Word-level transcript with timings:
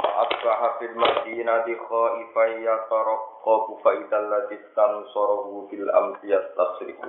أصبح 0.00 0.78
في 0.78 0.84
المدينة 0.84 1.66
خائفا 1.88 2.44
يترقب 2.44 3.78
فإذا 3.84 4.18
الذي 4.18 4.58
استنصره 4.64 5.66
في 5.70 5.76
الأمس 5.76 6.18
يستصرخ 6.24 7.00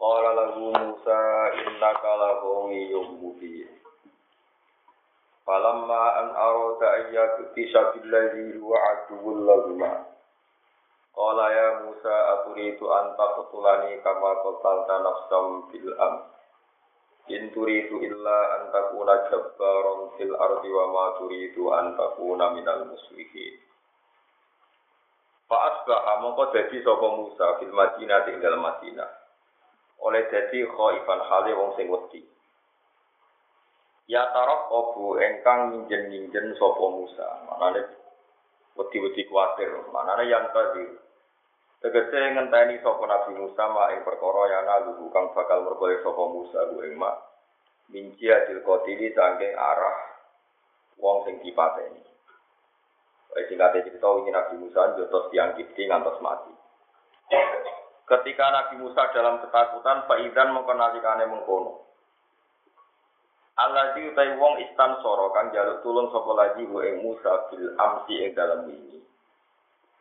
قال 0.00 0.36
له 0.36 0.54
موسى 0.58 1.18
إنك 1.66 2.04
لغوي 2.04 2.94
مبين 2.94 3.78
فلما 5.46 6.20
أن 6.20 6.28
أراد 6.36 6.82
أن 6.82 7.14
يبطش 7.14 7.72
بالذي 7.94 8.60
هو 8.62 8.74
عدو 8.76 9.34
لهما 9.46 10.06
قال 11.16 11.38
يا 11.52 11.80
موسى 11.82 12.14
أتريد 12.34 12.82
أن 12.82 13.16
تقتلني 13.18 13.96
كما 14.00 14.30
قتلت 14.34 14.90
نفسا 14.90 15.62
في 15.70 15.76
الأمس 15.78 16.31
In 17.31 17.55
turidu 17.55 18.03
illa 18.03 18.39
an 18.59 18.63
takuna 18.67 19.31
jabbaron 19.31 20.11
fil 20.19 20.35
ardi 20.35 20.67
wa 20.67 20.85
ma 20.91 21.05
turidu 21.15 21.71
an 21.71 21.95
takuna 21.95 22.51
minal 22.51 22.83
muslihin. 22.83 23.55
Fa 25.47 25.57
asbaha 25.71 26.19
mongko 26.19 26.51
dadi 26.51 26.83
sapa 26.83 27.07
Musa 27.15 27.63
fil 27.63 27.71
Madinah 27.71 28.27
ing 28.27 28.43
dalem 28.43 28.59
Madinah. 28.59 29.11
Oleh 30.03 30.27
dadi 30.27 30.67
khaifan 30.67 31.19
hale 31.23 31.51
wong 31.55 31.71
sing 31.79 31.87
wedi. 31.87 32.27
Ya 34.11 34.27
tarok 34.35 34.67
obu 34.67 35.15
engkang 35.15 35.71
minjen-minjen 35.71 36.59
sapa 36.59 36.85
Musa. 36.91 37.27
Manane 37.47 37.87
wedi-wedi 38.75 39.23
kuatir. 39.31 39.71
Manane 39.95 40.27
yang 40.27 40.51
tadi 40.51 40.91
Tegese 41.83 42.15
ngenteni 42.15 42.79
sapa 42.79 43.03
Nabi 43.03 43.43
Musa 43.43 43.67
ma 43.67 43.91
ing 43.91 44.07
perkara 44.07 44.43
yang 44.55 44.63
lalu 44.63 45.11
kang 45.11 45.35
bakal 45.35 45.67
merkoe 45.67 45.99
sapa 45.99 46.23
Musa 46.31 46.71
ku 46.71 46.79
ing 46.79 46.95
mak. 46.95 47.19
Minci 47.91 48.31
adil 48.31 48.63
kotili 48.63 49.11
saking 49.11 49.51
arah 49.51 49.97
wong 50.95 51.27
sing 51.27 51.43
dipateni. 51.43 51.99
Wis 53.35 53.51
singkate 53.51 53.83
cerita 53.83 54.07
wingi 54.15 54.31
Nabi 54.31 54.63
Musa 54.63 54.95
jotos 54.95 55.27
tiang 55.35 55.59
kiti 55.59 55.83
ngantos 55.83 56.23
mati. 56.23 56.55
Ketika 58.07 58.45
Nabi 58.47 58.79
Musa 58.79 59.11
dalam 59.11 59.43
ketakutan, 59.43 60.07
Faidan 60.07 60.55
mengkenalikane 60.55 61.27
mengkono. 61.27 61.83
Allah 63.59 63.91
di 63.91 64.07
utai 64.07 64.39
wong 64.39 64.55
istan 64.71 65.03
soro 65.03 65.35
kang 65.35 65.51
jaluk 65.51 65.83
tulung 65.83 66.07
sapa 66.15 66.31
lagi 66.31 66.63
ing 66.63 66.95
Musa 67.03 67.51
bil 67.51 67.75
amsi 67.75 68.23
ing 68.23 68.31
dalam 68.31 68.71
ini. 68.71 69.03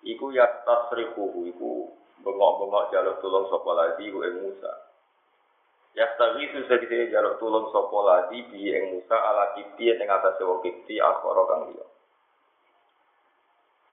Iku 0.03 0.35
ya 0.35 0.51
tasrifuhu 0.67 1.47
iku 1.47 1.95
bengok-bengok 2.27 2.91
jaluk 2.91 3.17
tulung 3.23 3.47
sapa 3.47 3.71
lagi 3.75 4.11
ku 4.11 4.19
ing 4.27 4.43
Musa. 4.43 4.73
Ya 5.95 6.11
tawisu 6.19 6.67
segede 6.67 7.15
jaluk 7.15 7.39
tulung 7.39 7.71
sapa 7.71 7.99
lagi 8.03 8.43
bi 8.51 8.75
ing 8.75 8.99
Musa 8.99 9.15
ala 9.15 9.55
kipti 9.55 9.95
ing 9.95 10.09
atas 10.11 10.43
wong 10.43 10.59
kipti 10.63 10.99
akhara 10.99 11.43
kang 11.47 11.63
liya. 11.71 11.87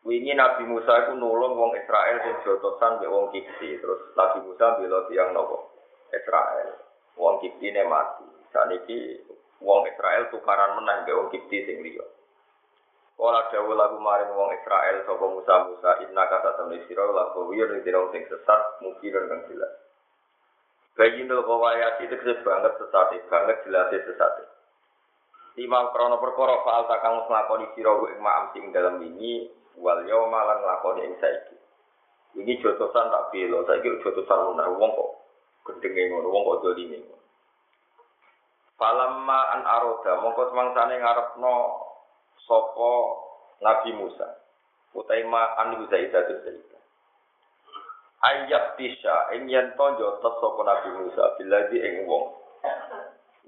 Wingi 0.08 0.34
Nabi 0.34 0.64
Musa 0.66 1.06
iku 1.06 1.14
nulung 1.14 1.54
wong 1.60 1.78
Israel 1.78 2.18
sing 2.26 2.36
jotosan 2.42 2.98
mbek 2.98 3.12
wong 3.12 3.30
kipti, 3.30 3.78
terus 3.78 4.02
Nabi 4.18 4.42
Musa 4.48 4.80
bela 4.80 5.06
tiyang 5.12 5.36
nopo? 5.36 5.76
Israel. 6.10 6.74
Wong 7.20 7.38
kipti 7.44 7.70
ne 7.70 7.86
mati. 7.86 8.26
Saniki 8.50 9.22
wong 9.62 9.86
Israel 9.86 10.32
tukaran 10.34 10.80
menang 10.80 11.06
mbek 11.06 11.14
wong 11.20 11.30
kipti 11.30 11.68
sing 11.68 11.86
liya. 11.86 12.06
Kala 13.20 13.52
dawuh 13.52 13.76
lagu 13.76 14.00
maring 14.00 14.32
wong 14.32 14.56
Israel 14.56 15.04
sapa 15.04 15.26
Musa 15.28 15.56
Musa 15.68 15.92
inna 16.08 16.24
kata 16.24 16.56
temne 16.56 16.80
sira 16.88 17.04
lagu 17.04 17.52
wir 17.52 17.68
dina 17.84 18.00
sing 18.16 18.24
sesat 18.32 18.80
mungkin 18.80 19.12
kang 19.12 19.44
jelas. 19.52 19.76
Bayinul 20.96 21.44
kawayat 21.44 22.00
itu 22.00 22.16
kese 22.16 22.40
banget 22.48 22.80
sesat 22.80 23.20
banget 23.28 23.60
jelas 23.68 23.92
sesat. 23.92 24.48
Lima 25.60 25.92
krono 25.92 26.16
perkara 26.24 26.64
faal 26.64 26.88
takang 26.88 27.28
nglakoni 27.28 27.68
sira 27.76 27.92
ing 28.08 28.24
ma'am 28.24 28.56
sing 28.56 28.72
dalam 28.72 29.04
ini 29.04 29.52
wal 29.76 30.00
yauma 30.08 30.40
lan 30.40 30.64
nglakoni 30.64 31.12
ing 31.12 31.20
saiki. 31.20 31.60
Ini 32.40 32.56
jotosan 32.64 33.12
tak 33.12 33.36
belo, 33.36 33.68
saiki 33.68 34.00
jotosan 34.00 34.48
lunar 34.48 34.72
wong 34.72 34.96
kok 34.96 35.12
gendenge 35.68 36.08
ngono, 36.08 36.32
wong 36.32 36.44
kok 36.48 36.72
dolime. 36.72 37.04
Falamma 38.80 39.60
an 39.60 39.62
aroda 39.68 40.24
mongko 40.24 40.56
semangsane 40.56 41.04
ngarepno 41.04 41.56
sopo 42.48 42.92
Nabi 43.60 43.92
Musa. 43.96 44.28
Utai 44.96 45.24
ma 45.28 45.56
an 45.60 45.80
Zaidah 45.88 46.22
itu 46.28 46.36
Zaidah. 46.44 46.82
Ayat 48.20 48.76
tisha 48.76 49.32
ing 49.36 49.48
yen 49.48 49.74
tonjo 49.80 50.20
tes 50.20 50.36
sopo 50.40 50.62
Nabi 50.64 50.90
Musa 50.96 51.36
biladi 51.40 51.78
ing 51.80 52.08
wong. 52.08 52.36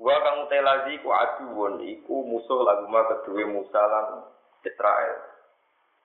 Wa 0.02 0.16
kang 0.24 0.48
utai 0.48 0.64
lazi 0.64 0.98
ku 1.04 1.12
aduwun 1.12 1.84
iku 1.86 2.26
musuh 2.26 2.66
lagu 2.66 2.88
ma 2.90 3.06
kedue 3.06 3.46
Musa 3.46 3.82
lan 3.86 4.26
Israel. 4.64 5.32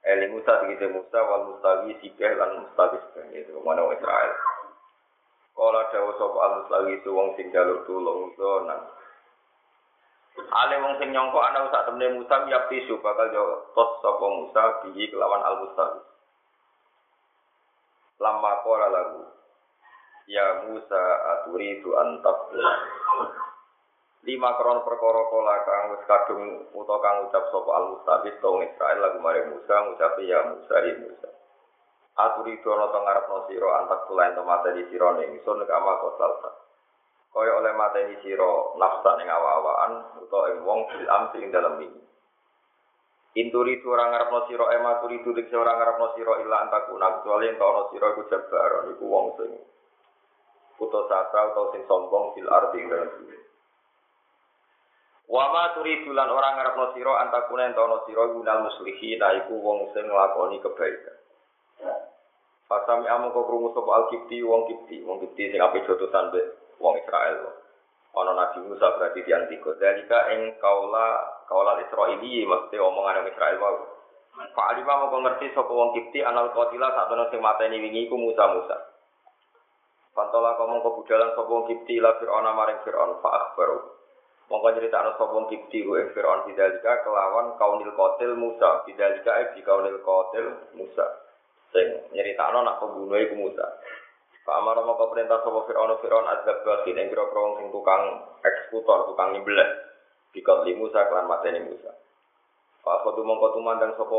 Eli 0.06 0.30
Musa 0.30 0.62
tegese 0.62 0.86
Musa 0.92 1.18
wal 1.18 1.50
mustawi 1.50 1.98
sibeh 1.98 2.38
lan 2.38 2.62
mustawi 2.62 2.98
itu 3.34 3.58
mana 3.66 3.82
Israel. 3.90 4.32
Kala 5.56 5.88
dawa 5.88 6.12
sapa 6.14 6.38
al 6.38 6.52
mustawi 6.62 7.00
wong 7.06 7.28
sing 7.34 7.50
jaluk 7.50 7.82
tulung 7.88 8.30
zonan. 8.38 8.86
Ale 10.36 10.74
wong 10.84 11.00
sing 11.00 11.16
nyongko 11.16 11.38
ana 11.40 11.72
temne 11.72 12.12
Musa 12.12 12.44
ya 12.44 12.68
tisu 12.68 13.00
bakal 13.00 13.32
yo 13.32 13.72
tos 13.72 14.04
sapa 14.04 14.26
Musa 14.28 14.62
bihi 14.84 15.08
kelawan 15.08 15.40
al 15.40 15.56
mustawi. 15.64 16.00
Lama 18.20 18.52
qala 18.60 18.88
lagu 18.92 19.24
Ya 20.28 20.66
Musa 20.68 21.02
aturidu 21.36 21.96
antak 21.96 22.52
Lima 24.26 24.58
kron 24.58 24.82
perkara 24.82 25.22
kala 25.30 25.56
kang 25.62 25.84
wis 25.94 26.02
kadung 26.04 26.42
utawa 26.74 26.98
kang 27.00 27.16
ucap 27.30 27.44
sapa 27.48 27.70
al 27.72 27.86
mustawi 27.96 28.28
to 28.36 28.50
Israel 28.60 28.98
lagu 29.00 29.18
mare 29.24 29.48
Musa 29.48 29.74
ngucap 29.88 30.20
ya 30.20 30.52
Musa 30.52 30.76
ya 30.84 30.94
Musa. 31.00 31.28
Aturidu 32.16 32.68
ana 32.76 32.92
to 32.92 32.98
ngarepno 33.00 33.36
sira 33.48 33.70
antak 33.80 34.04
tulen 34.04 34.36
to 34.36 34.42
mate 34.44 34.68
di 34.76 34.84
sira 34.92 35.16
ning 35.16 35.40
sun 35.48 35.64
kama 35.64 35.96
kosalta 36.04 36.65
kaya 37.36 37.52
oleh 37.52 37.72
mateni 37.76 38.16
sira 38.24 38.72
nafsa 38.80 39.12
ning 39.20 39.28
awa-awaan 39.28 40.24
utawa 40.24 40.56
ing 40.56 40.64
wong 40.64 40.88
bil 40.88 41.04
amsi 41.04 41.44
ing 41.44 41.52
dalem 41.52 41.84
ini. 41.84 42.00
Inturi 43.36 43.84
tu 43.84 43.92
orang 43.92 44.16
ngarepno 44.16 44.48
sira 44.48 44.72
ema 44.72 45.04
turi 45.04 45.20
tu 45.20 45.36
dik 45.36 45.52
ora 45.52 45.76
ngarepno 45.76 46.16
sira 46.16 46.40
illa 46.40 46.64
antakuna 46.64 47.20
kecuali 47.20 47.52
ento 47.52 47.60
ana 47.68 47.82
sira 47.92 48.06
iku 48.16 48.24
jabaron 48.32 48.96
iku 48.96 49.04
wong 49.04 49.26
sing 49.36 49.52
putus 50.80 51.12
asa 51.12 51.52
utawa 51.52 51.76
sing 51.76 51.84
sombong 51.84 52.32
fil 52.32 52.48
arti 52.48 52.80
ing 52.80 52.88
dalem 52.88 53.12
bumi. 53.12 53.38
Wa 55.28 55.52
ma 55.52 55.76
turidu 55.76 56.16
lan 56.16 56.32
ora 56.32 56.56
ngarepno 56.56 56.96
sira 56.96 57.20
antakuna 57.20 57.68
ento 57.68 57.84
ana 57.84 58.00
sira 58.08 58.32
gunal 58.32 58.64
muslihin 58.64 59.20
iku 59.44 59.60
wong 59.60 59.92
sing 59.92 60.08
nglakoni 60.08 60.56
kebaikan. 60.64 61.20
Pasami 62.64 63.04
amu 63.12 63.30
kok 63.30 63.44
krungu 63.44 63.76
sapa 63.76 63.90
al-kipti 63.92 64.42
wong 64.42 64.66
kipti, 64.66 65.04
wong 65.04 65.20
kipti 65.22 65.52
sing 65.52 65.60
ape 65.60 65.84
jotosan 65.84 66.32
mbek 66.32 66.65
wong 66.80 66.94
Israel. 67.00 67.52
Ono 68.16 68.32
Nabi 68.32 68.64
Musa 68.64 68.96
berarti 68.96 69.20
di 69.20 69.32
antiko. 69.32 69.76
Dalika 69.76 70.32
ing 70.32 70.56
kaula 70.56 71.20
kaula 71.44 71.76
Israili 71.84 72.48
mesti 72.48 72.76
omongan 72.80 73.28
Israel 73.28 73.60
wae. 73.60 73.96
Pak 74.36 74.68
Alima 74.76 75.08
mau 75.08 75.16
ngerti 75.20 75.52
wong 75.56 75.96
Kipti 75.96 76.20
anal 76.20 76.52
qatila 76.52 76.92
sak 76.92 77.08
ana 77.08 77.24
sing 77.32 77.40
mateni 77.40 77.80
wingi 77.80 78.08
iku 78.08 78.20
Musa 78.20 78.44
Musa. 78.52 78.76
Pantola 80.16 80.56
kamu 80.56 80.80
kebudalan 80.80 81.36
sapa 81.36 81.48
wong 81.48 81.68
Kipti 81.68 82.00
la 82.00 82.16
Fir'aun 82.16 82.48
maring 82.56 82.80
Fir'aun 82.84 83.20
fa 83.20 83.28
akhbaru. 83.36 83.80
Mongko 84.48 84.68
nyeritakno 84.72 85.12
sapa 85.16 85.32
wong 85.32 85.48
Kipti 85.52 85.84
ku 85.84 85.92
Fir'aun 85.92 86.48
bidalika 86.48 87.04
kelawan 87.04 87.56
kaunil 87.60 87.92
qatil 87.92 88.32
Musa, 88.32 88.80
bidalika 88.88 89.32
e 89.44 89.60
kaunil 89.60 90.00
qatil 90.00 90.46
Musa. 90.76 91.06
Sing 91.72 92.12
nyeritakno 92.16 92.64
nak 92.64 92.80
pembunuh 92.80 93.20
iku 93.20 93.36
Musa. 93.36 93.66
Pak 94.46 94.62
Amar 94.62 94.78
mau 94.78 94.94
perintah 95.10 95.42
sopo 95.42 95.66
Fir'aun 95.66 95.98
Fir'aun 95.98 96.30
azab 96.30 96.62
basin 96.62 96.94
yang 96.94 97.10
kira 97.10 97.26
kira 97.26 97.58
sing 97.58 97.66
tukang 97.74 98.30
eksekutor, 98.46 99.10
tukang 99.10 99.34
nyembelih. 99.34 99.66
Bikot 100.30 100.62
li 100.62 100.78
Musa 100.78 101.02
kelan 101.10 101.26
mateni 101.26 101.66
Musa. 101.66 101.90
Pak 102.86 103.02
Khodu 103.02 103.26
mongko 103.26 103.58
tumandang 103.58 103.98
sopo 103.98 104.18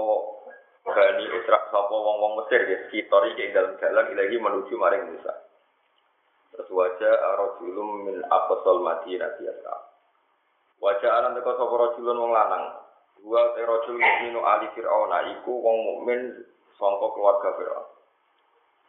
Bani 0.83 1.24
Isra 1.31 1.71
sopo 1.71 1.95
wong-wong 1.95 2.44
Mesir 2.44 2.59
ya 2.68 2.75
sekitar 2.88 3.24
iki 3.31 3.56
dalam 3.56 3.79
jalan 3.79 4.12
ilahi 4.12 4.35
menuju 4.35 4.75
maring 4.75 5.15
Musa. 5.15 5.31
Terus 6.51 6.68
wajah 6.75 7.15
arojulum 7.35 8.12
min 8.12 8.18
aqsal 8.27 8.83
Madinah 8.83 9.31
biasa. 9.39 9.74
Wajah 10.83 11.12
alam 11.24 11.39
teko 11.39 11.56
sapa 11.56 11.75
rajulun 11.88 12.19
wong 12.19 12.31
lanang. 12.35 12.83
Wa 13.24 13.56
te 13.56 13.63
rajul 13.63 13.95
mukminu 13.95 14.44
ali 14.44 14.68
Fir'aun 14.75 15.12
iku 15.39 15.56
wong 15.56 15.77
mukmin 15.88 16.19
sangka 16.75 17.07
keluarga 17.15 17.50
Fir'aun. 17.56 17.97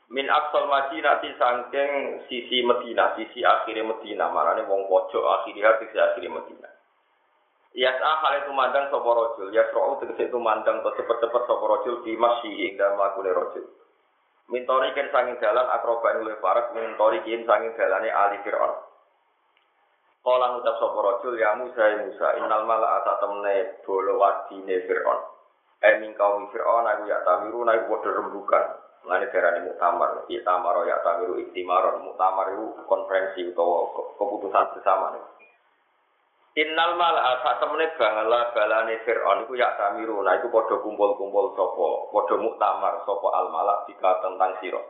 Min 0.08 0.24
aqsal 0.24 0.64
Madinah 0.72 1.20
sangking 1.20 1.90
sisi 2.32 2.64
Medina, 2.64 3.12
sisi 3.12 3.44
akhirnya 3.44 3.84
Medina, 3.84 4.32
marane 4.32 4.64
wong 4.64 4.88
pojok 4.88 5.20
akhirnya 5.20 5.76
sisi 5.84 5.96
akhirnya 6.00 6.32
Medina. 6.32 6.70
Yas'a 7.76 8.12
hal 8.24 8.32
itu 8.42 8.50
mandang 8.56 8.88
sapa 8.88 9.04
rajul, 9.04 9.52
yasra'u 9.52 10.00
tegese 10.00 10.32
itu 10.32 10.38
mandang 10.40 10.80
to 10.80 10.90
cepet-cepet 10.96 11.42
sapa 11.44 11.64
rajul 11.68 12.00
di 12.00 12.16
masjid 12.16 12.72
ing 12.72 12.80
dalem 12.80 12.96
lakune 12.96 13.30
rajul. 13.30 13.64
Mintori 14.48 14.96
ken 14.96 15.12
sanging 15.12 15.36
dalan 15.36 15.68
akroba 15.68 16.16
oleh 16.16 16.40
faras 16.40 16.72
mintori 16.72 17.20
ken 17.28 17.44
sanging 17.44 17.76
dalane 17.76 18.08
ali 18.08 18.40
Fir'aun. 18.40 18.88
Kala 20.28 20.46
ngucap 20.52 20.76
sapa 20.76 20.98
rajul 20.98 21.40
ya 21.40 21.56
Musa 21.56 21.82
ya 21.88 21.96
Musa 22.04 22.36
innal 22.36 22.66
mala 22.68 23.00
ata 23.00 23.16
temne 23.22 23.80
bolo 23.86 24.20
wadine 24.20 24.76
Firaun. 24.84 25.20
E 25.80 25.90
min 26.02 26.12
kaum 26.18 26.52
Firaun 26.52 26.84
aku 26.84 27.08
ya 27.08 27.22
tamiru 27.24 27.64
naik 27.64 27.88
padha 27.88 28.12
rembukan. 28.12 28.87
Ngene 29.08 29.32
darane 29.32 29.64
muktamar, 29.64 30.28
ya 30.28 30.44
tamaro 30.44 30.84
ya 30.84 31.00
tamiru 31.00 31.40
iktimaron. 31.40 32.04
Muktamar 32.04 32.52
itu 32.52 32.76
konferensi 32.84 33.40
utawa 33.48 33.88
keputusan 34.20 34.76
bersama. 34.76 35.16
Innal 36.58 36.98
mala 36.98 37.40
sak 37.40 37.62
temene 37.62 37.88
bangala 37.96 38.52
balane 38.52 39.00
Firaun 39.06 39.46
iku 39.48 39.56
ya 39.56 39.72
tamiru 39.78 40.20
nah 40.20 40.36
iku 40.36 40.50
padha 40.50 40.76
kumpul-kumpul 40.82 41.54
sapa, 41.54 41.88
padha 42.12 42.36
muktamar 42.36 42.94
sapa 43.06 43.28
al 43.32 43.46
malak 43.48 43.86
jika 43.88 44.10
tentang 44.20 44.52
sira. 44.60 44.82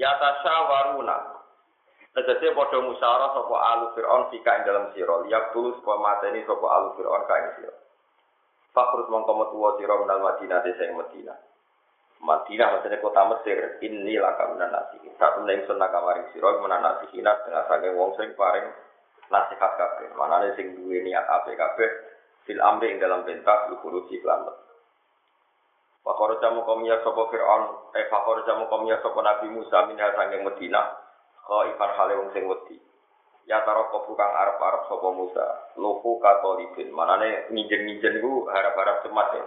Ya 0.00 0.14
tasyawaruna 0.16 1.42
Tegese 2.10 2.54
padha 2.54 2.78
musyawarah 2.86 3.30
sapa 3.34 3.56
alu 3.74 3.86
Fir'aun 3.98 4.22
fika 4.30 4.50
ing 4.56 4.62
dalam 4.62 4.94
sira, 4.94 5.26
liyak 5.26 5.50
tulus 5.52 5.74
sapa 5.82 5.94
mateni 5.98 6.46
sapa 6.46 6.66
alu 6.70 6.88
Fir'aun 6.96 7.22
ka 7.26 7.34
ing 7.34 7.48
sira. 7.58 7.74
Fakrus 8.70 9.10
mongko 9.10 9.32
metu 9.36 9.58
sira 9.76 9.94
menal 9.98 10.22
Madinah 10.22 10.62
desa 10.62 10.86
ing 10.86 10.94
Madinah. 10.94 11.49
Madinah 12.20 12.68
maksudnya 12.76 13.00
kota 13.00 13.24
Mesir, 13.32 13.80
ini 13.80 14.20
laka 14.20 14.52
minan 14.52 14.68
nasi. 14.68 15.00
Saat 15.16 15.40
menaik 15.40 15.64
sunnah 15.64 15.88
kamaring 15.88 16.28
sira 16.36 16.52
menan 16.60 16.84
nasi 16.84 17.08
hinat 17.16 17.48
dengan 17.48 17.64
sange 17.64 17.88
wong 17.96 18.12
sing 18.20 18.36
paring 18.36 18.68
nasihat 19.32 19.72
kabeh. 19.80 20.12
Manane 20.20 20.52
sing 20.52 20.76
duwe 20.76 21.00
niat 21.00 21.24
apik 21.24 21.56
kabeh 21.56 21.90
fil 22.44 22.60
amri 22.60 22.92
ing 22.92 23.00
dalam 23.00 23.24
pentas 23.24 23.72
lukuruji 23.72 24.20
kelambat. 24.20 24.52
Fakor 26.04 26.36
jamu 26.44 26.64
komia 26.64 27.00
sopo 27.00 27.28
Fir'aun, 27.32 27.92
eh 27.96 28.04
fakor 28.12 28.44
jamu 28.44 28.68
komia 28.68 29.00
sopo 29.00 29.24
Nabi 29.24 29.48
Musa 29.52 29.88
minha 29.88 30.12
sanging 30.12 30.44
Madinah, 30.44 30.86
Kau 31.50 31.66
ikan 31.66 31.90
hale 31.98 32.14
wong 32.20 32.30
sing 32.36 32.44
wedi. 32.46 32.78
Ya 33.48 33.64
taro 33.66 33.90
kopu 33.90 34.14
kang 34.14 34.30
arep-arep 34.30 34.86
sapa 34.86 35.08
Musa. 35.10 35.74
Lufu 35.74 36.22
katolibin. 36.22 36.94
Manane 36.94 37.50
nginjen-nginjen 37.50 38.22
ku 38.22 38.46
harap-harap 38.46 39.02
cemas 39.02 39.34
ya. 39.34 39.44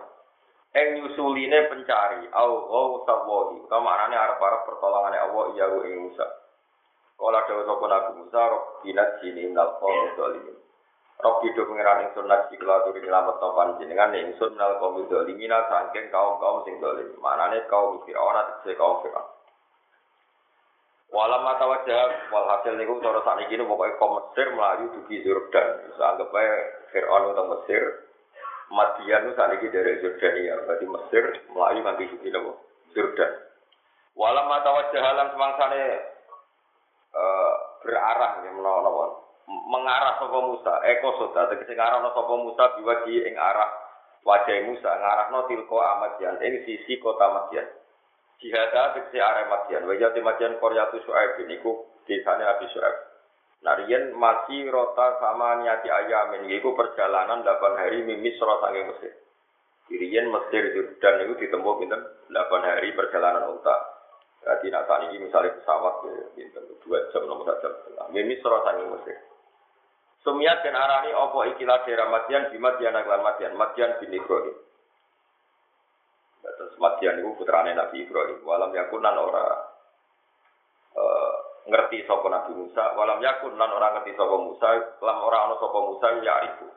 Eng 0.74 0.88
nyusuline 0.98 1.70
pencari. 1.70 2.26
Au 2.34 2.52
au 2.66 3.06
sawahi. 3.06 3.62
Kamarane 3.70 4.18
arep-arep 4.18 4.66
pertolongane 4.66 5.22
Allah 5.22 5.44
iya 5.54 5.70
ing 5.70 6.10
Musa. 6.10 6.26
Kala 7.14 7.46
dewa 7.46 7.62
sapa 7.64 7.86
Nabi 7.88 8.12
Musa, 8.20 8.42
Robbina 8.42 9.06
sini 9.22 9.48
minal 9.48 9.78
qawmi 9.78 10.18
dhalimin. 10.18 10.58
Robbi 11.24 11.56
do 11.56 11.64
pengiran 11.70 12.10
ingsun 12.10 12.26
nasi 12.26 12.58
kelaturi 12.58 13.00
nyelamet 13.00 13.38
no 13.38 13.48
panjenengan 13.54 14.18
ingsun 14.18 14.58
minal 14.58 14.82
qawmi 14.82 15.06
dhalimina 15.06 15.62
sangking 15.70 16.10
kaum-kaum 16.10 16.66
sing 16.66 16.82
dhalim. 16.82 17.14
Manane 17.22 17.64
kaum 17.70 18.02
Fir'aun 18.04 18.36
atau 18.36 18.74
kaum 18.74 19.06
Fir'aun. 19.06 19.30
Walam 21.14 21.46
mata 21.46 21.70
wajah, 21.70 22.34
walhasil 22.34 22.74
niku 22.74 22.98
cara 22.98 23.22
saat 23.22 23.46
ini 23.46 23.62
pokoknya 23.62 24.02
ke 24.02 24.06
Mesir 24.10 24.48
melayu 24.50 24.86
dugi 24.98 25.22
Jordan. 25.22 25.86
Bisa 25.86 26.04
anggap 26.18 26.34
aja 26.34 26.54
Fir'aun 26.90 27.38
Mesir. 27.38 28.03
Madian 28.72 29.28
itu 29.28 29.36
saat 29.36 29.54
ini 29.60 29.68
dari 29.74 30.00
Jordania. 30.00 30.60
Berarti 30.64 30.86
Mesir 30.88 31.24
melayu 31.52 31.82
nanti 31.84 32.04
dugi 32.10 32.30
nopo 32.32 32.52
Jordan. 32.94 33.32
Walam 34.14 34.46
mata 34.46 34.70
wajah 34.70 35.02
halan 35.02 35.28
semangsane 35.34 35.84
uh, 37.18 37.54
berarah 37.82 38.46
ya 38.46 38.52
menawa 38.54 39.20
mengarah 39.44 40.22
sapa 40.22 40.40
Musa 40.40 40.74
eko 40.86 41.10
sota 41.20 41.52
tegese 41.52 41.74
ngarahno 41.74 42.14
sapa 42.14 42.34
Musa 42.38 42.64
biwaji 42.78 43.28
ing 43.28 43.36
arah 43.36 43.70
wajah 44.24 44.56
Musa 44.70 44.88
ngarahno 44.88 45.50
tilko 45.50 45.82
amadian 45.82 46.38
ing 46.46 46.62
sisi 46.64 47.02
kota 47.02 47.28
Madian 47.28 47.68
Jihada 48.40 48.94
tegese 48.98 49.18
area 49.18 49.50
Madian. 49.50 49.88
Wa 49.88 49.94
yati 49.98 50.20
Madian 50.22 50.62
Qaryatu 50.62 51.02
Syuaib 51.04 51.42
niku 51.50 51.90
desane 52.06 52.46
Abi 52.46 52.70
Syuaib. 52.70 53.13
Nah, 53.64 53.80
masih 54.20 54.68
rota 54.68 55.24
sama 55.24 55.64
niati 55.64 55.88
ayamin, 55.88 56.52
yaitu 56.52 56.76
perjalanan 56.76 57.48
8 57.48 57.80
hari 57.80 58.04
mimis 58.04 58.36
rota 58.44 58.68
sange 58.68 58.92
Mesir. 58.92 59.14
Riyen 59.88 60.28
Mesir 60.28 60.64
dan 61.00 61.24
itu 61.24 61.48
ditempuh 61.48 61.80
pinten 61.80 62.02
8 62.28 62.36
hari 62.60 62.92
perjalanan 62.92 63.56
unta. 63.56 63.76
Jadi 64.44 64.68
nak 64.68 64.84
saat 64.92 65.08
ini 65.08 65.24
misalnya 65.24 65.56
pesawat 65.56 66.04
ya, 66.04 66.28
pinten 66.36 66.64
dua 66.84 67.08
jam 67.16 67.24
nomor 67.24 67.48
jam 67.64 67.72
setengah. 67.72 68.12
Mimis 68.12 68.44
rota 68.44 68.76
sange 68.76 68.84
Mesir. 68.84 69.18
Sumiat 70.24 70.64
dan 70.64 70.76
arani 70.76 71.12
opo 71.16 71.44
ikilah 71.44 71.84
daerah 71.84 72.08
Madian 72.08 72.52
di 72.52 72.60
Madian 72.60 72.96
aglan 72.96 73.24
Madian, 73.24 73.60
Madian 73.60 73.96
bin 74.00 74.12
Ibrahim. 74.12 74.56
Terus 76.44 76.76
itu 76.80 77.32
putrane 77.36 77.76
Nabi 77.76 78.08
Ibrahim. 78.08 78.40
Walam 78.44 78.72
yakunan 78.72 79.16
ora 79.20 79.48
uh, 80.96 81.33
ngerti 81.68 82.04
sapa 82.08 82.28
Nabi 82.28 82.52
Musa. 82.58 82.96
Walam 82.96 83.20
yakun 83.24 83.56
lan 83.56 83.72
ora 83.72 83.96
ngerti 83.98 84.14
sapa 84.16 84.36
Musa. 84.40 84.68
Lam 85.00 85.18
ora 85.24 85.50
ana 85.50 85.56
sapa 85.60 85.80
Musa 85.84 86.08
ya 86.24 86.36
itu. 86.52 86.68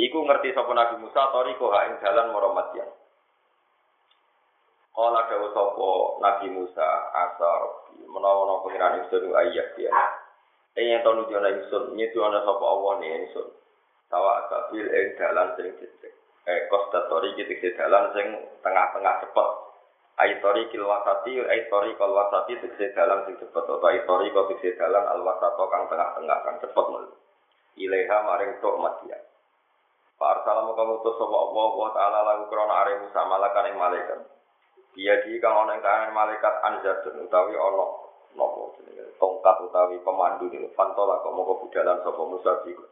Iku 0.00 0.18
ngerti 0.24 0.52
sapa 0.56 0.72
Nabi 0.72 0.94
Musa 1.00 1.20
tori 1.32 1.56
ko 1.56 1.72
ing 1.72 2.00
dalan 2.00 2.32
maro 2.32 2.50
Madian. 2.52 2.90
Kala 4.90 5.20
dawa 5.28 5.48
sapa 5.52 5.90
Nabi 6.20 6.46
Musa 6.52 6.88
asar 7.14 7.60
menawa 8.10 8.60
pengiran 8.66 9.00
ingsun 9.04 9.32
ayat 9.32 9.78
dia. 9.78 9.92
Yang 10.78 11.02
tau 11.02 11.12
nuju 11.18 11.34
ana 11.34 11.50
ingsun, 11.50 11.84
nyetu 11.98 12.22
ana 12.24 12.40
sapa 12.46 12.64
Allah 12.64 12.92
ne 13.02 13.06
ingsun. 13.26 13.48
Tawa 14.10 14.46
asabil 14.46 14.86
ing 14.86 15.08
dalan 15.18 15.54
sing 15.54 15.70
cecek 15.78 16.20
eh 16.50 16.66
kostatori 16.72 17.36
ke 17.36 17.68
dalan 17.76 18.10
sing 18.16 18.26
tengah-tengah 18.64 19.14
cepet 19.22 19.50
aitori 20.20 20.68
kilwasati 20.68 21.40
aitori 21.40 21.96
kalwasati 21.96 22.60
tegese 22.60 22.92
dalan 22.92 23.24
sing 23.24 23.40
cepet 23.40 23.64
atau 23.64 23.80
aitori 23.88 24.28
kau 24.30 24.48
tegese 24.52 24.76
dalan 24.76 25.04
alwasato 25.08 25.64
kang 25.72 25.88
tengah-tengah 25.88 26.38
kang 26.44 26.56
cepet 26.60 26.86
mulu 26.92 27.12
ileha 27.80 28.16
maring 28.24 28.60
tok 28.60 28.76
matia 28.76 29.18
Pak 30.20 30.44
Arsalamu 30.44 30.76
kamu 30.76 31.00
tuh 31.00 31.16
sopa 31.16 31.32
Allah 31.32 31.68
wa 31.72 31.90
ta'ala 31.96 32.18
lagu 32.28 32.44
krona 32.52 32.84
are 32.84 32.92
Musa 33.00 33.24
malakan 33.24 33.72
ing 33.72 33.76
malaikat. 33.80 34.20
Dia 34.92 35.16
di 35.24 35.40
kang 35.40 35.64
ana 35.64 35.72
ing 35.72 35.80
kanan 35.80 36.12
malaikat 36.12 36.60
anjadun 36.60 37.24
utawi 37.24 37.56
ana 37.56 37.84
napa 38.36 38.62
tongkat 39.16 39.56
utawi 39.64 39.96
pemandu 40.04 40.52
niku 40.52 40.68
fantola 40.76 41.24
kok 41.24 41.32
moko 41.32 41.64
budalan 41.64 42.04
sapa 42.04 42.20
Musa 42.20 42.52
iku. 42.68 42.84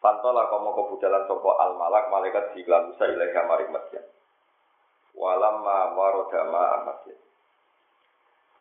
Pantola 0.00 0.48
komo 0.48 0.72
kebudalan 0.72 1.28
sopo 1.28 1.60
al 1.60 1.76
malak 1.76 2.08
malaikat 2.08 2.56
jiklan 2.56 2.88
Musa 2.88 3.04
ilaiha 3.04 3.44
maring 3.44 3.68
masjid. 3.68 4.00
Walamma 5.14 5.94
warodama 5.98 6.86
masjid. 6.86 7.18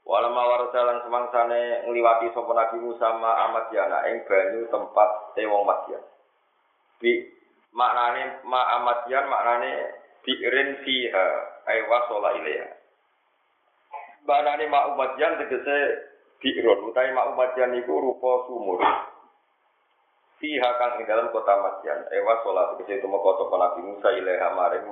Walamma 0.09 0.41
warodalan 0.41 1.05
semangsane 1.05 1.85
ngliwati 1.85 2.33
sopo 2.33 2.49
Nabi 2.57 2.81
Musa 2.81 3.13
ma 3.21 3.45
Amadyana 3.45 4.09
ing 4.09 4.25
banyu 4.25 4.65
tempat 4.73 5.37
tewong 5.37 5.69
Madyan. 5.69 6.01
Bi 6.97 7.29
maknane 7.77 8.41
ma 8.49 8.61
Amadyan 8.81 9.29
maknane 9.29 9.71
bi'rin 10.25 10.81
fiha 10.81 11.25
ay 11.69 11.85
wasola 11.85 12.41
ilaiha. 12.41 12.69
Maknane 14.25 14.65
ma 14.65 14.89
Umadyan 14.97 15.37
tegese 15.45 15.77
bi'ron 16.41 16.89
utai 16.89 17.13
ma 17.13 17.29
Umadyan 17.29 17.77
iku 17.77 17.93
rupa 18.01 18.49
sumur. 18.49 18.81
Fiha 20.41 20.69
kang 20.81 20.97
ing 20.97 21.05
dalam 21.05 21.29
kota 21.29 21.53
Madian. 21.53 22.07
Ewa 22.15 22.39
sholat 22.41 22.81
kese 22.81 22.97
itu 22.97 23.05
kota 23.05 23.45
Nabi 23.45 23.79
Musa 23.85 24.09
ilaiha 24.15 24.57
maring. 24.57 24.89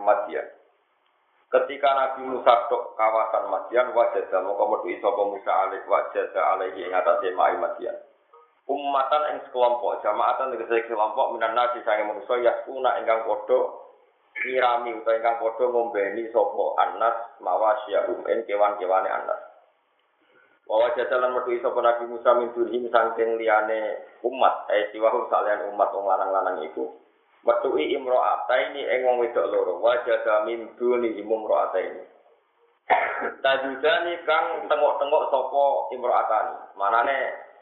Ketika 1.48 1.90
Nabi 1.96 2.28
Musa 2.28 2.68
tok 2.68 3.00
kawasan 3.00 3.48
Madian, 3.48 3.96
wajah 3.96 4.20
dalam 4.28 4.52
komodo 4.60 4.84
isopo 4.92 5.32
Musa 5.32 5.48
alaih 5.48 5.80
wajah 5.88 6.28
alaihi 6.36 6.84
ing 6.84 6.92
atase 6.92 7.32
mai 7.32 7.56
Madian. 7.56 7.96
Ummatan 8.68 9.24
ing 9.32 9.38
sekelompok, 9.48 10.04
jamaatan 10.04 10.52
tegese 10.52 10.92
kelompok 10.92 11.32
minan 11.32 11.56
nasi 11.56 11.80
sange 11.88 12.04
manusa 12.04 12.36
yasuna 12.44 13.00
ingkang 13.00 13.24
padha 13.24 13.60
ngirami 14.44 14.92
utawa 15.00 15.16
ingkang 15.16 15.40
padha 15.40 15.66
ngombeni 15.72 16.28
sapa 16.36 16.66
anas 16.84 17.16
mawasyahum 17.40 18.28
ing 18.28 18.44
kewan-kewane 18.44 19.08
anas. 19.08 19.40
Wawa 20.68 20.92
jajalan 21.00 21.32
metu 21.32 21.56
iso 21.56 21.72
Nabi 21.72 22.12
Musa 22.12 22.36
min 22.36 22.52
durhim 22.52 22.92
sangking 22.92 23.40
liane 23.40 24.04
umat, 24.20 24.68
eh 24.68 24.92
siwahu 24.92 25.32
salian 25.32 25.72
umat 25.72 25.96
wong 25.96 26.12
lanang-lanang 26.12 26.60
iku. 26.68 26.92
Metu'i 27.46 27.94
imro'ata 27.94 28.56
ini 28.72 28.82
ing 28.88 29.00
wong 29.06 29.22
wedok 29.22 29.46
loro, 29.52 29.78
wajah 29.84 30.48
min 30.48 30.74
duni 30.78 31.18
imro'ata 31.22 31.80
ini. 31.80 32.04
Tajudani 33.44 34.14
kang 34.24 34.68
tengok-tengok 34.72 35.24
sopo 35.30 35.92
imro'atani. 35.92 36.80
Manane, 36.80 37.18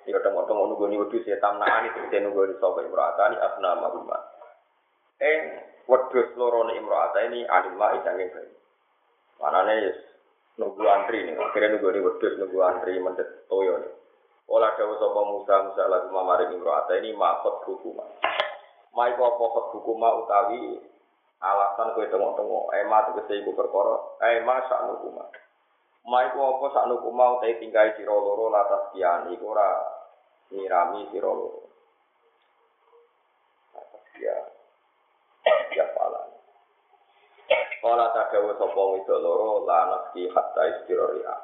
ya 0.05 0.21
tengok-tengok 0.21 0.65
nunggu 0.69 0.85
ni 0.89 1.01
wedus 1.01 1.25
ya 1.25 1.37
tamnaan 1.41 1.89
itu, 1.89 2.01
saya 2.07 2.21
nunggu 2.21 2.49
ni 2.49 2.55
sopo 2.61 2.81
imro'atani, 2.85 3.35
asna 3.41 3.81
mahumah. 3.81 4.21
ing 5.15 5.39
wedhus 5.87 6.27
loro 6.35 6.67
ne 6.67 6.75
imro'ata 6.75 7.19
ini 7.31 7.47
alimah 7.47 8.03
bayi. 8.03 8.53
Manane 9.39 9.73
yes 9.85 9.97
nunggu 10.59 10.83
antri 10.87 11.23
nih, 11.23 11.35
akhirnya 11.35 11.75
nunggu 11.75 11.89
di 11.93 12.01
wedhus 12.03 12.33
nunggu 12.39 12.59
antri 12.63 12.99
mendet 12.99 13.47
toyo 13.47 13.79
nih. 13.79 13.93
Olah 14.45 14.77
dawa 14.77 14.93
sapa 15.01 15.21
Musa 15.25 15.55
Musa 15.65 15.83
lagu 15.89 16.13
mamaring 16.13 16.53
imro'ata 16.53 16.93
ini 17.01 17.17
makot 17.17 17.65
hukumah. 17.65 18.05
Mai 18.95 19.11
apa 19.11 19.27
kot 19.27 19.75
hukumah 19.75 20.23
utawi 20.23 20.79
alasan 21.43 21.91
kowe 21.91 22.07
tengok-tengok 22.07 22.71
ema 22.79 23.03
tegese 23.11 23.43
iku 23.43 23.51
perkara 23.51 23.99
ema 24.39 24.63
sak 24.71 24.87
hukumah. 24.87 25.27
Mai 26.07 26.31
ku 26.31 26.39
apa 26.39 26.65
sak 26.71 26.87
hukumah 26.87 27.35
utawi 27.35 27.59
tinggal 27.59 27.91
sira 27.99 28.15
loro 28.15 28.47
latas 28.47 28.95
kian 28.95 29.27
iku 29.35 29.51
ora 29.51 29.67
nyirami 30.55 31.11
sira 31.11 31.27
loro. 31.27 31.67
Latas 33.75 34.03
kian. 34.15 34.43
Ya 35.75 35.85
falan. 35.91 36.31
Kala 37.83 38.15
tadawa 38.15 38.55
sapa 38.55 38.81
wedok 38.95 39.19
loro 39.19 39.67
lanas 39.67 40.15
ki 40.15 40.31
hatta 40.31 40.63
istiroria. 40.71 41.35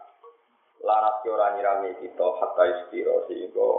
Lanas 0.87 1.19
ki 1.19 1.27
ora 1.27 1.51
nyirami 1.59 1.99
kita 1.99 2.27
hatta 2.39 2.63
istiro 2.79 3.27
sehingga 3.27 3.69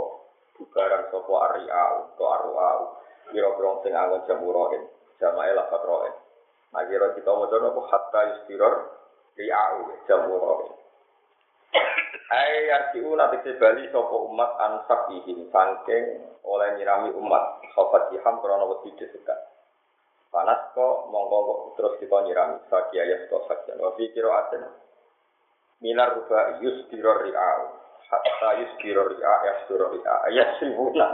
bubaran 0.61 1.09
sapa 1.09 1.33
aria 1.49 2.05
utawa 2.05 2.37
arwa 2.37 3.01
kira-kira 3.31 3.71
sing 3.87 3.93
angon 3.95 4.27
jamuroin 4.27 4.83
jamae 5.23 5.53
lafat 5.55 5.83
roin 5.87 6.15
nah 6.75 6.83
kira 6.89 7.15
kita 7.15 7.31
mau 7.31 7.47
coba 7.47 7.81
hatta 7.93 8.21
istiror 8.35 8.75
riau 9.39 9.93
jamuroin 10.09 10.83
Ai 12.33 12.73
artiu 12.73 13.13
nanti 13.13 13.45
sebali 13.45 13.93
sopo 13.93 14.33
umat 14.33 14.57
ansak 14.57 15.13
ihim 15.21 15.53
sangking 15.53 16.25
oleh 16.49 16.81
nyirami 16.81 17.13
umat. 17.13 17.61
Sobat 17.77 18.09
iham 18.09 18.41
krono 18.41 18.73
wedi 18.73 18.97
desekat. 18.97 19.37
Panas 20.33 20.73
kok 20.73 21.13
mongko 21.13 21.39
kok 21.45 21.61
terus 21.77 21.95
kita 22.01 22.17
nyirami. 22.25 22.57
Saki 22.73 22.97
ayat 22.97 23.29
kok 23.29 23.45
sakian. 23.53 23.77
Wa 23.77 23.93
fi 24.01 24.09
kiro 24.17 24.33
aten 24.33 24.65
minar 25.85 26.17
ruba 26.17 26.57
yus 26.65 26.89
diror 26.89 27.21
ri'au 27.21 27.63
hatta 28.09 28.49
yus 28.65 28.73
diror 28.81 29.13
ri'a 29.13 29.35
yas 29.45 29.61
diror 29.69 29.93
ri'a 29.93 30.15
ayat 30.33 30.49
sibuna. 30.57 31.09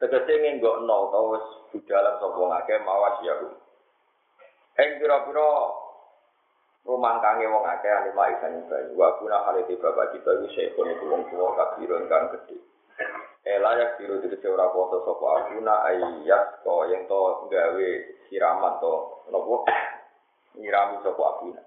Tegese 0.00 0.32
ngenggok 0.32 0.88
no 0.88 1.12
tau 1.12 1.36
wis 1.36 1.44
budalan 1.76 2.16
sapa 2.16 2.40
ngake 2.40 2.74
mawas 2.88 3.20
ya. 3.20 3.36
Ing 4.80 4.96
pira-pira 4.96 5.48
rumah 6.88 7.20
kange 7.20 7.44
wong 7.44 7.64
akeh 7.68 7.92
ane 7.92 8.10
mai 8.16 8.32
isan 8.32 8.64
bayi. 8.64 8.96
Wa 8.96 9.20
kuna 9.20 9.44
hale 9.44 9.68
te 9.68 9.76
bapak 9.76 10.16
kita 10.16 10.40
iki 10.40 10.48
sepon 10.56 10.88
iku 10.88 11.04
wong 11.04 11.28
tuwa 11.28 11.52
kabiron 11.52 12.08
kang 12.08 12.32
gedhe. 12.32 12.56
Ela 13.44 13.76
ya 13.76 13.86
biru 14.00 14.24
dite 14.24 14.48
ora 14.48 14.72
poso 14.72 15.04
sapa 15.04 15.26
aguna 15.44 15.84
ayat 15.92 16.64
yang 16.64 17.04
to 17.04 17.24
gawe 17.52 17.88
siraman 18.32 18.74
to 18.80 18.92
nopo 19.28 19.68
nyirami 20.56 20.96
sapa 21.04 21.22
aguna. 21.28 21.60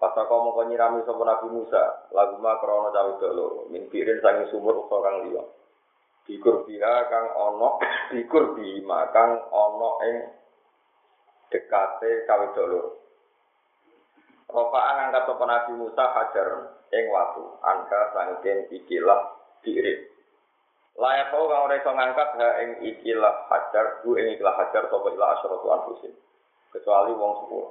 Pasal 0.00 0.24
kau 0.24 0.40
mau 0.40 0.64
nyirami 0.64 1.04
sapa 1.04 1.20
Nabi 1.20 1.52
Musa, 1.52 2.08
lagu 2.16 2.40
mah 2.40 2.56
krono 2.64 2.88
cawe 2.88 3.12
dulu, 3.20 3.68
min 3.68 3.92
pirin 3.92 4.24
sanging 4.24 4.48
sumur 4.48 4.88
kang 4.88 5.28
liya. 5.28 5.44
Dikur 6.28 6.68
biha 6.68 6.94
kang 7.08 7.26
ana 7.32 7.68
dikur 8.12 8.56
bima 8.56 9.08
kang 9.14 9.40
ana 9.48 9.90
ing 10.08 10.16
dekate 11.50 12.24
kawedok 12.24 12.66
loro. 12.70 12.90
Angkat 14.50 15.26
sopan 15.26 15.46
Nabi 15.46 15.72
Musa 15.78 16.04
hajar 16.10 16.48
ing 16.90 17.04
watu. 17.10 17.58
Angka 17.62 18.14
sangkin 18.14 18.66
ikilah 18.70 19.30
diirit. 19.62 20.10
Layak 20.98 21.30
tau 21.30 21.46
kang 21.46 21.70
ora 21.70 21.78
iso 21.78 21.90
ngangkat 21.90 22.28
ha 22.38 22.48
ing 22.66 22.70
ikilah 22.82 23.46
hajar 23.46 24.02
bu 24.02 24.18
ing 24.18 24.34
ikilah 24.34 24.54
hajar 24.58 24.90
sapa 24.90 25.06
ila 25.14 25.26
asyratu 25.38 25.66
anfusin. 25.70 26.14
Kecuali 26.74 27.14
wong 27.14 27.32
sepuluh. 27.46 27.70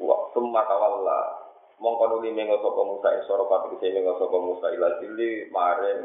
Wa 0.00 0.16
summa 0.36 0.64
tawalla. 0.68 1.44
Mongko 1.80 2.04
nuli 2.12 2.32
sapa 2.36 2.82
Musa 2.84 3.08
ing 3.16 3.22
sora 3.24 3.44
pati 3.48 3.76
sapa 3.80 4.36
Musa 4.40 4.66
ila 4.72 4.88
dili 5.00 5.48
maring 5.48 6.00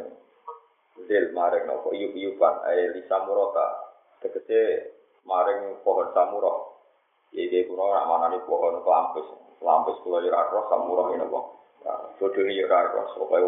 Dil 1.07 1.31
maring 1.31 1.63
nopo 1.69 1.95
yuk 1.95 2.15
yukan 2.15 2.55
ae 2.67 2.75
eh, 2.75 2.91
li 2.93 3.01
samurota 3.07 3.65
tegese 4.19 4.91
maring 5.23 5.79
pohon 5.85 6.09
samuro 6.11 6.81
iki 7.31 7.67
kula 7.69 7.83
ora 7.93 8.01
manani 8.09 8.41
pohon 8.43 8.81
kok 8.83 8.97
ambes 8.99 9.27
lampes 9.63 9.97
kula 10.03 10.19
yo 10.25 10.33
ora 10.33 10.49
roh 10.51 10.65
samuro 10.67 11.01
ngene 11.07 11.25
kok 11.29 11.45
bodho 12.19 12.41
ni 12.43 12.59
yo 12.59 12.65
ora 12.67 12.91
roh 12.91 13.05
sok 13.15 13.31
wit 13.31 13.45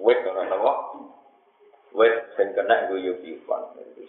wet 0.00 0.20
ora 0.24 0.42
nopo 0.48 0.72
wet 1.92 2.14
sing 2.38 2.54
kena 2.56 2.88
ku 2.88 2.96
yo 2.96 3.12
yukan 3.20 3.62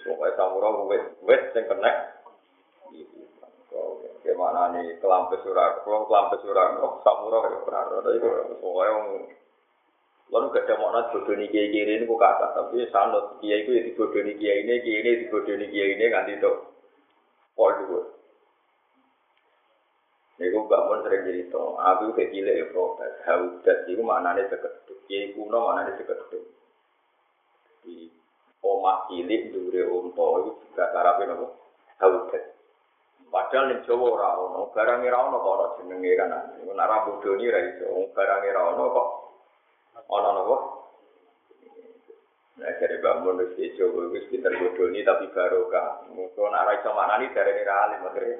sok 0.05 0.21
ae 0.21 0.31
samuro 0.39 0.87
wit 0.87 1.03
wet 1.27 1.51
sing 1.51 1.65
kena 1.67 1.91
Gimana 4.21 4.69
nih, 4.69 5.01
kelampes 5.01 5.41
ora 5.49 5.81
surat, 5.81 6.05
kelampes 6.05 6.45
ora 6.45 6.77
kok 6.77 7.01
samurah 7.01 7.41
ya, 7.49 7.57
benar-benar 7.65 8.13
itu, 8.13 8.29
pokoknya 8.61 8.93
Lalu 10.31 10.47
gak 10.55 10.63
ada 10.63 10.79
makna 10.79 11.11
bodoh 11.11 11.35
nih 11.35 11.51
kiai 11.51 11.75
kiai 11.75 11.91
ini 11.99 12.07
kok 12.07 12.23
kata, 12.23 12.47
tapi 12.55 12.87
sanut 12.87 13.35
kiai 13.43 13.67
itu 13.67 13.75
ya 13.75 13.83
dibodoh 13.83 14.23
nih 14.23 14.39
kiai 14.39 14.63
ini, 14.63 14.79
kiai 14.79 14.99
ini 15.03 15.19
dibodoh 15.27 15.55
nih 15.59 15.67
kiai 15.67 15.91
ini 15.99 16.05
nganti 16.07 16.33
itu 16.39 16.51
pol 17.51 17.71
dulu. 17.83 17.99
Ini 20.39 20.47
gue 20.47 20.69
bangun 20.71 21.03
sering 21.03 21.21
cerita, 21.27 21.59
aku 21.59 22.15
kayak 22.15 22.31
gila 22.31 22.51
ya 22.55 22.65
protes, 22.71 23.13
haudat 23.27 23.77
itu 23.91 24.01
maknanya 24.01 24.47
sekeduk, 24.47 24.99
kiai 25.11 25.35
kuno 25.35 25.67
maknanya 25.67 25.99
sekeduk. 25.99 26.43
Di 27.83 28.07
omah 28.63 29.11
cilik 29.11 29.51
dure 29.51 29.83
unta 29.83 30.25
itu 30.47 30.51
juga 30.63 30.85
karapin 30.95 31.35
apa? 31.35 31.47
Haudat. 31.99 32.43
Padahal 33.31 33.67
ning 33.67 33.79
Jawa 33.83 34.07
ora 34.15 34.29
ono, 34.39 34.71
barang 34.71 35.07
ora 35.07 35.19
ono 35.27 35.37
kok 35.43 35.83
jenenge 35.83 36.11
kan. 36.15 36.31
Nek 36.55 36.71
ora 36.71 37.03
bodoni 37.03 37.47
ra 37.51 37.59
iso, 37.63 38.11
barang 38.15 38.43
ora 38.47 38.61
ono 38.75 38.83
kok 38.95 39.07
Ono 40.07 40.29
nopo? 40.33 40.55
Nah, 42.61 42.69
dari 42.77 43.01
bangun 43.01 43.41
wis 43.41 43.57
iso 43.57 43.89
wis 44.13 44.29
pinter 44.29 44.53
bodoni 44.53 45.01
tapi 45.01 45.33
barokah. 45.33 46.13
Mungkin 46.13 46.51
nek 46.51 46.61
ora 46.61 46.71
iso 46.77 46.89
manani 46.93 47.33
darene 47.33 47.63
ra 47.65 47.75
alim 47.89 48.05
akhire. 48.05 48.31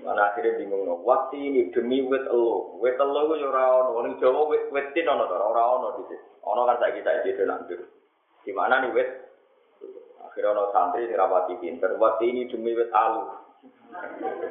Mana 0.00 0.32
akhirnya 0.32 0.56
bingung 0.56 0.88
no. 0.88 1.00
Waktu 1.04 1.36
ini 1.36 1.60
demi 1.72 2.00
wet 2.04 2.24
elo, 2.28 2.80
wet 2.80 2.96
elo 2.96 3.36
itu 3.36 3.44
ora 3.44 3.64
ono. 3.84 4.00
Ning 4.04 4.16
wet 4.20 4.64
wetin 4.72 5.08
ono 5.08 5.24
to, 5.28 5.36
ora 5.36 5.62
ono 5.76 5.88
di. 6.00 6.16
Ono 6.40 6.60
kan 6.64 6.80
saiki 6.80 7.04
saiki 7.04 7.28
itu 7.36 7.42
nandur. 7.44 7.80
Di 8.40 8.52
mana 8.56 8.80
nih 8.84 8.92
wet? 8.96 9.10
Akhirnya 10.24 10.56
ono 10.56 10.72
santri 10.72 11.04
sing 11.04 11.16
rapati 11.20 11.60
pinter. 11.60 12.00
Waktu 12.00 12.24
ini 12.24 12.48
demi 12.48 12.72
wet 12.72 12.88
alu. 12.94 13.36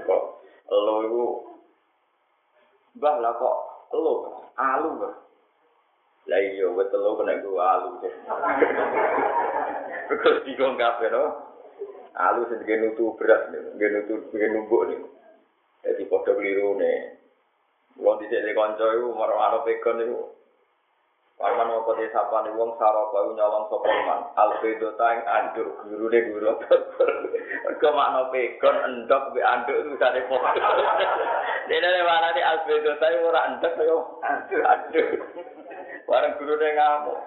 Kok 0.05 0.23
elo 0.69 0.95
itu 1.05 1.23
Bah 2.99 3.15
lah 3.21 3.31
kok 3.37 3.55
elo, 3.95 4.43
alu 4.57 4.89
bah. 4.99 5.13
Lah 6.29 6.37
iya, 6.37 6.69
wet 6.69 6.93
telu 6.93 7.17
kena 7.17 7.41
gue 7.41 7.57
alu. 7.57 7.89
Terus 10.13 10.41
bingung 10.45 10.77
kabeh 10.77 11.09
no. 11.09 11.23
Alu 12.13 12.45
sing 12.53 12.61
dene 12.69 12.93
nutu 12.93 13.17
berat, 13.17 13.49
dene 13.49 14.05
nutu 14.05 14.29
dene 14.29 14.53
numbuk 14.53 14.93
nih. 14.93 15.01
Jadi 15.81 16.05
padha 16.05 16.37
keliru 16.37 16.77
nih. 16.77 17.17
Wong 17.97 18.21
dhisik 18.21 18.45
de 18.45 18.53
kanca 18.53 18.85
iku 18.93 19.09
marang 19.17 19.65
pegon 19.65 20.05
iku. 20.05 20.21
Paman 21.39 21.71
apa 21.71 21.91
te 21.95 22.11
sapane 22.11 22.51
wong 22.53 22.77
sarapa 22.77 23.15
iku 23.25 23.31
nyolong 23.33 23.65
sapa 23.71 23.89
man. 24.05 24.21
Albedo 24.37 24.93
tang 25.01 25.25
andur 25.25 25.81
gurune 25.81 26.19
guru. 26.29 26.51
Kok 27.81 27.95
makna 27.95 28.29
pegon 28.29 28.75
endok 28.85 29.33
be 29.33 29.41
anduk 29.41 29.81
itu 29.81 29.97
sare 29.97 30.21
padha. 30.29 30.67
Dene 31.65 31.89
mana 32.05 32.35
di 32.37 32.41
albedo 32.45 32.91
tang 33.01 33.17
endok 33.17 33.73
yo. 33.81 33.97
Andur 34.21 34.61
andur. 34.67 35.07
Bareng 36.09 36.33
gurune 36.41 36.69
ngamuk. 36.73 37.19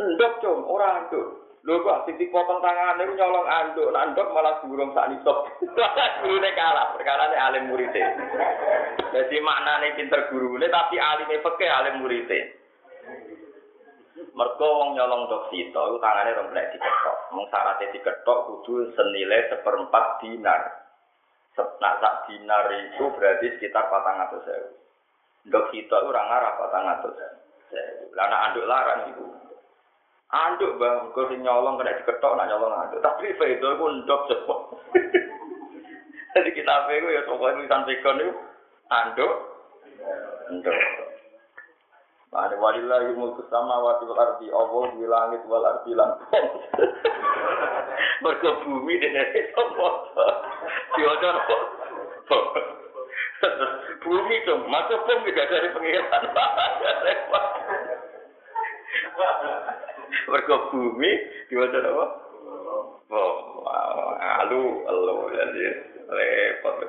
Endok 0.00 0.32
cum, 0.40 0.58
ora 0.66 1.04
anduk. 1.04 1.44
Lho 1.64 1.80
kok 1.80 2.04
sing 2.04 2.20
dipotong 2.20 2.60
tangane 2.60 3.08
nyolong 3.16 3.48
anduk, 3.48 3.88
nak 3.88 4.16
malah 4.16 4.60
durung 4.60 4.92
sak 4.92 5.08
nisab. 5.12 5.48
gurune 6.24 6.50
kalah, 6.56 6.92
perkara 6.96 7.32
alim 7.32 7.68
murite. 7.68 8.04
Jadi 9.12 9.36
maknane 9.40 9.96
pinter 9.96 10.28
gurune 10.32 10.66
tapi 10.68 10.96
alime 11.00 11.40
fikih 11.40 11.70
alim 11.70 12.04
murite. 12.04 12.64
Mergo 14.34 14.66
wong 14.66 14.98
nyolong 14.98 15.30
dok 15.30 15.46
sito 15.54 15.78
iku 15.78 15.98
tangane 16.02 16.34
rong 16.34 16.50
diketok. 16.50 17.18
Mung 17.38 17.46
syaratnya 17.48 17.92
diketok 17.94 18.38
kudu 18.50 18.90
senilai 18.98 19.46
seperempat 19.46 20.04
dinar. 20.24 20.60
Nak 21.54 21.94
sak 22.02 22.14
dinar 22.26 22.66
itu 22.74 23.04
berarti 23.14 23.46
sekitar 23.54 23.86
400.000. 23.86 25.54
Dok 25.54 25.70
sito 25.70 25.96
ora 26.02 26.22
ngarah 26.26 26.52
400.000. 27.06 27.43
Lah 28.14 28.24
anak 28.30 28.42
anduk 28.50 28.68
larang 28.70 29.00
itu. 29.10 29.24
Anduk 30.34 30.82
bang, 30.82 31.14
kau 31.14 31.30
sing 31.30 31.46
nyolong 31.46 31.78
kena 31.78 31.94
diketok, 32.02 32.34
nak 32.34 32.48
nyolong 32.50 32.74
anduk. 32.74 33.02
Tapi 33.02 33.30
itu 33.30 33.44
itu 33.44 33.66
pun 33.78 34.02
ndok 34.02 34.26
cepet. 34.30 34.60
Jadi 36.34 36.50
kita 36.50 36.74
itu 36.90 37.08
ya 37.14 37.22
pokoknya 37.30 37.62
tulisan 37.62 37.86
pegon 37.86 38.22
itu 38.22 38.32
anduk, 38.90 39.32
ndok. 40.58 40.76
Mane 42.34 42.58
walillahi 42.58 43.14
mulku 43.14 43.46
samawati 43.46 44.10
wal 44.10 44.18
ardi, 44.18 44.50
Allah 44.50 44.84
di 44.98 45.06
langit 45.06 45.46
wal 45.46 45.62
ardi 45.62 45.94
lan 45.94 46.18
Mergo 48.26 48.50
bumi 48.66 48.98
dene 48.98 49.22
sapa? 49.54 49.88
Diwaca 50.98 51.30
Bumi 54.04 54.36
dong, 54.44 54.68
masuk 54.68 55.00
pun 55.08 55.24
tidak 55.24 55.48
dari 55.48 55.68
pengiran. 55.72 56.22
Mergo 60.24 60.56
bumi 60.72 61.10
diwaca 61.52 61.78
apa? 61.78 62.06
Oh, 63.14 63.62
alu, 64.18 64.62
alu, 64.88 65.30
jadi 65.30 65.66
repot. 66.10 66.80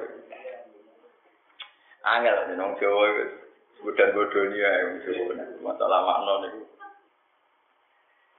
Angel 2.05 2.53
nang 2.53 2.77
Jawa 2.77 3.05
wis 3.17 3.31
Budan 3.85 4.15
bodoni 4.15 4.55
ya, 4.55 4.71
masalah 5.61 5.99
makna 6.07 6.33
nih. 6.47 6.63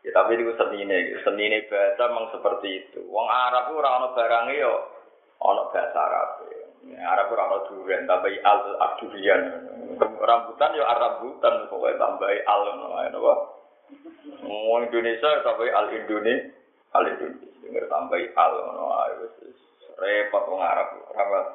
Ya 0.07 0.11
tapi 0.17 0.39
itu 0.39 0.55
seni 0.59 0.87
ini, 0.87 1.13
seni 1.23 1.51
ini 1.51 1.67
bahasa 1.71 2.09
memang 2.09 2.33
seperti 2.35 2.69
itu. 2.83 3.05
Wong 3.11 3.29
Arab 3.29 3.69
itu 3.71 3.79
orang 3.79 4.11
barangnya 4.17 4.55
yo, 4.65 4.75
ono 5.43 5.69
bahasa 5.71 5.99
Arab. 5.99 6.51
Ya, 6.87 7.03
Arab 7.13 7.35
orang 7.35 7.51
ono 7.51 7.59
durian, 7.67 8.07
tambahi 8.07 8.39
al 8.47 8.61
abdurian. 8.79 9.43
Rambutan 9.99 10.77
yo 10.79 10.85
Arabutan, 10.87 11.67
pokoknya 11.67 11.99
tambahi 11.99 12.39
al, 12.47 12.63
apa? 13.11 13.35
Wong 14.47 14.83
Indonesia 14.87 15.43
tambahi 15.43 15.71
al 15.75 15.89
Indonesia, 15.91 16.53
al 16.95 17.05
Indonesia. 17.11 17.49
Dengar 17.65 17.85
tambahi 17.91 18.25
al, 18.39 18.53
repot 19.99 20.45
wong 20.47 20.63
Arab. 20.63 20.89
Rapat. 21.11 21.47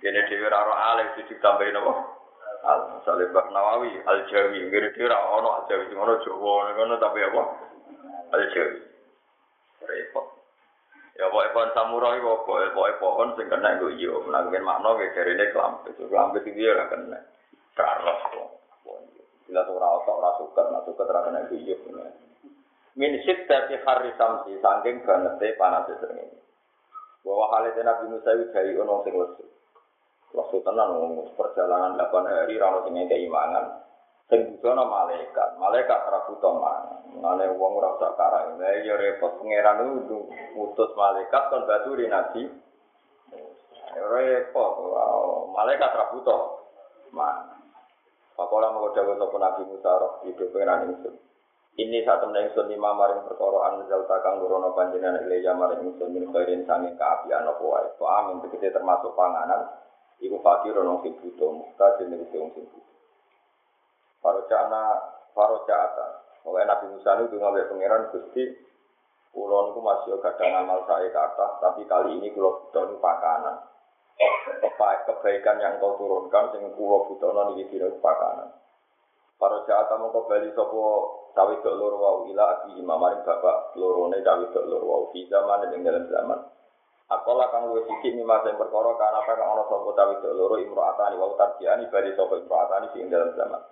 Kene 0.00 0.24
dhewe 0.28 0.48
ora 0.48 0.64
ora 0.64 0.74
alih 0.96 1.08
ditambahi 1.28 1.76
napa? 1.76 2.20
al 2.64 3.00
Mbak 3.04 3.46
Nawawi 3.52 3.90
al 4.04 4.28
Jawi 4.28 4.68
ngene 4.68 4.92
kira 4.92 5.16
ono 5.16 5.60
al 5.60 5.64
Jawi 5.68 5.88
ngono 5.96 6.20
Jawa 6.20 6.72
ngono 6.76 6.94
tapi 7.00 7.24
apa 7.24 7.42
al 8.36 8.42
Jawi 8.52 8.80
repot 9.80 10.26
ya 11.18 11.26
pokoknya 11.26 11.54
pohon 11.54 11.70
samurai 11.74 12.22
kok 12.22 12.42
pokoke 12.46 12.92
pohon 13.02 13.28
sing 13.34 13.46
kena 13.50 13.78
gue 13.82 13.98
iyo 13.98 14.22
menanggungin 14.24 14.62
makna 14.62 14.94
kayak 14.94 15.14
cari 15.18 15.32
ini 15.34 15.44
kelampet 15.50 15.92
itu 15.94 16.04
kelampet 16.06 16.46
ya 16.46 16.84
kena. 16.86 17.18
Karos 17.74 18.20
kok. 18.30 18.48
Bila 19.50 19.66
tuh 19.66 19.82
rasa 19.82 19.98
otak 19.98 20.14
ora 20.14 20.30
suket, 20.38 20.66
rasa 20.70 20.86
suka 20.86 21.02
terang 21.10 21.24
kena 21.26 21.40
gue 21.50 21.58
iyo 21.58 21.76
kena. 21.82 22.06
Min 22.94 23.12
sit 23.26 23.46
dari 23.50 23.76
hari 23.82 24.10
samsi 24.14 24.58
saking 24.62 25.02
ganete 25.02 25.58
panas 25.58 25.90
e 25.90 25.94
itu 25.98 26.06
ini. 26.14 26.38
Bahwa 27.26 27.52
hal 27.54 27.70
itu 27.70 27.80
nabi 27.82 28.04
musa 28.10 28.30
itu 28.34 28.50
dari 28.54 28.74
sing 28.76 29.14
lesu. 29.14 29.44
Lesu 30.30 30.56
tenang 30.62 30.94
perjalanan 31.34 31.98
delapan 31.98 32.30
hari 32.30 32.54
rano 32.54 32.86
sing 32.86 32.94
kayak 32.94 33.26
imangan 33.26 33.89
Sing 34.30 34.46
bujono 34.46 34.86
malaikat, 34.86 35.58
malaikat 35.58 36.06
ora 36.06 36.22
buta 36.22 36.48
mangan. 36.54 37.02
Ngene 37.18 37.58
wong 37.58 37.72
ora 37.82 37.98
karang. 37.98 38.62
Lah 38.62 38.78
ya 38.78 38.94
repot 38.94 39.42
pangeran 39.42 40.06
itu 40.06 40.30
mutus 40.54 40.94
malaikat 40.94 41.50
kon 41.50 41.66
baturi 41.66 42.06
nabi. 42.06 42.46
Repot, 43.90 44.72
malaikat 45.50 45.90
ora 45.98 46.06
buta 46.14 46.36
mangan. 47.10 47.58
Pakola 48.38 48.70
mau 48.72 48.88
dawuh 48.94 49.20
sapa 49.20 49.36
Nabi 49.36 49.62
Musa 49.68 49.90
roh 50.00 50.12
di 50.24 50.32
pengiran 50.32 50.88
ingsun. 50.88 51.12
Ini 51.76 52.06
saat 52.08 52.24
temen 52.24 52.48
ingsun 52.48 52.72
lima 52.72 52.96
maring 52.96 53.26
perkara 53.28 53.68
anzal 53.68 54.08
takang 54.08 54.40
nurono 54.40 54.72
panjenengan 54.72 55.20
ilya 55.28 55.52
maring 55.52 55.90
ingsun 55.90 56.08
min 56.08 56.30
khairin 56.32 56.64
sange 56.64 56.96
kaapian 56.96 57.44
apa 57.44 57.60
wae. 57.60 57.90
Amin 58.00 58.40
tegese 58.40 58.72
termasuk 58.72 59.12
panganan 59.12 59.68
Iku 60.20 60.36
fakir 60.44 60.76
ono 60.76 61.00
sing 61.00 61.16
butuh, 61.16 61.48
mustajil 61.48 62.12
ning 62.12 62.28
sing 62.28 62.44
sing 62.52 62.64
para 64.20 65.58
cata. 65.64 66.06
Oleh 66.44 66.64
Nabi 66.64 66.96
Musa 66.96 67.20
itu 67.20 67.36
ngambil 67.36 67.68
pangeran 67.68 68.08
Gusti, 68.16 68.44
Kulon 69.30 69.70
itu 69.70 69.78
masih 69.78 70.18
kadang 70.18 70.66
amal 70.66 70.82
saya 70.90 71.06
kata, 71.14 71.62
tapi 71.62 71.86
kali 71.86 72.18
ini 72.18 72.34
kulo 72.34 72.66
butuh 72.66 72.98
pakanan. 72.98 73.62
Kebaikan 75.06 75.62
yang 75.62 75.78
kau 75.78 75.94
turunkan, 75.94 76.50
sing 76.50 76.66
kulo 76.74 77.06
butuh 77.06 77.30
nih 77.54 77.62
di 77.70 77.78
pakanan. 78.02 78.50
Para 79.40 79.64
jata 79.64 79.96
mau 79.96 80.12
kembali 80.12 80.52
sopo 80.52 80.82
cawe 81.32 81.54
dok 81.64 81.72
loro 81.72 81.96
wau 81.96 82.18
ila 82.28 82.60
abi 82.60 82.76
imamaring 82.76 83.24
bapak 83.24 83.72
lorone 83.72 84.20
cawe 84.20 84.44
dok 84.52 84.68
loro 84.68 84.84
wau 84.84 85.04
di 85.16 85.24
zaman 85.32 85.64
yang 85.72 85.80
dalam 85.80 86.04
zaman. 86.12 86.40
Akola 87.08 87.48
kang 87.48 87.72
luwih 87.72 87.88
sithik 87.88 88.20
mimma 88.20 88.44
sing 88.44 88.60
perkara 88.60 88.92
kana 89.00 89.24
kang 89.24 89.40
ana 89.40 89.64
sapa 89.64 89.90
tawi 89.96 90.14
loro 90.36 90.60
imro'atani 90.60 91.16
wa 91.16 91.32
tarjiani 91.40 91.88
bari 91.88 92.12
sapa 92.12 92.36
imro'atani 92.36 92.92
sing 92.92 93.08
dalam 93.08 93.32
zaman. 93.32 93.62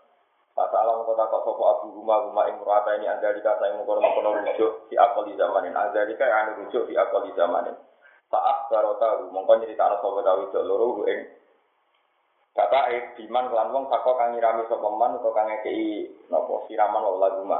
Pas 0.58 0.74
alam 0.74 1.06
kota 1.06 1.30
kok 1.30 1.46
sapa 1.46 1.62
abu 1.70 1.94
rumah 1.94 2.18
rumah 2.26 2.50
imro'ata 2.50 2.98
ini 2.98 3.06
andalika 3.06 3.54
saya 3.62 3.78
mengkono 3.78 4.02
mengkono 4.02 4.42
rujuk 4.42 4.90
di 4.90 4.98
akali 4.98 5.38
zamanin 5.38 5.70
andalika 5.70 6.26
yang 6.26 6.50
anu 6.50 6.66
rujuk 6.66 6.90
di 6.90 6.98
akali 6.98 7.30
zamanin. 7.38 7.78
Saat 8.26 8.66
barota 8.66 9.22
mongko 9.30 9.62
nyeritakno 9.62 10.02
sapa 10.02 10.18
tawi 10.26 10.50
loro 10.66 11.06
ing 11.06 11.38
Kata 12.58 12.90
eh 12.90 13.14
biman 13.14 13.54
kelan 13.54 13.70
wong 13.70 13.86
saka 13.86 14.18
kang 14.18 14.34
nyirami 14.34 14.66
sapa 14.66 14.88
man 14.90 15.14
utawa 15.22 15.30
kang 15.30 15.46
ngekeki 15.46 16.10
napa 16.26 16.66
siraman 16.66 17.06
wa 17.06 17.22
laguma. 17.22 17.58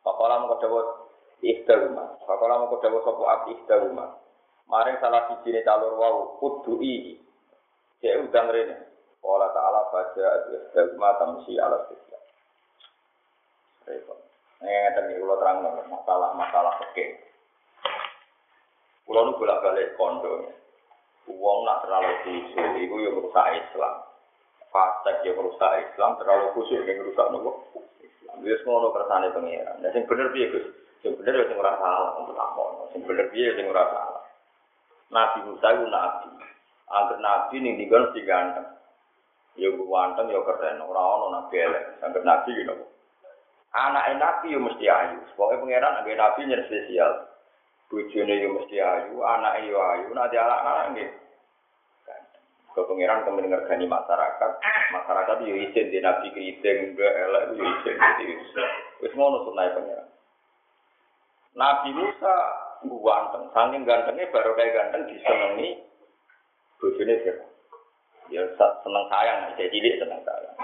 Pakola 0.00 0.40
mengko 0.40 0.64
dawuh 0.64 1.12
ikhtaruma. 1.44 2.24
Pakola 2.24 2.56
mengko 2.56 2.80
dawuh 2.80 3.04
sapa 3.04 3.22
abdi 3.28 3.52
ikhtaruma. 3.52 4.16
Maring 4.64 4.96
salah 4.96 5.28
siji 5.28 5.52
ne 5.52 5.60
calur 5.60 6.00
wau 6.00 6.40
kudui. 6.40 7.20
Cek 8.00 8.32
udang 8.32 8.48
rene. 8.48 8.91
Allah 9.22 9.50
Ta'ala 9.54 9.80
baca 9.94 10.26
dagma 10.74 11.08
tamsi 11.22 11.54
ala 11.56 11.78
sisya. 11.86 12.18
Repot. 13.86 14.18
Ini 14.62 14.94
iki 14.94 15.18
kula 15.18 15.34
terang 15.42 15.62
masalah-masalah 15.90 16.78
fikih. 16.86 17.18
Kula 19.06 19.26
nu 19.26 19.38
bolak-balik 19.38 19.98
kondo. 19.98 20.54
Wong 21.26 21.58
nak 21.66 21.86
terlalu 21.86 22.18
khusyuk 22.26 22.78
iku 22.82 22.94
yo 22.98 23.10
merusak 23.14 23.46
Islam. 23.58 23.94
Fasik 24.74 25.22
yo 25.26 25.38
merusak 25.38 25.70
Islam, 25.86 26.18
terlalu 26.18 26.54
khusyuk 26.54 26.82
ning 26.82 26.98
merusak 27.02 27.26
nopo? 27.30 27.50
Islam. 28.02 28.42
Wis 28.42 28.62
ngono 28.66 28.90
kersane 28.90 29.34
pangeran. 29.34 29.82
Nah 29.82 29.90
sing 29.94 30.02
bener 30.06 30.30
piye 30.34 30.50
Gus? 30.50 30.66
Sing 31.02 31.14
bener 31.18 31.42
yo 31.42 31.44
sing 31.46 31.58
ora 31.58 31.78
salah 31.78 32.18
untuk 32.22 32.34
takon. 32.34 32.90
Sing 32.94 33.00
bener 33.06 33.30
piye 33.30 33.54
sing 33.54 33.66
ora 33.70 33.86
salah. 33.90 34.22
Nabi 35.14 35.38
Musa 35.46 35.68
itu 35.74 35.86
nabi. 35.86 36.28
Angger 36.90 37.18
nabi 37.22 37.54
dinggon 37.58 38.10
mesti 38.10 38.20
ganteng. 38.26 38.66
Ya 39.60 39.68
ganteng 39.68 40.32
ya 40.32 40.40
keren, 40.48 40.80
ora 40.80 41.02
ono 41.20 41.26
nabi 41.28 41.60
elek. 41.60 42.00
Angger 42.00 42.24
nabi 42.24 42.56
gitu. 42.56 42.72
Anak 43.72 44.16
nabi 44.16 44.56
yo 44.56 44.60
mesti 44.60 44.88
ayu. 44.88 45.20
Pokoke 45.36 45.60
pangeran 45.60 46.00
angger 46.00 46.16
nabi 46.16 46.48
nyer 46.48 46.64
spesial. 46.64 47.28
Bojone 47.92 48.34
yo 48.40 48.48
mesti 48.56 48.80
ayu, 48.80 49.20
anak 49.20 49.68
yo 49.68 49.76
ayu, 49.76 50.08
nanti 50.16 50.40
anak-anak 50.40 50.96
nggih. 50.96 51.10
Ke 52.72 52.80
pangeran 52.88 53.28
kemudian 53.28 53.52
ngergani 53.52 53.84
masyarakat, 53.84 54.50
masyarakat 54.96 55.36
yo 55.44 55.54
izin 55.60 55.92
di 55.92 56.00
nabi 56.00 56.32
keriting, 56.32 56.96
enggak 56.96 57.12
elek 57.12 57.44
yo 57.52 57.64
izin. 57.68 57.96
Wis 59.04 59.12
ngono 59.12 59.44
sunai 59.44 59.76
pangeran. 59.76 60.08
Nabi 61.52 61.92
Musa 61.92 62.36
ganteng, 62.80 63.44
saking 63.52 63.84
gantengnya 63.84 64.32
baru 64.32 64.56
kayak 64.56 64.72
ganteng 64.72 65.12
disenangi 65.12 65.84
bojone 66.80 67.14
sih. 67.20 67.51
Ya 68.32 68.42
seneng 68.56 69.04
sayang, 69.12 69.52
saya 69.52 69.68
cilik 69.68 70.00
seneng 70.00 70.20
sayang. 70.24 70.56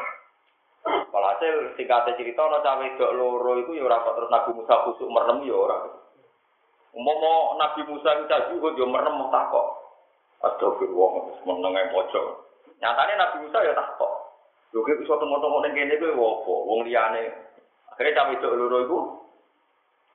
Walhasil 1.13 1.77
singkatnya 1.77 2.17
cerita 2.17 2.49
ana 2.49 2.65
cawe 2.65 2.87
dok 2.97 3.15
loro 3.17 3.61
iku 3.61 3.77
ya 3.77 3.85
ora 3.85 4.01
terus 4.09 4.33
Nabi 4.33 4.51
Musa 4.57 4.75
kusuk 4.89 5.13
merem 5.13 5.45
ya 5.45 5.53
ora. 5.53 5.77
Umpama 6.97 7.61
Nabi 7.61 7.81
Musa 7.93 8.17
itu 8.17 8.25
tadi 8.25 8.57
kok 8.57 8.77
yo 8.79 8.89
merem 8.89 9.21
mau 9.21 9.29
takok. 9.29 9.67
Astagfirullah, 10.39 11.45
meneng 11.45 11.93
pojok. 11.93 12.27
Nyatane 12.81 13.13
Nabi 13.21 13.37
Musa 13.45 13.59
ya 13.61 13.77
takok. 13.77 14.13
Lho 14.73 14.85
kok 14.85 15.01
iso 15.05 15.15
tengok-tengok 15.21 15.61
ning 15.65 15.73
kene 15.77 15.95
kuwi 16.01 16.17
opo? 16.17 16.55
Wong 16.65 16.89
liyane. 16.89 17.29
Akhirnya 17.93 18.25
cawe 18.25 18.33
dok 18.41 18.57
loro 18.57 18.79
iku 18.85 18.99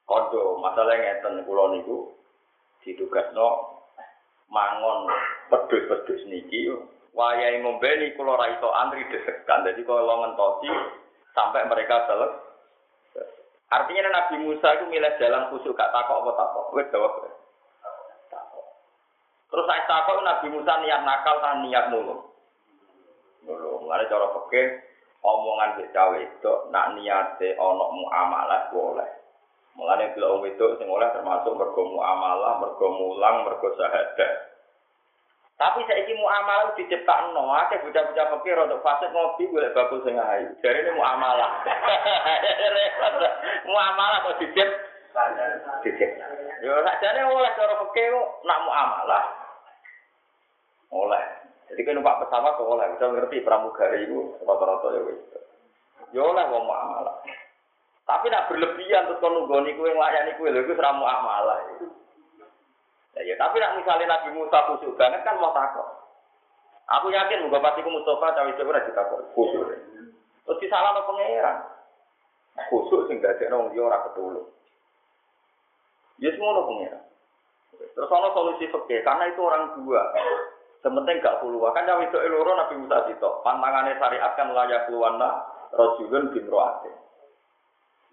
kondo 0.03 0.59
masalah 0.59 0.99
ngeten 0.99 1.47
kula 1.47 1.73
niku 1.73 2.11
ditugasno 2.83 3.79
mangon 4.51 5.07
pedus-pedus 5.47 6.21
niki 6.27 6.67
wayahe 7.13 7.61
ngombe 7.61 7.89
niku 8.01 8.21
kula 8.21 8.35
ra 8.35 8.49
iso 8.51 8.69
antri 8.73 9.05
desekan 9.09 9.65
dadi 9.65 9.85
kula 9.85 10.01
ngentosi 10.01 10.69
sampai 11.33 11.65
mereka 11.69 12.09
selesai 12.09 12.51
Artinya 13.73 14.05
Nabi 14.05 14.45
Musa 14.45 14.69
itu 14.77 14.85
milih 14.85 15.17
jalan 15.17 15.49
khusus 15.49 15.73
gak 15.73 15.89
takok 15.89 16.21
apa 16.21 16.31
takok. 16.37 16.65
Wes 16.77 16.93
jawab. 16.93 17.25
Terus 19.49 19.65
saya 19.65 19.81
takok 19.89 20.21
Nabi 20.21 20.47
Musa 20.53 20.77
niat 20.77 21.01
nakal 21.01 21.41
kan 21.41 21.65
niat 21.65 21.89
nulung. 21.89 22.21
Nulung. 23.49 23.89
Lalu 23.89 24.05
cara 24.05 24.29
pakai 24.29 24.63
omongan 25.25 25.81
di 25.81 25.89
cawe 25.89 26.17
itu 26.21 26.53
nak 26.69 26.93
niate 26.93 27.57
onok 27.57 27.89
muamalah 27.97 28.69
boleh. 28.69 29.09
Mulane 29.73 30.13
bila 30.13 30.37
wong 30.37 30.45
wedok 30.45 30.77
sing 30.77 30.85
termasuk 30.85 31.57
mergo 31.57 31.81
muamalah, 31.89 32.61
mergo 32.61 32.93
mulang, 32.93 33.41
mergo 33.41 33.73
syahadat. 33.73 34.52
Tapi 35.53 35.85
saya 35.85 36.01
ini 36.01 36.17
muamalah 36.17 36.73
diciptakno, 36.73 37.45
akeh 37.53 37.77
bocah-bocah 37.85 38.25
pikir 38.41 38.57
untuk 38.57 38.81
fase 38.81 39.05
ngopi 39.13 39.45
boleh 39.53 39.69
bakul 39.77 40.01
sing 40.01 40.17
ayu. 40.17 40.49
Jadi 40.65 40.81
ini 40.81 40.91
muamalah. 40.97 41.61
muamalah 43.69 44.17
kok 44.25 44.41
dicip 44.41 44.69
dicip. 45.85 46.09
Yo 46.65 46.73
sakjane 46.81 47.21
oleh 47.27 47.51
cara 47.53 47.73
fikih 47.85 48.07
nak 48.49 48.59
muamalah. 48.65 49.23
Oleh. 50.89 51.23
Jadi 51.69 51.81
kan 51.85 51.93
numpak 51.97 52.19
pesawat 52.25 52.53
kok 52.57 52.69
oleh, 52.69 52.85
bisa 52.93 53.05
ngerti 53.09 53.45
pramugari 53.45 54.05
itu 54.05 54.37
rata-rata 54.45 54.87
ya 54.93 55.01
wis. 55.05 55.21
Yo 56.13 56.33
oleh 56.33 56.45
wong 56.49 56.65
muamalah. 56.65 57.17
Tapi 58.03 58.27
nak 58.29 58.51
berlebihan 58.51 59.07
terus 59.07 59.21
kon 59.21 59.31
nunggoni 59.31 59.77
kowe 59.79 59.87
nglayani 59.87 60.35
kowe 60.35 60.49
lho 60.49 60.59
iku 60.65 60.75
ora 60.75 60.91
muamalah. 60.91 61.57
Ya, 61.61 61.87
ya, 63.21 63.35
tapi 63.37 63.61
nak 63.61 63.77
misalnya 63.77 64.09
Nabi 64.09 64.29
Musa 64.33 64.57
khusyuk 64.65 64.97
banget 64.97 65.21
kan 65.21 65.37
mau 65.37 65.53
takut. 65.53 65.85
Aku 66.99 67.13
yakin 67.13 67.45
muga 67.45 67.61
pasti 67.61 67.85
ku 67.85 67.93
Mustafa 67.93 68.33
cawe 68.33 68.51
cawe 68.51 68.69
ora 68.73 68.87
ditakut 68.89 69.21
khusyuk. 69.37 69.69
Terus 70.43 70.59
disalahno 70.59 71.05
pangeran. 71.05 71.57
Khusyuk 72.73 73.05
sing 73.07 73.21
dadekno 73.21 73.61
wong 73.61 73.69
liya 73.71 73.85
ora 73.85 74.03
ketulung. 74.09 74.47
Ya 76.17 76.29
semono 76.33 76.65
pangeran. 76.65 77.03
Terus 77.93 78.09
ana 78.09 78.29
solusi 78.33 78.65
fikih 78.65 79.05
karena 79.05 79.29
itu 79.29 79.41
orang 79.41 79.77
dua. 79.77 80.01
Sementing 80.83 81.23
gak 81.23 81.39
keluar. 81.39 81.71
Kan 81.71 81.87
cawe 81.87 82.03
itu 82.03 82.17
loro 82.27 82.59
Nabi 82.59 82.75
Musa 82.75 83.07
itu. 83.07 83.29
Pantangannya 83.45 83.95
syariat 83.95 84.35
kan 84.35 84.51
layak 84.51 84.91
keluarna 84.91 85.47
rojulun 85.71 86.35
bin 86.35 86.43
roate. 86.51 86.91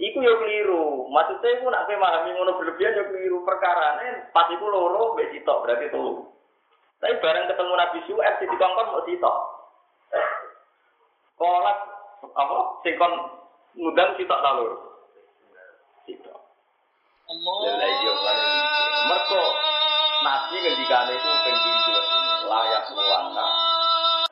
Iku 0.00 0.24
yo 0.24 0.40
keliru. 0.40 1.12
Maksudnya 1.12 1.60
iku 1.60 1.68
nak 1.68 1.84
memahami 1.84 2.32
ngono 2.32 2.56
berlebihan 2.56 2.96
yo 2.96 3.04
keliru. 3.12 3.44
Perkara 3.44 4.00
pas 4.32 4.48
iku 4.48 4.64
loro 4.64 5.12
mbek 5.12 5.36
sitok 5.36 5.60
berarti 5.60 5.92
telu. 5.92 6.24
Tapi 7.00 7.20
bareng 7.20 7.48
ketemu 7.52 7.72
Nabi 7.76 7.98
Syuaib 8.08 8.34
di 8.40 8.56
kongkon 8.56 8.90
mau 8.96 9.04
sitok. 9.04 9.36
Kolak 11.36 11.78
apa 12.32 12.56
sing 12.80 12.96
kon 12.96 13.12
ngundang 13.76 14.16
sitok 14.16 14.40
ta 14.40 14.56
loro. 14.56 14.76
Sitok. 16.08 16.38
Allah. 17.28 17.56
Ya 17.68 17.72
iya 17.84 18.12
lan 18.16 18.38
mergo 19.04 19.44
Nabi 20.24 20.56
ngendikane 20.64 21.12
iku 21.12 21.30
ping 21.44 21.56
pindho 21.60 21.96
layak 22.48 22.84
luwana 22.96 23.48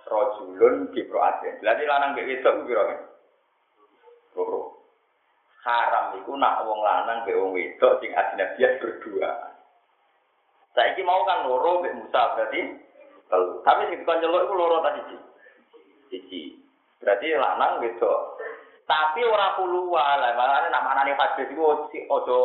rojulun 0.08 0.88
kibroatin. 0.96 1.60
Berarti 1.60 1.84
lanang 1.84 2.16
mbek 2.16 2.24
wedok 2.24 2.56
piro? 2.64 2.84
Loro 4.32 4.77
haram 5.66 6.14
iku 6.22 6.38
nak 6.38 6.62
wong 6.62 6.80
lanang 6.82 7.26
be 7.26 7.34
wong 7.34 7.50
wedok 7.54 7.98
sing 7.98 8.14
ajnabiyan 8.14 8.78
berdua. 8.78 9.30
Saiki 10.76 11.02
mau 11.02 11.26
kan 11.26 11.48
loro 11.50 11.82
mbek 11.82 11.96
Musa 11.98 12.22
berarti 12.38 12.60
telu. 13.26 13.58
Tapi 13.66 13.90
sing 13.90 13.98
kon 14.06 14.22
nyeluk 14.22 14.46
iku 14.46 14.54
loro 14.54 14.76
tadi 14.84 15.00
siji. 16.12 16.54
Berarti 17.02 17.26
lanang 17.34 17.82
wedok. 17.82 18.38
Tapi 18.88 19.20
ora 19.20 19.52
puluhan 19.60 20.16
lah, 20.16 20.32
makanya 20.32 20.72
nak 20.72 20.84
manane 20.88 21.12
hadis 21.12 21.50
iku 21.52 21.76
ojo 22.08 22.38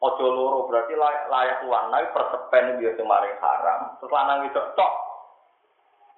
ojo 0.00 0.26
loro 0.26 0.66
berarti 0.66 0.96
layak 0.98 1.62
warna 1.68 2.02
persepen 2.10 2.80
dia 2.80 2.96
kemarin 2.96 3.36
haram. 3.38 3.94
Terus 4.00 4.10
lanang 4.10 4.42
wedok 4.48 4.66
tok 4.74 4.92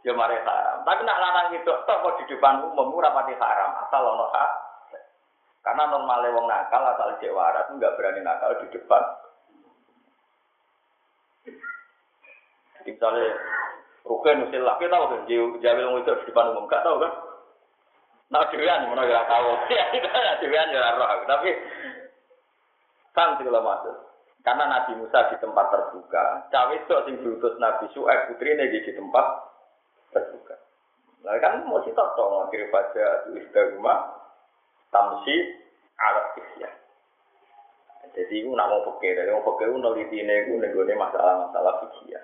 ya 0.06 0.14
mari 0.14 0.38
haram. 0.38 0.86
Tapi 0.86 1.02
nak 1.02 1.20
lanang 1.20 1.46
wedok 1.52 1.82
tok 1.84 2.00
kok 2.00 2.16
di 2.22 2.24
depan 2.30 2.62
umum 2.72 2.94
ora 2.94 3.10
pati 3.10 3.34
haram 3.36 3.74
asal 3.84 4.02
ono 4.06 4.26
hak 4.30 4.50
karena 5.62 5.82
normalnya 5.88 6.34
wong 6.34 6.46
nakal 6.50 6.82
asal 6.92 7.14
cek 7.22 7.30
waras 7.30 7.70
nggak 7.70 7.94
berani 7.94 8.20
nakal 8.22 8.52
di 8.58 8.66
depan. 8.74 9.02
Misalnya 12.82 13.30
Rukin 14.02 14.50
usil 14.50 14.66
laki 14.66 14.90
tahu 14.90 15.04
kan, 15.14 15.22
jawil 15.62 15.86
wong 15.94 16.02
itu 16.02 16.10
di 16.10 16.24
depan 16.26 16.50
umum, 16.50 16.66
gak 16.66 16.82
tahu 16.82 16.98
kan? 16.98 17.12
Nah, 18.34 18.42
dewan 18.50 18.90
mana 18.90 19.06
gak 19.06 19.30
tahu, 19.30 19.50
ya 19.78 19.84
tidak, 19.94 20.42
dewan 20.42 20.74
ya 20.74 20.98
roh, 20.98 21.08
tapi 21.30 21.50
kan 23.14 23.38
segala 23.38 23.62
masuk. 23.62 23.94
Karena 24.42 24.66
Nabi 24.66 24.98
Musa 24.98 25.30
di 25.30 25.38
tempat 25.38 25.70
terbuka, 25.70 26.50
cawe 26.50 26.74
itu 26.74 26.96
sing 27.06 27.14
diutus 27.22 27.54
Nabi 27.62 27.86
Su'aib 27.94 28.34
putri 28.34 28.58
di 28.58 28.90
tempat 28.90 29.26
terbuka. 30.10 30.58
Nah 31.22 31.38
kan 31.38 31.62
mau 31.62 31.78
sih 31.86 31.94
tahu 31.94 32.18
dong, 32.18 32.50
akhirnya 32.50 32.74
baca 32.74 33.06
itu 33.30 33.60
rumah, 33.78 34.21
tamsi 34.92 35.36
alat 35.96 36.26
isya. 36.38 36.70
Jadi 38.12 38.44
itu 38.44 38.52
nak 38.52 38.68
mau 38.68 38.84
peke, 38.92 39.16
dari 39.16 39.32
mau 39.32 39.56
itu 39.56 39.72
neliti 39.72 40.20
ini, 40.20 40.44
itu 40.44 40.84
masalah-masalah 40.84 41.80
fikih 41.80 42.20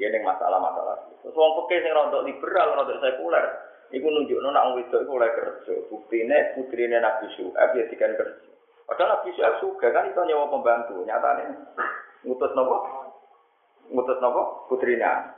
Dia 0.00 0.08
neng 0.08 0.24
masalah-masalah. 0.24 1.12
Terus 1.20 1.36
mau 1.36 1.60
peke 1.60 1.84
yang 1.84 1.92
rontok 1.92 2.24
liberal, 2.24 2.72
rontok 2.72 3.04
sekuler. 3.04 3.44
Iku 3.92 4.08
nunjuk 4.08 4.40
nona 4.40 4.64
orang 4.64 4.80
itu 4.80 4.96
oleh 5.06 5.28
kerja. 5.36 5.74
Putri 5.92 6.24
ini 6.24 6.96
Nabi 6.98 7.30
Syu'ab 7.36 7.76
ya 7.76 7.84
dikan 7.86 8.16
kerja. 8.16 8.50
Padahal 8.88 9.20
Nabi 9.20 9.28
Syu'ab 9.36 9.60
juga 9.60 9.92
kan 9.92 10.08
itu 10.08 10.18
nyawa 10.18 10.50
pembantu. 10.50 11.04
Nyatanya 11.04 11.52
ngutus 12.24 12.52
nopo, 12.56 12.76
ngutus 13.92 14.18
nopo 14.24 14.66
putrinya. 14.72 15.36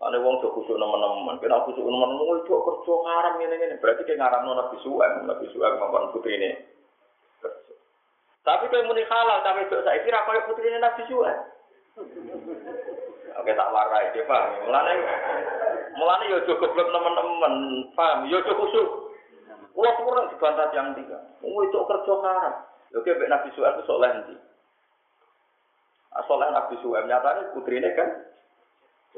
Ane 0.00 0.16
wong 0.16 0.40
sok 0.40 0.56
kusuk 0.56 0.80
nemen-nemen, 0.80 1.36
kena 1.44 1.60
kusuk 1.68 1.84
nemen-nemen 1.84 2.40
itu 2.40 2.56
kerja 2.56 2.92
ngaram 3.04 3.36
ngene-ngene. 3.36 3.76
Berarti 3.84 4.08
kayak 4.08 4.16
ngaram 4.16 4.48
Nabi 4.48 4.76
Suhaib, 4.80 5.28
Nabi 5.28 5.44
Suhaib 5.52 5.76
ngomong 5.76 6.16
putri 6.16 6.40
ini. 6.40 6.56
Tapi 8.40 8.64
kayak 8.72 8.88
muni 8.88 9.04
halal, 9.04 9.44
tapi 9.44 9.68
itu 9.68 9.76
saya 9.84 10.00
kira 10.00 10.24
kayak 10.24 10.48
putri 10.48 10.72
ini 10.72 10.80
Nabi 10.80 11.04
Suhaib. 11.04 11.38
Oke 13.44 13.52
tak 13.52 13.72
warai 13.76 14.08
dia 14.16 14.24
paham. 14.24 14.64
Mulane 14.64 14.92
mulane 16.00 16.24
yo 16.32 16.38
cukup 16.48 16.72
belum 16.72 16.88
teman-teman 16.96 17.54
paham. 17.92 18.24
Yo 18.32 18.40
cukup 18.40 18.72
kusuk. 18.72 18.88
Kulo 19.76 19.90
kurang 20.00 20.32
dibantah 20.32 20.72
yang 20.72 20.96
tiga. 20.96 21.20
Wong 21.44 21.60
itu 21.68 21.76
kerja 21.76 22.12
ngaram. 22.20 22.54
Oke, 22.90 23.06
kayak 23.16 23.30
Nabi 23.30 23.48
Suhaib 23.52 23.76
itu 23.78 23.84
soleh 23.86 24.10
nanti. 24.10 24.34
Soalnya 26.26 26.56
Nabi 26.56 26.74
Suhaib 26.82 27.06
nyatanya 27.06 27.52
putri 27.54 27.78
ini 27.78 27.92
kan 27.94 28.29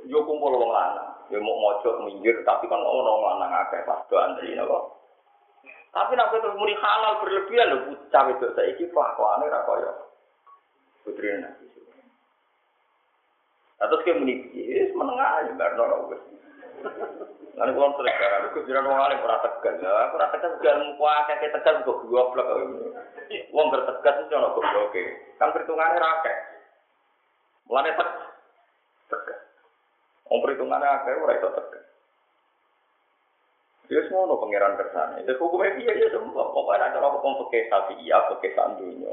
Yo 0.09 0.25
kumpul 0.25 0.57
wong 0.57 0.73
lanang, 0.73 1.29
yo 1.29 1.39
mau 1.45 1.61
mojok 1.61 2.09
minggir, 2.09 2.41
tapi 2.49 2.65
kan 2.67 2.81
ono 2.81 3.13
lanang 3.23 3.53
akeh 3.53 3.85
pas 3.85 4.01
do 4.09 4.17
antri 4.17 4.57
napa. 4.57 4.89
Tapi 5.93 6.17
nek 6.17 6.33
terus 6.33 6.57
muni 6.57 6.73
halal 6.81 7.21
berlebihan 7.21 7.69
lho 7.69 7.79
bocah 7.93 8.25
itu 8.33 8.47
saiki 8.57 8.85
kelakuane 8.89 9.53
ra 9.53 9.61
kaya 9.69 9.93
putri 11.05 11.29
Nabi. 11.37 11.69
Atau 13.83 14.01
kayak 14.01 14.23
muni, 14.23 14.47
yes, 14.55 14.95
menengah 14.97 15.43
aja, 15.43 15.53
gak 15.59 15.75
ada 15.75 16.07
wes. 16.09 16.23
Nanti 17.53 17.71
kalau 17.77 17.93
sering 17.99 18.17
karena 18.17 18.49
aku 18.49 18.65
jiran 18.65 18.89
wong 18.89 18.97
alim 18.97 19.21
ora 19.27 19.45
tegas, 19.45 19.77
ya 19.83 19.91
aku 20.09 20.17
ora 20.17 20.33
tegas 20.33 20.53
gal 20.65 20.77
muka 20.81 21.13
akeh 21.29 21.53
tegas 21.53 21.85
kok 21.85 22.01
goblok. 22.09 22.49
Wong 23.53 23.67
bertegas 23.69 24.25
itu 24.25 24.33
ono 24.33 24.57
gobloke. 24.57 25.05
Kan 25.37 25.53
perhitungannya 25.53 26.01
rakyat. 26.01 26.39
Mulane 27.69 27.91
tegas. 27.93 29.42
Wong 30.31 30.39
perhitungannya 30.43 30.89
akeh 30.89 31.15
ora 31.19 31.39
iso 31.39 31.49
tegas. 31.55 31.87
Ya 33.91 34.01
semua 34.09 34.41
pangeran 34.41 34.79
kersane. 34.79 35.27
Itu 35.27 35.37
hukumnya 35.37 35.77
dia 35.77 35.93
ya 35.93 36.09
semua. 36.15 36.49
Pokoknya 36.55 36.95
ada 36.95 36.99
apa 37.03 37.19
pun 37.21 37.37
pakai 37.45 37.69
sapi 37.69 37.95
iya, 38.01 38.25
pakai 38.31 38.55
sandunya. 38.57 39.13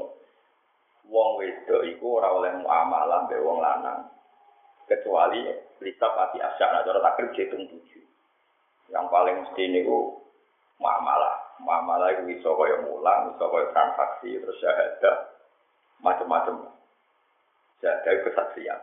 Wong 1.10 1.30
wedo 1.42 1.82
iku 1.84 2.22
ora 2.22 2.30
oleh 2.32 2.54
muamalah 2.62 3.26
be 3.26 3.36
wong 3.42 3.60
lanang. 3.60 4.08
Kecuali 4.86 5.46
lisa 5.84 6.08
pati 6.16 6.38
asyak, 6.42 6.68
nah 6.70 6.82
cara 6.82 6.98
takdir 7.02 7.46
tujuh. 7.46 8.04
Yang 8.90 9.06
paling 9.06 9.36
mesti 9.44 9.62
ini 9.62 9.86
ku 9.86 10.18
muamalah. 10.82 11.60
Muamalah 11.60 12.16
itu 12.16 12.22
bisa 12.26 12.48
kaya 12.48 12.80
mulang, 12.82 13.36
bisa 13.36 13.44
kaya 13.44 13.66
transaksi, 13.76 14.40
terus 14.40 14.58
syahadah, 14.64 15.16
macam-macam. 16.00 16.72
Syahadah 17.84 18.10
itu 18.16 18.22
kesaksian. 18.32 18.80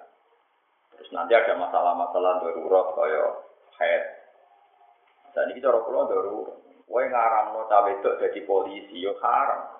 Terus 0.97 1.13
nanti 1.13 1.33
ada 1.37 1.53
masalah-masalah 1.57 2.41
darurat 2.41 2.85
kaya 2.97 3.23
head. 3.77 4.03
Dan 5.37 5.53
ini 5.53 5.61
cara 5.61 5.79
kula 5.85 6.09
darurat. 6.09 6.57
Kowe 6.87 7.03
ngaramno 7.03 7.67
cawe 7.67 7.89
itu 7.93 8.09
jadi 8.17 8.39
polisi 8.47 9.03
yo 9.03 9.13
haram. 9.21 9.75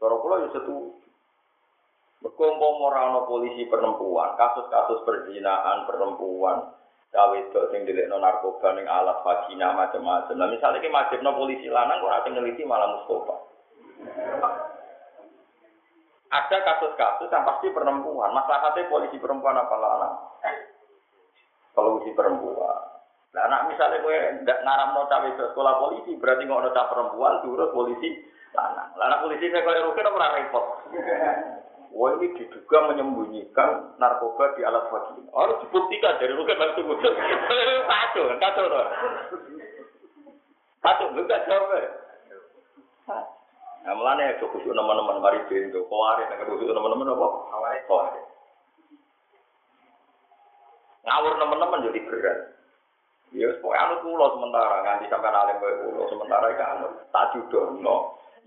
Cara 0.00 0.14
kula 0.18 0.42
yo 0.42 0.48
setuju. 0.50 0.98
Mergo 2.18 2.44
umpama 2.50 3.30
polisi 3.30 3.62
perempuan, 3.70 4.34
kasus-kasus 4.34 5.06
perzinahan 5.06 5.86
perempuan, 5.86 6.74
cawe 7.14 7.36
itu 7.38 7.60
sing 7.70 7.86
dilekno 7.86 8.18
narkoba 8.18 8.74
ning 8.74 8.90
alat 8.90 9.22
vagina 9.22 9.70
macam-macam. 9.70 10.34
Nah 10.34 10.48
misalnya 10.50 10.82
ki 10.82 10.90
majibno 10.90 11.30
polisi 11.38 11.70
lanang 11.70 12.02
kok 12.02 12.10
ora 12.10 12.26
ngeliti 12.26 12.66
malah 12.66 12.88
Mustafa. 12.90 13.36
Ada 16.28 16.56
kasus-kasus 16.60 17.32
yang 17.32 17.44
pasti 17.48 17.72
perempuan. 17.72 18.36
Masalahnya 18.36 18.84
polisi 18.92 19.16
perempuan 19.16 19.56
apa 19.56 19.76
lanang? 19.80 20.14
Polisi 21.72 22.12
perempuan. 22.12 22.76
Nah, 23.32 23.42
anak 23.48 23.72
misalnya 23.72 24.02
gue 24.04 24.16
nggak 24.44 24.60
ngaram 24.64 24.90
nota 24.96 25.24
di 25.24 25.32
sekolah 25.36 25.74
polisi, 25.80 26.16
berarti 26.20 26.44
nggak 26.44 26.64
nota 26.68 26.82
perempuan, 26.88 27.40
turut 27.44 27.72
polisi 27.72 28.08
lanang. 28.52 28.92
Lanang 29.00 29.20
polisi 29.24 29.48
saya 29.48 29.64
kalau 29.64 29.92
rugi 29.92 30.04
pernah 30.04 30.32
repot. 30.36 30.64
Wah 31.88 32.12
ini 32.20 32.36
diduga 32.36 32.92
menyembunyikan 32.92 33.96
narkoba 33.96 34.52
di 34.52 34.60
alat 34.60 34.92
vagina. 34.92 35.32
Harus 35.32 35.64
dibuktikan 35.64 36.20
dari 36.20 36.36
rugen 36.36 36.60
langsung 36.60 36.84
wujud. 36.84 37.14
Kacau, 37.88 38.24
kacau. 38.36 38.66
Kacau, 40.84 41.06
enggak 41.16 41.48
jawab. 41.48 41.84
Nah, 43.86 43.94
mulane 43.94 44.34
aja 44.34 44.44
khusyuk 44.44 44.74
nemen-nemen 44.74 45.22
mari 45.22 45.40
bendo, 45.46 45.86
kowe 45.86 46.18
nek 46.18 46.42
khusyuk 46.44 46.72
nemen-nemen 46.72 47.14
apa? 47.14 47.26
Kowe. 47.50 47.72
Kowe. 47.86 48.20
Ngawur 51.08 51.32
nemen-nemen 51.38 51.86
jadi 51.88 52.00
berat. 52.04 52.38
Ya 53.28 53.44
wis 53.44 53.60
pokoke 53.60 53.76
anu 53.76 53.94
kula 54.00 54.26
sementara 54.32 54.76
nganti 54.80 55.12
sampean 55.12 55.36
alim 55.36 55.60
kowe 55.60 55.72
kula 55.84 56.04
sementara 56.08 56.46
iki 56.48 56.64
anu 56.64 56.86
tak 57.12 57.28
judono. 57.36 57.96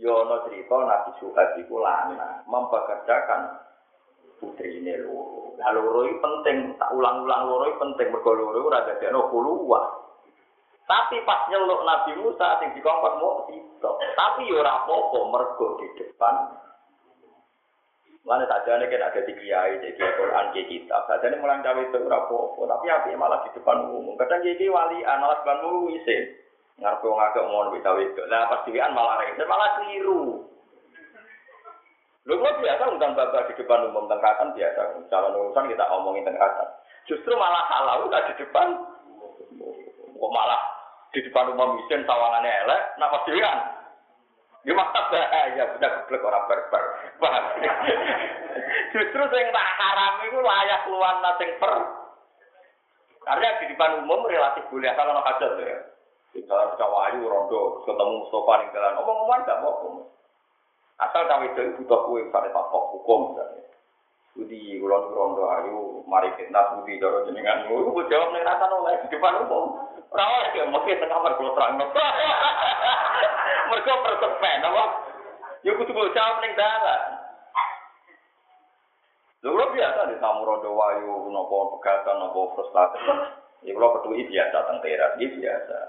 Ya 0.01 0.09
ana 0.09 0.41
cerita 0.49 0.77
Nabi 0.81 1.11
Suhaib 1.21 1.49
iku 1.61 1.77
lana 1.77 2.41
mempekerjakan 2.49 3.41
putri 4.41 4.81
ini 4.81 4.97
loro. 5.05 5.53
Nah, 5.61 5.69
loro 5.77 6.09
penting, 6.09 6.73
tak 6.81 6.89
ulang-ulang 6.97 7.45
loro 7.45 7.69
penting, 7.77 8.09
mergo 8.09 8.33
loro 8.33 8.65
ora 8.65 8.81
dadi 8.89 9.05
ana 9.05 9.29
kuluwah. 9.29 9.85
Tapi 10.91 11.23
pas 11.23 11.47
nyeluk 11.47 11.87
Nabi 11.87 12.19
Musa 12.19 12.59
sing 12.59 12.75
dikongkon 12.75 13.15
mau 13.23 13.47
sitok. 13.47 13.95
Tapi 14.11 14.51
yo 14.51 14.59
ora 14.59 14.83
apa-apa 14.83 15.19
mergo 15.31 15.79
di 15.79 15.87
depan. 15.95 16.51
Mana 18.27 18.43
saja 18.43 18.75
nih 18.75 18.91
kan 18.91 19.07
ada 19.07 19.23
di 19.23 19.33
kiai, 19.39 19.79
di 19.79 19.95
Quran, 19.95 20.51
di 20.51 20.67
kitab. 20.67 21.07
Saja 21.07 21.31
nih 21.31 21.39
mulang 21.39 21.63
cawe 21.63 21.79
itu 21.79 21.95
ora 21.95 22.27
apa-apa. 22.27 22.75
Tapi 22.75 22.85
api 22.91 23.09
malah 23.15 23.39
di 23.47 23.55
depan 23.55 23.87
umum. 23.87 24.19
Kadang 24.19 24.43
kiai 24.43 24.67
wali 24.67 24.99
anak 25.07 25.39
depan 25.39 25.63
umum 25.63 25.95
isin. 25.95 26.27
Ngarep 26.83 27.07
wong 27.07 27.23
agak 27.23 27.47
mau 27.47 27.63
nabi 27.71 27.79
tahu 27.79 27.97
itu. 28.03 28.21
Lah 28.27 28.51
pas 28.51 28.67
dhewean 28.67 28.91
malah 28.91 29.15
rese 29.23 29.43
malah 29.47 29.69
keliru. 29.79 30.43
Lu 32.27 32.35
kok 32.35 32.59
biasa 32.59 32.83
undang 32.91 33.15
bapak 33.15 33.47
di 33.47 33.63
depan 33.63 33.87
umum 33.87 34.11
tengkatan 34.11 34.51
biasa. 34.59 35.07
Calon 35.07 35.39
urusan 35.39 35.71
kita 35.71 35.87
omongin 35.87 36.27
tengkatan. 36.27 36.67
Justru 37.07 37.31
malah 37.39 37.63
salah 37.71 37.95
udah 38.03 38.21
di 38.27 38.33
depan. 38.43 38.75
Kok 40.19 40.33
malah 40.35 40.80
di 41.11 41.19
depan 41.27 41.51
umum 41.51 41.75
mesin 41.75 42.07
sawangannya 42.07 42.51
elek, 42.63 42.81
nak 42.95 43.11
pas 43.11 43.23
dhewean. 43.27 43.59
Ya 44.61 44.77
maksud 44.77 45.17
ya 45.57 45.63
udah 45.73 45.89
geblek 45.89 46.21
orang 46.21 46.45
barbar. 46.45 46.83
Justru 48.93 49.23
sing 49.33 49.45
tak 49.49 49.69
haram 49.81 50.13
itu 50.29 50.37
layak 50.37 50.85
keluar 50.85 51.17
sing 51.41 51.49
per. 51.57 51.73
Karena 53.25 53.57
di 53.57 53.65
depan 53.73 54.05
umum 54.05 54.29
relatif 54.29 54.65
boleh 54.69 54.93
kalau 54.93 55.17
nak 55.17 55.27
hajat 55.33 55.51
ya. 55.65 55.77
Di 56.31 56.39
dalam 56.47 56.77
cawayu 56.77 57.25
rondo 57.25 57.83
ketemu 57.83 58.23
Mustafa 58.23 58.53
ning 58.61 58.69
dalan 58.71 58.99
omong-omongan 59.03 59.45
gak 59.49 59.59
apa 59.59 59.71
Asal 61.01 61.27
cawe 61.27 61.43
itu 61.43 61.75
butuh 61.81 61.99
kue 62.07 62.21
pada 62.29 62.53
takok 62.53 62.93
hukum 62.95 63.33
misalnya. 63.33 63.65
Budi 64.31 64.79
kulon 64.79 65.11
rondo 65.11 65.43
ayu 65.51 66.07
mari 66.07 66.31
fitnah 66.39 66.79
budi 66.79 67.01
jaro 67.03 67.27
jenengan. 67.27 67.67
Iku 67.67 68.01
jawab 68.07 68.31
ning 68.31 68.47
rasa 68.47 68.65
oleh 68.71 68.95
di 69.03 69.11
depan 69.11 69.43
umum. 69.43 69.75
Ora 70.07 70.23
oleh 70.23 70.49
ya 70.55 70.63
mesti 70.71 70.99
tengah 70.99 71.19
kula 71.35 71.51
terang. 71.51 71.75
Mergo 73.71 73.93
persepen 74.03 74.67
apa? 74.67 74.83
Ya 75.67 75.71
kudu 75.75 75.91
jawab 75.91 76.37
ning 76.39 76.53
dalan. 76.55 77.01
Lho 79.41 79.65
biasa 79.73 80.13
di 80.13 80.15
tamu 80.21 80.47
rondo 80.47 80.69
wayu 80.69 81.27
nopo 81.27 81.75
pegatan 81.75 82.23
nopo 82.23 82.55
frustasi. 82.55 83.01
Ya 83.61 83.77
kalau 83.77 83.99
peduli 83.99 84.25
biasa 84.25 84.57
teng 84.69 84.79
teras, 84.81 85.17
biasa. 85.17 85.79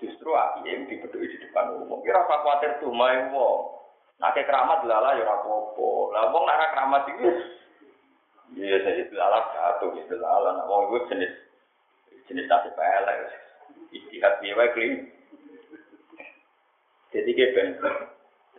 Justru 0.00 0.32
AIM 0.32 0.88
dibedui 0.88 1.28
di 1.28 1.36
depan 1.44 1.76
umum. 1.76 2.00
Kira 2.00 2.24
apa 2.24 2.40
khawatir 2.40 2.80
tuh 2.80 2.88
main 2.88 3.28
wong. 3.32 3.76
Nah 4.16 4.32
keramat 4.32 4.84
lala 4.88 5.16
ya 5.16 5.24
rapopo. 5.28 6.12
Lah 6.12 6.32
wong 6.32 6.44
nak 6.48 6.72
keramat 6.72 7.02
itu 7.12 7.28
Iya, 8.58 8.76
itu 8.82 9.14
lala 9.14 9.46
jatuh, 9.54 9.94
itu 9.94 10.14
lala. 10.18 10.58
Nah, 10.58 10.66
wong 10.66 10.90
itu 10.90 11.14
jenis 11.14 11.32
jenis 12.26 12.50
nasi 12.50 12.70
pelek. 12.74 13.18
Istihad 13.90 14.42
biaya 14.42 14.74
kli. 14.74 14.88
Jadi 17.10 17.30
kayak 17.34 17.52
ben. 17.54 17.68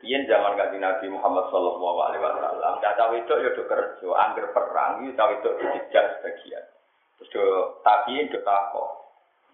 Yen 0.02 0.26
zaman 0.26 0.58
kaji 0.58 0.82
Nabi 0.82 1.14
Muhammad 1.14 1.54
Sallallahu 1.54 2.00
Alaihi 2.10 2.26
Wasallam, 2.26 2.82
cawe 2.82 3.14
itu 3.14 3.34
ya 3.38 3.54
do 3.54 3.64
kerja, 3.70 4.08
angger 4.18 4.50
perang, 4.50 5.06
itu 5.06 5.14
cawe 5.14 5.30
itu 5.30 5.50
dijak 5.62 6.06
sebagian. 6.18 6.66
Terus 7.22 7.30
do 7.38 7.46
tapi 7.86 8.18
do 8.34 8.42
takok, 8.42 8.90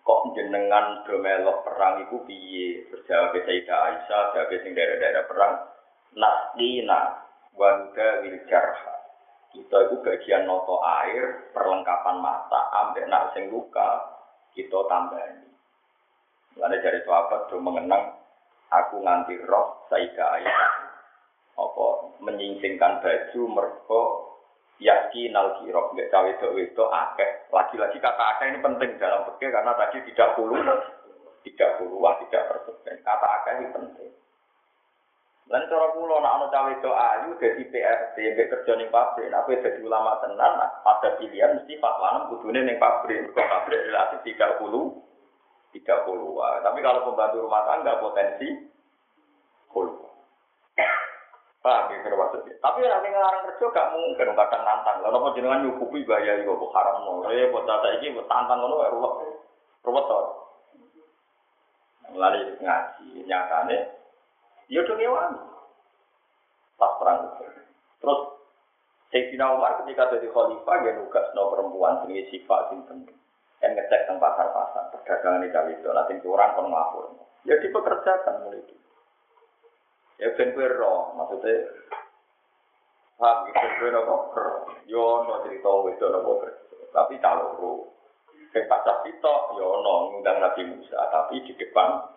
kok 0.08 0.24
jenengan 0.40 1.04
do 1.04 1.20
melok 1.20 1.68
perang 1.68 2.00
iku 2.08 2.24
piye? 2.24 2.88
Terus 2.88 3.04
jawab 3.12 3.36
Sayyidah 3.36 3.78
Aisyah, 3.92 4.24
jawab 4.32 4.52
sing 4.64 4.72
daerah-daerah 4.72 5.28
perang, 5.28 5.54
nasdina 6.16 7.28
wanda 7.52 8.24
wil 8.24 8.40
jarha. 8.48 8.97
Kita 9.58 9.90
itu 9.90 9.96
bagian 10.06 10.46
noto 10.46 10.78
air, 10.86 11.50
perlengkapan 11.50 12.22
mata, 12.22 12.70
ambek 12.86 13.10
nak 13.10 13.34
sing 13.34 13.50
luka, 13.50 14.06
kita 14.54 14.86
tambahin. 14.86 15.50
Lalu 16.62 16.78
dari 16.78 17.02
sahabat 17.02 17.50
do 17.50 17.58
mengenang, 17.58 18.22
aku 18.70 19.02
nganti 19.02 19.42
roh 19.50 19.82
Sayyidah 19.90 20.30
Aisyah. 20.38 20.74
Apa 21.58 21.88
menyingsingkan 22.22 23.02
baju 23.02 23.42
mergo 23.50 24.02
yakin 24.78 25.34
al 25.34 25.58
kirok 25.62 25.98
nggak 25.98 26.10
cawe 26.14 26.32
itu 26.54 26.84
akeh 26.86 27.32
lagi-lagi 27.50 27.98
kata 27.98 28.24
akeh 28.38 28.46
ini 28.54 28.62
penting 28.62 28.94
dalam 29.02 29.26
fikih 29.26 29.50
karena 29.50 29.74
tadi 29.74 30.06
tidak 30.06 30.38
puluh 30.38 30.62
tidak 31.42 31.70
puluh 31.82 31.98
tidak 32.22 32.44
persen 32.46 32.98
kata 33.02 33.28
akeh 33.42 33.54
ini 33.58 33.68
penting 33.74 34.12
dan 35.48 35.64
cara 35.72 35.88
pulau 35.96 36.20
nak 36.20 36.44
anak 36.44 36.52
cawe 36.52 36.72
itu 36.76 36.92
ayu 36.92 37.30
jadi 37.40 37.64
PRT 37.72 38.16
mbek 38.36 38.50
kerja 38.52 38.72
ning 38.76 38.92
pabrik 38.92 39.32
tapi 39.32 39.56
jadi 39.64 39.80
ulama 39.80 40.20
tenan 40.20 40.60
ada 40.60 41.10
pilihan 41.16 41.56
mesti 41.56 41.80
fatwa 41.80 42.28
kudune 42.28 42.68
ning 42.68 42.76
pabrik 42.76 43.32
kok 43.32 43.48
pabrik 43.48 43.88
relatif 43.88 44.20
tidak 44.28 44.60
puluh 44.60 44.92
tidak 45.72 46.04
puluh 46.04 46.36
tapi 46.60 46.84
kalau 46.84 47.08
pembantu 47.08 47.48
rumah 47.48 47.64
tangga 47.64 47.96
potensi 48.04 48.48
puluh 49.72 50.08
Paham 51.58 51.90
ya 51.90 52.16
maksudnya. 52.16 52.54
Tapi 52.64 52.80
nanti 52.86 53.12
ngelarang 53.12 53.44
kerja 53.50 53.66
gak 53.76 53.92
mungkin 53.92 54.38
kadang 54.40 54.62
nantang. 54.64 55.04
Lalu 55.04 55.20
apa 55.20 55.36
jenengan 55.36 55.62
nyukupi 55.68 56.06
bahaya 56.08 56.40
itu 56.40 56.48
kok 56.48 56.72
haram 56.72 57.04
no. 57.04 57.28
Eh 57.28 57.50
buat 57.52 57.68
data 57.68 57.92
buat 57.98 58.30
tantang 58.30 58.62
ngono 58.64 58.88
ruwet. 58.88 59.14
Ruwet 59.84 60.06
to. 60.06 60.20
Mulai 62.14 62.56
ngaji 62.62 63.26
nyatane 63.28 63.97
ya 64.68 64.84
udah 64.84 64.96
ngewan. 64.96 65.32
Pas 66.78 66.94
perang. 67.02 67.18
Terus 67.98 68.20
Sayyidina 69.08 69.56
Umar 69.56 69.82
ketika 69.84 70.12
jadi 70.14 70.28
khalifah 70.30 70.78
ya 70.84 70.92
nugas 71.00 71.26
no 71.32 71.50
perempuan 71.50 72.04
sini 72.04 72.28
sifat 72.28 72.70
sinten 72.70 73.08
dan 73.58 73.74
ngecek 73.74 74.06
tentang 74.06 74.22
pasar-pasar 74.22 74.94
perdagangan 74.94 75.42
di 75.42 75.50
Jawa 75.50 75.70
itu 75.74 75.90
nanti 75.90 76.28
orang 76.28 76.54
kon 76.54 76.68
ngapur. 76.70 77.06
Ya 77.48 77.56
dipekerjakan 77.64 78.44
mulai 78.44 78.62
itu. 78.62 78.76
Ya 80.22 80.30
ben 80.36 80.52
kowe 80.54 80.68
maksudnya 81.16 81.56
paham? 83.18 83.38
Gitu 83.48 83.66
kowe 83.80 83.90
nopo 83.90 84.16
yo 84.86 85.02
ono 85.24 85.34
cerita 85.48 85.72
wis 85.88 85.98
nopo 86.04 86.32
tapi 86.92 87.16
kalau 87.22 87.54
ro 87.58 87.72
sing 88.52 88.66
pacah 88.68 89.06
sitok 89.06 89.56
yo 89.56 89.82
ono 89.82 89.94
ngundang 90.14 90.38
Nabi 90.44 90.62
Musa. 90.68 91.00
Tapi 91.10 91.42
di 91.48 91.54
depan 91.56 92.17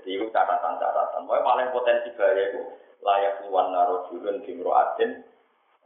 jadi 0.00 0.16
itu 0.16 0.26
catatan-catatan. 0.32 1.28
Pokoknya 1.28 1.44
paling 1.44 1.68
potensi 1.76 2.08
bahaya 2.16 2.42
itu 2.48 2.60
layak 3.04 3.34
luar 3.48 3.66
naro 3.68 4.08
jurun 4.08 4.40
di 4.40 4.56
adin 4.56 5.10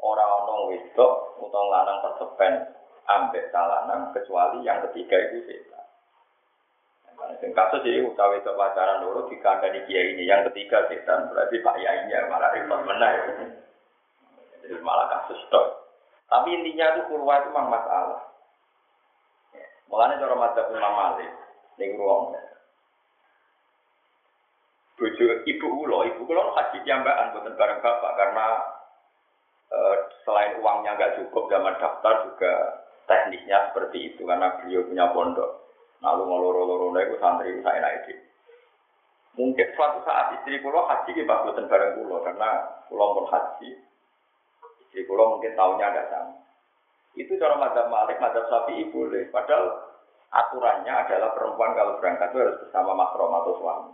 orang 0.03 0.31
ono 0.45 0.55
wedok 0.71 1.13
utang 1.43 1.67
lanang 1.71 1.99
persepen 2.03 2.55
ambek 3.11 3.51
salanan 3.51 4.11
kecuali 4.15 4.63
yang 4.63 4.83
ketiga 4.91 5.19
itu 5.31 5.39
sih. 5.51 5.59
Yang 7.41 7.55
kasus 7.57 7.83
ini 7.87 8.05
utawi 8.05 8.43
itu 8.43 8.53
pacaran 8.53 9.01
dulu 9.05 9.31
dikandani 9.31 9.87
kiai 9.87 10.17
ini. 10.17 10.29
Yang 10.29 10.51
ketiga 10.53 10.87
setan 10.91 11.31
berarti 11.31 11.57
pak 11.63 11.77
yainya 11.81 12.29
malah 12.29 12.51
repot 12.53 12.81
menang. 12.85 13.17
Jadi 14.65 14.75
malah 14.81 15.07
kasus 15.09 15.41
dok. 15.49 15.67
Tapi 16.29 16.49
intinya 16.53 16.97
itu 16.97 17.01
kurwa 17.13 17.41
itu 17.41 17.49
memang 17.53 17.69
masalah. 17.69 18.21
Mulanya 19.89 20.21
cara 20.21 20.35
madzhab 20.35 20.73
Imam 20.73 20.95
Malik 20.97 21.31
ning 21.77 22.01
ruang. 22.01 22.33
Bojo 24.95 25.25
ibu 25.43 25.67
ulo, 25.67 26.07
ibu 26.07 26.23
ulo 26.23 26.55
haji 26.55 26.79
jambakan 26.87 27.35
buatan 27.35 27.59
bareng 27.59 27.83
bapak 27.83 28.13
karena 28.15 28.47
e, 29.67 29.79
selain 30.23 30.63
uangnya 30.63 30.95
nggak 30.95 31.15
cukup 31.19 31.51
zaman 31.51 31.75
daftar 31.83 32.31
juga 32.31 32.53
teknisnya 33.11 33.71
seperti 33.71 34.15
itu 34.15 34.23
karena 34.23 34.55
beliau 34.63 34.87
punya 34.87 35.07
pondok. 35.11 35.51
Lalu 35.99 36.23
ngeloro-loro 36.31 36.95
itu 37.01 37.17
santri 37.19 37.59
saya 37.65 37.81
naik 37.81 38.07
Mungkin 39.35 39.67
suatu 39.75 39.99
saat 40.07 40.39
istri 40.39 40.63
kulo 40.63 40.87
haji 40.87 41.11
di 41.11 41.27
bagusan 41.27 41.67
bareng 41.67 41.99
kulo 41.99 42.23
karena 42.23 42.51
kulo 42.87 43.05
pun 43.19 43.27
haji. 43.35 43.71
Istri 44.87 45.11
kulo 45.11 45.37
mungkin 45.37 45.59
tahunya 45.59 45.91
ada 45.91 46.03
sama. 46.07 46.39
Itu 47.19 47.35
cara 47.39 47.59
madzhab 47.59 47.91
Malik, 47.91 48.23
madzhab 48.23 48.47
Syafi'i 48.47 48.95
boleh. 48.95 49.27
Padahal 49.35 49.91
aturannya 50.31 50.91
adalah 50.91 51.35
perempuan 51.35 51.75
kalau 51.75 51.99
berangkat 51.99 52.31
itu 52.31 52.39
harus 52.43 52.59
bersama 52.63 52.91
makrom 52.95 53.35
atau 53.35 53.55
suami. 53.59 53.93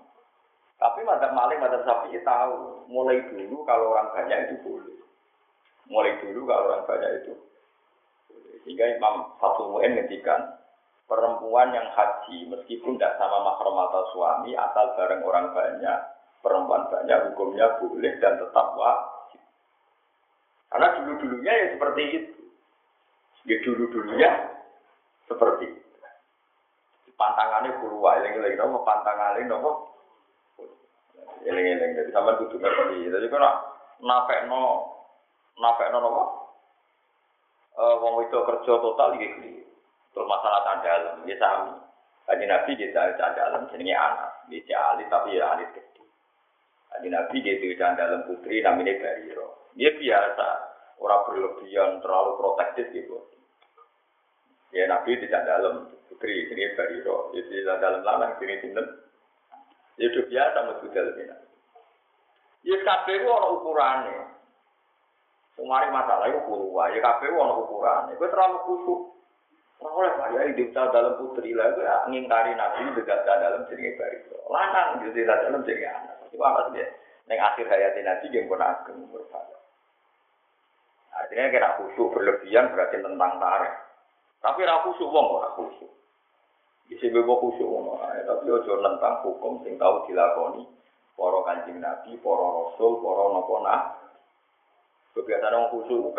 Tapi 0.80 1.04
madzhab 1.04 1.36
Malik, 1.36 1.60
madzhab 1.60 1.84
Syafi'i 1.84 2.24
tahu, 2.24 2.88
mulai 2.88 3.20
dulu 3.28 3.60
kalau 3.68 3.92
orang 3.92 4.08
banyak 4.16 4.48
itu 4.48 4.54
boleh. 4.64 4.96
Mulai 5.92 6.16
dulu 6.24 6.48
kalau 6.48 6.72
orang 6.72 6.88
banyak 6.88 7.10
itu. 7.20 7.32
Sehingga 8.64 8.96
Imam 8.96 9.36
Fatul 9.36 9.76
Mu'in 9.76 10.00
perempuan 11.10 11.74
yang 11.74 11.90
haji 11.90 12.46
meskipun 12.46 12.94
tidak 12.94 13.18
sama 13.18 13.42
mahram 13.42 13.74
atau 13.90 14.06
suami 14.14 14.54
asal 14.54 14.94
bareng 14.94 15.26
orang 15.26 15.50
banyak 15.50 15.98
perempuan 16.38 16.86
banyak 16.86 17.18
hukumnya 17.26 17.66
boleh 17.82 18.14
dan 18.22 18.38
tetap 18.38 18.66
wajib 18.78 19.42
karena 20.70 20.86
dulu 21.02 21.12
dulunya 21.18 21.50
ya 21.50 21.66
seperti 21.74 22.02
itu 22.14 22.42
ya 23.42 23.56
dulu 23.66 23.84
dulunya 23.90 24.30
seperti 25.26 25.66
pantangannya 27.18 27.74
puluh 27.82 27.98
yang 28.22 28.38
lagi 28.38 28.54
nopo 28.54 28.78
pantangannya 28.86 29.50
nopo 29.50 29.70
eling 31.46 31.66
eling 31.76 31.90
jadi 31.96 32.10
sama 32.12 32.36
kudu 32.36 32.60
ngerti 32.60 33.08
jadi 33.08 33.26
kan 33.32 33.44
nafek 34.00 34.48
no 34.48 34.88
nafek 35.60 35.88
no 35.92 35.98
nopo 36.00 36.24
eh 37.80 37.94
wong 38.02 38.26
itu 38.28 38.38
kerja 38.44 38.72
total 38.80 39.16
iki 39.16 39.60
Terus 40.10 40.26
masalah 40.26 40.60
candalem, 40.66 41.22
ya 41.26 41.36
sami. 41.38 41.74
Kaji 42.26 42.46
Nabi 42.46 42.78
dia 42.78 43.14
candalem 43.18 43.66
jenenge 43.74 43.94
anak, 43.94 44.30
dia 44.50 44.78
alit 44.78 45.06
tapi 45.10 45.38
ya 45.38 45.54
alit 45.54 45.70
gede. 45.74 46.02
Kaji 46.94 47.08
Nabi 47.10 47.36
dia 47.42 47.58
itu 47.58 47.74
candalem 47.78 48.26
putri 48.26 48.62
namanya 48.62 48.98
Bariro. 48.98 49.70
Dia 49.74 49.90
biasa, 49.94 50.48
orang 50.98 51.24
berlebihan, 51.26 51.90
terlalu 52.02 52.30
protektif 52.38 52.86
gitu. 52.90 53.18
Ya 54.74 54.86
Nabi 54.86 55.18
tidak 55.18 55.46
dalam 55.46 55.90
putri, 56.10 56.46
ini 56.46 56.74
Bariro. 56.74 57.34
Jadi 57.34 57.50
tidak 57.50 57.78
dalam 57.82 58.02
lanang, 58.02 58.34
ini 58.42 58.62
sinten. 58.62 58.86
Ya 60.00 60.08
itu 60.08 60.24
biasa 60.32 60.58
masuk 60.64 60.88
dalam 60.96 61.12
ini. 61.20 61.36
Ya 62.64 62.76
kabeh 62.80 63.20
orang 63.20 63.52
ukurannya. 63.60 64.24
Kemarin 65.60 65.92
masalah 65.92 66.24
itu 66.32 66.40
puluh, 66.48 66.72
ya 66.88 67.04
kabeh 67.04 67.28
orang 67.36 67.60
ukurannya. 67.68 68.16
Itu 68.16 68.24
terlalu 68.32 68.58
kusuk. 68.64 69.00
Oleh 69.80 70.12
saya 70.16 70.44
hidup 70.48 70.76
dalam 70.76 71.16
putri 71.16 71.56
lah 71.56 71.72
itu 71.72 71.80
ya 71.80 72.04
ngingkari 72.08 72.52
nabi 72.52 72.96
dekat 73.00 73.24
dalam 73.24 73.64
jenenge 73.68 73.96
barito. 73.96 74.36
Lanang 74.52 75.00
di 75.00 75.24
dalam 75.24 75.64
jenenge 75.64 75.88
anak. 75.88 76.16
Itu 76.28 76.36
apa 76.40 76.68
sih? 76.72 76.84
Neng 77.28 77.40
akhir 77.40 77.64
hayat 77.64 77.96
nabi 78.00 78.28
yang 78.28 78.44
pun 78.44 78.60
ageng 78.60 79.08
berpada. 79.08 79.56
Artinya 81.16 81.52
kira 81.52 81.68
khusyuk 81.80 82.12
berlebihan 82.12 82.72
berarti 82.72 82.96
tentang 83.00 83.32
tarik. 83.40 83.74
Tapi 84.40 84.60
ra 84.68 84.84
khusyuk 84.84 85.12
wong 85.12 85.26
ora 85.40 85.48
khusyuk. 85.56 85.92
Bisa 86.90 87.06
bebo 87.06 87.38
khusyuk 87.38 87.70
wong 87.70 88.02
tapi 88.26 88.50
ojo 88.50 88.82
tentang 88.82 89.22
hukum 89.22 89.62
sing 89.62 89.78
tahu 89.78 90.10
dilakoni 90.10 90.66
para 91.14 91.38
kanjeng 91.46 91.78
nabi, 91.78 92.18
para 92.18 92.46
rasul, 92.50 92.98
para 92.98 93.24
napa 93.30 93.56
nah. 93.62 93.80
Kebiasaan 95.14 95.54
orang 95.54 95.70
khusyuk 95.70 96.10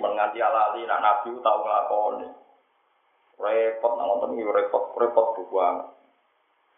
menganti 0.00 0.40
alali 0.40 0.88
nak 0.88 1.04
nabi 1.04 1.36
tahu 1.36 1.58
nglakoni. 1.60 2.28
Repot 3.36 3.92
nang 4.00 4.06
wonten 4.08 4.40
iki 4.40 4.48
repot 4.48 4.96
repot 4.96 5.36
banget 5.52 5.92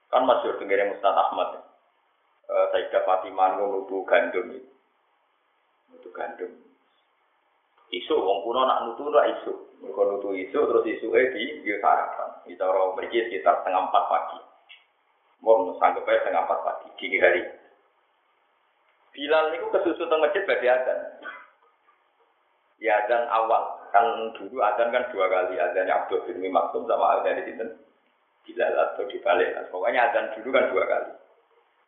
kan 0.08 0.24
masih 0.24 0.58
tenggere 0.58 0.90
Mustad 0.90 1.14
Ahmad. 1.14 1.62
Uh, 2.48 2.66
Sayyidah 2.72 3.04
Fatimah 3.04 3.60
nutu 3.60 4.02
gandum 4.08 4.56
itu 5.92 6.08
gandum 6.16 6.48
isu 7.88 8.14
wong 8.20 8.44
kuno 8.44 8.68
nak 8.68 8.84
nutu 8.84 9.08
ora 9.08 9.24
isu 9.32 9.52
mergo 9.80 10.02
nutu 10.04 10.36
isu 10.36 10.58
terus 10.60 10.84
isu 10.84 11.08
e 11.16 11.22
di 11.32 11.42
yo 11.64 11.80
sarapan. 11.80 12.44
Cara 12.44 12.80
mriki 12.92 13.28
sekitar 13.28 13.60
setengah 13.60 13.88
empat 13.88 14.04
pagi. 14.12 14.40
Mau 15.40 15.72
sanggup 15.80 16.04
aja 16.04 16.20
setengah 16.20 16.44
empat 16.44 16.60
pagi 16.64 16.88
dini 17.00 17.16
hari. 17.16 17.42
Bilal 19.16 19.44
niku 19.50 19.72
kesusu 19.72 20.04
teng 20.04 20.20
masjid 20.20 20.44
badhe 20.44 20.68
adzan. 20.68 20.98
Ya 22.78 23.00
adzan 23.02 23.24
awal. 23.32 23.80
Kan 23.88 24.36
dulu 24.36 24.60
adzan 24.60 24.92
kan 24.92 25.08
dua 25.08 25.26
kali. 25.32 25.56
Adzannya 25.56 25.96
Abdul 25.96 26.28
bin 26.28 26.44
Maksum 26.52 26.84
sama 26.84 27.18
adzan 27.18 27.40
di 27.40 27.48
sini 27.48 27.66
Bilal 28.44 28.72
atau 28.72 29.04
dibalik 29.04 29.52
nah, 29.52 29.64
pokoknya 29.68 30.12
adzan 30.12 30.32
dulu 30.36 30.48
kan 30.52 30.68
dua 30.68 30.84
kali. 30.84 31.12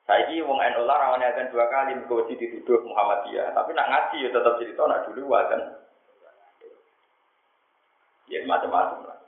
Saya 0.08 0.26
ini 0.32 0.42
wong 0.42 0.58
NU 0.58 0.82
lah 0.88 0.96
rawannya 0.96 1.28
adzan 1.28 1.52
dua 1.52 1.68
kali 1.68 1.92
mengkoti 1.92 2.40
dituduh 2.40 2.80
Muhammadiyah. 2.88 3.52
Tapi 3.52 3.70
nak 3.76 3.88
ngaji 3.92 4.16
ya 4.24 4.28
tetap 4.32 4.56
cerita 4.56 4.82
nak 4.88 5.04
dulu 5.06 5.28
adzan 5.36 5.60
ya 8.30 8.46
macam-macam 8.46 9.10
lah 9.10 9.18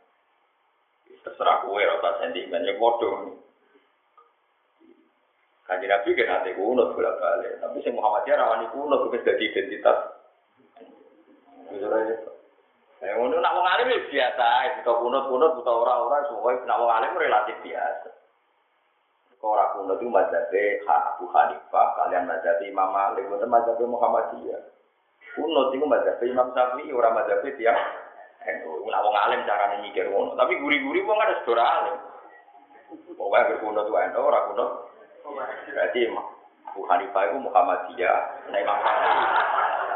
terserah 1.22 1.66
kue 1.66 1.82
rasa 1.82 2.22
sentimennya 2.22 2.78
bodoh 2.78 3.42
Kaji 5.62 5.86
Nabi 5.86 6.18
kan 6.18 6.26
nanti 6.26 6.58
kunut 6.58 6.90
bolak 6.92 7.22
balik, 7.22 7.62
tapi 7.62 7.80
si 7.86 7.88
Muhammadiyah 7.94 8.34
rawani 8.34 8.66
kunut, 8.74 9.08
itu 9.08 9.24
jadi 9.24 9.44
identitas. 9.46 9.98
Itu 11.70 11.86
Ya 13.02 13.18
ngono 13.18 13.42
nak 13.42 13.54
wong 13.58 13.66
alim 13.66 13.90
ya 13.90 13.98
biasa, 14.06 14.78
kita 14.78 14.92
kunut-kunut 14.94 15.58
buta 15.58 15.72
ora-ora 15.74 16.22
semua 16.30 16.54
nak 16.66 16.78
wong 16.82 17.18
relatif 17.18 17.58
biasa. 17.62 18.10
Kau 19.42 19.58
ora 19.58 19.74
kunut 19.74 19.98
itu 19.98 20.06
mazhabe 20.06 20.86
Abu 20.86 21.26
Hanifah, 21.34 21.88
kalian 21.98 22.30
mazhabe 22.30 22.62
Imam 22.62 22.94
Malik, 22.94 23.26
bukan 23.26 23.50
mazhabe 23.50 23.82
Muhammadiyah. 23.90 24.62
Kunut 25.34 25.74
itu 25.74 25.82
mazhabe 25.82 26.24
Imam 26.30 26.54
Syafi'i, 26.54 26.94
ora 26.94 27.10
mazhabe 27.10 27.50
dia. 27.58 27.74
NU. 28.42 28.86
Nak 28.90 29.02
wong 29.04 29.14
alim 29.16 29.46
carane 29.46 29.76
mikir 29.86 30.10
ngono, 30.10 30.34
tapi 30.34 30.58
guri-guri 30.58 31.00
wong 31.06 31.18
ada 31.18 31.38
sedora 31.42 31.64
alim. 31.64 31.96
Pokoknya 33.16 33.48
berkunut 33.56 33.86
itu 33.88 33.94
NU, 33.94 34.20
ora 34.20 34.40
kunut. 34.50 34.70
Berarti 35.70 36.00
Abu 36.72 36.82
Hanifah 36.88 37.22
itu 37.28 37.36
Muhammadiyah, 37.40 38.18
nah 38.48 38.58
Imam. 38.58 38.78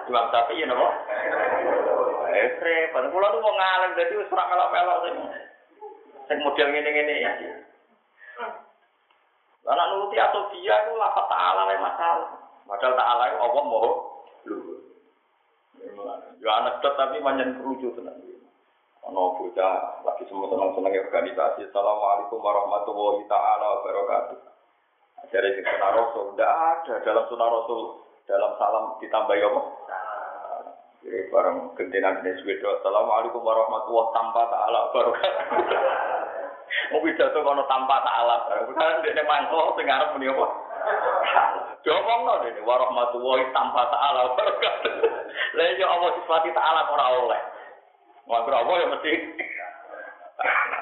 Imam 0.06 0.26
Syafi'i 0.30 0.62
ya 0.62 0.66
napa? 0.70 0.88
Eh, 2.36 2.48
repot. 2.62 3.04
Kulo 3.10 3.26
tuh 3.32 3.40
mau 3.42 3.54
ngalem 3.56 3.96
dadi 3.96 4.14
wis 4.20 4.30
ora 4.30 4.44
melok-melok 4.46 4.98
sing 5.02 5.14
sing 6.30 6.38
model 6.44 6.68
ngene-ngene 6.70 7.14
ya. 7.22 7.32
Karena 9.66 9.82
nuruti 9.90 10.14
atau 10.14 10.46
dia 10.54 10.78
itu 10.86 10.94
lafaz 10.94 11.26
ta'ala 11.26 11.62
lah 11.66 11.78
masalah. 11.82 12.30
Padahal 12.70 12.94
ta'ala 12.94 13.22
itu 13.26 13.38
Allah 13.42 13.62
mau 13.66 13.78
luhur. 14.46 14.78
Ya 16.38 16.50
anak 16.62 16.84
tapi 16.84 17.18
manjan 17.18 17.58
kerucut. 17.58 17.98
Ono 19.06 19.38
bocah 19.38 20.02
lagi 20.02 20.26
semua 20.26 20.50
senang-senang 20.50 20.90
organisasi. 20.90 21.70
Assalamualaikum 21.70 22.42
warahmatullahi 22.42 23.22
taala 23.30 23.78
wabarakatuh. 23.78 24.38
Dari 25.30 25.62
sunnah 25.62 25.90
Rasul, 25.94 26.34
tidak 26.34 26.50
ada 26.50 26.94
dalam 27.06 27.24
sunnah 27.30 27.46
Rasul 27.46 27.80
dalam 28.26 28.58
salam 28.58 28.98
ditambah 28.98 29.36
apa? 29.38 29.62
Jadi 31.06 31.30
bareng 31.30 31.58
gentenan 31.78 32.18
jenis 32.26 32.42
wedo. 32.50 32.82
Assalamualaikum 32.82 33.46
warahmatullahi 33.46 34.10
tanpa 34.10 34.42
ta'ala 34.50 34.80
barakatuh. 34.90 35.54
Mau 36.90 37.02
pidato 37.06 37.38
kono 37.46 37.62
tanpa 37.70 38.02
ta'ala. 38.02 38.34
Kan 38.74 39.06
dia 39.06 39.22
mangkok 39.22 39.78
sing 39.78 39.86
arep 39.86 40.18
muni 40.18 40.34
apa? 40.34 40.46
Diomong 41.86 42.20
no 42.26 42.42
dene 42.42 42.58
warahmatullahi 42.58 43.54
tanpa 43.54 43.86
ta'ala 43.86 44.34
barakatuh. 44.34 44.94
Lah 45.54 45.64
yo 45.70 45.74
iya, 45.78 45.86
Allah 45.94 46.10
sifati 46.18 46.50
ta'ala 46.50 46.90
ora 46.90 47.06
oleh. 47.22 47.42
Wah 48.26 48.42
berapa 48.42 48.66
ya 48.66 48.86
mesti. 48.90 49.12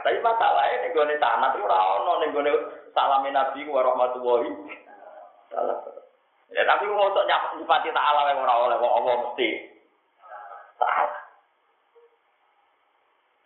Tapi 0.05 0.19
masalahnya 0.21 0.77
nih 0.85 0.91
gue 0.93 1.17
tanah 1.21 1.51
itu 1.55 1.65
ora 1.65 1.79
ono 2.01 2.13
nih 2.21 2.29
gue 2.33 2.57
salamin 2.97 3.37
nabi 3.37 3.65
warahmatullahi 3.69 4.49
ta'ala. 5.53 5.75
Ya 6.53 6.63
tapi 6.65 6.89
kok 6.89 7.09
untuk 7.09 7.29
nyifati 7.29 7.89
ta'ala 7.93 8.33
ora 8.33 8.55
oleh 8.69 8.77
wong 8.81 8.93
Allah 9.01 9.15
mesti. 9.29 9.49
salah. 10.81 11.13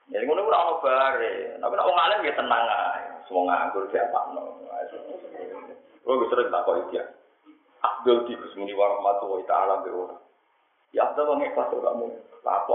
Jadi 0.09 0.25
ngono 0.25 0.49
ora 0.49 0.59
ono 0.67 0.75
bare, 0.81 1.61
tapi 1.61 1.75
nek 1.75 1.87
wong 1.87 1.99
ya 2.25 2.33
tenang 2.39 2.65
ae. 2.65 3.03
Semua 3.29 3.43
nganggur 3.45 3.91
diapakno. 3.93 4.43
Kulo 6.01 6.25
wis 6.25 6.31
sering 6.33 6.49
tak 6.49 6.65
kok 6.65 6.79
iki. 6.89 7.03
Abdul 7.79 8.25
di 8.25 8.35
Gusmuni 8.35 8.73
warahmatullahi 8.73 9.45
taala 9.45 9.85
beora. 9.85 10.17
Ya 10.97 11.05
Abdul 11.11 11.29
wong 11.29 11.45
ikhlas 11.45 11.69
kamu, 11.69 12.09
apa 12.47 12.75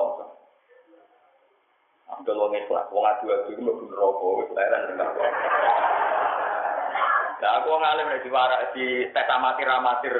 Abdul 2.14 2.38
wong 2.38 2.54
ikhlas, 2.54 2.94
wong 2.94 3.06
adu-adu 3.10 3.58
mlebu 3.58 3.90
neraka 3.90 4.28
wis 4.38 4.50
leren 4.54 4.82
tenan. 4.94 5.10
Lah 7.42 7.52
aku 7.60 7.68
wong 7.74 7.84
alim 7.84 8.08
nek 8.08 8.24
di 8.78 9.10
tes 9.10 9.28
amatir-amatir. 9.34 10.16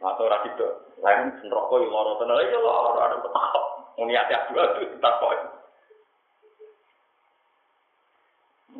Atau 0.00 0.24
ora 0.24 0.40
gitu. 0.48 0.68
Lain 1.04 1.36
rokok 1.52 1.84
yo 1.84 1.92
loro 1.92 2.16
tenan. 2.16 2.40
Ya 2.48 2.56
loro 2.56 2.96
ada 2.96 3.20
petak. 3.20 3.64
Muni 4.00 4.16
ati 4.16 4.32
adu 4.32 4.56
adu 4.56 4.82
tak 5.04 5.14
kok. 5.20 5.32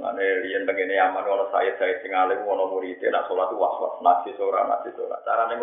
Mane 0.00 0.24
begini 0.64 0.96
aman 0.96 1.28
ono 1.28 1.52
saya 1.52 1.76
saya 1.76 2.00
sing 2.00 2.16
alim 2.16 2.40
ono 2.48 2.72
murid 2.72 3.04
nak 3.12 3.28
salat 3.28 3.52
was-was 3.52 4.00
nasi 4.00 4.32
ora 4.40 4.64
nasi 4.64 4.88
ora. 4.96 5.20
Carane. 5.28 5.60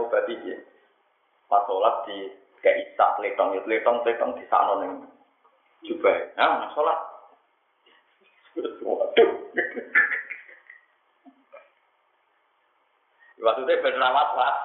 Pas 1.47 1.65
di 2.05 2.17
kayak 2.67 2.83
isak 2.83 3.15
letong, 3.23 3.55
letong 3.63 4.03
letong 4.03 4.35
di 4.35 4.43
sana 4.51 4.83
ning 4.83 5.07
jubah. 5.87 6.35
Nah, 6.35 6.67
salat. 6.75 6.99
Waduh. 8.59 9.31
Waktu 13.37 13.61
itu 13.63 13.79
ben 13.79 13.95
rawat 13.95 14.29
was. 14.35 14.57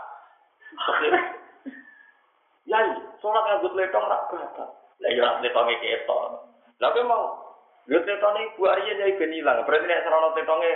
Ya, 2.66 2.82
sholat 3.22 3.42
nganggo 3.46 3.70
letong 3.78 4.10
rak 4.10 4.26
batal. 4.34 4.68
Lah 4.98 5.10
ya 5.14 5.38
letonge 5.38 5.78
ketok. 5.78 6.50
Lah 6.82 6.90
mau 7.06 7.38
Lha 7.82 7.98
tetone 7.98 8.54
Bu 8.54 8.70
Arya 8.70 8.94
nyai 8.94 9.18
ben 9.18 9.34
ilang. 9.34 9.66
Berarti 9.66 9.86
nek 9.86 10.02
serono 10.06 10.34
tetone 10.34 10.70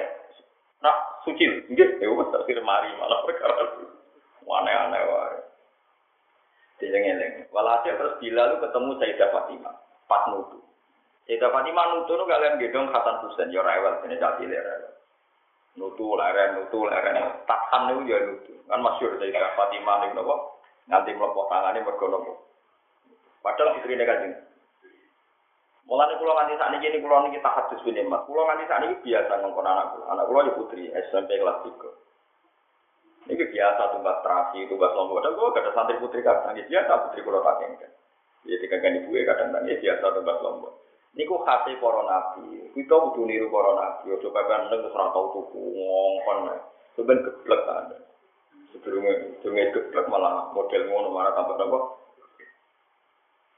rak 0.83 0.99
suci. 1.23 1.71
Nggih, 1.71 2.03
ya 2.03 2.07
wis 2.11 2.31
tak 2.31 2.47
mari 2.63 2.91
malah 2.99 3.23
perkara. 3.27 3.55
Aneh-aneh 4.47 5.03
wae. 5.11 5.46
Dileng-eleng. 6.77 7.49
Walhasil 7.53 7.97
terus 7.97 8.15
bila 8.21 8.53
lu 8.53 8.61
ketemu 8.61 8.91
Sayyidah 9.01 9.29
Fatimah. 9.33 9.75
Pas 10.05 10.23
nutu. 10.29 10.61
Sayyidah 11.25 11.49
Fatimah 11.49 11.85
nutu 11.97 12.13
nu 12.17 12.25
kalian 12.29 12.61
gedong 12.61 12.93
Hasan 12.93 13.25
Husain. 13.25 13.49
Ya 13.49 13.65
rewel. 13.65 14.05
Ini 14.05 14.21
jadi 14.21 14.45
rewel. 14.45 14.93
Nutu, 15.77 16.17
leren, 16.17 16.57
nutu, 16.61 16.89
leren. 16.89 17.45
Takkan 17.49 17.93
nu 17.93 18.05
ya 18.05 18.21
nutu. 18.29 18.53
Kan 18.69 18.85
masyur 18.85 19.17
Sayyidah 19.17 19.57
Fatimah 19.57 20.05
ini 20.05 20.17
nopo. 20.17 20.61
Nanti 20.87 21.17
melopok 21.17 21.49
tangannya 21.49 21.81
mergo 21.83 22.07
nopo. 22.13 22.33
Padahal 23.41 23.79
putri 23.79 23.95
ini 23.97 24.05
kan 24.05 24.47
Mulane 25.87 26.19
kula 26.19 26.35
nganti 26.35 26.59
sakniki 26.59 26.87
ini 26.91 26.99
kula 26.99 27.23
niki 27.23 27.39
tahadus 27.39 27.79
bin 27.87 27.95
Mas. 28.11 28.27
Kula 28.27 28.43
nganti 28.43 28.67
sakniki 28.67 29.07
biasa 29.07 29.39
ngongkon 29.39 29.71
anak 29.71 29.87
kula. 29.95 30.05
Anak 30.11 30.27
kula 30.27 30.41
ya 30.43 30.53
putri 30.59 30.83
SMP 30.91 31.39
kelas 31.39 31.63
3. 31.63 32.06
Ini 33.27 33.43
biasa 33.43 33.83
tumbas 33.91 34.23
terasi, 34.23 34.71
tumbas 34.71 34.95
lombok. 34.95 35.19
Dan 35.19 35.35
gue 35.35 35.51
ada 35.59 35.71
santri 35.75 35.99
putri 35.99 36.23
kadang, 36.23 36.55
ini 36.55 36.63
biasa 36.71 37.11
putri 37.11 37.27
kulo 37.27 37.43
tak 37.43 37.59
kengken. 37.59 37.91
Ya 38.47 38.55
dikengken 38.63 39.03
ibu 39.03 39.11
ya 39.19 39.27
kadang-kadang, 39.27 39.67
ya 39.67 39.77
biasa 39.83 40.05
tumbas 40.15 40.39
lombok. 40.47 40.73
Ini 41.17 41.25
kok 41.25 41.43
khasnya 41.49 41.81
para 41.81 42.03
nabi. 42.05 42.71
Kita 42.77 42.93
butuh 42.93 43.25
niru 43.25 43.49
para 43.51 43.73
nabi. 43.73 44.15
Ojo 44.15 44.29
pepen 44.31 44.69
neng 44.71 44.85
serang 44.93 45.11
tau 45.11 45.33
tuku 45.33 45.59
ngongkon. 45.59 46.55
Sebenarnya 46.93 47.25
geblek 47.25 47.63
ada. 47.67 47.97
Sebelumnya, 48.77 49.13
sebelumnya 49.41 49.73
geblek 49.73 50.07
malah 50.13 50.53
model 50.53 50.83
ngono 50.87 51.09
mana 51.11 51.33
tambah 51.33 51.57
tambah. 51.57 51.83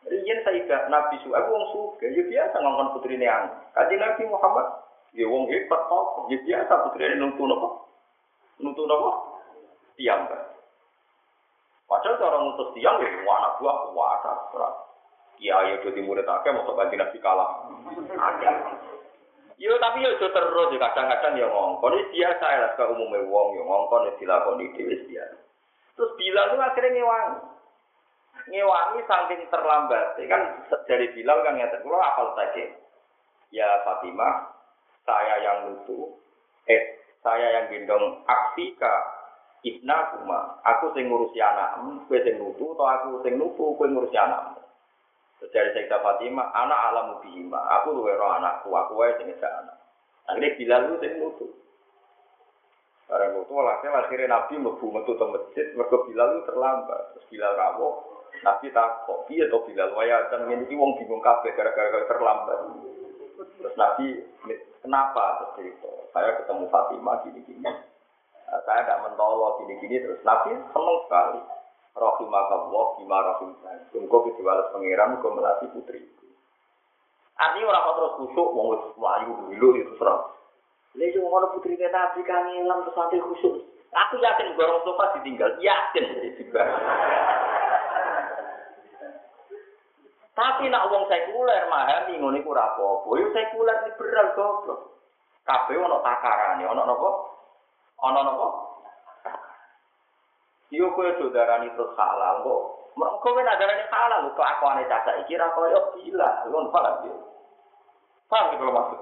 Riyen 0.09 0.41
Sayyidah 0.47 0.89
Nabi 0.89 1.21
Su'aib 1.21 1.51
wong 1.53 1.65
suge, 1.75 2.09
ya 2.09 2.23
biasa 2.25 2.57
ngongkon 2.57 2.95
putri 2.97 3.21
ang. 3.27 3.53
Kaji 3.77 3.95
Nabi 4.01 4.23
Muhammad, 4.31 4.67
ya 5.13 5.27
wong 5.29 5.51
hebat 5.53 5.81
kok, 5.91 6.31
ya 6.33 6.39
biasa 6.41 6.73
putri 6.89 7.05
ini 7.05 7.21
nuntu 7.21 7.43
nopo. 7.45 7.69
Nuntu 8.63 8.87
nopo? 8.89 9.28
Tiang 9.99 10.31
kan. 10.31 10.43
Padahal 11.89 12.21
orang 12.21 12.43
ngutus 12.53 12.69
tiang, 12.77 13.01
ya 13.01 13.09
anak 13.09 13.57
buah 13.59 13.77
kuasa. 13.91 14.33
Iya, 15.41 15.57
ya 15.73 15.77
jadi 15.81 16.05
murid 16.05 16.29
akeh, 16.29 16.53
mau 16.53 16.69
kaji 16.69 16.95
Nabi 17.01 17.19
kalah. 17.23 17.65
Ada. 18.13 18.51
Yo 19.59 19.75
tapi 19.83 20.07
yo 20.07 20.15
terus 20.15 20.71
ya 20.71 20.79
kadang-kadang 20.79 21.35
ya 21.35 21.51
ngongkon 21.51 21.99
ini 21.99 22.15
biasa 22.15 22.47
ya 22.47 22.69
ke 22.79 22.85
umumnya 22.95 23.27
wong 23.27 23.59
ya 23.59 23.63
ngongkon 23.67 24.07
ya 24.07 24.13
dilakoni 24.23 24.71
dhewe 24.79 24.95
biasa. 25.11 25.39
Terus 25.99 26.15
bila 26.15 26.55
lu 26.55 26.63
akhirnya 26.63 26.95
ngewangi 26.95 27.39
ngewangi 28.55 29.01
saking 29.03 29.43
terlambat. 29.51 30.15
Kan 30.31 30.43
dari 30.87 31.11
Bilal 31.11 31.43
kan 31.43 31.59
ngeten, 31.59 31.83
kula 31.83 31.99
apal 31.99 32.39
saja. 32.39 32.71
Ya 33.51 33.83
Fatimah, 33.83 34.55
saya 35.03 35.43
yang 35.43 35.59
lutu, 35.75 36.23
eh 36.71 37.03
saya 37.27 37.59
yang 37.59 37.67
gendong 37.73 38.23
aksika 38.31 39.18
ibna 39.67 40.15
kuma, 40.15 40.63
aku 40.63 40.95
sing 40.95 41.11
ngurusi 41.11 41.39
anakmu, 41.43 42.07
kowe 42.07 42.19
sing 42.23 42.39
nutu 42.39 42.75
atau 42.77 42.87
aku 42.87 43.09
sing 43.27 43.35
nutu, 43.39 43.75
kowe 43.75 43.87
ngurusi 43.87 44.15
anakmu. 44.15 44.59
Terus 45.39 45.55
dari 45.55 45.71
Sayyidah 45.71 46.03
Fatimah, 46.03 46.51
anak 46.51 46.81
alamu 46.91 47.15
bihima, 47.23 47.59
aku 47.79 47.95
luwe 47.95 48.15
roh 48.19 48.35
anakku, 48.35 48.75
aku 48.75 48.99
wae 48.99 49.15
sing 49.19 49.31
ngejak 49.31 49.51
anak. 49.51 49.77
Akhirnya 50.27 50.57
Bilal 50.59 50.83
lu 50.91 50.95
sing 50.99 51.13
nutu. 51.19 51.47
Barang 53.09 53.39
nutu, 53.39 53.53
akhirnya 53.57 54.05
akhirnya 54.05 54.27
Nabi 54.35 54.55
mlebu 54.61 54.87
metu 54.93 55.13
ke 55.15 55.25
masjid, 55.25 55.67
mergo 55.79 56.05
Bilal 56.11 56.29
lu 56.39 56.41
terlambat. 56.45 57.03
Terus 57.15 57.27
Bilal 57.31 57.55
rawuh, 57.55 57.95
Nabi 58.43 58.67
tak 58.71 59.07
piye 59.27 59.47
to 59.51 59.59
Bilal 59.67 59.95
waya 59.95 60.27
dan 60.31 60.47
ngene 60.47 60.67
iki 60.67 60.79
wong 60.79 60.99
bingung 60.99 61.23
kabeh 61.23 61.55
gara-gara 61.55 62.07
terlambat. 62.07 62.59
Terus 63.39 63.75
Nabi 63.79 64.07
kenapa 64.83 65.55
terus 65.55 65.75
itu? 65.75 65.93
Saya 66.11 66.35
ketemu 66.43 66.67
Fatimah 66.71 67.23
gini-gini. 67.27 67.67
Nah, 68.49 68.61
saya 68.65 68.81
tidak 68.81 69.05
mentolo 69.05 69.61
gini-gini 69.61 70.01
terus 70.01 70.25
Nabi 70.25 70.57
seneng 70.57 70.99
sekali. 71.05 71.41
Rahimakallah 71.99 72.87
bima 72.97 73.19
rahim 73.21 73.51
Engkau 73.91 74.23
itu 74.31 74.41
balas 74.47 74.71
pangeran, 74.71 75.19
engkau 75.19 75.35
melatih 75.35 75.69
putri. 75.75 76.07
Artinya 77.35 77.71
orang 77.71 77.83
kau 77.85 77.97
terus 77.99 78.15
kusuk, 78.23 78.49
mau 78.55 78.73
melayu 78.73 79.31
dulu 79.51 79.69
itu 79.77 79.93
serang. 79.99 80.31
Lihat 80.97 81.15
cuma 81.19 81.51
putri 81.53 81.77
Nabi 81.77 82.21
kan 82.25 82.49
ngilang 82.49 82.87
terus 82.87 82.97
nanti 82.97 83.19
khusus. 83.21 83.57
Aku 83.89 84.15
yakin 84.21 84.55
orang 84.57 84.85
tua 84.85 85.07
ditinggal, 85.17 85.51
yakin 85.61 86.05
jadi 86.23 86.45
Tapi 90.39 90.71
nak 90.71 90.87
wong 90.87 91.11
sekuler 91.11 91.67
memahami 91.67 92.15
ngono 92.23 92.39
iku 92.39 92.55
ora 92.55 92.71
apa-apa. 92.71 93.11
Yo 93.19 93.27
sekuler 93.35 93.77
liberal 93.91 94.29
goblok. 94.39 94.81
Kabeh 95.43 95.75
ono 95.75 95.99
takarane, 95.99 96.63
ono 96.63 96.83
napa? 96.87 97.11
Ono 97.99 98.21
napa? 98.23 98.49
Yo 100.71 100.93
kowe 100.93 101.11
saudarani 101.19 101.73
terus 101.73 101.97
halal 101.97 102.45
kok. 102.45 102.63
Mergo 102.95 103.19
kowe 103.25 103.41
nadarane 103.43 103.89
halal 103.91 104.31
kok 104.37 104.47
akone 104.47 104.85
caca 104.87 105.19
iki 105.25 105.35
ra 105.35 105.51
koyo 105.57 105.97
gila. 105.97 106.47
Ngono 106.47 106.71
paham 106.71 107.09
yo. 107.09 107.15
Paham 108.31 108.55
iki 108.55 108.65
maksud. 108.69 109.01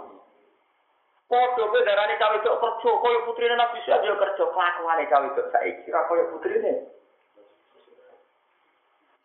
Padha 1.26 1.62
kowe 1.66 1.80
darane 1.84 2.14
cawe 2.22 2.36
kok 2.38 2.60
kerja 2.62 2.90
koyo 3.02 3.18
putrine 3.26 3.54
Nabi 3.58 3.82
Syah 3.82 3.98
yo 4.06 4.14
kerja 4.14 4.44
kelakuane 4.46 5.04
cawe 5.10 5.26
kok 5.34 5.50
saiki 5.52 5.90
ra 5.90 6.06
koyo 6.08 6.30
putrine. 6.30 6.72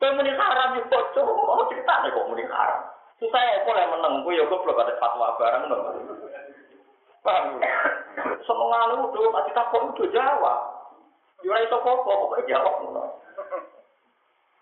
Kowe 0.02 0.12
muni 0.18 0.34
haram 0.34 0.76
yo 0.76 0.84
bocor, 0.90 1.30
oh 1.30 1.70
ceritane 1.70 2.10
kok 2.10 2.28
muni 2.28 2.44
haram. 2.50 2.90
Susah 3.22 3.38
ya 3.38 3.62
boleh 3.70 3.86
meneng, 3.86 4.26
kowe 4.26 4.34
yo 4.34 4.50
goblok 4.50 4.82
ada 4.82 4.98
fatwa 4.98 5.38
barang 5.38 5.70
ngono. 5.70 5.94
Paham? 7.22 7.62
Senengane 8.42 8.94
udah 8.98 9.30
mati 9.30 9.52
takon 9.54 9.94
udah 9.94 10.08
jawab. 10.10 10.60
Yo 11.46 11.54
ora 11.54 11.62
iso 11.66 11.78
kok 11.78 12.06
kok 12.06 12.46
jawab 12.50 12.76
ngono. 12.82 13.04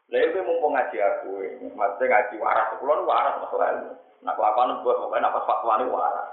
Lha 0.09 0.25
kowe 0.33 0.41
mumpung 0.41 0.73
ngaji 0.73 0.97
aku, 0.97 1.31
mate 1.77 2.01
ngaji 2.01 2.35
waras, 2.41 2.73
kula 2.81 2.97
nu 2.97 3.05
waras 3.05 3.37
masalah 3.45 3.67
ilmu. 3.77 3.93
Nak 4.25 4.35
kelakuan 4.35 4.81
buat 4.81 4.97
pokoknya 5.05 5.29
apa 5.29 5.39
fatwane 5.45 5.85
waras. 5.85 6.29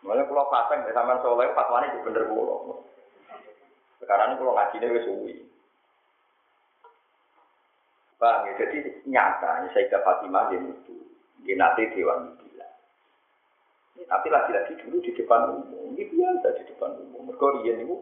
Mulai 0.00 0.24
pulau 0.24 0.48
pasang, 0.48 0.86
sama 0.96 1.20
soleh 1.20 1.52
fatwane 1.52 1.92
itu 1.92 2.00
bener 2.08 2.24
pulau. 2.24 2.88
Sekarang 4.00 4.40
pulau 4.40 4.56
ngaji 4.56 4.76
ini 4.80 4.94
wis 4.96 5.04
suwi. 5.04 5.34
Bang, 8.16 8.48
ya? 8.48 8.52
Jadi 8.56 9.04
nyata, 9.04 9.68
Sayyidah 9.76 10.00
Fatimah 10.00 10.48
dia 10.48 10.56
itu. 10.56 10.96
Dia 11.44 11.68
Dewan 11.76 12.32
Bila. 12.32 12.45
Tapi 14.04 14.28
lagi-lagi 14.28 14.76
dulu 14.84 15.00
di 15.00 15.16
depan 15.16 15.56
umum. 15.56 15.96
Ini 15.96 16.04
biasa 16.12 16.46
di 16.60 16.62
depan 16.68 16.90
umum. 17.00 17.32
Mereka 17.32 17.46
rian 17.64 17.80
itu 17.80 17.96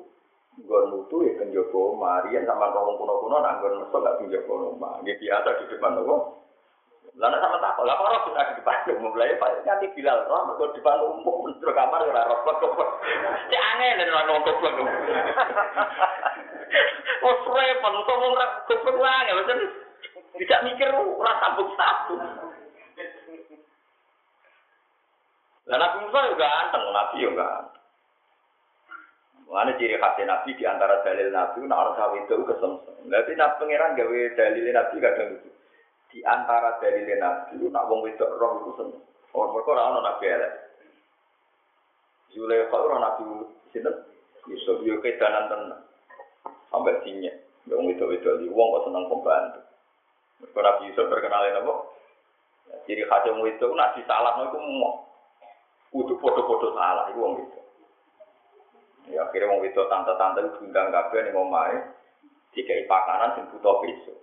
Gon 0.62 0.86
nutu 0.86 1.26
ya 1.26 1.34
kan 1.34 1.50
Joko 1.50 1.98
Marian 1.98 2.46
sama 2.46 2.70
tolong 2.70 2.94
kuno-kuno 2.94 3.42
nak 3.42 3.58
gon 3.58 3.82
mesok 3.82 4.06
gak 4.06 4.22
Joko 4.30 4.54
Noma. 4.54 5.02
Ini 5.02 5.18
biasa 5.18 5.50
di 5.58 5.64
depan 5.74 5.98
umum. 5.98 6.30
Lalu 7.18 7.36
sama 7.42 7.58
tak 7.58 7.74
kalau 7.78 8.22
sudah 8.26 8.42
di 8.46 8.54
depan 8.62 8.86
umum 8.94 9.18
lah 9.18 9.26
ya 9.26 9.34
nanti 9.66 9.90
Bilal 9.98 10.30
roh 10.30 10.46
mereka 10.46 10.70
di 10.70 10.78
depan 10.78 10.98
umum 11.02 11.50
terus 11.58 11.74
kamar 11.74 12.06
ya 12.06 12.22
roh 12.30 12.38
roh. 12.46 12.90
Cek 13.50 13.62
angin 13.74 13.98
dan 13.98 14.14
orang 14.14 14.26
nongkrong 14.30 14.74
roh. 14.78 14.88
Oh 17.24 17.34
repot, 17.54 17.92
untuk 17.94 18.16
ngomong 18.18 18.36
goblok 18.68 19.24
ya 19.24 19.32
macam 19.32 19.58
tidak 20.36 20.62
mikir 20.66 20.88
ora 20.92 21.32
sabuk-sabuk. 21.40 22.20
Lah 25.64 25.78
Nabi 25.80 25.96
Musa 26.04 26.28
juga 26.28 26.44
ganteng, 26.44 26.84
Nabi 26.92 27.16
juga 27.24 27.44
ganteng. 27.44 27.84
Mana 29.48 29.76
ciri 29.78 29.96
khas 30.00 30.18
Nabi 30.24 30.50
di 30.56 30.64
antara 30.66 31.04
dalil 31.04 31.30
Nabi, 31.30 31.62
nak 31.64 31.78
orang 31.78 31.96
sawi 31.96 32.18
itu 32.24 32.36
kesemsem. 32.42 32.94
Berarti 33.06 33.32
Nabi 33.38 33.56
pangeran 33.60 33.96
gawe 33.96 34.18
dalil 34.34 34.66
Nabi 34.72 34.96
kadang 34.98 35.28
itu. 35.36 35.48
Di 36.10 36.18
antara 36.26 36.80
dalil 36.82 37.06
Nabi, 37.06 37.62
nak 37.70 37.86
wong 37.86 38.02
wedok 38.02 38.34
roh 38.34 38.52
itu 38.60 38.70
seneng. 38.82 39.02
Oh, 39.30 39.50
mereka 39.54 39.78
orang 39.78 40.02
Nabi 40.02 40.24
elek. 40.26 40.52
Zulaikha 42.34 42.76
orang 42.76 43.02
Nabi 43.04 43.24
sini, 43.70 43.90
Yusuf 44.50 44.82
yo 44.82 44.98
kedanan 44.98 45.46
tenang. 45.46 45.82
Sampai 46.72 46.98
sini, 47.06 47.30
wong 47.70 47.94
wedok-wedok 47.94 48.42
di 48.42 48.50
wong 48.50 48.68
kok 48.74 48.84
seneng 48.90 49.06
pembantu. 49.06 49.60
Mereka 50.42 50.60
Nabi 50.60 50.82
Yusuf 50.90 51.06
terkenal 51.06 51.46
apa? 51.46 51.74
Ciri 52.90 53.06
khasnya 53.06 53.38
itu 53.38 53.66
nabi 53.70 54.02
salah 54.02 54.34
itu 54.42 54.58
mau 54.58 55.13
kudu 55.94 56.18
foto-foto 56.18 56.74
salah 56.74 57.06
itu 57.14 57.22
wong 57.22 57.38
itu. 57.38 57.60
Ya 59.14 59.22
akhirnya 59.22 59.54
wong 59.54 59.62
itu 59.62 59.78
tante-tante 59.86 60.42
diundang 60.58 60.90
kabeh 60.90 61.22
ning 61.22 61.38
omahe 61.38 61.78
dikai 62.50 62.82
pakanan 62.90 63.38
sing 63.38 63.46
butuh 63.54 63.78
besok. 63.78 64.18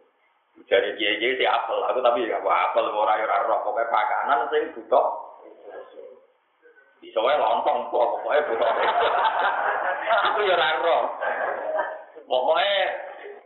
Jadi 0.67 0.99
dia 0.99 1.15
si 1.15 1.45
apel, 1.47 1.79
aku 1.87 2.03
tapi 2.03 2.27
ya 2.27 2.43
apel 2.43 2.85
ora 2.91 3.15
ora 3.15 3.47
roh 3.47 3.63
pokoknya 3.63 3.87
pakanan 3.87 4.51
sing 4.51 4.63
butuh. 4.75 5.05
Bisa 6.99 7.17
wae 7.23 7.39
lontong 7.39 7.87
kok 7.87 8.19
pokoke 8.19 8.39
butuh. 8.51 8.67
Itu 10.35 10.41
ya 10.43 10.59
ora 10.59 10.67
ero. 10.75 10.99
Pokoke 12.27 12.75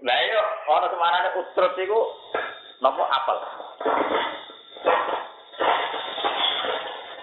lah 0.02 0.18
yo 0.18 0.42
ana 0.74 0.88
semarane 0.90 1.30
usrut 1.38 1.78
iku 1.78 2.00
napa 2.82 3.04
apel. 3.06 3.38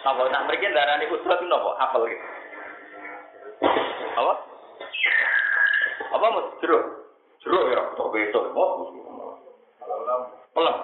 Apa 0.02 0.22
nak 0.34 0.50
mriki 0.50 0.66
darane 0.74 1.06
usrut 1.06 1.38
itu 1.38 1.46
napa 1.46 1.78
apel 1.78 2.10
iki. 2.10 2.18
Apa? 4.18 4.32
Apa 6.10 6.26
mas 6.26 6.46
jeruk? 6.58 6.84
Jeruk 7.46 7.70
ya 7.70 7.80
tok 7.94 8.10
besok. 8.10 8.50
Pelem. 10.52 10.76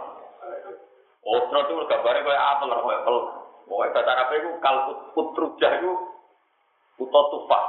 Usrut 1.27 1.67
itu 1.67 1.83
gambare 1.91 2.23
kaya 2.23 2.41
apel 2.55 2.71
kaya 2.71 3.01
pelem. 3.03 3.27
Pokoknya 3.69 3.93
bahasa 4.01 4.11
Arab 4.17 4.33
itu 4.33 4.51
kalau 4.65 4.83
utrujah 5.13 5.73
itu 5.77 5.93
uto 7.03 7.21
tufah. 7.35 7.65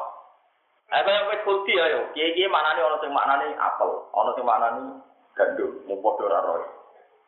Eh 0.89 1.01
kaya 1.05 1.27
wis 1.29 1.43
kulti 1.43 1.75
ayo, 1.75 2.07
kiye-kiye 2.15 2.47
manane 2.49 2.81
ana 2.81 2.97
sing 3.03 3.11
maknane 3.11 3.51
apel, 3.59 4.09
ana 4.15 4.31
sing 4.33 4.47
maknane 4.47 4.81
gandum, 5.37 5.75
mung 5.85 5.99
padha 6.01 6.23
ora 6.25 6.39
roe. 6.39 6.65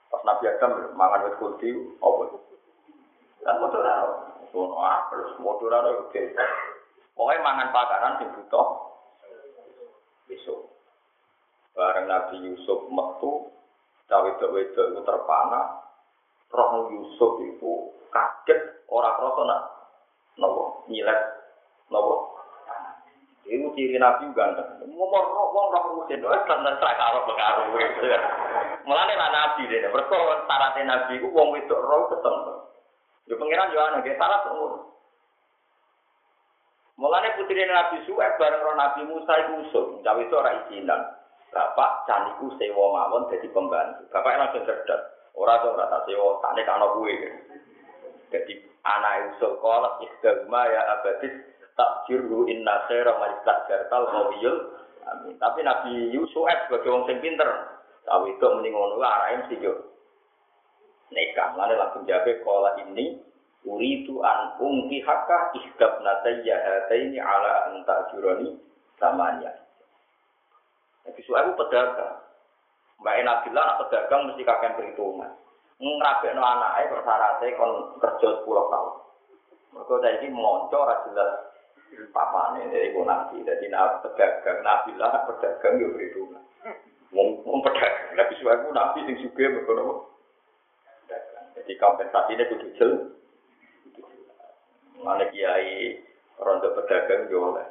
Pas 0.07 0.23
Nabi 0.23 0.49
Adam 0.49 0.97
mangan 0.97 1.29
wis 1.29 1.37
kulti 1.37 1.69
apa? 1.99 2.23
Kan 2.31 2.50
padha 3.45 3.77
ora 3.77 3.93
roe. 4.05 4.17
Ono 4.51 4.77
apel, 4.83 5.21
ora 5.41 5.77
roe 5.85 5.99
oke. 6.07 6.21
Pokoknya 7.15 7.45
mangan 7.45 7.69
pakaran 7.75 8.17
sing 8.17 8.29
butuh 8.33 8.67
besok. 10.31 10.59
Bareng 11.75 12.07
Nabi 12.07 12.35
Yusuf 12.51 12.87
metu, 12.91 13.51
cawe-cawe 14.11 14.59
itu 14.59 14.83
terpana, 15.07 15.61
roh 16.51 16.87
Yusuf 16.91 17.39
itu 17.47 17.95
kaget 18.11 18.59
ora 18.91 19.15
krasa 19.15 19.41
nak 19.47 19.61
nopo 20.35 20.83
nyilet 20.91 21.19
nopo 21.87 22.31
Iku 23.51 23.73
ciri 23.75 23.97
nabi 23.99 24.31
ganteng. 24.31 24.79
Ngomong 24.85 25.25
roh 25.27 25.51
wong 25.51 25.67
roh 25.75 25.83
musin, 25.97 26.23
wis 26.23 26.45
tenan 26.47 26.77
sak 26.77 26.93
karo 26.95 27.25
pengaruh. 27.25 27.73
Mulane 28.87 29.13
lah 29.17 29.29
nabi 29.33 29.67
dene, 29.67 29.91
mergo 29.91 30.13
syaratnya 30.47 30.87
nabi 30.87 31.19
ku 31.19 31.27
wong 31.35 31.51
wedok 31.51 31.83
roh 31.83 32.07
ketemu. 32.13 32.70
Yo 33.31 33.39
pangeran 33.39 33.71
yo 33.71 33.79
ana 33.79 34.03
ge 34.03 34.11
syarat 34.19 34.43
umur. 34.51 34.91
Mulane 36.99 37.31
putri 37.39 37.63
Nabi 37.63 38.03
Suhaib 38.03 38.35
bareng 38.35 38.59
roh 38.59 38.75
Nabi 38.75 39.07
Musa 39.07 39.33
iku 39.39 39.53
usul, 39.63 39.85
cawe 40.03 40.19
itu 40.19 40.35
ora 40.35 40.51
izinan. 40.67 40.99
Bapak 41.55 42.03
caniku 42.03 42.51
sewa 42.59 42.91
mawon 42.91 43.31
dadi 43.31 43.47
pembantu. 43.55 44.03
Bapak 44.11 44.35
langsung 44.35 44.67
cerdas. 44.67 45.31
Ora 45.31 45.63
to 45.63 45.71
ora 45.71 45.87
tak 45.87 46.03
sewa, 46.11 46.43
tak 46.43 46.59
nek 46.59 46.67
ana 46.67 46.91
kuwe. 46.91 47.15
Jadi 48.35 48.53
anak 48.83 49.39
usul 49.39 49.55
kolak 49.63 50.03
ikhdagma 50.03 50.67
ya 50.67 50.81
abadis 50.99 51.31
tak 51.79 52.03
jiru 52.11 52.51
inna 52.51 52.83
khaira 52.91 53.15
majlis 53.15 53.63
jartal 53.71 54.11
qawiyul 54.11 54.75
amin. 55.07 55.39
Tapi 55.39 55.63
Nabi 55.63 56.11
Yusuf 56.11 56.43
sebagai 56.67 56.91
orang 56.91 57.07
sing 57.07 57.23
pinter, 57.23 57.47
tahu 58.03 58.27
itu 58.27 58.43
mending 58.43 58.75
ngono 58.75 58.99
arahe 58.99 59.39
mesti. 59.39 59.55
Nikah, 61.11 61.59
mana 61.59 61.75
langsung 61.75 62.07
jabe 62.07 62.39
kola 62.39 62.79
ini 62.79 63.19
uritu 63.67 64.23
an 64.23 64.55
ungki 64.57 65.03
haka 65.03 65.51
ihdab 65.59 65.99
natayya 66.01 66.55
hataini 66.55 67.19
ala 67.19 67.67
anta 67.67 68.07
juroni 68.15 68.55
samanya. 68.95 69.51
Nabi 71.03 71.21
Suhaib 71.27 71.57
pedagang. 71.59 72.21
Mbak 73.01 73.17
Nabilah 73.25 73.63
anak 73.65 73.79
pedagang 73.85 74.21
mesti 74.29 74.45
kakek 74.45 74.77
perhitungan. 74.77 75.31
ngrabekno 75.81 76.45
anake 76.45 76.93
persyaratnya 76.93 77.57
kon 77.57 77.97
kerja 77.97 78.29
10 78.45 78.45
tahun. 78.45 78.93
Mergo 79.73 79.95
saiki 79.97 80.29
monco 80.29 80.77
ora 80.77 81.01
jelas 81.09 81.49
papane 82.13 82.69
iku 82.69 83.01
nabi. 83.01 83.41
Dadi 83.41 83.65
nabi 83.65 84.05
pedagang 84.05 84.61
nabi 84.61 84.93
lah 85.01 85.25
pedagang 85.25 85.81
yo 85.81 85.89
perhitungan. 85.97 86.43
Wong 87.09 87.59
pedagang 87.65 88.13
nabi 88.13 88.33
suwaku 88.37 88.69
nabi 88.69 89.09
sing 89.09 89.17
sugih 89.25 89.49
mergo 89.49 90.10
Jadi 91.55 91.71
kompensasinya 91.77 92.47
kudu 92.47 92.67
jel. 92.79 92.91
Mana 95.01 95.25
kiai 95.33 95.97
rondo 96.37 96.73
pedagang 96.77 97.27
yo 97.27 97.53
oleh. 97.53 97.67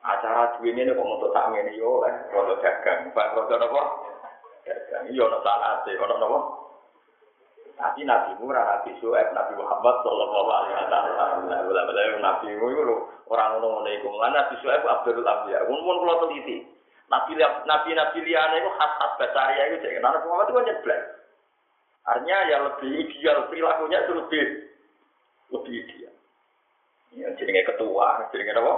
Acara 0.00 0.56
duwe 0.56 0.72
ini 0.72 0.96
kok 0.96 1.04
untuk 1.04 1.30
tak 1.30 1.52
ngene 1.52 1.76
yo 1.76 2.02
oleh 2.02 2.14
rondo 2.34 2.58
dagang. 2.58 3.14
Pak 3.14 3.32
rondo 3.36 3.54
nopo? 3.56 3.82
Dagang. 4.66 5.08
Iya 5.08 5.22
ono 5.28 5.38
salate, 5.44 5.92
ono 5.96 6.14
nopo? 6.18 6.38
Tapi 7.80 8.04
Nabi 8.04 8.36
Murah, 8.36 8.84
Nabi 8.84 8.92
Suhaib, 9.00 9.32
Nabi 9.32 9.56
Muhammad 9.56 10.04
Sallallahu 10.04 10.48
Alaihi 10.52 10.76
Wasallam. 10.84 11.48
Bila-bila 11.64 12.20
Nabi 12.20 12.52
Murah 12.60 13.00
orang 13.24 13.48
ngono 13.56 13.66
ngono 13.80 13.88
itu. 13.88 14.08
Nabi 14.10 14.54
Suhaib 14.60 14.84
Abdul 14.84 15.24
Ambiya. 15.24 15.64
Mungkin 15.64 15.96
kalau 16.04 16.20
teliti. 16.28 16.68
Nabi 17.08 17.40
Nabi 17.40 17.90
Nabi 17.96 18.18
liane 18.20 18.56
itu 18.60 18.70
khas 18.76 18.92
khas 19.00 19.12
bacaria 19.16 19.62
itu. 19.72 19.80
Jadi 19.80 19.98
Nabi 20.02 20.28
Muhammad 20.28 20.46
itu 20.46 20.54
kan 20.54 20.66
nyeblek. 20.68 21.02
Artinya 22.08 22.38
ya 22.48 22.56
lebih 22.64 22.90
ideal 23.06 23.48
perilakunya 23.52 23.98
itu 24.04 24.12
lebih 24.16 24.44
lebih 25.52 25.74
ideal. 25.84 26.14
Ya, 27.10 27.26
jadi 27.34 27.66
ketua, 27.66 28.30
jadi 28.30 28.54
apa? 28.54 28.74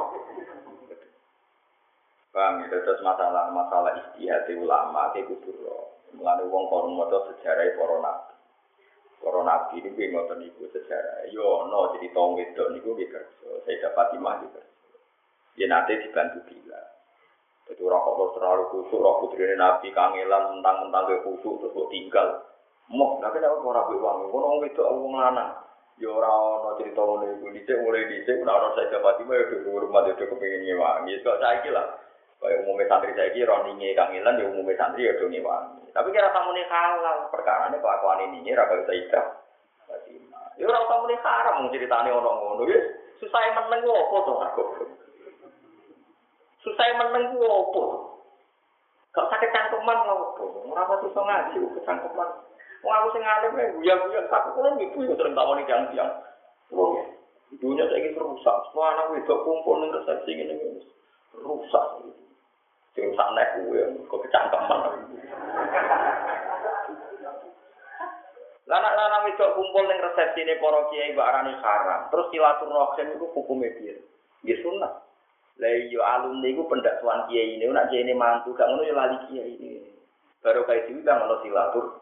Paham 2.33 2.65
ya, 2.65 2.67
terus 2.73 3.05
masalah 3.05 3.53
masalah 3.53 3.93
istihad 3.93 4.49
ulama 4.57 5.13
itu 5.13 5.37
kudu 5.37 5.69
Mulane 6.17 6.49
wong 6.49 6.65
sejarah. 7.29 7.77
Para 9.23 9.39
nabi 9.47 9.79
ini 9.79 9.95
gue 9.95 10.11
ngotot 10.11 10.37
niku 10.43 10.67
sejarah. 10.75 11.31
Yo 11.31 11.71
no 11.71 11.95
jadi 11.95 12.11
tong 12.11 12.35
wedok 12.35 12.75
niku 12.75 12.99
gue 12.99 13.07
kerja. 13.07 13.49
Saya 13.63 13.79
dapat 13.87 14.19
imah 14.19 14.35
gitu. 14.43 14.61
Ya 15.63 15.71
nanti 15.71 15.95
dibantu 16.03 16.43
gila. 16.51 16.83
Jadi 17.71 17.81
orang 17.87 18.03
kok 18.03 18.35
terlalu 18.35 18.65
kusuk, 18.75 18.99
orang 18.99 19.19
putri 19.23 19.55
nabi 19.55 19.89
kangelan 19.95 20.59
mentang-mentang 20.59 21.23
kusuk 21.23 21.63
terus 21.63 21.87
tinggal. 21.95 22.29
Mau, 22.93 23.17
tapi 23.25 23.41
orang 23.41 23.89
gue 23.89 24.05
wangi? 24.05 24.25
Gue 24.29 24.41
nong 24.41 24.61
wedok 24.61 24.85
aku 24.85 25.09
lanang. 25.17 25.51
Ya 26.01 26.09
orang 26.09 26.65
no 26.65 26.71
cerita 26.81 27.01
ngono 27.05 27.25
iku 27.37 27.53
dicek 27.53 27.81
mulai 27.85 28.09
dicek 28.09 28.41
udah 28.41 28.53
orang 28.53 28.73
saya 28.75 28.97
dapat 28.97 29.21
ya 29.23 29.45
udah 29.65 29.81
rumah 29.81 30.01
dia 30.05 30.17
kepengin 30.17 30.65
nyewangi. 30.65 31.21
Kok 31.21 31.41
saya 31.41 31.69
lah. 31.73 31.87
Kayak 32.43 32.67
umumnya 32.67 32.91
santri 32.91 33.15
saya 33.15 33.31
kira 33.31 33.55
ningi 33.63 33.95
kangelan 33.95 34.41
ya 34.41 34.45
umumnya 34.51 34.75
santri 34.75 35.07
ya 35.07 35.15
nyewangi. 35.15 35.89
Tapi 35.93 36.09
kira 36.11 36.33
tamu 36.33 36.51
nih 36.57 36.67
halal 36.67 37.29
perkara 37.29 37.71
ini 37.71 37.79
kelakuan 37.79 38.25
ini 38.29 38.51
raga 38.57 38.75
bisa 38.83 38.93
ikrah. 38.93 39.27
Ya 40.59 40.65
orang 40.69 40.89
tamu 40.91 41.05
nih 41.07 41.19
haram 41.23 41.71
ceritanya 41.71 42.11
orang 42.13 42.37
ngono 42.41 42.63
ya. 42.67 42.81
Susah 43.23 43.41
meneng 43.55 43.81
apa 43.87 44.17
tuh 44.27 44.37
aku. 44.43 44.65
Susah 46.67 46.89
meneng 46.99 47.37
apa. 47.37 47.85
Gak 49.13 49.29
sakit 49.29 49.51
cangkeman 49.55 49.99
apa. 50.09 50.45
Orang 50.67 50.83
apa 50.83 50.95
susah 51.05 51.23
ngaji 51.23 51.57
ke 51.63 51.81
cangkeman. 51.87 52.31
Wong 52.83 52.93
aku 52.99 53.09
sing 53.15 53.23
alim 53.23 53.55
ya 53.55 53.67
guya-guya 53.79 54.21
aku 54.27 54.59
kan 54.59 54.75
ibu 54.83 54.99
yo 55.07 55.15
sering 55.15 55.39
tawani 55.39 55.63
tiang-tiang. 55.71 56.11
Oh, 56.75 56.99
dunia 57.63 57.87
saya 57.87 58.03
ini 58.03 58.19
rusak. 58.19 58.57
Semua 58.71 58.91
anak 58.91 59.15
wedok 59.15 59.47
kumpul 59.47 59.79
ning 59.79 59.95
resepsi 59.95 60.35
ngene 60.35 60.83
rusak. 61.39 61.87
Sing 62.99 63.07
sak 63.15 63.29
nek 63.39 63.63
kuwe 63.63 63.87
kok 64.11 64.21
kecangkeman. 64.27 64.81
Lanang-lanang 68.67 69.31
itu 69.31 69.47
kumpul 69.55 69.85
ning 69.87 69.99
resepsi 70.03 70.43
ini 70.43 70.59
para 70.59 70.83
kiai 70.91 71.15
mbak 71.15 71.29
arani 71.31 71.55
haram. 71.63 72.11
Terus 72.11 72.27
silaturahim 72.35 73.15
itu 73.15 73.27
hukumnya 73.31 73.71
piye? 73.79 73.95
Ya 74.43 74.59
sunnah. 74.59 75.07
Lah 75.63 75.71
iya 75.71 76.01
alumni 76.19 76.51
iku 76.51 76.67
pendakwan 76.67 77.31
kiai 77.31 77.61
ini, 77.61 77.71
nak 77.71 77.93
kiai 77.95 78.11
mantu, 78.17 78.57
gak 78.59 78.67
ngono 78.67 78.83
ya 78.83 78.95
lali 78.97 79.17
kiai 79.31 79.55
ini. 79.55 79.87
Baru 80.43 80.67
kayak 80.67 80.91
diundang 80.91 81.31
ono 81.31 81.39
silatur. 81.47 82.02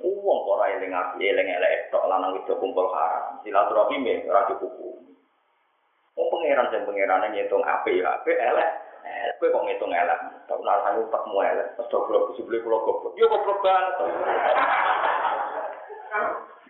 Uang 0.00 0.40
ora 0.48 0.72
eling 0.72 0.96
api, 0.96 1.20
eling 1.20 1.48
elek 1.52 1.92
tok 1.92 2.08
lanang 2.08 2.40
itu 2.40 2.56
kumpul 2.56 2.88
haram. 2.96 3.36
Silaturahim 3.44 4.08
ya 4.08 4.24
ora 4.32 4.48
hukum. 4.48 4.96
Wong 6.16 6.26
pangeran 6.32 6.72
sing 6.72 6.88
pangerane 6.88 7.26
ngitung 7.36 7.60
api 7.60 8.00
ya 8.00 8.16
api 8.16 8.32
elek. 8.32 8.70
Kowe 9.36 9.52
kok 9.52 9.64
ngitung 9.68 9.92
elek. 9.92 10.18
Tak 10.48 10.56
ora 10.56 10.74
aku 10.88 11.10
tak 11.12 11.26
mu 11.28 11.38
elek. 11.44 11.68
Astagfirullah, 11.76 12.32
sebelum 12.38 12.62
kula 12.64 12.78
goblok. 12.86 13.12
Yo 13.20 13.26
goblok 13.28 13.58
banget. 13.60 13.94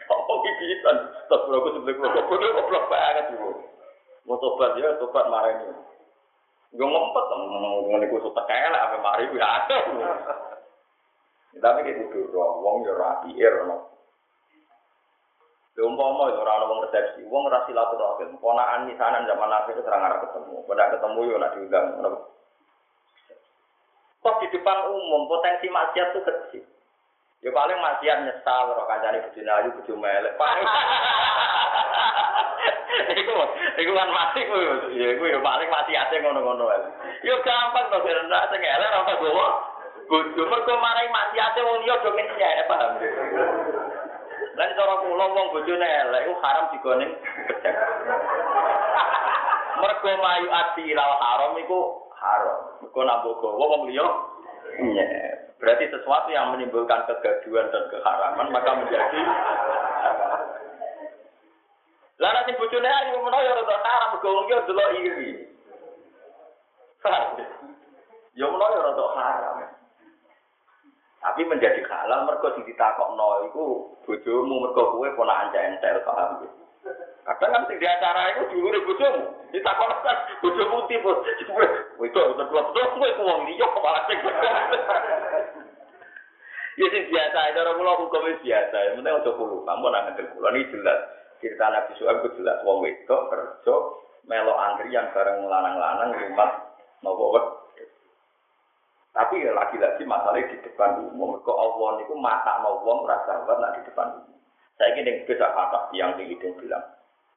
Apa 0.03 0.33
bibitan? 0.43 0.97
Astagfirullah, 1.25 1.73
sebelum 1.79 1.95
kula 2.01 2.11
goblok. 2.11 2.41
Yo 2.43 2.51
goblok 2.59 2.85
banget 2.91 3.25
iku. 3.37 3.51
Mau 4.23 4.39
tobat 4.39 4.79
ya, 4.79 4.95
tobat 5.03 5.27
marah 5.27 5.51
ini. 5.51 5.75
Gue 6.73 6.89
ngempet, 6.89 7.25
ngomong 7.37 8.01
iku 8.07 8.23
suka 8.23 8.47
elek, 8.47 8.81
apa 8.81 8.97
mari 9.03 9.29
gue 9.29 9.43
ada. 9.43 9.79
Tapi 11.53 11.84
kayak 11.84 12.09
kudu 12.09 12.32
roh, 12.32 12.64
wong 12.64 12.88
yo 12.88 12.96
rapi, 12.96 13.36
no. 13.36 13.92
Lha 15.72 15.88
umpama 15.88 16.28
itu 16.28 16.36
ora 16.36 16.68
wong 16.68 16.84
resepsi, 16.84 17.24
wong 17.32 17.48
ora 17.48 17.64
silaturahim. 17.64 18.36
Ponakan 18.36 18.92
misanan 18.92 19.24
zaman 19.24 19.48
Nabi 19.48 19.72
itu 19.72 19.80
serang 19.80 20.05
arah 20.05 20.20
ketemu. 20.20 20.61
Pada 20.68 20.92
ketemu 20.92 21.20
yo 21.32 21.36
nak 21.40 21.53
diundang. 21.57 21.86
Kok 24.22 24.38
di 24.44 24.46
depan 24.53 24.78
umum 24.92 25.26
potensi 25.32 25.72
maksiat 25.72 26.12
itu 26.12 26.20
kecil. 26.20 26.64
Ya 27.42 27.50
paling 27.50 27.80
maksiat 27.80 28.18
nyesal 28.22 28.70
ora 28.76 28.84
kancane 28.84 29.24
bojo 29.24 29.40
ayu 29.40 29.70
bojo 29.80 29.92
melek. 29.96 30.36
Paling 30.36 30.66
Iku 32.92 33.34
iku 33.80 33.92
kan 33.96 34.11
mati 34.12 34.44
ku 34.44 34.57
ya 34.92 35.09
iku 35.16 35.24
ya 35.24 35.40
paling 35.40 35.68
mati 35.72 35.96
ate 35.96 36.20
ngono-ngono 36.20 36.68
ae. 36.68 36.84
Yo 37.24 37.40
gampang 37.40 37.88
to 37.88 37.98
rendah 38.05 38.44
sing 38.53 38.61
elek 38.61 38.92
ora. 38.92 39.72
Bojo 40.13 40.45
mergo 40.45 40.77
marai 40.77 41.09
mati 41.09 41.41
ate 41.41 41.65
wong 41.65 41.89
liya 41.89 41.97
do 42.05 42.13
menyek 42.13 42.69
paham. 42.69 43.01
Lan 44.61 44.77
cara 44.77 44.95
kula 45.01 45.25
wong 45.33 45.47
bojone 45.57 45.89
elek 45.89 46.29
iku 46.29 46.35
haram 46.45 46.69
digone 46.69 47.07
gedhe. 47.49 47.73
Mergo 49.81 50.11
mayu 50.21 50.53
ati 50.53 50.93
lal 50.93 51.17
haram 51.17 51.57
iku 51.65 52.13
haram. 52.13 52.77
Mergo 52.85 53.01
nambah 53.01 53.41
gowo 53.41 53.65
wong 53.73 53.83
liya 53.89 54.05
nyek. 54.85 55.57
Berarti 55.57 55.89
sesuatu 55.89 56.29
yang 56.29 56.53
menimbulkan 56.53 57.09
kegaduhan 57.09 57.73
dan 57.73 57.89
keharaman 57.89 58.53
maka 58.53 58.71
menjadi 58.85 59.21
Lah 62.21 62.37
nek 62.37 62.53
bojone 62.61 62.85
ayu 62.85 63.17
menawa 63.17 63.49
ya 63.49 63.57
rada 63.57 63.77
haram 63.81 64.21
wong 64.21 64.45
yo 64.45 64.61
delok 64.69 64.93
iri. 64.93 65.49
Ya 68.37 68.45
menawa 68.45 68.77
ya 68.77 68.81
rada 68.93 69.07
haram. 69.17 69.62
Tapi 71.23 71.47
menjadi 71.47 71.81
halal 71.87 72.27
mergo 72.27 72.51
sing 72.59 72.66
ditakokno 72.66 73.47
iku 73.47 73.95
bojomu 74.03 74.66
mergo 74.66 74.99
kowe 74.99 75.09
ponakan 75.14 75.55
entel 75.55 76.03
paham 76.03 76.43
ya. 76.43 76.51
Kadang 77.23 77.55
kan 77.55 77.70
di 77.70 77.87
acara 77.87 78.35
itu 78.35 78.59
dulu 78.59 78.79
bojomu, 78.91 79.23
ditakokno 79.55 79.97
kan 80.03 80.16
bojomu 80.43 80.77
tipe. 80.91 81.12
Kowe 81.47 81.66
itu 82.03 82.18
udah 82.18 82.47
terus 82.51 82.91
kowe 82.99 83.09
ku 83.14 83.23
wong 83.23 83.41
liya 83.47 83.66
malah 83.70 84.03
sing. 84.11 84.18
Ya 86.73 86.89
sing 86.89 87.05
biasa, 87.05 87.53
cara 87.53 87.77
kula 87.77 88.01
hukum 88.01 88.33
biasa, 88.41 88.73
yang 88.73 88.97
penting 88.97 89.12
aja 89.12 89.31
kulo, 89.37 89.61
kamu 89.61 89.93
ngene 89.93 90.25
kula 90.33 90.57
ini 90.57 90.73
jelas. 90.73 91.05
cerita 91.43 91.66
Nabi 91.66 91.93
Suhaib 91.99 92.23
itu 92.23 92.39
jelas 92.39 92.62
wong 92.62 92.87
wedok 92.87 93.27
kerja 93.35 93.75
melo 94.31 94.55
antrian 94.55 95.11
bareng 95.11 95.43
lanang-lanang 95.51 96.14
rumah 96.14 96.51
nopo 97.03 97.59
Tapi 99.13 99.45
ya 99.45 99.53
lagi-lagi 99.53 100.09
masalahnya 100.09 100.49
di 100.49 100.57
depan 100.65 101.05
umum. 101.13 101.37
Kok 101.45 101.59
Allah 101.61 102.01
niku 102.01 102.17
masak 102.17 102.57
mau 102.65 102.81
wong 102.81 103.05
rasa 103.05 103.45
nak 103.45 103.77
di 103.77 103.81
depan 103.85 104.09
umum. 104.17 104.41
Saya 104.81 104.97
ingin 104.97 105.29
bisa 105.29 105.53
kata 105.53 105.93
yang 105.93 106.17
di 106.17 106.33
bilang. 106.33 106.85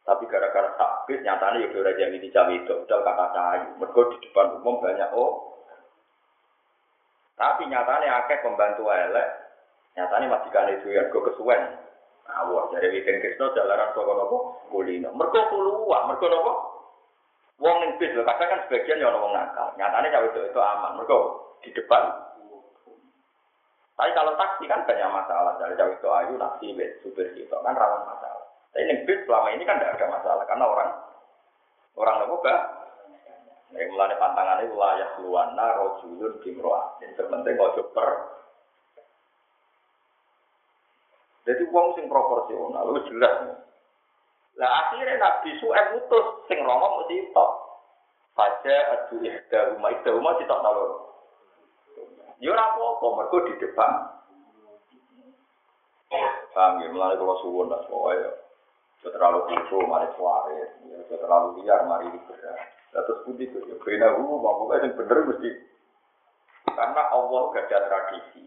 Tapi 0.05 0.23
gara-gara 0.29 0.69
sakit 0.77 1.25
nyatanya 1.25 1.65
ya 1.65 1.67
udah 1.81 1.93
jadi 1.97 2.27
cawe 2.29 2.53
itu 2.53 2.73
udah 2.87 2.99
kata 3.03 3.25
saya. 3.35 3.67
Mereka 3.75 4.01
di 4.15 4.17
depan 4.23 4.45
umum 4.61 4.79
banyak 4.79 5.09
oh. 5.17 5.59
Tapi 7.35 7.67
nyatanya 7.67 8.23
akeh 8.23 8.39
pembantu 8.39 8.87
elek. 8.87 9.27
Nyatanya 9.99 10.31
masih 10.31 10.51
kan 10.55 10.71
itu 10.71 10.87
yang 10.95 11.11
gue 11.11 11.25
kesuwen. 11.27 11.59
Awak 12.25 12.73
dari 12.73 12.89
Witing 12.89 13.21
Krisno 13.21 13.53
jalanan 13.53 13.93
toko 13.93 14.11
nopo 14.17 14.37
kulino. 14.73 15.13
Mereka 15.13 15.51
keluar, 15.51 16.07
mereka 16.07 16.25
nopo. 16.31 16.53
Wong 17.59 17.75
ning 17.83 17.91
bis 17.99 18.11
kadang 18.15 18.49
kan 18.49 18.59
sebagian 18.67 19.03
ya 19.03 19.11
wong 19.11 19.31
nakal. 19.35 19.75
Nyatane 19.75 20.07
cawe 20.13 20.27
itu 20.31 20.39
itu 20.47 20.59
aman. 20.59 21.01
Mereka 21.01 21.17
di 21.65 21.71
depan. 21.73 22.03
Tapi 23.95 24.11
kalau 24.13 24.37
taksi 24.37 24.69
kan 24.69 24.85
banyak 24.85 25.09
masalah. 25.09 25.57
Dari 25.57 25.73
cawe 25.79 25.91
itu 25.91 26.07
ayu 26.07 26.33
taksi 26.37 26.67
bis 26.77 26.91
supir 27.01 27.31
itu 27.33 27.49
kan 27.49 27.73
rawan 27.73 28.05
masalah. 28.05 28.45
Tapi 28.75 28.85
ning 28.85 28.99
bis 29.07 29.23
selama 29.25 29.49
ini 29.55 29.63
kan 29.65 29.81
tidak 29.81 29.97
ada 29.97 30.07
masalah 30.19 30.43
karena 30.45 30.65
orang 30.67 30.89
orang 31.95 32.15
nopo 32.21 32.43
gak 32.43 32.61
Yang 33.75 33.91
mulai 33.91 34.15
pantangan 34.15 34.63
itu 34.63 34.75
layak 34.77 35.11
luwana 35.19 35.65
rojulun. 35.79 36.33
Yang 37.01 37.11
terpenting 37.17 37.59
ojo 37.59 37.83
per 37.91 38.09
Jadi 41.45 41.61
wong 41.69 41.93
sing 41.93 42.09
proporsional 42.09 42.89
lu 42.89 43.05
jelas. 43.05 43.53
Lah 44.57 44.71
akhirnya 44.87 45.21
Nabi 45.21 45.53
Su'aib 45.61 45.93
mutus 45.93 46.25
sing 46.49 46.57
romo 46.65 47.05
mesti 47.05 47.29
tok. 47.35 47.51
Faja 48.35 48.75
adu 48.91 49.21
ihda 49.23 49.77
rumah 49.77 49.93
ihda 49.93 50.09
rumah 50.11 50.33
tidak 50.41 50.59
tahu. 50.59 51.04
Ya 52.43 52.51
ora 52.51 52.63
apa-apa, 52.75 53.07
mergo 53.15 53.37
di 53.47 53.53
depan. 53.63 53.91
Paham 56.55 56.83
ya, 56.83 56.87
mulai 56.91 57.19
kalau 57.19 57.35
suwun 57.43 57.67
lah, 57.67 57.83
pokoknya 57.87 58.31
ya. 59.03 59.09
terlalu 59.11 59.39
kucu, 59.51 59.77
mari 59.85 60.07
suare, 60.15 60.55
ya, 60.87 60.97
terlalu 61.11 61.61
liar, 61.61 61.83
mari 61.83 62.07
liberal. 62.09 62.55
Terus 62.95 63.21
putih 63.27 63.51
itu, 63.51 63.59
ya, 63.67 63.75
bina 63.83 64.15
rumah, 64.15 64.55
pokoknya 64.55 64.87
yang 64.87 64.95
bener 64.95 65.19
mesti. 65.27 65.51
Karena 66.71 67.01
Allah 67.11 67.41
gak 67.51 67.67
ada 67.67 67.79
tradisi 67.87 68.45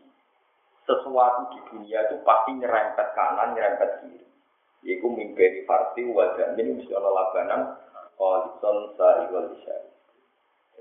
sesuatu 0.89 1.53
di 1.53 1.61
dunia 1.68 2.01
itu 2.09 2.16
pasti 2.24 2.57
nyerempet 2.57 3.09
kanan, 3.12 3.53
nyerempet 3.53 3.91
kiri. 4.01 4.24
Yaitu 4.80 5.09
mimpi 5.12 5.68
farsi 5.68 6.09
wajah 6.09 6.57
ini 6.57 6.80
mesti 6.80 6.93
ada 6.97 7.11
labanan 7.12 7.62
Qalison 8.16 8.97
sa'igol 8.97 9.53
isyari. 9.61 9.88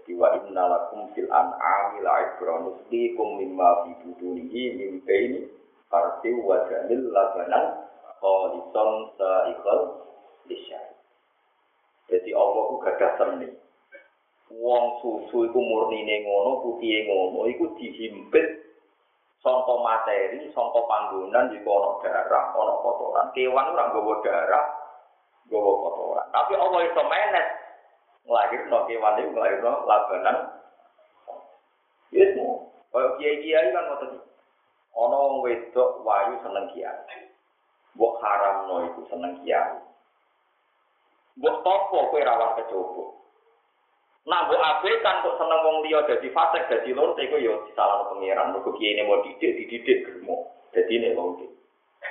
rezeki 0.07 0.15
wa 0.15 0.31
inna 0.39 0.63
lakum 0.71 1.11
fil 1.11 1.27
an'ami 1.27 1.99
la'ibran 1.99 2.71
usdikum 2.71 3.43
mimma 3.43 3.83
fi 3.83 3.89
budunihi 4.07 4.63
min 4.79 5.03
baini 5.03 5.43
farti 5.91 6.31
wa 6.39 6.63
jamil 6.71 7.11
labanan 7.11 7.83
qalisan 8.23 8.89
sa'ikhal 9.19 9.79
disyari 10.47 10.95
jadi 12.07 12.31
Allah 12.39 12.61
itu 12.71 12.75
gagah 12.87 13.13
seni 13.19 13.49
Wong 14.47 15.03
susu 15.03 15.43
iku 15.43 15.59
murnine 15.59 16.23
ngono, 16.23 16.63
putihe 16.63 17.03
ngono, 17.03 17.51
iku 17.51 17.67
dihimpit 17.75 18.47
sangka 19.43 19.75
materi, 19.83 20.47
sangka 20.55 20.87
panggonan 20.87 21.51
iku 21.51 21.67
ana 21.67 21.91
darah, 21.99 22.55
ana 22.55 22.79
kotoran. 22.79 23.27
Kewan 23.35 23.75
ora 23.75 23.91
nggawa 23.91 24.23
darah, 24.23 24.65
nggawa 25.51 25.71
kotoran. 25.83 26.27
Tapi 26.31 26.53
Allah 26.55 26.79
iso 26.79 27.03
menes 27.11 27.47
ngelahir 28.27 28.61
no 28.67 28.83
kewan 28.83 29.17
itu 29.23 29.31
ngelahir 29.31 29.59
no 29.63 29.73
labanan. 29.87 30.37
Yes, 32.11 32.35
kalau 32.91 33.15
kiai 33.19 33.39
kiai 33.43 33.71
kan 33.71 33.87
ngotot 33.87 34.11
ono 34.95 35.39
wedok 35.47 36.03
wayu 36.03 36.35
seneng 36.43 36.67
kiai. 36.75 37.31
Buk 37.95 38.19
haram 38.19 38.67
no 38.67 38.75
itu 38.83 39.01
seneng 39.07 39.39
kiai. 39.43 39.79
Buk 41.39 41.63
topo 41.63 42.11
kue 42.11 42.19
rawat 42.19 42.59
kecoba. 42.59 43.15
Nah, 44.27 44.43
bu 44.51 44.59
abe 44.59 44.91
kan 44.99 45.23
kok 45.23 45.39
seneng 45.39 45.63
wong 45.63 45.87
liya 45.87 46.03
dadi 46.03 46.27
fasik 46.35 46.67
dadi 46.67 46.91
lur 46.91 47.15
iku 47.15 47.39
ya 47.39 47.55
disalah 47.63 48.11
pangeran. 48.11 48.51
Mergo 48.51 48.75
kiai 48.75 48.99
ini 48.99 49.07
mau 49.07 49.23
didik 49.23 49.55
dididik 49.55 50.03
germo. 50.03 50.51
Dadi 50.75 50.99
nek 50.99 51.15
wong 51.15 51.39
iki. 51.39 51.47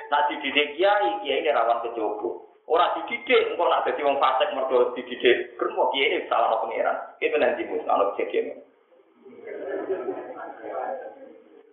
Nah 0.09 0.21
dididik 0.31 0.81
kiai, 0.81 1.21
kiai 1.21 1.45
ini 1.45 1.53
rawan 1.53 1.85
kecoba. 1.85 2.46
Ora 2.67 2.91
dididik 2.99 3.55
engko 3.55 3.63
nak 3.71 3.87
dadi 3.87 4.03
wong 4.03 4.19
fasik 4.19 4.51
mergo 4.51 4.91
dididik 4.91 5.55
germo 5.55 5.87
kiai 5.95 6.19
ini 6.19 6.27
salah 6.27 6.59
pangeran. 6.59 6.99
Itu 7.23 7.39
nanti 7.39 7.63
mus 7.63 7.87
ana 7.87 8.11
kejadian. 8.19 8.59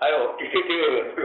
Ayo, 0.06 0.38
dididik. 0.38 1.18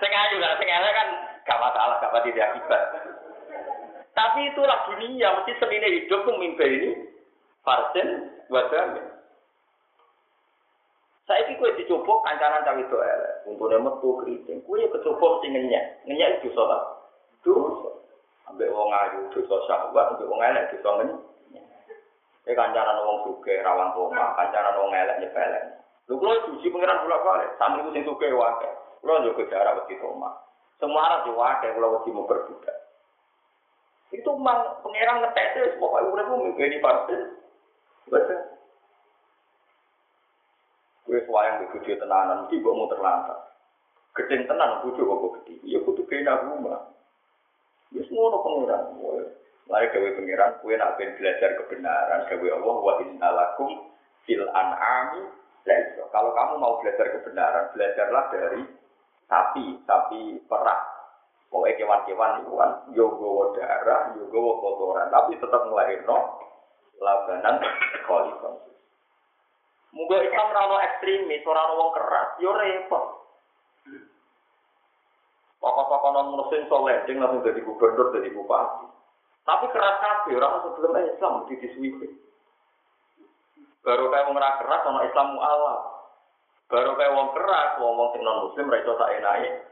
Sing 0.00 0.10
ayu 0.16 0.36
lah, 0.40 0.56
sing 0.56 0.68
kan 0.72 1.08
gak 1.44 1.60
masalah, 1.60 2.00
gak 2.00 2.12
pati 2.16 2.32
akibat. 2.32 2.82
Tapi 4.16 4.48
itulah 4.48 4.88
dunia, 4.88 5.28
mesti 5.36 5.52
senine 5.60 5.88
hidup 5.92 6.24
tuh 6.24 6.40
mimpi 6.40 6.64
ini. 6.64 6.90
Farsen, 7.62 8.32
wadamin. 8.48 9.04
Saya 11.28 11.44
ini 11.44 11.60
kue 11.60 11.76
dicoba 11.76 12.24
kancanan 12.24 12.64
cawe 12.64 12.80
itu 12.80 12.96
elek. 12.96 13.34
Untungnya 13.44 13.84
metu 13.84 14.16
keriting. 14.24 14.64
Kue 14.64 14.80
kecoba 14.88 15.36
mesti 15.36 15.46
ngenyak. 15.52 15.84
Ngenyak 16.08 16.28
itu 16.40 16.48
dosa 16.56 16.97
Dosa. 17.46 17.90
Ambil 18.48 18.72
wong 18.72 18.90
ayu 18.90 19.20
dosa 19.30 19.56
syahwat, 19.68 20.16
ambil 20.16 20.30
wong 20.32 20.40
elek 20.40 20.72
dosa 20.72 20.88
ngenyak. 20.98 21.20
Ini 22.48 22.56
kancanan 22.56 23.04
wong 23.04 23.28
suge, 23.28 23.60
rawan 23.60 23.92
toma. 23.92 24.32
Kancanan 24.40 24.80
wong 24.80 24.92
elek 24.96 25.20
nyepelek. 25.20 25.64
Lu 26.08 26.16
kalau 26.16 26.40
suci 26.48 26.72
pengiran 26.72 27.04
bolak 27.04 27.20
balik. 27.20 27.50
Sambil 27.60 27.84
itu 27.84 27.92
sing 27.92 28.04
suge 28.08 28.32
wakil. 28.32 28.72
Kalau 29.04 29.20
juga 29.20 29.44
jarak 29.52 29.84
wedi 29.84 30.00
toma. 30.00 30.32
Semua 30.80 31.04
arah 31.04 31.20
juga 31.28 31.44
wakil 31.44 31.76
kalau 31.76 31.92
wedi 32.00 32.10
mau 32.16 32.24
berbudak. 32.24 32.76
Itu 34.08 34.30
mang 34.40 34.80
pangeran 34.80 35.20
ngetes 35.20 35.76
pokoknya 35.76 36.08
urip 36.08 36.26
mimpi 36.32 36.62
ini 36.64 36.78
pasti. 36.80 37.16
Betul. 38.08 38.40
Gue 41.04 41.24
suayang 41.24 41.64
di 41.64 41.66
gede 41.76 42.00
tenanan, 42.00 42.48
gue 42.48 42.60
mau 42.60 42.88
terlantar. 42.88 43.48
Gedeng 44.16 44.44
tenan, 44.44 44.80
coba 44.84 45.14
gue 45.20 45.34
gede. 45.40 45.54
Ya 45.64 45.80
tuh 45.84 46.04
kena 46.08 46.36
rumah. 46.48 46.84
Ya 47.94 48.02
semua 48.04 48.32
no 48.32 48.38
pangeran. 48.44 48.84
Lari 49.68 49.86
gawe 49.92 50.08
pangeran, 50.16 50.50
gue 50.64 50.74
nak 50.76 50.96
belajar 50.96 51.50
kebenaran. 51.60 52.20
Gawe 52.28 52.48
Allah 52.56 52.76
wa 52.80 52.94
inna 53.04 53.28
lakum 53.32 53.70
fil 54.24 54.44
an'ami 54.48 55.28
laisa. 55.68 56.02
Kalau 56.08 56.32
kamu 56.32 56.54
mau 56.56 56.80
belajar 56.80 57.06
kebenaran, 57.12 57.72
belajarlah 57.76 58.24
dari 58.32 58.62
sapi, 59.28 59.66
sapi 59.84 60.20
perah. 60.48 60.80
Pokoknya 61.48 61.80
kewan-kewan 61.80 62.44
itu 62.44 62.52
kan, 62.60 62.72
yo 62.92 63.06
gowo 63.16 63.56
darah, 63.56 64.12
yo 64.20 64.28
gowo 64.28 64.60
kotoran, 64.60 65.08
tapi 65.08 65.32
tetap 65.40 65.64
ngelahirno 65.64 66.18
labanan 67.00 67.56
kholifon. 68.04 68.54
Moga 69.96 70.20
Islam 70.20 70.52
rano 70.52 70.76
ekstremis, 70.84 71.48
orang 71.48 71.72
wong 71.80 71.90
keras, 71.96 72.28
yo 72.36 72.52
repot. 72.52 73.06
Pokok-pokok 75.58 76.10
non 76.14 76.38
muslim 76.38 76.62
soleh, 76.70 77.02
langsung 77.02 77.42
jadi 77.42 77.58
gubernur, 77.66 78.14
jadi 78.14 78.30
bupati. 78.30 78.86
Tapi 79.42 79.64
keras 79.72 79.96
kabeh 79.98 80.36
orang 80.36 80.60
sebelum 80.60 80.92
Islam 81.02 81.48
di 81.48 81.56
disuwi. 81.56 81.88
Baru 83.80 84.12
kayak 84.12 84.28
wong 84.28 84.36
keras 84.36 84.84
ana 84.84 85.08
Islam 85.08 85.32
mualaf. 85.32 85.80
Baru 86.68 86.92
kayak 87.00 87.16
wong 87.16 87.28
keras, 87.32 87.80
wong 87.80 87.96
wong 87.96 88.10
non 88.20 88.44
muslim 88.44 88.68
iso 88.76 88.92
sak 89.00 89.16
enake. 89.16 89.64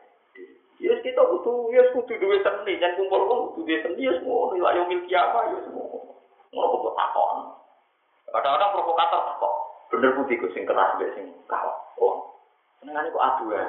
Ya 0.80 0.97
kita 1.05 1.20
kudu 1.20 1.68
ya 1.76 1.93
kudu 1.93 2.16
duwe 2.16 2.41
seni, 2.41 2.80
jan 2.80 2.97
kumpul 2.97 3.28
wong 3.28 3.41
kudu 3.53 3.68
duwe 3.68 3.84
seni 3.84 4.09
ya 4.09 4.16
semua 4.16 4.49
nilai 4.57 4.80
yang 4.80 4.89
milki 4.89 5.12
apa 5.12 5.53
ya 5.53 5.59
semua. 5.68 6.09
Ngono 6.57 6.66
kok 6.72 6.97
takon. 6.97 7.39
Kadang-kadang 8.32 8.72
provokator 8.72 9.22
kok 9.37 9.55
bener 9.93 10.11
putih 10.16 10.41
sing 10.57 10.64
keras 10.64 10.97
sing 11.12 11.37
kalah. 11.47 11.76
Oh. 12.01 12.41
Senengane 12.80 13.12
kok 13.12 13.24
adu 13.28 13.53
ya. 13.53 13.64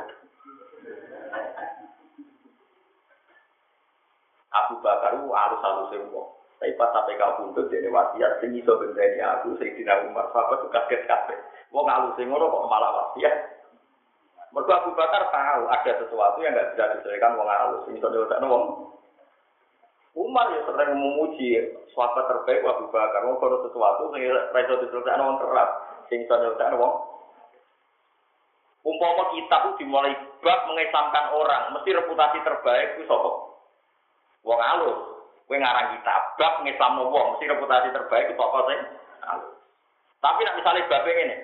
Abu 4.53 4.79
Bakar 4.79 5.19
itu 5.19 5.27
halus-halus 5.27 5.91
wong. 6.11 6.27
Tapi 6.57 6.73
pas 6.73 6.89
sampai 6.89 7.21
kau 7.21 7.37
buntut 7.37 7.69
jadi 7.69 7.85
wasiat, 7.85 8.41
sing 8.41 8.57
iso 8.57 8.73
benteni 8.81 9.21
aku, 9.21 9.53
sing 9.61 9.77
dina 9.77 10.01
Umar, 10.09 10.25
sahabat 10.33 10.65
tuh 10.65 10.73
kaget 10.73 11.05
kaget. 11.05 11.39
Halus 11.69 12.17
sing 12.17 12.33
ngono 12.33 12.49
kok 12.49 12.65
malah 12.65 12.91
wasiat. 12.97 13.35
Mereka 14.49 14.73
Abu 14.73 14.91
Bakar 14.97 15.29
tahu 15.29 15.63
ada 15.69 15.91
sesuatu 16.01 16.37
yang 16.41 16.57
nggak 16.57 16.73
bisa 16.73 16.83
diselesaikan 16.97 17.37
wong 17.37 17.45
halus, 17.45 17.85
sing 17.85 17.93
iso 17.99 18.09
nyelesaikan 18.09 18.49
wong. 18.49 18.63
Umar 20.17 20.49
ya 20.49 20.65
sering 20.65 20.97
memuji 20.97 21.77
sahabat 21.93 22.25
terbaik 22.25 22.65
Abu 22.65 22.89
Bakar. 22.89 23.21
Wong 23.29 23.37
kalau 23.37 23.61
sesuatu 23.69 24.09
sing 24.17 24.25
iso 24.25 24.75
diselesaikan 24.81 25.21
wong 25.29 25.37
keras, 25.37 25.71
sing 26.09 26.25
iso 26.25 26.33
nyelesaikan 26.41 26.79
wong. 26.81 26.93
Umpama 28.81 29.35
kita 29.35 29.55
tuh 29.67 29.73
dimulai 29.77 30.15
bab 30.41 30.59
mengesamkan 30.71 31.35
orang, 31.35 31.75
mesti 31.75 31.91
reputasi 31.91 32.39
terbaik 32.39 32.95
itu 32.95 33.03
sapa? 33.03 33.46
Wong 34.47 34.59
alus. 34.63 34.97
Kowe 35.47 35.55
ngarang 35.55 35.95
kitab 35.95 36.35
bab 36.35 36.53
ngislamno 36.63 37.07
wong, 37.07 37.35
mesti 37.35 37.47
reputasi 37.47 37.95
terbaik 37.95 38.35
pokok 38.35 38.67
sing 38.67 38.79
alus. 39.31 39.55
Tapi 40.19 40.43
nek 40.43 40.57
misalnya 40.59 40.91
bab 40.91 41.07
ini, 41.07 41.37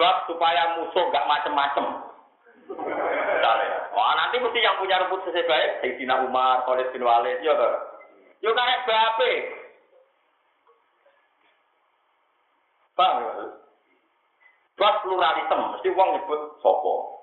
bab 0.00 0.16
supaya 0.24 0.80
musuh 0.80 1.12
gak 1.12 1.28
macem-macem. 1.28 1.86
Oh 3.92 4.12
nanti 4.16 4.40
mesti 4.40 4.64
yang 4.64 4.80
punya 4.80 4.96
reputasi 5.04 5.44
baik, 5.44 5.84
Sayyidina 5.84 6.24
Umar, 6.24 6.64
Khalid 6.64 6.88
bin 6.96 7.04
Walid, 7.04 7.44
ya 7.44 7.52
toh. 7.52 7.72
Yo 8.40 8.56
babe. 8.56 9.30
Paham 12.96 13.16
ya? 13.20 13.32
Bab 14.80 14.94
pluralisme, 15.04 15.76
mesti 15.76 15.88
wong 15.92 16.08
nyebut 16.16 16.40
sopo. 16.64 17.20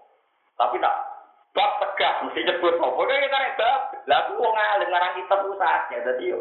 Tapi 0.54 0.78
tak 0.78 1.09
bab 1.54 1.72
tegak 1.82 2.14
mesti 2.26 2.46
nyebut 2.46 2.76
apa? 2.78 3.02
Kan 3.02 3.24
kita 3.26 3.38
nek 3.38 3.56
bab. 3.58 3.82
Lah 4.06 4.18
aku 4.26 4.32
wong 4.42 4.56
alim 4.56 4.90
ngarang 4.90 5.14
kitab 5.18 5.40
ku 5.46 5.54
saja. 5.58 5.96
Dadi 6.06 6.34
yo 6.34 6.40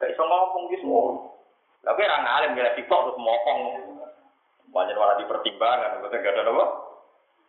gak 0.00 0.12
iso 0.12 0.22
ngomong 0.24 0.68
ki 0.72 0.76
semua. 0.80 1.16
Tapi 1.86 2.00
ora 2.02 2.18
ngalim 2.18 2.50
ngira 2.56 2.74
sitok 2.74 3.00
terus 3.06 3.20
mokong. 3.20 3.60
Banyak 4.74 4.98
orang 4.98 5.20
dipertimbangkan 5.22 6.02
betul 6.04 6.20
gak 6.20 6.34
ada 6.34 6.52
apa? 6.52 6.64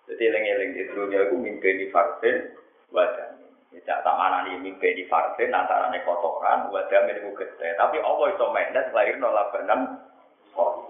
Jadi 0.08 0.24
eling-eling 0.24 0.72
itu 0.80 1.02
dia 1.12 1.28
aku 1.28 1.36
mimpi 1.36 1.70
di 1.84 1.92
vaksin 1.92 2.56
wadah. 2.96 3.36
Tidak 3.68 4.00
tak 4.00 4.16
mana 4.16 4.48
nih 4.48 4.56
mimpi 4.64 4.96
di 4.96 5.04
vaksin 5.12 5.52
antara 5.52 5.92
nih 5.92 6.00
kotoran 6.08 6.72
wadah 6.72 7.00
milik 7.04 7.28
gede. 7.36 7.76
Tapi 7.76 8.00
Allah 8.00 8.28
itu 8.32 8.46
mendes 8.48 8.88
lahir 8.96 9.20
nolabanan 9.20 10.08
oh 10.56 10.88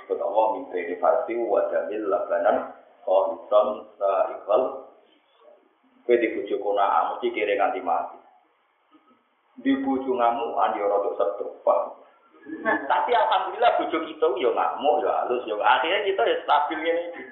sebut 0.00 0.18
Allah 0.18 0.44
mimpi 0.56 0.88
di 0.88 0.96
vaksin 0.96 1.44
wadah 1.44 1.92
milik 1.92 2.08
labanan. 2.08 2.72
Oh 3.04 3.36
ison 3.36 3.84
saikal 4.00 4.88
Kowe 6.04 6.20
di 6.20 6.28
bojo 6.36 6.54
kona 6.60 7.16
mesti 7.16 7.32
kira 7.32 7.56
nganti 7.56 7.80
mati. 7.80 8.18
Di 9.64 9.72
bojo 9.80 10.10
ngamu 10.12 10.52
andi 10.60 10.84
ora 10.84 11.00
untuk 11.00 11.16
setruk, 11.16 11.64
Tapi 12.84 13.10
alhamdulillah 13.16 13.72
bojo 13.80 13.98
kita 14.04 14.26
yo 14.36 14.52
ngamuk 14.52 15.00
yo 15.00 15.08
halus 15.08 15.48
yo 15.48 15.56
akhirnya 15.64 16.04
kita 16.04 16.22
ya 16.28 16.36
stabil 16.44 16.76
ngene 16.76 17.02
iki. 17.08 17.22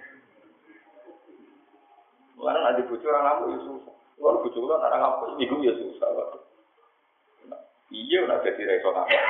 Mana 2.40 2.64
nanti 2.64 2.88
bojo 2.88 3.04
orang 3.04 3.24
ngamuk 3.28 3.48
ya 3.52 3.58
susah. 3.60 3.94
Kalau 4.16 4.40
bojo 4.40 4.56
kula 4.56 4.80
ora 4.80 4.96
ngamuk 4.96 5.36
iku 5.36 5.54
ya 5.60 5.72
susah. 5.76 6.08
Iya 7.92 8.18
udah 8.24 8.40
jadi 8.40 8.62
reso 8.72 8.88
ngamuk. 8.88 9.20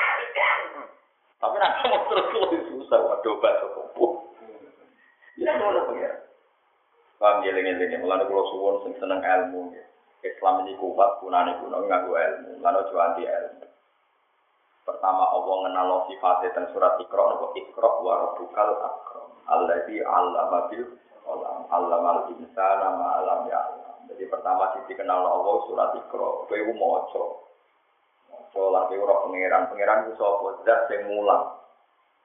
Tapi 1.43 1.57
nanti 1.59 1.90
mau 1.90 2.07
terus 2.07 2.30
susah, 2.70 2.99
waduh, 3.03 3.34
obat 3.34 3.59
kok. 3.59 4.14
Ya, 5.34 5.59
ngono 5.59 5.90
pengen. 5.90 6.14
Paham 7.22 7.46
ya 7.46 7.54
lengen-lengen, 7.54 8.02
mulanya 8.02 8.26
kalau 8.26 8.50
suwon 8.50 8.82
sing 8.82 8.98
seneng 8.98 9.22
ilmu. 9.22 9.70
Islam 10.26 10.66
ini 10.66 10.74
kuat, 10.74 11.22
gunanya 11.22 11.54
guna 11.62 11.78
nganggu 11.86 12.10
ilmu. 12.18 12.50
Lalu 12.58 12.82
juga 12.90 13.14
anti 13.14 13.22
ilmu. 13.22 13.66
Pertama 14.82 15.30
Allah 15.30 15.54
ngenal 15.62 16.10
sifatnya 16.10 16.50
dan 16.50 16.66
surat 16.74 16.98
Iqra 16.98 17.22
nopo 17.22 17.54
Iqra 17.54 17.90
wa 18.02 18.26
rabbukal 18.26 18.74
akram. 18.74 19.30
Alladzi 19.46 20.02
'allama 20.02 20.66
bil 20.66 20.98
qalam. 21.22 21.58
'Allamal 21.70 22.26
insana 22.34 22.88
ma 22.98 23.22
alam 23.22 23.46
ya 23.46 23.62
Jadi 24.10 24.26
pertama 24.26 24.74
sisi 24.74 24.98
kenal 24.98 25.22
Allah 25.22 25.54
surat 25.70 25.94
Iqra. 25.94 26.50
Kowe 26.50 26.58
ku 26.58 26.74
maca. 26.74 27.24
Lan 28.50 28.82
kowe 28.90 28.96
ora 28.98 29.14
pangeran. 29.22 29.70
Pangeran 29.70 30.10
ku 30.10 30.12
sapa? 30.18 30.66
Zat 30.66 30.90
sing 30.90 31.06
mulang. 31.06 31.54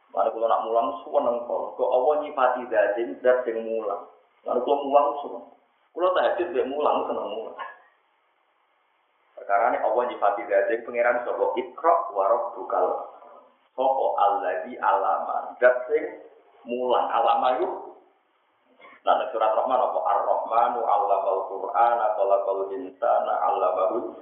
Mana 0.10 0.34
kalau 0.34 0.50
nak 0.50 0.66
mulang 0.66 0.88
suweneng 1.06 1.46
kok. 1.46 1.78
Kok 1.78 1.90
Allah 1.94 2.14
nyifati 2.26 2.62
zat 2.74 3.46
sing 3.46 3.62
mulang. 3.62 4.17
Kalau 4.48 4.80
mulang 4.88 5.08
semua. 5.20 5.44
Kalau 5.92 6.16
tahajud 6.16 6.48
dia 6.56 6.64
mulang 6.64 7.04
seneng 7.12 7.28
mulang. 7.36 7.60
Perkara 9.36 9.76
ini 9.76 9.80
Allah 9.84 10.04
nyifati 10.08 10.42
dari 10.48 10.80
pangeran 10.88 11.28
sopo 11.28 11.52
ikro 11.60 12.16
warok 12.16 12.56
bukal. 12.56 13.12
Sopo 13.76 14.16
di 14.64 14.80
alama. 14.80 15.52
Dat 15.60 15.84
sing 15.92 16.24
mulang 16.64 17.12
alama 17.12 17.60
yuk. 17.60 17.74
Nah, 19.04 19.24
surat 19.32 19.56
Rahman 19.56 19.80
apa 19.80 20.00
Ar-Rahmanu 20.04 20.80
allamal 20.84 21.48
Qur'an 21.48 22.00
khalaqal 22.20 22.76
insana 22.76 23.34
allamahu. 23.40 24.20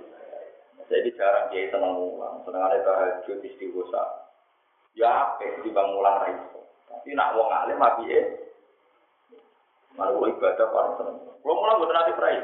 Jadi 0.86 1.10
jarang 1.18 1.50
dia 1.50 1.74
seneng 1.74 1.98
mulang, 1.98 2.46
seneng 2.46 2.62
ada 2.62 2.78
tahajud 2.86 3.42
istighosah. 3.42 4.30
Ya, 4.94 5.34
di 5.42 5.74
bang 5.74 5.90
mulang 5.90 6.22
raiso. 6.22 6.62
Tapi 6.86 7.18
nak 7.18 7.34
wong 7.34 7.50
alim 7.50 7.82
api 7.82 8.06
eh 9.96 10.00
Malu 10.04 10.28
ibadah 10.28 10.68
paling 10.76 10.94
seneng. 11.00 11.16
Kalau 11.40 11.56
mulang 11.56 11.80
buat 11.80 11.92
nanti 11.96 12.20
perai. 12.20 12.38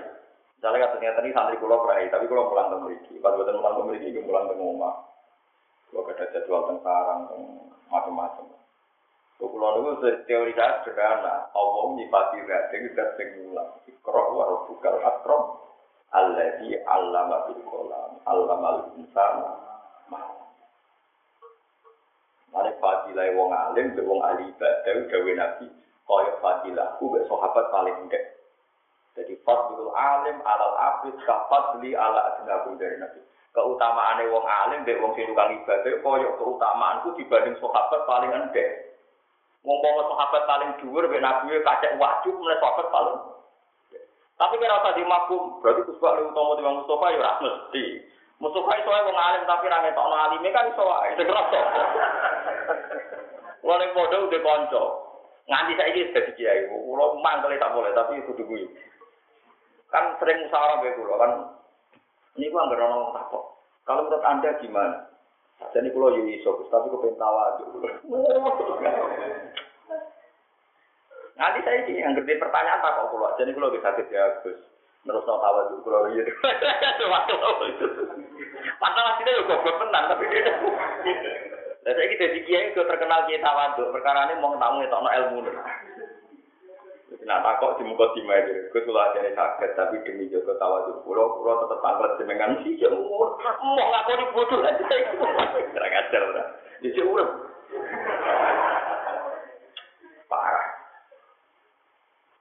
Misalnya 0.56 0.88
kata 0.88 0.94
ternyata 0.96 1.20
ini 1.26 1.36
santri 1.36 1.60
kulo 1.60 1.84
perai, 1.84 2.08
tapi 2.08 2.32
kulo 2.32 2.48
pulang 2.48 2.72
ke 2.72 2.78
Meriki. 2.80 3.14
Pas 3.20 3.36
buatan 3.36 3.60
pulang 3.60 3.76
ke 3.76 3.84
Meriki, 3.92 4.16
gue 4.16 4.24
pulang 4.24 4.48
ke 4.48 4.56
rumah. 4.56 4.96
Kulo 5.92 6.08
ada 6.08 6.32
jadwal 6.32 6.72
tentang 6.72 6.86
sarang, 6.86 7.22
macam-macam. 7.92 8.46
Kulo 9.36 9.68
itu 10.00 10.08
teori 10.32 10.54
saya 10.56 10.80
sederhana. 10.86 11.52
Allah 11.52 11.86
nyifati 11.98 12.40
rating 12.46 12.96
dan 12.96 13.10
sing 13.20 13.30
mulang. 13.42 13.70
Ikrok 13.90 14.28
warubukal 14.32 15.02
akrom. 15.04 15.60
Alladhi 16.16 16.78
allama 16.88 17.52
bil 17.52 17.62
kolam. 17.68 18.22
Allama 18.24 18.68
al 18.70 18.80
insana. 18.96 19.52
Mane 22.52 22.76
fadilah 22.84 23.32
wong 23.32 23.50
alim, 23.56 23.96
wong 23.96 24.20
ahli 24.28 24.52
ibadah, 24.52 25.08
gawe 25.08 25.32
nabi 25.40 25.72
kaya 26.12 26.32
fadilah 26.44 27.00
ku 27.00 27.16
sahabat 27.16 27.66
paling 27.72 27.96
endek. 28.04 28.36
Jadi 29.16 29.40
fadlul 29.48 29.96
alim 29.96 30.44
alal 30.44 30.76
abid 30.76 31.16
beli 31.80 31.96
ala 31.96 32.36
adnakum 32.36 32.76
dari 32.76 33.00
nabi. 33.00 33.24
Keutamaan 33.56 34.20
wong 34.28 34.44
alim 34.44 34.84
mbek 34.84 35.00
wong 35.00 35.16
sing 35.16 35.32
tukang 35.32 35.56
ibadah 35.56 35.96
kaya 36.04 36.30
keutamaanku 36.36 37.16
dibanding 37.16 37.56
sahabat 37.64 38.02
paling 38.04 38.32
endek. 38.36 39.00
Ngomong 39.64 40.12
sahabat 40.12 40.44
paling 40.44 40.70
dhuwur 40.84 41.08
mbek 41.08 41.24
nabi 41.24 41.56
kacek 41.64 41.96
wajib 41.96 42.36
mulai 42.36 42.60
sahabat 42.60 42.92
paling 42.92 43.32
tapi 44.42 44.58
kira 44.58 44.74
usah 44.74 44.98
dimakum, 44.98 45.62
berarti 45.62 45.86
kusbah 45.86 46.18
lebih 46.18 46.34
utama 46.34 46.58
di 46.58 46.66
Mustafa 46.66 47.14
ya 47.14 47.22
ora 47.22 47.34
mesti. 47.46 47.86
Mustafa 48.42 48.74
itu 48.74 48.90
wong 48.90 49.14
alim 49.14 49.46
tapi 49.46 49.70
ra 49.70 49.86
ngetokno 49.86 50.16
alime 50.18 50.50
kan 50.50 50.66
iso 50.66 50.82
wae, 50.82 51.14
segera 51.14 51.46
to. 51.54 51.62
Wong 53.70 53.86
padha 53.94 54.18
udah 54.18 54.42
kanca. 54.42 54.84
Nganti 55.50 55.74
saya 55.74 55.90
ini 55.94 56.10
sudah 56.12 56.24
kiai, 56.38 56.70
kalau 56.70 57.18
mantel 57.22 57.54
tak 57.58 57.74
boleh, 57.74 57.92
tapi 57.98 58.22
itu 58.22 58.32
dulu. 58.38 58.68
Kan 59.92 60.16
sering 60.22 60.48
musyawarah 60.48 60.80
begitu 60.80 61.02
loh 61.04 61.18
kan. 61.20 61.32
Ini 62.40 62.48
gua 62.48 62.70
nggak 62.70 62.80
orang 62.80 63.12
takut. 63.12 63.44
Kalau 63.84 64.08
menurut 64.08 64.24
anda 64.24 64.56
gimana? 64.62 65.12
Jadi 65.76 65.94
kalau 65.94 66.16
yui 66.16 66.42
iso, 66.42 66.58
tapi 66.74 66.90
kau 66.90 67.02
pengen 67.04 67.22
tawa 67.22 67.60
Nanti 71.38 71.60
saya 71.66 71.78
ini 71.86 72.02
yang 72.02 72.18
gede 72.18 72.38
pertanyaan 72.38 72.82
tak 72.82 72.98
kok 72.98 73.10
kalau 73.14 73.34
jadi 73.38 73.52
kalau 73.54 73.74
bisa 73.74 73.94
ya 74.10 74.26
Gus. 74.46 74.58
Terus 75.02 75.26
tahu 75.26 75.38
tawa 75.42 75.74
dulu 75.74 75.82
kalau 75.82 76.10
iya. 76.14 76.24
Padahal 78.78 79.08
hasilnya 79.14 79.40
juga 79.42 79.56
gue 79.58 79.74
tenang 79.82 80.06
tapi. 80.14 80.26
Lah 81.82 81.92
saya 81.98 82.08
kita 82.14 82.46
kiai 82.46 82.70
itu 82.70 82.82
terkenal 82.86 83.26
kiai 83.26 83.42
tawaduk, 83.42 83.90
perkara 83.90 84.30
ini 84.30 84.38
mau 84.38 84.54
tamu 84.62 84.86
itu 84.86 84.94
ilmu. 84.94 85.40
Nah, 87.22 87.38
takok 87.46 87.78
di 87.78 87.86
muka 87.86 88.18
di 88.18 88.26
meja, 88.26 88.72
gue 88.74 88.82
sulah 88.82 89.14
jadi 89.14 89.36
sakit, 89.38 89.78
tapi 89.78 90.02
demi 90.02 90.32
jaga 90.34 90.58
tawa 90.58 90.90
di 90.90 90.96
pulau, 91.06 91.38
pulau 91.38 91.62
tetap 91.62 91.80
tanggal 91.86 92.18
jenengan 92.18 92.58
sih, 92.66 92.74
ya 92.82 92.90
umur, 92.90 93.38
mau 93.62 93.78
ngaku 93.78 94.12
di 94.18 94.26
bodoh 94.34 94.60
aja, 94.66 94.82
kurang 95.70 95.94
ajar 96.02 96.24
lah, 96.34 96.48
jadi 96.82 97.00
urep. 97.06 97.30
Parah. 100.26 100.68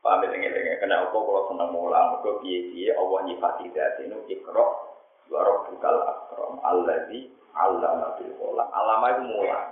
Paham 0.01 0.25
ini, 0.33 0.49
karena 0.81 1.05
aku 1.05 1.29
kalau 1.29 1.45
senang 1.53 1.77
mulang, 1.77 2.17
aku 2.17 2.41
biaya 2.41 2.97
Allah 2.97 3.21
nyifati 3.29 3.69
dati 3.77 4.09
ini 4.09 4.17
ikro, 4.33 4.90
warok 5.31 5.71
bukal 5.71 5.97
akrom, 6.05 6.59
Allah 6.61 7.07
di 7.07 7.31
Allah 7.55 7.91
nabil 7.99 8.31
kolam, 8.39 8.69
alama 8.71 9.07
itu 9.15 9.23
mulang. 9.27 9.67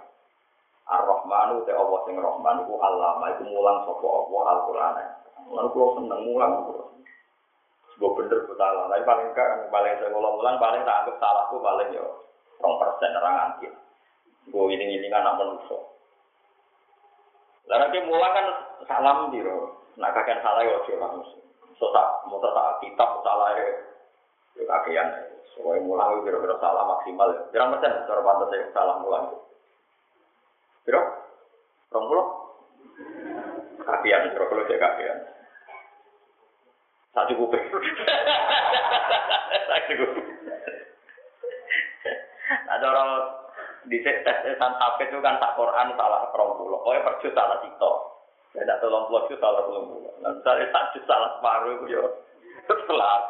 Ar-Rahmanu 0.89 1.69
te 1.69 1.73
Allah 1.77 1.99
sing 2.09 2.17
Rahman 2.17 2.65
iku 2.65 2.75
allama 2.81 3.27
iku 3.37 3.45
mulang 3.45 3.85
sapa 3.85 4.07
Allah 4.09 4.43
Al-Qur'an. 4.57 4.97
Lan 5.53 5.67
kula 5.71 5.87
seneng 6.01 6.21
mulang. 6.25 6.53
Sebuah 7.93 8.13
bener 8.15 8.41
salah, 8.55 8.87
tapi 8.89 9.03
paling 9.05 9.29
kan 9.35 9.69
paling 9.75 9.93
saya 9.99 10.09
ngulang 10.15 10.35
mulang 10.39 10.57
paling 10.63 10.87
tak 10.87 10.97
anggap 11.03 11.17
salahku 11.19 11.59
paling 11.59 11.91
yo 11.93 12.07
rong 12.63 12.79
persen 12.79 13.11
orang 13.19 13.37
anti. 13.43 13.69
Gue 14.49 14.71
ini 14.71 14.97
ini 14.97 15.07
kan 15.11 15.27
anak 15.27 15.39
manusia. 15.45 15.79
Lalu 17.69 18.07
mulang 18.07 18.33
kan 18.33 18.47
salam 18.87 19.19
di 19.35 19.43
nak 19.99 20.15
kakek 20.15 20.41
salah 20.41 20.63
yo 20.63 20.79
sih 20.87 20.95
langsung. 20.95 21.43
So 21.79 21.91
tak 21.91 22.27
mau 22.31 22.39
tak 22.39 22.83
kitab 22.83 23.23
salah 23.23 23.55
ya, 23.55 23.67
yo 24.59 24.67
kakean. 24.67 25.09
Soalnya 25.55 25.87
mulang 25.87 26.23
kira-kira 26.27 26.59
salah 26.59 26.85
maksimal. 26.87 27.29
Berapa 27.51 27.79
persen 27.79 28.07
cara 28.07 28.21
pantas 28.23 28.53
salah 28.75 28.97
mulang? 29.01 29.25
Biro? 30.87 31.03
Rong 31.95 32.05
puluh? 32.07 32.27
Kakian, 33.83 34.31
biro 34.35 34.45
kalau 34.51 34.69
dia 34.69 34.79
kakian. 34.79 35.19
Tak 37.17 37.27
cukup. 37.35 37.51
Tak 39.69 39.85
cukup. 39.85 40.11
Ada 42.69 42.85
orang 42.89 43.11
di 43.89 44.01
tes 44.01 44.25
HP 44.25 44.99
itu 45.09 45.19
kan 45.21 45.37
tak 45.41 45.57
Quran 45.57 45.93
salah 45.97 46.29
rong 46.33 46.57
puluh. 46.57 46.81
Oh 46.81 46.93
ya 46.93 47.05
perjus 47.05 47.33
salah 47.37 47.61
cipta. 47.61 47.93
Ya 48.57 48.65
tidak 48.65 48.81
tolong 48.81 49.13
itu 49.13 49.37
salah 49.37 49.61
puluh 49.69 49.83
puluh. 49.85 50.13
Nah 50.25 50.33
misalnya 50.37 50.73
tak 50.73 50.97
salah 51.05 51.37
separuh 51.37 51.85
itu 51.85 51.97
ya. 51.97 52.03
Setelah 52.69 53.29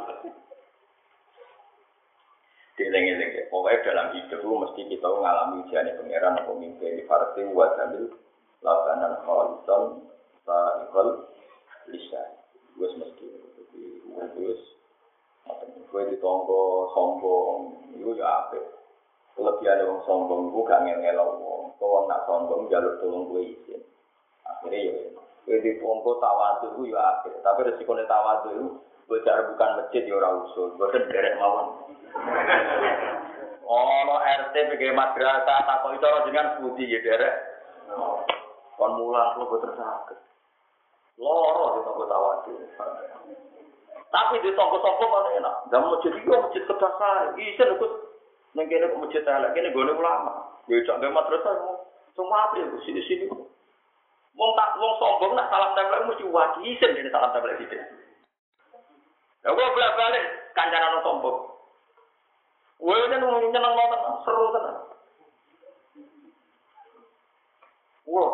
Dieling-eling 2.79 3.31
ya. 3.35 3.43
Pokoknya 3.51 3.83
dalam 3.91 4.07
hidup 4.14 4.39
itu 4.39 4.55
mesti 4.55 4.81
kita 4.87 5.07
mengalami 5.11 5.66
ujian 5.66 5.91
pangeran 5.99 6.39
atau 6.39 6.55
mimpi 6.55 6.87
di 6.95 7.03
farsi 7.11 7.43
wa 7.51 7.74
jamil 7.74 8.07
lakanan 8.62 9.18
khalisan 9.26 9.83
sa'ikal 10.47 11.26
lisa. 11.91 12.22
Gue 12.79 12.87
mesti. 12.95 13.26
Jadi 13.59 13.83
gue 14.07 14.55
gue 15.91 16.03
ditonggo 16.14 16.95
sombong. 16.95 17.91
Itu 17.99 18.14
ya 18.14 18.47
apa? 18.47 18.62
Kelebihan 19.35 19.83
orang 19.83 20.07
sombong 20.07 20.55
gue 20.55 20.62
gak 20.70 20.87
ngel-ngel 20.87 21.18
wong. 21.18 21.74
Kau 21.83 22.07
nak 22.07 22.31
sombong 22.31 22.70
jalur 22.70 22.95
tolong 23.03 23.26
gue 23.35 23.59
izin. 23.59 23.83
Akhirnya 24.47 24.79
ya. 24.87 24.95
Gue 25.51 25.59
ditonggo 25.66 26.22
tawadu 26.22 26.79
gue 26.79 26.95
ya 26.95 27.03
apa? 27.03 27.35
Tapi 27.43 27.74
resikonya 27.74 28.07
tawadu 28.07 28.79
gue 29.09 29.25
bukan 29.25 29.71
masjid 29.81 30.05
ya 30.05 30.15
orang 30.21 30.45
usul. 30.45 30.77
Gue 30.77 30.93
kan 30.93 31.09
derek 31.09 31.41
mawon. 31.41 31.97
Ono 33.65 34.15
RT 34.21 34.55
PG 34.55 34.83
madrasah 34.93 35.65
takok 35.65 35.97
itu 35.97 36.09
dengan 36.29 36.61
budi 36.61 36.85
ya 36.93 37.01
derek. 37.01 37.35
Kon 38.77 39.01
mulang 39.01 39.41
lu 39.41 39.49
boten 39.49 39.73
sakit. 39.73 40.19
Loro 41.17 41.77
di 41.77 41.81
toko 41.89 42.05
tawadu. 42.05 42.53
Tapi 44.09 44.41
di 44.45 44.53
toko-toko 44.53 45.05
mana 45.09 45.31
enak. 45.41 45.55
Dan 45.73 45.89
masjid 45.89 46.13
itu 46.13 46.29
masjid 46.29 46.63
kedasar. 46.69 47.33
Isen 47.41 47.75
ikut 47.81 47.93
neng 48.57 48.69
kene 48.69 48.93
masjid 48.93 49.25
elek 49.25 49.57
kene 49.57 49.73
gone 49.73 49.93
ulama. 49.97 50.53
Ya 50.69 50.85
cak 50.85 51.01
ge 51.01 51.09
madrasah 51.09 51.81
semua 52.13 52.45
apa 52.45 52.61
ya 52.61 52.77
sini 52.85 53.01
sini. 53.09 53.25
Wong 54.37 54.51
tak 54.55 54.77
wong 54.77 54.93
sombong 55.01 55.33
nak 55.33 55.49
salam 55.49 55.73
tempel 55.75 56.07
mesti 56.13 56.25
wajib 56.29 56.61
isen 56.63 56.93
ini 56.95 57.11
salam 57.11 57.33
tempel 57.33 57.57
Ya 59.47 59.55
gua 59.55 59.74
bolak-balik 59.74 60.24
kancanan 60.55 61.03
sombong. 61.07 61.39
Wah, 62.78 62.95
ini 62.95 63.16
nunggu 63.18 63.51
nyeneng 63.51 63.74
banget, 63.74 64.01
seru 64.22 64.55
tenan. 64.55 64.76
Wah, 68.07 68.30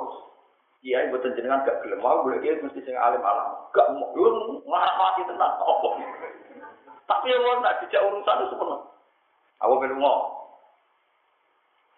iya 0.84 1.08
ibu 1.08 1.16
jenengan 1.16 1.64
gak 1.64 1.80
gelem 1.80 2.04
mau 2.04 2.20
boleh 2.20 2.38
dia 2.44 2.60
mesti 2.60 2.84
sing 2.84 2.92
alim 2.94 3.24
alam. 3.24 3.56
Gak 3.72 3.88
mau, 3.96 4.12
lu 4.12 4.60
marah 4.68 4.94
mati 5.00 5.24
tenan 5.24 5.48
apa. 5.56 5.88
Tapi 7.04 7.32
yang 7.32 7.40
mau 7.40 7.60
nak 7.60 7.80
dijak 7.84 8.04
urusan 8.04 8.44
itu. 8.48 8.56
Aku 9.64 9.74
belum 9.80 10.00
mau. 10.00 10.44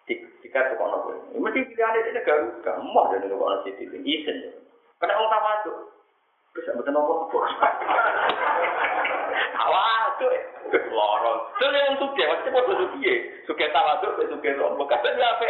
Jika 0.07 0.79
kono 0.79 1.03
gue, 1.03 1.35
mesti 1.35 1.59
pilihan 1.67 1.99
ini 1.99 2.15
negara 2.15 2.47
gak 2.63 2.79
mau 2.79 3.11
dan 3.11 3.27
itu 3.27 3.35
kono 3.35 3.55
sih 3.67 3.75
isen. 3.83 4.37
Karena 5.03 5.19
orang 5.19 5.67
tuh, 5.67 5.77
Bisa 6.57 6.73
betul 6.73 6.89
nopo 6.89 7.29
kebo. 7.29 7.39
Tawaduk. 9.53 10.33
Lorong. 10.89 11.39
Jadi 11.61 11.77
yang 11.77 11.95
suki, 12.01 12.21
pasti 12.25 12.49
pun 12.49 12.65
suki. 12.65 13.13
Suki 13.45 13.65
tawaduk, 13.69 14.17
suki 14.17 14.49
nopo. 14.57 14.89
Kata 14.89 15.13
ini 15.13 15.21
apa? 15.21 15.49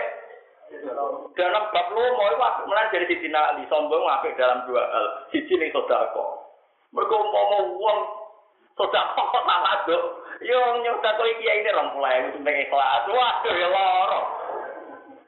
Dalam 1.38 1.64
bab 1.72 1.88
lu 1.96 2.04
mau 2.20 2.28
itu 2.28 2.36
menan 2.36 2.68
melanjari 2.68 3.08
di 3.08 3.24
Cina 3.24 3.56
Ali 3.56 3.64
sombong 3.72 4.04
apik 4.04 4.36
dalam 4.36 4.68
dua 4.68 4.84
hal 4.84 5.06
di 5.32 5.40
Cina 5.48 5.64
itu 5.64 5.80
dako. 5.88 6.44
Mereka 6.92 7.16
mau 7.16 7.46
mau 7.56 7.64
uang 7.72 8.00
sodako 8.76 9.24
tawaduk. 9.32 10.04
yo 10.44 10.60
nyoda 10.84 11.18
kau 11.18 11.26
iki 11.26 11.48
ini 11.48 11.72
rompulah 11.72 12.12
yang 12.12 12.36
itu 12.36 12.44
mereka 12.44 12.68
kelas. 12.68 13.04
Waduh 13.08 13.54
ya 13.56 13.68
lorong. 13.72 14.26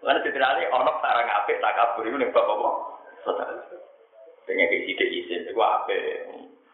Lalu 0.03 0.19
di 0.27 0.29
Cina 0.35 0.47
Ali 0.51 0.67
onok 0.67 0.99
sarang 0.99 1.27
tak 1.47 1.73
kabur 1.77 2.03
iku 2.03 2.17
ning 2.19 2.35
bapak 2.35 2.55
bapak. 2.59 2.75
Sodako. 3.23 3.88
Pengen 4.49 4.65
kisi 4.65 4.97
izin, 4.97 5.45
itu 5.45 5.61
apa? 5.61 5.93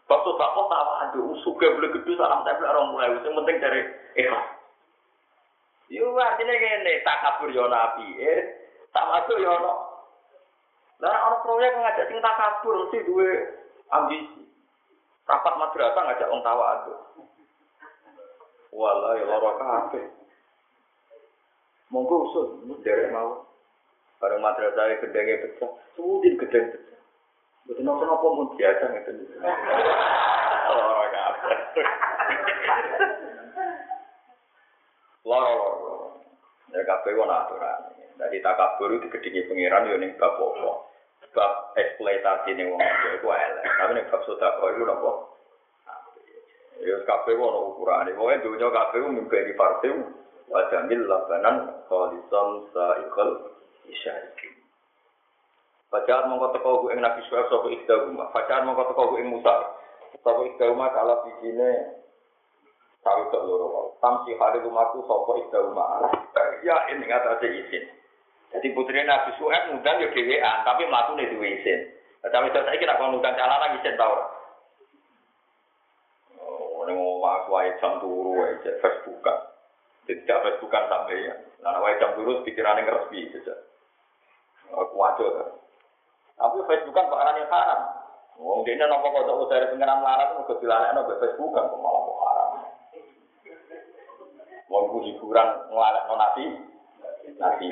Waktu 0.05 0.29
kok 0.37 0.53
tahu 0.55 0.91
aduh 1.01 1.33
suka 1.41 1.65
boleh 1.75 1.89
gede 1.89 2.13
salam 2.13 2.45
tapi 2.45 2.61
orang 2.61 2.93
mulai 2.93 3.09
itu 3.09 3.25
penting 3.25 3.57
dari 3.57 3.81
ikhlas. 4.13 4.47
Yo 5.89 6.13
artinya 6.13 6.53
gini 6.53 7.01
tak 7.01 7.19
kabur 7.25 7.49
yo 7.49 7.65
nabi 7.65 8.05
eh 8.21 8.41
tak 8.93 9.09
masuk 9.09 9.41
yo 9.41 9.49
no. 9.57 9.73
Nah 11.01 11.09
orang 11.09 11.41
proyek 11.41 11.73
ngajak 11.73 12.05
sing 12.05 12.21
tak 12.21 12.37
kabur 12.37 12.85
mesti 12.85 13.01
dua 13.09 13.29
ambisi. 13.97 14.45
Rapat 15.25 15.53
madrasah 15.57 16.01
ngajak 16.05 16.29
orang 16.29 16.45
tawa 16.45 16.65
aduh. 16.77 16.99
Walah 18.77 19.11
ya 19.17 19.25
loro 19.25 19.51
kafe. 19.57 20.01
Monggo 21.89 22.29
usul 22.29 22.45
dari 22.85 23.09
mau. 23.09 23.41
Bareng 24.21 24.39
madrasah 24.39 25.01
gedenge 25.01 25.43
pecah, 25.49 25.71
sudin 25.97 26.37
gedeng 26.37 26.71
pecah. 26.71 26.94
Betul 27.65 27.81
nopo 27.81 28.03
nopo 28.05 28.27
pun 28.37 28.47
biasa 28.57 28.83
gitu. 28.93 29.11
Loro 30.69 31.03
kabeh. 31.09 31.57
Loro 35.25 35.51
loro. 35.57 35.95
Ya 36.69 36.81
kabeh 36.85 37.11
wong 37.17 37.29
aturan. 37.29 37.81
Dari 38.15 38.39
takabur 38.39 38.95
itu 38.95 39.09
digedingi 39.09 39.49
pangeran 39.49 39.89
yo 39.91 39.97
ning 39.97 40.13
bab 40.15 40.37
apa? 40.37 40.71
Bab 41.33 41.53
eksploitasi 41.75 42.53
ning 42.53 42.69
wong 42.69 42.79
itu 42.79 43.27
elek. 43.27 43.65
Tapi 43.65 43.91
ning 43.97 44.05
bab 44.13 44.21
sedekah 44.23 44.69
itu 44.69 44.83
nopo? 44.85 45.11
Ya 46.85 46.95
kabeh 47.01 47.33
ono 47.33 47.73
ukurane. 47.73 48.13
Pokoke 48.13 48.45
dunya 48.45 48.67
kabeh 48.69 48.99
mimpi 49.09 49.57
partai 49.57 49.95
wa 50.45 50.61
jamil 50.69 51.01
labanan 51.09 51.81
khalisan 51.89 52.47
saikal 52.69 53.29
isyarikin. 53.89 54.54
Bacaan 55.93 56.27
mongko 56.27 56.47
teko 56.57 56.81
ku 56.81 56.85
ing 56.89 56.99
Nabi 56.99 57.21
Syuaib 57.29 57.47
sapa 57.47 57.67
ikhdahuma. 57.69 58.33
Bacaan 58.33 58.65
mongko 58.65 58.83
teko 58.91 59.03
ku 59.13 59.15
ing 59.21 59.29
Musa. 59.29 59.53
Sapa 60.25 60.41
ikhdahuma 60.49 60.89
kala 60.91 61.21
bijine 61.21 62.01
sawi 63.05 63.29
tok 63.29 63.45
loro 63.45 63.65
wae. 63.69 63.89
Tamsi 64.01 64.33
hale 64.35 64.57
rumahku 64.65 65.05
sapa 65.05 65.31
ikhdahuma. 65.45 65.85
Ya 66.65 66.89
ini 66.89 67.05
ngatasé 67.05 67.47
izin. 67.47 67.85
Jadi 68.55 68.67
putri 68.73 69.03
Nabi 69.05 69.35
Syuaib 69.37 69.69
ngundang 69.69 70.01
yo 70.01 70.09
dhewean, 70.15 70.63
tapi 70.65 70.89
mlatune 70.89 71.29
duwe 71.29 71.61
izin. 71.61 71.91
Tapi 72.25 72.49
terus 72.49 72.65
saiki 72.65 72.89
nek 72.89 72.97
ngundang 72.97 73.37
calon 73.37 73.77
izin 73.77 73.99
ta 73.99 74.05
ora? 74.09 74.25
Oh, 76.41 76.81
ning 76.89 76.97
omah 76.97 77.45
wae 77.53 77.69
jam 77.77 78.01
turu 78.01 78.41
wae 78.41 78.57
Facebookan. 78.81 79.37
Tidak 80.09 80.41
Facebookan 80.41 80.89
sampai 80.89 81.29
ya. 81.29 81.35
Nah, 81.61 81.77
wae 81.81 81.97
jam 82.01 82.17
turu 82.17 82.41
pikirane 82.41 82.81
ngerespi 82.81 83.29
saja. 83.29 83.53
Aku 84.73 84.97
wajar. 84.97 85.64
Tapi 86.35 86.57
Facebook 86.67 86.95
kan 86.95 87.07
perkara 87.07 87.39
yang 87.39 87.47
haram. 87.47 87.81
Wong 88.35 88.67
dene 88.67 88.83
napa 88.83 89.07
kok 89.07 89.23
tak 89.23 89.47
dari 89.47 89.65
pengenan 89.71 90.03
larat 90.03 90.35
kok 90.35 90.59
dilalekno 90.59 91.07
mbek 91.07 91.21
Facebook 91.23 91.55
kan 91.55 91.71
malah 91.79 92.01
kok 92.03 92.19
haram. 92.19 92.49
Wong 94.67 94.83
ku 94.91 94.97
hiburan 95.07 95.49
nglalekno 95.71 96.13
nabi. 96.19 96.45
Nabi. 97.39 97.65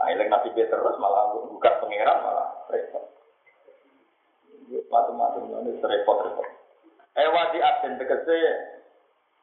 Nah, 0.00 0.06
ilek 0.16 0.32
nabi 0.32 0.48
terus 0.56 0.96
malah 0.96 1.36
buka 1.36 1.70
pangeran 1.84 2.24
malah 2.24 2.48
repot. 2.72 3.04
macam-macam 4.70 5.66
ini 5.66 5.82
repot-repot. 5.82 6.46
Eh 7.18 7.26
wadi 7.26 7.58
aten 7.58 7.98
tegese 7.98 8.38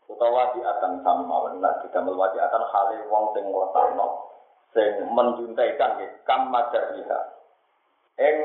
utawa 0.08 0.56
wadi 0.56 0.64
atan 0.64 1.04
sami 1.04 1.28
mawon 1.28 1.60
lan 1.60 1.84
didamel 1.84 2.16
wadi 2.16 2.40
atan 2.40 2.64
hale 2.64 2.96
wong 3.12 3.36
sing 3.36 3.44
ngletakno 3.44 4.08
sing 4.72 5.04
menjuntaikan 5.12 6.00
kam 6.24 6.48
madariha. 6.48 7.37
Ing 8.18 8.38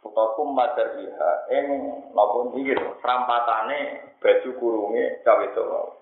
utawa 0.00 0.32
kum 0.38 0.54
madariha 0.56 1.30
ing 1.52 1.66
napa 2.14 2.38
niki 2.54 2.72
serampatane 3.02 3.78
baju 4.22 4.50
kurunge 4.56 5.04
cawe 5.26 5.44
wedok 5.44 5.96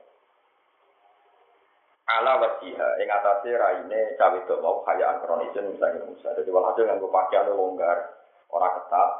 ala 2.05 2.36
wasiha 2.36 2.88
ing 3.01 3.09
atase 3.09 3.51
raine 3.57 4.01
cawe 4.20 4.38
mau 4.61 4.84
kayaan 4.84 5.24
kronisin 5.24 5.72
misalnya 5.72 6.05
Musa. 6.05 6.36
Jadi 6.36 6.53
walhasil 6.53 6.84
nganggo 6.84 7.09
pakaian 7.09 7.49
longgar, 7.49 7.99
ora 8.53 8.68
ketat, 8.76 9.11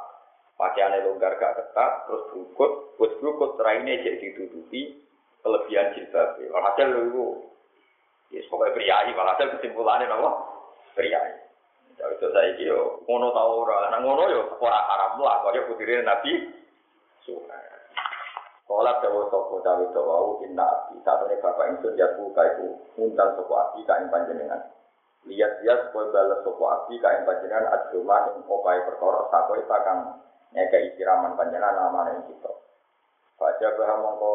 pakaiannya 0.61 1.09
longgar 1.09 1.33
gak 1.41 1.57
ketat, 1.57 1.93
terus 2.05 2.29
berukut, 2.29 2.72
terus 3.01 3.16
berukut 3.25 3.57
raine 3.64 4.05
jadi 4.05 4.20
ditutupi 4.20 5.01
kelebihan 5.41 5.97
jilbab. 5.97 6.37
Walhasil 6.53 6.87
lu 6.93 7.41
ya 8.29 8.41
pokoknya 8.53 8.77
priayi, 8.77 9.11
walhasil 9.16 9.49
kesimpulannya 9.57 10.11
apa? 10.11 10.31
Priayi. 10.93 11.43
Ya 12.05 12.13
itu 12.13 12.29
saya 12.37 12.53
kira 12.61 12.85
ngono 13.09 13.33
tau 13.33 13.65
ora, 13.65 13.89
nah 13.89 13.97
ngono 13.97 14.29
yo 14.29 14.45
ora 14.61 14.77
haram 14.77 15.25
lah, 15.25 15.41
kaya 15.41 15.65
putire 15.65 16.05
Nabi. 16.05 16.53
Kala 18.65 19.01
dawa 19.01 19.29
sapa 19.33 19.57
cawe 19.65 19.85
dawa? 19.93 20.41
Inna 20.45 20.65
abdi. 20.69 21.01
Satune 21.01 21.41
bapak 21.41 21.69
ingsun 21.73 21.97
ya 21.97 22.13
buka 22.17 22.45
iku 22.45 22.77
ngundang 23.01 23.41
sapa 23.41 23.55
abdi 23.57 23.89
ka 23.89 24.01
ing 24.01 24.09
panjenengan. 24.13 24.61
Lihat-lihat 25.25 25.89
supaya 25.89 26.13
balas 26.13 26.41
sapa 26.45 26.65
abdi 26.73 26.97
ka 27.01 27.09
ing 27.13 27.25
panjenengan 27.25 27.73
adroma 27.73 28.37
ing 28.37 28.45
opahe 28.45 28.81
perkara 28.85 29.21
sakoi 29.33 29.65
takang 29.65 30.21
ngekei 30.53 30.97
siraman 30.97 31.37
panjenengan 31.37 31.77
namane 31.77 32.21
ing 32.21 32.25
kita. 32.29 32.53
Baca 33.37 33.69
bahwa 33.81 33.97
mongko 34.01 34.33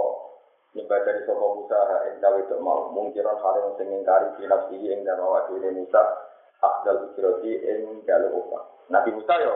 nyembah 0.77 0.99
dari 1.05 1.21
sapa 1.25 1.45
Musa 1.53 1.79
ing 2.09 2.15
cawe 2.21 2.39
dawa 2.49 2.61
mau. 2.61 2.81
Mungkiran 2.93 3.37
hal 3.37 3.55
yang 3.61 3.69
sing 3.77 3.87
ngingkari 3.93 4.29
binafsi 4.37 4.77
ing 4.77 5.05
dan 5.05 5.21
awak 5.21 5.49
dhewe 5.49 5.73
Musa 5.73 6.28
akdal 6.59 7.11
ikiroti 7.11 7.51
ing 7.63 8.03
dalu 8.03 8.27
opah. 8.43 8.63
Nabi 8.91 9.15
Musa 9.15 9.35
yo 9.39 9.55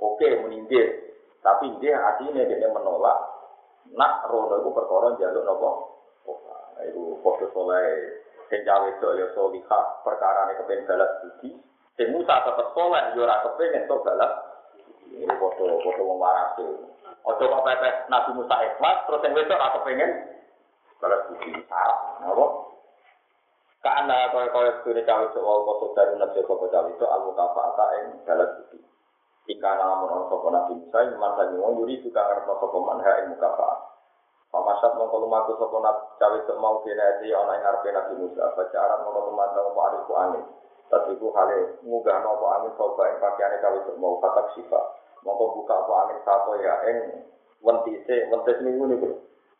oke 0.00 0.26
meninggal 0.44 1.08
tapi 1.44 1.70
dia 1.80 1.96
hatinya 1.96 2.42
dia 2.44 2.68
menolak. 2.72 3.18
Nak 3.88 4.28
rono 4.28 4.60
iku 4.60 4.70
perkara 4.76 5.16
njaluk 5.16 5.48
napa? 5.48 5.70
Nah, 6.28 6.84
iku 6.84 7.16
padha 7.24 7.46
soleh. 7.56 8.20
Sing 8.48 8.64
itu 8.64 9.08
ya 9.20 9.26
solihah 9.36 9.84
perkara 10.04 10.48
ini 10.48 10.60
kepengen 10.60 10.88
balas 10.88 11.12
budi. 11.24 11.52
Sing 11.96 12.08
Musa 12.12 12.44
tetep 12.44 12.68
soleh 12.76 13.16
ya 13.16 13.20
ora 13.24 13.44
kepengen 13.48 13.88
to 13.88 13.96
balas 14.04 14.32
ini 15.08 15.24
padha 15.24 15.64
padha 15.68 16.02
wong 16.04 16.18
waras 16.20 16.56
Ojo 17.28 17.44
kok 17.44 17.64
pepes 17.64 17.96
Nabi 18.08 18.30
Musa 18.36 18.56
ikhlas 18.60 19.04
terus 19.04 19.24
yang 19.24 19.36
wedok 19.36 19.56
ora 19.56 19.74
kepengen 19.80 20.10
balas 21.00 21.20
budi. 21.32 21.50
Salah 21.64 21.98
napa? 22.24 22.46
Karena 23.88 24.28
kaya 24.28 24.52
kaya 24.52 24.72
studi 24.84 25.00
cawe 25.00 25.24
itu 25.32 25.40
wau 25.40 25.64
kok 25.64 25.96
dari 25.96 26.12
nabi 26.20 26.44
kok 26.44 26.60
cawe 26.60 26.88
itu 26.92 27.04
al 27.08 27.24
mutafaata 27.24 27.84
ing 27.96 28.20
balas 28.28 28.52
budi 28.60 28.84
Jika 29.48 29.70
namun 29.80 30.12
orang 30.12 30.28
sopo 30.28 30.52
nabi 30.52 30.76
Musa, 30.76 31.08
iman 31.08 31.32
sangi 31.40 31.56
wong 31.56 31.80
yuri 31.80 32.04
juga 32.04 32.20
ngerti 32.28 32.52
sopo 32.52 32.84
manha 32.84 33.24
ing 33.24 33.32
mukafa. 33.32 33.80
Pamasat 34.52 34.92
mongko 34.92 35.24
lumaku 35.24 35.56
sopo 35.56 35.80
nabi 35.80 36.04
cawe 36.20 36.36
sok 36.44 36.60
mau 36.60 36.84
binati 36.84 37.32
ana 37.32 37.56
ing 37.56 37.64
ngarepe 37.64 37.88
nabi 37.96 38.12
Musa. 38.20 38.44
Baca 38.52 38.76
Arab 38.76 38.98
mongko 39.08 39.20
tumandang 39.32 39.68
apa 39.72 39.80
ariku 39.88 40.12
angin. 40.20 40.44
Tapi 40.92 41.10
ku 41.16 41.28
hale 41.32 41.58
munggah 41.80 42.20
apa 42.20 42.46
angin 42.60 42.72
sopo 42.76 43.00
ing 43.08 43.16
pakaiane 43.24 43.56
cawe 43.64 43.78
sok 43.88 43.96
mau 43.96 44.20
katak 44.20 44.52
sifa. 44.52 44.80
Mongko 45.24 45.44
buka 45.56 45.74
apa 45.80 45.92
angin 46.04 46.18
sapo 46.28 46.50
ya 46.60 46.74
ing 46.92 46.96
wentise 47.64 48.16
wentes 48.28 48.60
minggu 48.60 48.84
niku. 48.84 49.08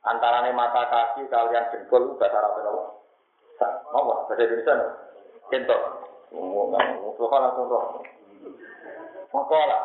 Antarane 0.04 0.52
mata 0.52 0.84
kaki 0.92 1.28
kalian 1.32 1.68
jengkol 1.72 2.16
bahasa 2.20 2.36
Arab 2.44 2.60
nopo? 2.60 2.97
Apa? 3.66 3.98
Bahasa 3.98 4.38
Indonesia? 4.38 4.74
Kentok. 5.50 5.80
Ngomong, 6.30 6.70
langsung 7.16 7.66
roh. 7.66 8.04
Pokola. 9.32 9.80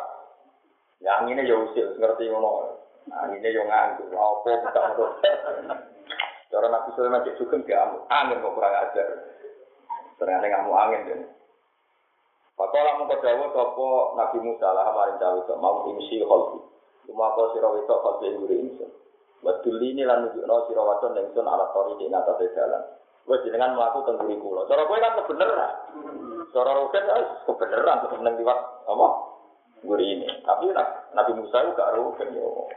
Ya 1.02 1.20
anginnya 1.20 1.44
ya 1.44 1.56
usil, 1.58 1.98
ngerti 2.00 2.30
ngono. 2.32 2.80
Anginnya 3.12 3.52
ya 3.52 3.62
nganggur, 3.66 4.08
apa 4.12 4.50
bisa 4.64 4.80
untuk. 4.92 5.10
Cara 6.54 6.70
Nabi 6.70 6.94
Sulaiman 6.94 7.26
cek 7.26 7.34
sugeng 7.34 7.66
gak 7.66 8.06
angin 8.08 8.38
kok 8.38 8.54
kurang 8.54 8.78
ajar. 8.78 9.08
Ternyata 10.22 10.46
ngamuk 10.46 10.78
angin 10.78 11.02
kan. 11.10 11.20
Pakola 12.54 13.02
mengko 13.02 13.18
dawuh 13.18 13.50
sapa 13.50 13.88
Nabi 14.14 14.38
Musa 14.38 14.68
lah 14.70 14.94
maring 14.94 15.18
cawe 15.18 15.38
kok 15.42 15.58
mau 15.58 15.90
imsi 15.90 16.22
kholfi. 16.22 16.62
Cuma 17.10 17.34
kok 17.34 17.58
sira 17.58 17.68
wedok 17.74 17.98
kholfi 17.98 18.30
nguri 18.38 18.56
insun. 18.70 18.90
Wadul 19.42 19.82
ini 19.82 20.06
lan 20.06 20.30
nunjukno 20.30 20.70
sira 20.70 20.82
wadon 20.86 21.18
ning 21.18 21.26
sun 21.34 21.50
ala 21.50 21.66
tori 21.74 21.98
di 21.98 22.06
atas 22.14 22.38
jalan. 22.54 22.82
Wes 23.24 23.40
jenengan 23.44 23.72
mlaku 23.72 24.04
teng 24.04 24.20
nguri 24.20 24.36
kula. 24.36 24.68
Cara 24.68 24.84
kowe 24.84 25.00
kan 25.00 25.16
kebenaran. 25.24 25.72
Cara 26.52 26.70
roket 26.76 27.04
wis 27.08 27.28
kebenaran 27.48 28.00
tetep 28.04 28.20
nang 28.20 28.34
liwat 28.36 28.58
apa? 28.84 29.08
Nguri 29.80 30.06
ini. 30.20 30.28
Tapi 30.44 30.68
Nabi 31.16 31.32
Musa 31.40 31.64
itu 31.64 31.72
gak 31.72 31.92
roket 31.96 32.28
yo. 32.36 32.68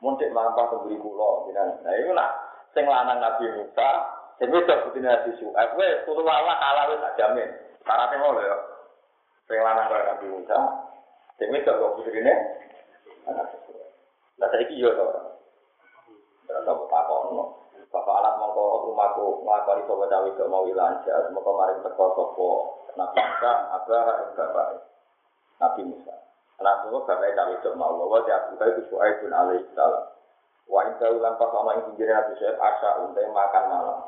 Montek 0.00 0.32
lampah 0.32 0.64
teng 0.72 0.78
nguri 0.84 0.96
kula 0.96 1.28
jenengan. 1.48 1.76
Nah 1.84 1.92
iku 1.92 2.10
nak 2.16 2.30
sing 2.72 2.84
lanang 2.88 3.20
Nabi 3.20 3.44
Musa, 3.52 3.88
sing 4.40 4.48
wedok 4.48 4.88
putine 4.88 5.12
Nabi 5.12 5.30
Su'aib 5.36 5.70
wis 5.76 6.02
kulo 6.08 6.24
Allah 6.24 6.56
kalah 6.56 6.84
wis 6.88 7.02
tak 7.04 7.14
jamin. 7.20 7.50
Syaratnya 7.84 8.16
ngono 8.24 8.40
ya. 8.40 8.56
Sing 9.44 9.60
lanang 9.60 9.86
Nabi 9.92 10.26
Musa, 10.32 10.58
sing 11.36 11.52
wedok 11.52 11.76
kok 11.78 12.00
anak 13.24 13.46
sesuai. 13.56 13.88
Lah 14.40 14.48
saiki 14.52 14.80
yo 14.80 14.90
to. 14.92 15.06
Terus 16.44 16.68
apa 16.68 16.84
takono. 16.92 17.63
Bapak 17.94 18.10
alat 18.10 18.34
mongko 18.42 18.90
rumahku 18.90 19.46
nglakoni 19.46 19.86
sapa 19.86 20.04
cawe 20.10 20.28
kok 20.34 20.50
mau 20.50 20.66
ilanja, 20.66 21.30
mongko 21.30 21.50
maring 21.54 21.78
teko 21.86 22.04
sapa 22.18 22.48
Nabi 22.98 23.22
Musa, 23.22 23.52
abah 23.70 24.06
bapak 24.34 24.66
Nabi 25.62 25.82
Musa. 25.86 26.14
Anak 26.58 26.90
itu 26.90 26.98
bapak 26.98 27.38
cawe 27.38 27.54
kok 27.62 27.78
mau 27.78 27.94
wa 27.94 28.18
ya 28.26 28.50
aku 28.50 28.58
itu 28.58 28.90
Su'aib 28.90 29.22
bin 29.22 29.30
alaihi 29.30 29.62
salam. 29.78 30.10
Wa 30.66 30.90
in 30.90 30.98
kaulan 30.98 31.38
pas 31.38 31.54
ana 31.54 31.70
ing 31.78 31.82
pinggir 31.94 32.10
Nabi 32.10 32.34
Su'aib 32.34 32.58
asa 32.58 32.90
untuk 33.06 33.22
makan 33.30 33.64
malam. 33.70 33.98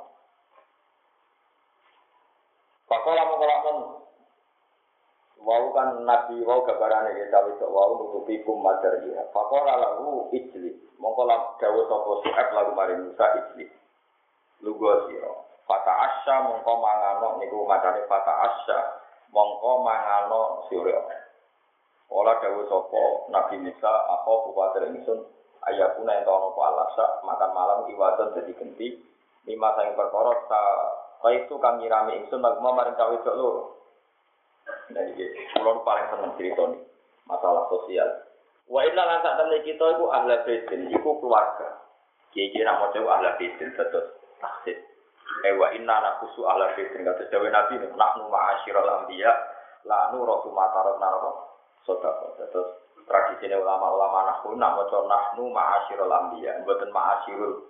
Pakola 2.90 3.22
mengkolakon 3.22 3.95
Wau 5.36 5.68
kan 5.76 6.00
nabi 6.08 6.40
wau 6.40 6.64
gambarane 6.64 7.12
ya 7.20 7.28
cawe 7.28 7.50
cok 7.60 7.68
wau 7.68 7.92
nutupi 8.00 8.40
kum 8.40 8.64
madar 8.64 8.96
ya. 9.04 9.20
Pakola 9.30 9.76
lalu 9.76 10.32
ijli. 10.32 10.72
Mongko 10.96 11.28
dawa 11.60 11.80
sapa 11.92 12.10
su'ab 12.24 12.48
lalu 12.56 12.72
mari 12.72 12.94
Musa 12.96 13.26
ijli. 13.44 13.68
Lugo 14.64 15.06
sira. 15.06 15.28
Fata 15.68 15.92
asya 15.92 16.40
mongko 16.40 16.72
mangano 16.80 17.36
niku 17.36 17.68
macane 17.68 18.08
fata 18.08 18.32
asya 18.48 18.78
mongko 19.28 19.84
mangano 19.84 20.64
sira. 20.72 21.04
Ola 22.08 22.40
dawa 22.40 22.62
sapa 22.64 23.02
Nabi 23.28 23.54
Musa 23.60 23.92
apa 23.92 24.32
kuwatir 24.48 24.88
ingsun 24.88 25.20
ayakuna 25.68 26.16
ento 26.16 26.32
ana 26.32 26.48
apa 26.48 26.60
alasa 26.64 27.06
makan 27.28 27.50
malam 27.52 27.80
iwadon 27.92 28.32
dadi 28.40 28.56
genti 28.56 28.88
lima 29.44 29.74
sang 29.76 29.92
perkara 29.92 30.32
ta 30.48 31.28
itu 31.28 31.54
kang 31.60 31.76
nyirami 31.76 32.24
ingsun 32.24 32.40
lagu 32.40 32.58
maring 32.64 32.96
cok 32.96 33.36
loro. 33.36 33.75
Nah, 34.66 35.02
ini 35.02 35.24
kulon 35.54 35.82
paling 35.82 36.06
seneng 36.10 36.32
cerita 36.38 36.62
nih, 36.70 36.82
masalah 37.26 37.66
sosial. 37.70 38.08
Wa 38.66 38.82
inna 38.82 39.02
lan 39.02 39.22
sak 39.22 39.38
kita 39.62 39.84
iku 39.94 40.10
ahla 40.10 40.42
baitin, 40.42 40.90
iku 40.90 41.22
keluarga. 41.22 41.86
Kiye 42.34 42.62
nak 42.66 42.82
maca 42.82 42.98
ahla 42.98 43.38
baitin 43.38 43.70
terus 43.74 44.06
taksib. 44.42 44.78
Eh 45.46 45.54
wa 45.54 45.70
inna 45.70 46.02
nakusu 46.02 46.42
ahla 46.42 46.74
baitin 46.74 47.06
kata 47.06 47.30
dewe 47.30 47.50
Nabi 47.50 47.78
nahnu 47.78 48.26
ma'asyiral 48.26 49.02
anbiya 49.02 49.30
la 49.86 50.10
nuru 50.10 50.50
matarot 50.50 50.98
narapa. 50.98 51.30
Sedekah. 51.86 52.34
Terus 52.50 52.68
tradisi 53.06 53.46
ulama-ulama 53.46 54.34
nahnu 54.34 54.58
nak 54.58 54.74
maca 54.82 54.98
nahnu 55.06 55.46
ma'asyiral 55.54 56.10
anbiya, 56.10 56.58
mboten 56.66 56.90
ma'asyirul 56.90 57.62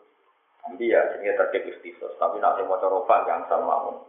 anbiya 0.64 1.12
jenenge 1.12 1.36
tertib 1.36 1.76
istisos, 1.76 2.16
tapi 2.16 2.40
nak 2.40 2.56
maca 2.64 2.88
rofa 2.88 3.28
gangsal 3.28 3.60
mawon. 3.68 4.00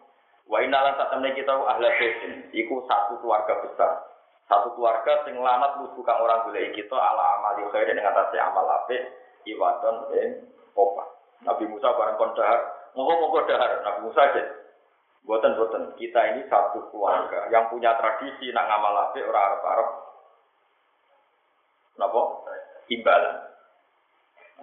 Wa 0.48 0.64
sak 0.64 1.12
temne 1.12 1.36
kita 1.36 1.52
ahla 1.52 1.90
baitin, 1.92 2.48
iku 2.56 2.80
satu 2.88 3.20
keluarga 3.20 3.60
besar. 3.68 4.08
Satu 4.48 4.72
keluarga 4.80 5.28
sing 5.28 5.36
lanat 5.36 5.76
lugu 5.84 6.00
kang 6.08 6.24
orang 6.24 6.48
golek 6.48 6.72
kita 6.72 6.96
ala 6.96 7.36
amali 7.36 7.68
khair 7.68 7.92
ing 7.92 8.00
atase 8.00 8.40
amal 8.40 8.64
apik 8.64 9.04
iwadon 9.44 10.08
ing 10.16 10.48
opa. 10.72 11.04
Nabi 11.44 11.68
Musa 11.68 11.92
bareng 11.92 12.16
kon 12.16 12.32
dahar, 12.32 12.90
monggo-monggo 12.96 13.44
dahar 13.44 13.84
Nabi 13.84 14.00
Musa 14.08 14.24
aja. 14.24 14.44
Boten 15.28 15.60
boten, 15.60 15.92
kita 16.00 16.20
ini 16.32 16.48
satu 16.48 16.88
keluarga 16.96 17.52
yang 17.52 17.68
punya 17.68 17.92
tradisi 18.00 18.48
nak 18.56 18.72
ngamal 18.72 19.12
apik 19.12 19.28
ora 19.28 19.52
arep-arep. 19.52 19.90
Napa? 22.00 22.22
Imbalan. 22.88 23.36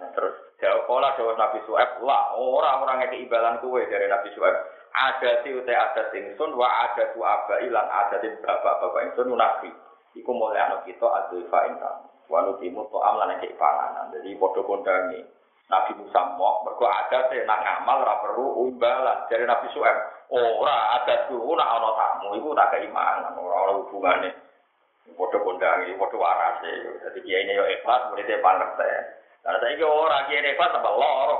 Nah, 0.01 0.09
terus 0.17 0.33
jawab 0.57 0.89
pola 0.89 1.13
jawab 1.13 1.37
Nabi 1.37 1.61
Su'aib, 1.69 2.01
lah 2.01 2.33
orang-orang 2.33 3.05
yang 3.05 3.29
imbalan 3.29 3.61
kue 3.61 3.85
dari 3.85 4.09
Nabi 4.09 4.33
Su'aib 4.33 4.74
ada 4.95 5.43
si 5.43 5.51
ute 5.51 5.73
ada 5.75 6.07
ingsun 6.15 6.55
wa 6.55 6.67
ada 6.87 7.11
tu 7.11 7.19
aba 7.19 7.59
ilan 7.59 7.87
ada 7.91 8.15
di 8.23 8.31
bapak 8.39 8.79
bapak 8.79 9.01
ingsun 9.11 9.35
nabi 9.35 9.69
iku 10.15 10.31
mulai 10.31 10.63
anak 10.63 10.87
kita 10.87 11.03
adu 11.03 11.43
fa 11.51 11.67
intan 11.67 12.15
Wanu 12.25 12.57
timut 12.57 12.89
to 12.89 12.97
lan 12.97 13.37
cek 13.37 13.53
panganan. 13.53 14.09
Jadi 14.09 14.33
padha 14.37 14.61
kondangi. 14.65 15.21
Nabi 15.65 15.97
Musa 15.97 16.37
mau 16.37 16.61
mergo 16.61 16.85
ada 16.85 17.25
teh 17.25 17.41
nak 17.41 17.57
ngamal 17.65 18.05
ora 18.05 18.21
perlu 18.21 18.69
umbalan. 18.69 19.25
Jadi 19.29 19.49
Nabi 19.49 19.65
Suhaib, 19.73 19.97
ora 20.29 21.01
ada 21.01 21.25
tuh 21.25 21.41
nak 21.41 21.69
ana 21.73 21.89
tamu 21.97 22.37
iku 22.37 22.53
tak 22.53 22.69
keimanan, 22.77 23.33
ora 23.33 23.55
ana 23.65 23.73
hubungane. 23.81 24.29
Padha 25.17 25.37
kondangi, 25.41 25.97
padha 25.97 26.17
warase. 26.21 26.69
Dadi 27.01 27.19
kiai 27.25 27.49
ini 27.49 27.57
yo 27.57 27.65
ikhlas, 27.65 28.13
muridnya 28.13 28.41
pangerten. 28.45 29.03
Lah 29.41 29.57
saiki 29.57 29.85
ora 29.85 30.17
kiai 30.29 30.53
ikhlas 30.53 30.69
tambah 30.69 30.93
loro. 30.93 31.37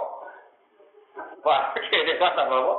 Wah, 1.46 1.62
kiai 1.78 2.10
ikhlas 2.18 2.34
tambah 2.34 2.58
apa? 2.62 2.76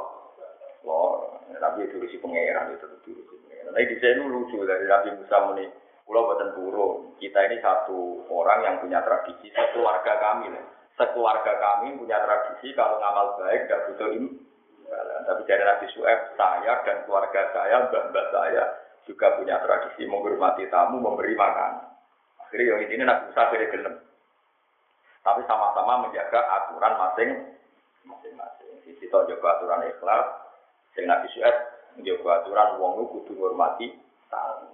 Loro. 0.87 1.43
Tapi 1.51 1.91
itu 1.91 1.99
si 2.07 2.23
pangeran 2.23 2.79
itu 2.79 2.87
itu 2.87 3.21
si 3.27 3.35
pangeran. 3.43 3.75
Nah, 3.75 3.83
di 3.83 3.97
sini 3.99 4.23
lucu 4.23 4.63
dari 4.63 4.87
Nabi 4.87 5.19
Musa 5.19 5.37
muni, 5.51 5.67
Pulau 6.07 6.31
Badan 6.31 6.55
Turun. 6.55 7.19
Kita 7.19 7.43
ini 7.51 7.59
satu 7.59 8.23
orang 8.31 8.63
yang 8.63 8.77
punya 8.79 9.03
tradisi, 9.03 9.51
satu 9.51 9.83
warga 9.83 10.15
kami. 10.23 10.55
Lah 10.55 10.77
sekeluarga 10.97 11.53
kami 11.61 12.01
punya 12.01 12.17
tradisi 12.25 12.73
kalau 12.73 12.97
ngamal 12.97 13.37
baik 13.37 13.69
tidak 13.69 13.85
butuh 13.93 14.11
ini. 14.17 14.29
Tapi 15.27 15.43
dari 15.45 15.65
Nabi 15.67 15.87
Su'eb, 15.93 16.39
saya 16.39 16.73
dan 16.87 17.05
keluarga 17.05 17.51
saya, 17.53 17.91
mbak-mbak 17.91 18.27
saya 18.33 18.65
juga 19.05 19.35
punya 19.37 19.59
tradisi 19.61 20.07
menghormati 20.07 20.65
tamu, 20.73 21.03
memberi 21.03 21.35
makan. 21.37 21.85
Akhirnya 22.47 22.79
yang 22.79 22.81
ini 22.89 23.03
Nabi 23.05 23.23
Musa 23.29 23.51
beri 23.51 23.67
gelem. 23.75 23.95
Tapi 25.27 25.43
sama-sama 25.51 26.07
menjaga 26.07 26.39
aturan 26.39 26.95
masing-masing. 27.03 28.73
Sisi 28.87 29.11
tahu 29.11 29.27
jaga 29.27 29.59
aturan 29.59 29.91
ikhlas, 29.91 30.27
dengan 30.97 31.21
Nabi 31.21 31.29
Su'eb 31.37 31.57
menjaga 32.01 32.43
aturan 32.43 32.81
wong 32.81 33.05
kudu 33.13 33.37
menghormati 33.37 33.93
tamu. 34.33 34.73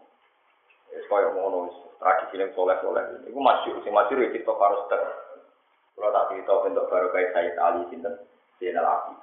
Wis 0.94 1.04
koyo 1.10 1.34
ngono 1.34 1.68
tradisi 1.98 2.38
yang 2.38 2.54
soleh-soleh. 2.54 3.26
Iku 3.26 3.38
masyhur, 3.42 3.82
sing 3.82 3.90
masyhur 3.90 4.22
ya 4.22 4.30
TikTok 4.30 4.58
harus 4.62 4.86
kalau 5.92 6.08
tak 6.14 6.26
cerita 6.32 6.52
bentuk 6.64 6.88
baru 6.88 7.08
kayak 7.12 7.30
Sayyid 7.36 7.56
Ali 7.60 7.84
Sinten, 7.92 8.14
Zainal 8.58 8.86
Abidin. 8.88 9.18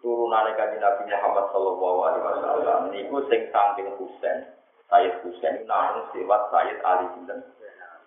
Turunannya 0.00 0.56
kaji 0.56 0.76
Nabi 0.80 1.02
Muhammad 1.12 1.46
Sallallahu 1.52 1.98
Alaihi 2.02 2.24
Wasallam. 2.24 2.80
Niku 2.94 3.16
sing 3.28 3.50
samping 3.52 3.90
Husain, 4.00 4.48
Sayyid 4.88 5.14
Husain 5.22 5.66
namun 5.68 6.08
sifat 6.14 6.42
Sayyid 6.50 6.78
Ali 6.82 7.06
Sinten, 7.14 7.40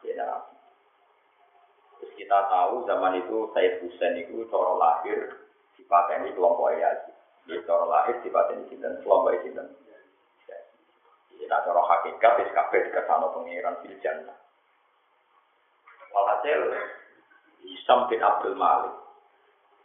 Zainal 0.02 0.42
Abidin. 0.42 0.58
Terus 2.00 2.12
kita 2.18 2.40
tahu 2.50 2.88
zaman 2.88 3.20
itu 3.20 3.38
Sayyid 3.56 3.84
Husain 3.84 4.20
itu 4.20 4.48
cara 4.50 4.74
lahir 4.80 5.50
ini 5.90 6.30
kelompok 6.38 6.70
Yazid. 6.78 7.18
Dia 7.50 7.66
cara 7.66 7.82
lahir 7.90 8.22
ini 8.22 8.70
Sinten, 8.70 9.02
kelompok 9.02 9.34
Sinten. 9.42 9.68
Nah, 11.50 11.66
cara 11.66 11.82
hakikat, 11.82 12.46
wis 12.46 12.54
kabeh 12.54 12.80
dikasano 12.86 13.34
pengiran 13.34 13.82
fil 13.82 13.98
jannah. 14.06 14.38
Walhasil, 16.14 16.78
Hisam 17.66 18.06
bin 18.06 18.22
Abdul 18.22 18.54
Malik. 18.54 18.94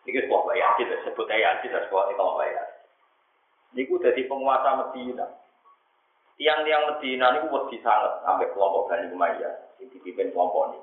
Ini 0.04 0.28
sebuah 0.28 0.52
Yasin, 0.52 0.92
disebut 0.92 1.24
Yasin, 1.24 1.72
sebuah 1.72 2.12
kelompok 2.12 2.44
Yasin. 2.44 2.84
Ini 3.80 3.88
jadi 3.88 4.22
penguasa 4.28 4.70
Medina. 4.84 5.24
Tiang-tiang 6.36 6.84
Medina 6.92 7.32
ini 7.32 7.48
wedi 7.48 7.80
sangat 7.80 8.20
sampai 8.28 8.52
kelompok 8.52 8.92
Bani 8.92 9.08
Umayyah, 9.08 9.80
yang 9.80 9.88
dipimpin 9.88 10.36
kelompok 10.36 10.76
ini. 10.76 10.80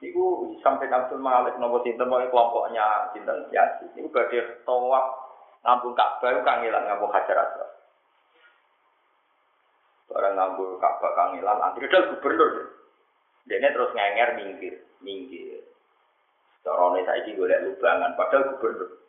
Niku 0.00 0.56
sampai 0.64 0.88
Abdul 0.88 1.20
Malik 1.20 1.60
nopo 1.60 1.84
sinten 1.84 2.08
mau 2.08 2.24
kelompoknya 2.24 3.12
sinten 3.12 3.52
Yasin. 3.52 3.92
Niku 3.92 4.08
badhe 4.08 4.64
tawaf 4.64 5.06
ngambung 5.60 5.92
Ka'bah 5.92 6.40
kangelan 6.40 6.88
ngambung 6.88 7.12
Hajar 7.12 7.36
Aswad. 7.36 7.70
Barang 10.08 10.34
ngambung 10.40 10.80
Ka'bah 10.80 11.12
kangelan 11.12 11.60
antri 11.60 11.84
dal 11.92 12.16
gubernur. 12.16 12.80
Dene 13.44 13.68
terus 13.76 13.92
ngenger 13.92 14.40
minggir, 14.40 14.74
minggir. 15.04 15.68
Carane 16.64 17.04
saiki 17.04 17.36
golek 17.36 17.60
lubangan 17.60 18.16
padahal 18.16 18.56
gubernur. 18.56 19.04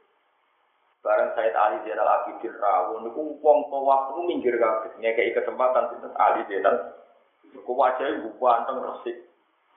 Bareng 1.02 1.34
Said 1.34 1.56
Ali 1.56 1.82
Zainal 1.88 2.06
Abidin 2.06 2.54
rawuh 2.60 3.00
niku 3.02 3.40
wong 3.40 3.58
tawaf 3.72 4.12
niku 4.12 4.22
minggir 4.28 4.60
kabeh. 4.60 4.92
Ngekeki 5.00 5.40
kesempatan 5.40 5.88
sinten 5.88 6.14
Ali 6.20 6.44
Zainal. 6.52 7.00
Niku 7.48 7.72
wajahe 7.80 8.20
ganteng 8.28 8.78
resik. 8.84 9.31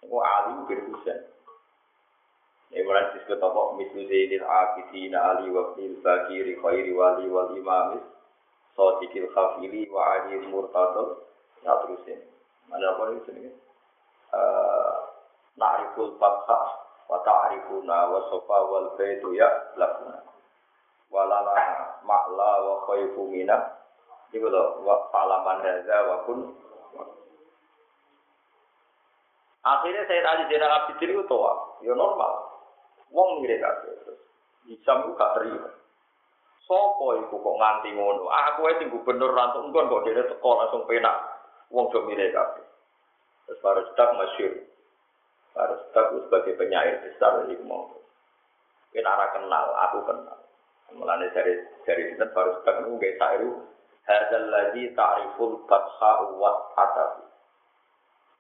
Niku 0.05 0.21
Ali 0.21 0.53
bin 0.69 0.81
Husain. 0.93 1.21
Ya 2.69 2.85
mulai 2.85 3.09
disebut 3.17 3.41
apa 3.41 3.61
mislu 3.81 4.05
Zainal 4.05 4.45
Abidin 4.45 5.17
Ali 5.17 5.49
wa 5.49 5.73
fil 5.73 5.97
Bakiri 6.05 6.61
khairi 6.61 6.93
wali 6.93 7.25
wal 7.33 7.57
imamis 7.57 8.05
Sadiqil 8.77 9.33
khafili 9.33 9.89
wa 9.89 10.21
Ali 10.21 10.45
murtadil. 10.45 11.25
Ya 11.65 11.73
terusin. 11.81 12.21
Ada 12.69 12.87
apa 12.93 13.03
ini 13.17 13.21
sini? 13.25 13.49
Eh, 14.35 14.95
na'riful 15.57 16.19
fathah 16.21 16.65
wa 17.07 17.19
ta'rifuna 17.23 17.99
wa 18.11 18.21
sofa 18.29 18.59
wal 18.67 18.89
baitu 18.99 19.37
ya 19.39 19.47
lakuna 19.79 20.19
walala 21.13 21.55
ma'la 22.03 22.53
wa 22.67 22.75
khaifu 22.91 23.31
minah 23.31 23.79
itu 24.35 24.43
loh 24.51 24.83
wa 24.83 25.07
fa'laman 25.15 25.63
hadza 25.63 25.99
wa 26.11 26.17
kun 26.27 26.51
akhirnya 29.65 30.05
saya 30.05 30.21
tadi 30.21 30.53
jenang 30.53 30.73
abidin 30.73 31.17
itu 31.17 31.25
toa 31.25 31.53
ya 31.81 31.93
normal 31.97 32.33
wong 33.11 33.41
mirip 33.43 33.65
Isam 34.65 35.05
itu 35.05 35.13
gak 35.13 35.37
terima 35.37 35.69
Sopo 36.65 37.13
iku 37.21 37.37
kok 37.45 37.59
nganti 37.61 37.93
ngono? 37.93 38.25
Aku 38.33 38.65
ae 38.65 38.81
sing 38.81 38.89
gubernur 38.89 39.37
rantuk 39.37 39.69
engkon 39.69 39.85
kok 39.93 40.03
dhewe 40.09 40.25
teko 40.25 40.51
langsung 40.57 40.89
penak 40.89 41.17
wong 41.69 41.93
do 41.93 42.09
mirip 42.09 42.33
kabeh. 42.33 42.65
Terus 43.45 43.61
Farustak 43.61 44.09
masyur. 44.17 44.53
Farustak 45.53 46.05
itu 46.09 46.19
sebagai 46.25 46.57
penyair 46.57 47.05
besar 47.05 47.45
dari 47.45 47.61
mau. 47.69 47.93
Kita 48.97 49.05
arah 49.05 49.29
kenal, 49.37 49.67
aku 49.89 49.99
kenal. 50.09 50.39
Mulanya 50.97 51.29
dari 51.37 51.53
dari 51.85 52.17
kita 52.17 52.33
Farustak 52.33 52.81
itu 52.81 52.97
gak 52.97 53.17
sairu. 53.21 53.51
Hadal 54.05 54.49
lagi 54.49 54.89
ta'riful 54.97 55.69
fatha 55.69 56.13
wa 56.33 56.53
atahu. 56.81 57.24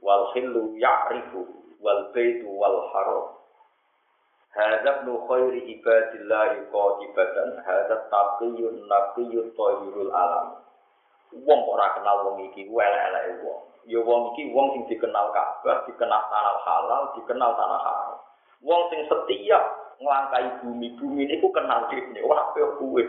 Wal 0.04 0.36
khillu 0.36 0.76
ya'rifu 0.76 1.48
wal 1.80 2.12
baitu 2.12 2.44
wal 2.44 2.92
haram. 2.92 3.40
Hadza 4.52 5.00
ibnu 5.00 5.24
khairi 5.24 5.64
ibadillahi 5.80 6.68
qatibatan 6.68 7.48
hadza 7.64 7.96
taqiyun 8.12 8.84
naqiyun 8.84 9.48
tayyirul 9.56 10.12
alam. 10.12 10.60
Wong 11.34 11.60
ora 11.66 11.96
kenal 11.98 12.30
wong 12.30 12.46
iki, 12.52 12.68
elek-eleke 12.68 13.42
wong. 13.42 13.74
ya 13.84 14.00
wong 14.00 14.32
iki 14.32 14.48
wong 14.52 14.72
sing 14.72 14.82
dikenal 14.88 15.28
Ka'bah, 15.34 15.84
dikenal 15.84 16.22
tanah 16.32 16.56
halal, 16.64 17.02
dikenal 17.16 17.52
tanah 17.52 17.80
haram. 17.80 18.16
Wong 18.64 18.80
sing 18.88 19.04
setia 19.04 19.60
nglangkai 20.00 20.64
bumi, 20.64 20.96
bumi 20.96 21.28
niku 21.28 21.52
kenal 21.52 21.84
dhewe, 21.92 22.20
ora 22.24 22.48
koyo 22.56 22.80
kuwe 22.80 23.02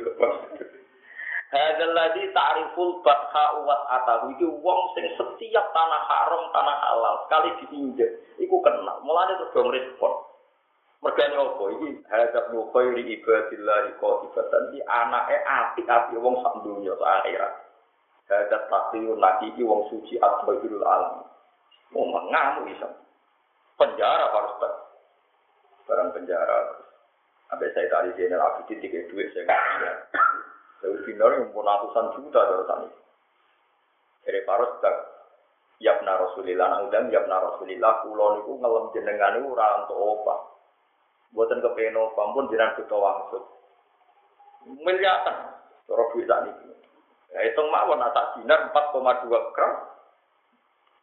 Hadzal 1.46 1.94
ladzi 1.94 2.26
ta'riful 2.34 3.06
batha 3.06 3.46
wa 3.62 3.76
atahu 4.02 4.34
iki 4.34 4.50
wong 4.66 4.82
sing 4.98 5.06
setiap 5.14 5.66
tanah 5.78 6.02
haram, 6.10 6.50
tanah 6.50 6.78
halal 6.82 7.16
sekali 7.26 7.50
diinjek 7.62 8.10
iku 8.42 8.58
kenal. 8.66 8.98
Mulane 9.06 9.38
terus 9.38 9.54
dong 9.54 9.70
respon. 9.70 10.14
Mergane 11.06 11.38
apa 11.38 11.64
iki 11.78 11.90
hadzal 12.10 12.50
nu 12.50 12.66
khairi 12.74 13.06
ibadillah 13.22 13.94
qatibatan 14.02 14.64
di 14.74 14.82
anake 14.90 15.38
apik-apik 15.46 16.18
wong 16.18 16.42
sak 16.42 16.66
donya 16.66 16.98
sak 16.98 17.12
akhirat. 17.22 17.54
Hadat 18.26 18.64
takliyun 18.66 19.22
lagi 19.22 19.54
iki 19.54 19.62
wong 19.62 19.86
suci 19.94 20.18
atbahirul 20.18 20.82
alam. 20.82 21.30
Mau 21.94 22.10
mengamu 22.10 22.66
bisa. 22.66 22.90
Penjara 23.78 24.34
Pak 24.34 24.66
Barang 25.86 26.10
penjara. 26.10 26.82
Sampai 27.46 27.70
saya 27.78 27.86
tadi 27.94 28.10
Zainal 28.18 28.42
Abidin 28.42 28.82
tiga 28.82 29.06
duit 29.14 29.30
saya 29.38 29.46
Saya 30.86 31.02
dinar 31.02 31.34
yang 31.34 31.50
pun 31.50 31.66
ratusan 31.66 32.14
juta 32.14 32.40
dari 32.46 32.66
tadi. 32.70 32.90
Dari 34.22 34.40
Pak 34.46 34.62
Ustaz. 34.62 34.96
Yabna 35.82 36.14
Rasulillah, 36.14 36.88
nang 36.88 37.10
Yabna 37.10 37.42
Rasulillah, 37.42 38.06
kulon 38.06 38.46
itu 38.46 38.54
ngelem 38.54 38.86
jenengan 38.94 39.42
itu 39.42 39.50
ora 39.50 39.82
untuk 39.82 39.98
opa. 39.98 40.36
Buatan 41.34 41.60
kepengen 41.66 41.98
opa 41.98 42.22
pun 42.38 42.48
jenengan 42.54 42.78
kita 42.78 42.94
wangsut. 42.94 43.44
Miliatan, 44.70 45.36
cara 45.90 46.04
duit 46.14 46.30
tadi. 46.30 46.54
Ya 47.34 47.50
hitung 47.50 47.74
mawon 47.74 48.06
tak 48.14 48.38
dinar 48.38 48.70
4,2 48.70 49.52
gram. 49.58 49.74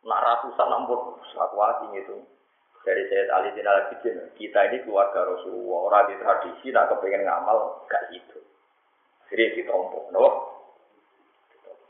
Nak 0.07 0.23
ratusan 0.23 0.73
ampun 0.73 1.19
satu 1.35 1.59
hati 1.59 1.87
itu. 1.99 2.23
Dari 2.87 3.03
Sayyid 3.11 3.31
Ali 3.35 3.51
bin 3.55 3.67
al 3.67 3.91
kita 4.35 4.61
ini 4.71 4.83
keluarga 4.83 5.27
Rasulullah, 5.27 5.91
orang 5.91 6.07
di 6.11 6.15
tradisi, 6.19 6.75
nak 6.75 6.91
kepengen 6.91 7.27
ngamal, 7.27 7.87
gak 7.87 8.11
gitu. 8.11 8.43
Jadi 9.33 9.65
ditompok, 9.65 10.13
no? 10.13 10.27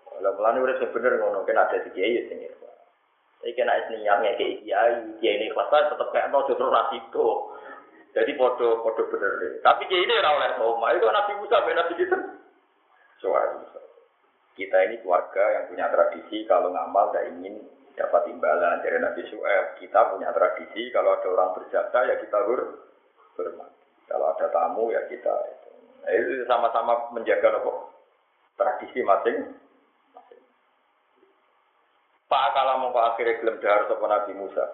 Kalau 0.06 0.38
mulanya 0.38 0.62
udah 0.62 0.76
sebener 0.78 1.18
ngono, 1.18 1.42
kan 1.42 1.58
ada 1.58 1.82
di 1.82 1.90
kiai 1.90 2.30
sini. 2.30 2.46
Saya 3.42 3.50
kena 3.58 3.74
niat 3.90 4.18
ngekei 4.22 4.62
kiai, 4.62 5.18
kiai 5.18 5.34
ini 5.42 5.50
kelas 5.50 5.90
tetap 5.90 6.14
kayak 6.14 6.30
no 6.30 6.46
justru 6.46 6.70
rasito. 6.70 7.58
Jadi 8.14 8.38
podo 8.38 8.86
podo 8.86 9.10
bener. 9.10 9.58
Tapi 9.58 9.90
kiai 9.90 10.06
ini 10.06 10.14
ora 10.22 10.38
oleh 10.38 10.50
Roma, 10.62 10.94
itu 10.94 11.10
Nabi 11.10 11.32
Musa, 11.42 11.58
Nabi 11.58 11.98
kita. 11.98 12.18
Soalnya 13.18 13.82
kita 14.54 14.78
ini 14.86 15.02
keluarga 15.02 15.42
yang 15.58 15.64
punya 15.66 15.90
tradisi 15.90 16.46
kalau 16.46 16.70
ngamal 16.70 17.10
tidak 17.10 17.26
ingin 17.34 17.54
dapat 17.98 18.22
imbalan 18.30 18.78
dari 18.84 19.02
Nabi 19.02 19.26
Su'eb. 19.26 19.82
Kita 19.82 20.14
punya 20.14 20.30
tradisi 20.30 20.92
kalau 20.94 21.18
ada 21.18 21.26
orang 21.26 21.50
berjasa 21.58 21.98
ya 22.06 22.14
kita 22.22 22.38
hormat. 22.46 23.70
Kalau 24.06 24.26
ada 24.30 24.46
tamu 24.54 24.94
ya 24.94 25.02
kita. 25.10 25.61
Nah, 26.02 26.10
itu 26.10 26.42
sama-sama 26.50 27.10
menjaga 27.14 27.62
apa? 27.62 27.72
Tradisi 28.58 29.00
masing. 29.06 29.38
Pak 32.26 32.46
kalau 32.56 32.88
mau 32.88 32.96
akhirnya 32.96 33.38
gelem 33.44 33.60
dahar 33.60 33.84
sapa 33.86 34.04
Nabi 34.08 34.32
Musa. 34.34 34.64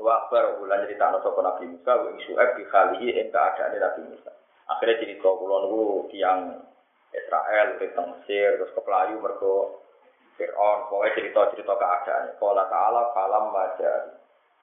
Wa 0.00 0.32
bulan 0.32 0.88
cerita 0.88 1.12
sapa 1.12 1.40
Nabi 1.44 1.64
Musa 1.76 1.92
wa 1.92 2.10
Su'eb 2.24 2.50
di 2.56 2.64
khalihi 2.64 3.08
ing 3.20 3.28
keadaan 3.28 3.76
Nabi 3.76 4.00
Musa. 4.08 4.32
Akhirnya 4.70 5.02
cerita 5.02 5.28
kula 5.28 5.66
niku 5.66 6.08
tiyang 6.08 6.62
Israel, 7.10 7.74
tentang 7.82 8.06
Mesir, 8.14 8.54
terus 8.54 8.70
ke 8.70 8.80
Pelayu, 8.86 9.18
mergo 9.18 9.82
Fir'aun, 10.38 10.86
pokoknya 10.86 11.16
cerita-cerita 11.18 11.74
keadaan. 11.74 12.24
Kala 12.38 12.64
ta'ala 12.70 13.02
falam 13.12 13.44
majari. 13.50 14.19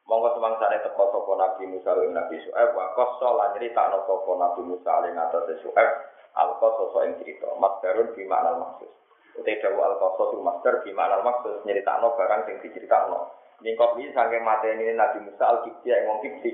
Monggo 0.07 0.39
semangsane 0.39 0.79
teko 0.87 1.11
sapa 1.11 1.31
Nabi 1.35 1.67
Musa 1.67 1.91
lan 1.91 2.15
Nabi 2.15 2.39
Su'aib 2.39 2.71
wa 2.71 2.95
qassa 2.95 3.27
lan 3.27 3.51
nyritakno 3.59 4.07
sapa 4.07 4.31
Nabi 4.39 4.61
Musa 4.63 5.03
lan 5.03 5.11
ngatas 5.19 5.59
Su'aib 5.59 5.89
al-qassa 6.31 6.99
ing 7.03 7.19
cerita. 7.19 7.51
Masdarun 7.59 8.15
bi 8.15 8.23
makna 8.23 8.55
maksud. 8.55 8.87
Utai 9.35 9.59
dawu 9.59 9.83
al-qassa 9.83 10.23
tu 10.31 10.37
masdar 10.39 10.79
bi 10.87 10.95
makna 10.95 11.19
maksud 11.27 11.67
nyritakno 11.67 12.15
barang 12.15 12.47
sing 12.47 12.55
diceritakno. 12.63 13.35
Ningkop 13.59 13.99
ini 13.99 14.13
saking 14.15 14.47
mateni 14.47 14.95
Nabi 14.95 15.27
Musa 15.27 15.43
al-Kibti 15.43 15.91
yang 15.91 16.07
wong 16.07 16.23
Kibti. 16.23 16.51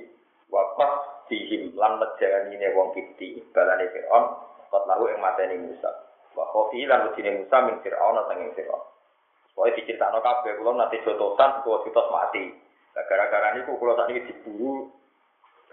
Wa 0.49 0.73
qas 0.73 1.27
dihim 1.29 1.77
lan 1.77 2.01
ne 2.01 2.67
wong 2.73 2.89
Kibti 2.97 3.37
balane 3.53 3.85
Fir'aun 3.93 4.23
kot 4.73 4.83
lahu 4.89 5.13
yang 5.13 5.21
mateni 5.21 5.61
Musa. 5.61 5.93
Wa 6.33 6.49
khofi 6.49 6.89
lan 6.89 7.11
wujine 7.11 7.45
Musa 7.45 7.61
min 7.69 7.77
Fir'aun 7.85 8.17
sanging 8.25 8.49
Fir'aun. 8.57 8.81
Pokoknya 9.53 9.77
diceritakan 9.77 10.17
kabeh, 10.25 10.57
kalau 10.57 10.73
nanti 10.73 10.97
jotosan, 11.05 11.61
kalau 11.61 11.85
jotos 11.85 12.09
mati. 12.09 12.57
Nah, 12.93 13.03
gara-gara 13.09 13.57
ini 13.57 13.65
kalau 13.65 13.97
tadi 13.97 14.21
diburu, 14.29 14.85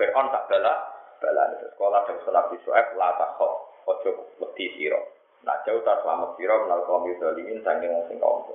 Fir'aun 0.01 0.33
tak 0.33 0.49
bala, 0.49 0.75
bala. 1.21 1.43
Itu 1.53 1.69
sekolah 1.77 2.01
dan 2.09 2.17
sekolah 2.25 2.43
di 2.49 2.57
Su'eb, 2.65 2.87
lata 2.97 3.37
khok, 3.37 3.55
ojo 3.85 4.11
wedi 4.41 4.73
siro. 4.77 5.01
Nah, 5.45 5.61
jauh 5.69 5.85
tak 5.85 6.01
selamat 6.01 6.41
siro, 6.41 6.65
menal 6.65 6.81
kaum 6.89 7.05
yudhalimin, 7.05 7.61
sangking 7.61 7.93
sing 8.09 8.17
kaum. 8.17 8.49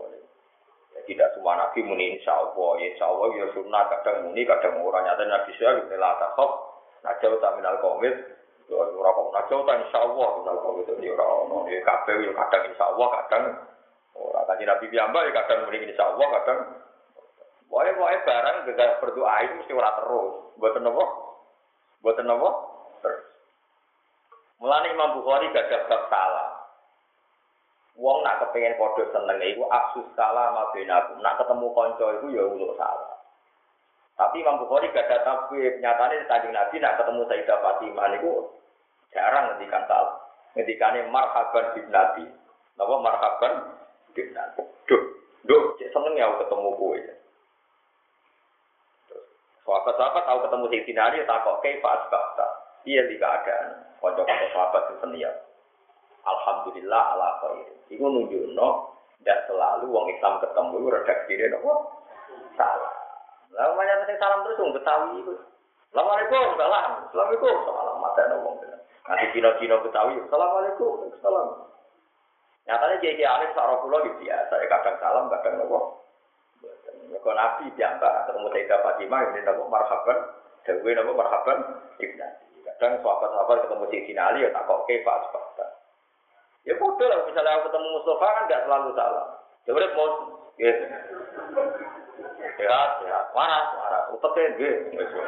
Ya, 0.96 1.00
tidak 1.06 1.36
semua 1.36 1.60
nabi 1.60 1.84
muni 1.86 2.18
insya 2.18 2.34
Allah, 2.34 2.70
ya 2.82 2.88
insya 2.90 3.06
Allah, 3.06 3.28
ya 3.36 3.46
sunnah, 3.54 3.84
kadang 3.92 4.32
muni, 4.32 4.42
kadang 4.48 4.82
orang 4.82 5.06
nyata 5.06 5.24
nabi 5.30 5.52
Su'eb, 5.62 5.86
ini 5.86 5.98
lata 6.02 6.34
khok, 6.34 6.52
nah 7.06 7.14
jauh 7.22 7.38
tak 7.38 7.54
minal 7.62 7.78
kaum 7.78 8.02
Ora 8.66 9.14
kok. 9.14 9.30
Jauh 9.46 9.62
tak 9.62 9.78
insya 9.78 10.02
Allah, 10.02 10.30
minal 10.42 10.58
kaum 10.58 10.82
itu, 10.82 10.94
ya 11.06 11.14
orang, 11.14 11.70
ya 11.70 11.78
kabeh, 11.86 12.18
ya 12.18 12.32
kadang 12.34 12.64
insya 12.66 12.86
Allah, 12.90 13.08
kadang 13.22 13.46
Orang 14.16 14.48
kaji 14.48 14.64
Nabi 14.64 14.86
Piyambak 14.88 15.28
ya 15.28 15.32
kadang 15.44 15.68
muni 15.68 15.84
insya 15.84 16.08
Allah, 16.08 16.28
kadang 16.40 16.60
Pokoknya 17.76 18.00
pokoknya 18.00 18.24
barang 18.24 18.56
gak 18.72 18.98
berdoa 19.04 19.36
itu 19.44 19.54
mesti 19.60 19.74
ora 19.76 19.92
terus. 20.00 20.48
Buat 20.56 20.80
nopo? 20.80 21.04
Buat 22.00 22.24
nopo? 22.24 22.50
Terus. 23.04 23.24
Mulane 24.64 24.96
Imam 24.96 25.20
Bukhari 25.20 25.52
gak 25.52 25.68
ada 25.68 26.08
salah. 26.08 26.56
Wong 28.00 28.24
nak 28.24 28.40
kepengen 28.40 28.80
kode 28.80 29.12
seneng 29.12 29.44
iku 29.44 29.68
aksus 29.68 30.08
salah 30.16 30.56
ma 30.56 30.72
benakum. 30.72 31.20
Nak 31.20 31.36
ketemu 31.36 31.68
konco 31.76 32.06
itu 32.16 32.28
ya 32.40 32.48
untuk 32.48 32.80
salah. 32.80 33.12
Tapi 34.16 34.40
Imam 34.40 34.64
Bukhari 34.64 34.96
gak 34.96 35.12
ada 35.12 35.28
tabib. 35.28 35.76
Nyatanya 35.84 36.32
tadi 36.32 36.48
Nabi 36.56 36.80
nak 36.80 36.96
ketemu 36.96 37.28
Sayyidah 37.28 37.60
Fatimah 37.60 38.08
itu 38.16 38.32
jarang 39.12 39.52
ngendikan 39.52 39.84
salah. 39.92 40.16
Ngendikannya 40.56 41.12
marhaban 41.12 41.76
bibnati. 41.76 42.24
Napa 42.80 42.96
marhaban 43.04 43.84
bibnati. 44.16 44.64
Duh, 44.88 45.04
duh, 45.44 45.76
seneng 45.76 46.16
ya 46.16 46.32
ketemu 46.40 46.72
kue. 49.66 49.74
Sahabat-sahabat 49.74 50.24
tahu 50.30 50.40
ketemu 50.46 50.66
Sayyidina 50.70 51.02
Ali, 51.10 51.18
tak 51.26 51.42
kok 51.42 51.60
kaifa 51.66 51.90
asbahta. 51.90 52.48
Iya 52.86 53.02
di 53.10 53.18
keadaan. 53.18 53.98
Kocok-kocok 53.98 54.50
sahabat 54.54 54.82
itu 54.86 54.96
seniat. 55.02 55.36
Alhamdulillah 56.26 57.04
ala 57.18 57.30
khair. 57.42 57.70
Iku 57.90 58.06
nunjukno 58.06 58.70
tidak 59.22 59.40
selalu 59.50 59.90
wong 59.90 60.06
Islam 60.14 60.38
ketemu 60.38 60.90
redaksi 60.90 61.34
dia 61.34 61.50
nopo 61.50 61.74
salah. 62.54 62.94
Lalu 63.58 63.74
banyak 63.74 63.96
penting 64.06 64.20
salam 64.22 64.46
terus 64.46 64.62
wong 64.62 64.74
Betawi 64.78 65.10
itu. 65.22 65.34
Assalamualaikum, 65.90 66.46
salam. 66.60 66.90
Assalamualaikum, 67.10 67.56
salam. 67.66 67.96
Mata 67.98 68.24
nopo. 68.30 68.50
Nanti 69.06 69.26
Cina-Cina 69.34 69.76
Betawi, 69.82 70.14
Assalamualaikum, 70.22 71.10
salam. 71.26 71.48
Nyatanya 72.66 72.98
jadi 73.02 73.24
Alif 73.26 73.54
Sarafullah 73.54 74.02
gitu 74.10 74.22
ya. 74.26 74.38
Saya 74.50 74.66
kadang 74.70 74.98
salam, 75.02 75.26
kadang 75.30 75.62
nopo. 75.62 76.05
Mereka 77.06 77.32
Nabi 77.32 77.66
diantar 77.78 78.26
ketemu 78.26 78.48
Sayyidah 78.50 78.80
Fatimah 78.82 79.22
ini 79.30 79.40
nabo 79.46 79.70
marhaban, 79.70 80.20
dewi 80.66 80.92
nabo 80.98 81.12
marhaban. 81.14 81.60
Kadang 82.66 83.00
sahabat-sahabat 83.00 83.58
ketemu 83.64 83.84
Sayyidina 83.88 84.24
Ali 84.34 84.44
ya 84.44 84.50
tak 84.52 84.68
kok 84.68 84.84
kefa 84.90 85.14
sebabnya. 85.30 85.66
Ya 86.66 86.74
bodoh 86.82 87.08
lah 87.08 87.24
misalnya 87.30 87.62
aku 87.62 87.70
ketemu 87.70 87.88
Mustafa 87.94 88.26
kan 88.26 88.44
nggak 88.50 88.64
selalu 88.66 88.90
salah. 88.98 89.26
Ya 89.64 89.72
udah 89.72 89.90
mau 89.96 90.10
ya. 90.58 90.72
Sehat, 92.56 92.90
sehat, 93.04 93.26
waras, 93.36 93.68
waras, 93.76 94.04
uteknya 94.16 94.56
gitu. 94.56 95.20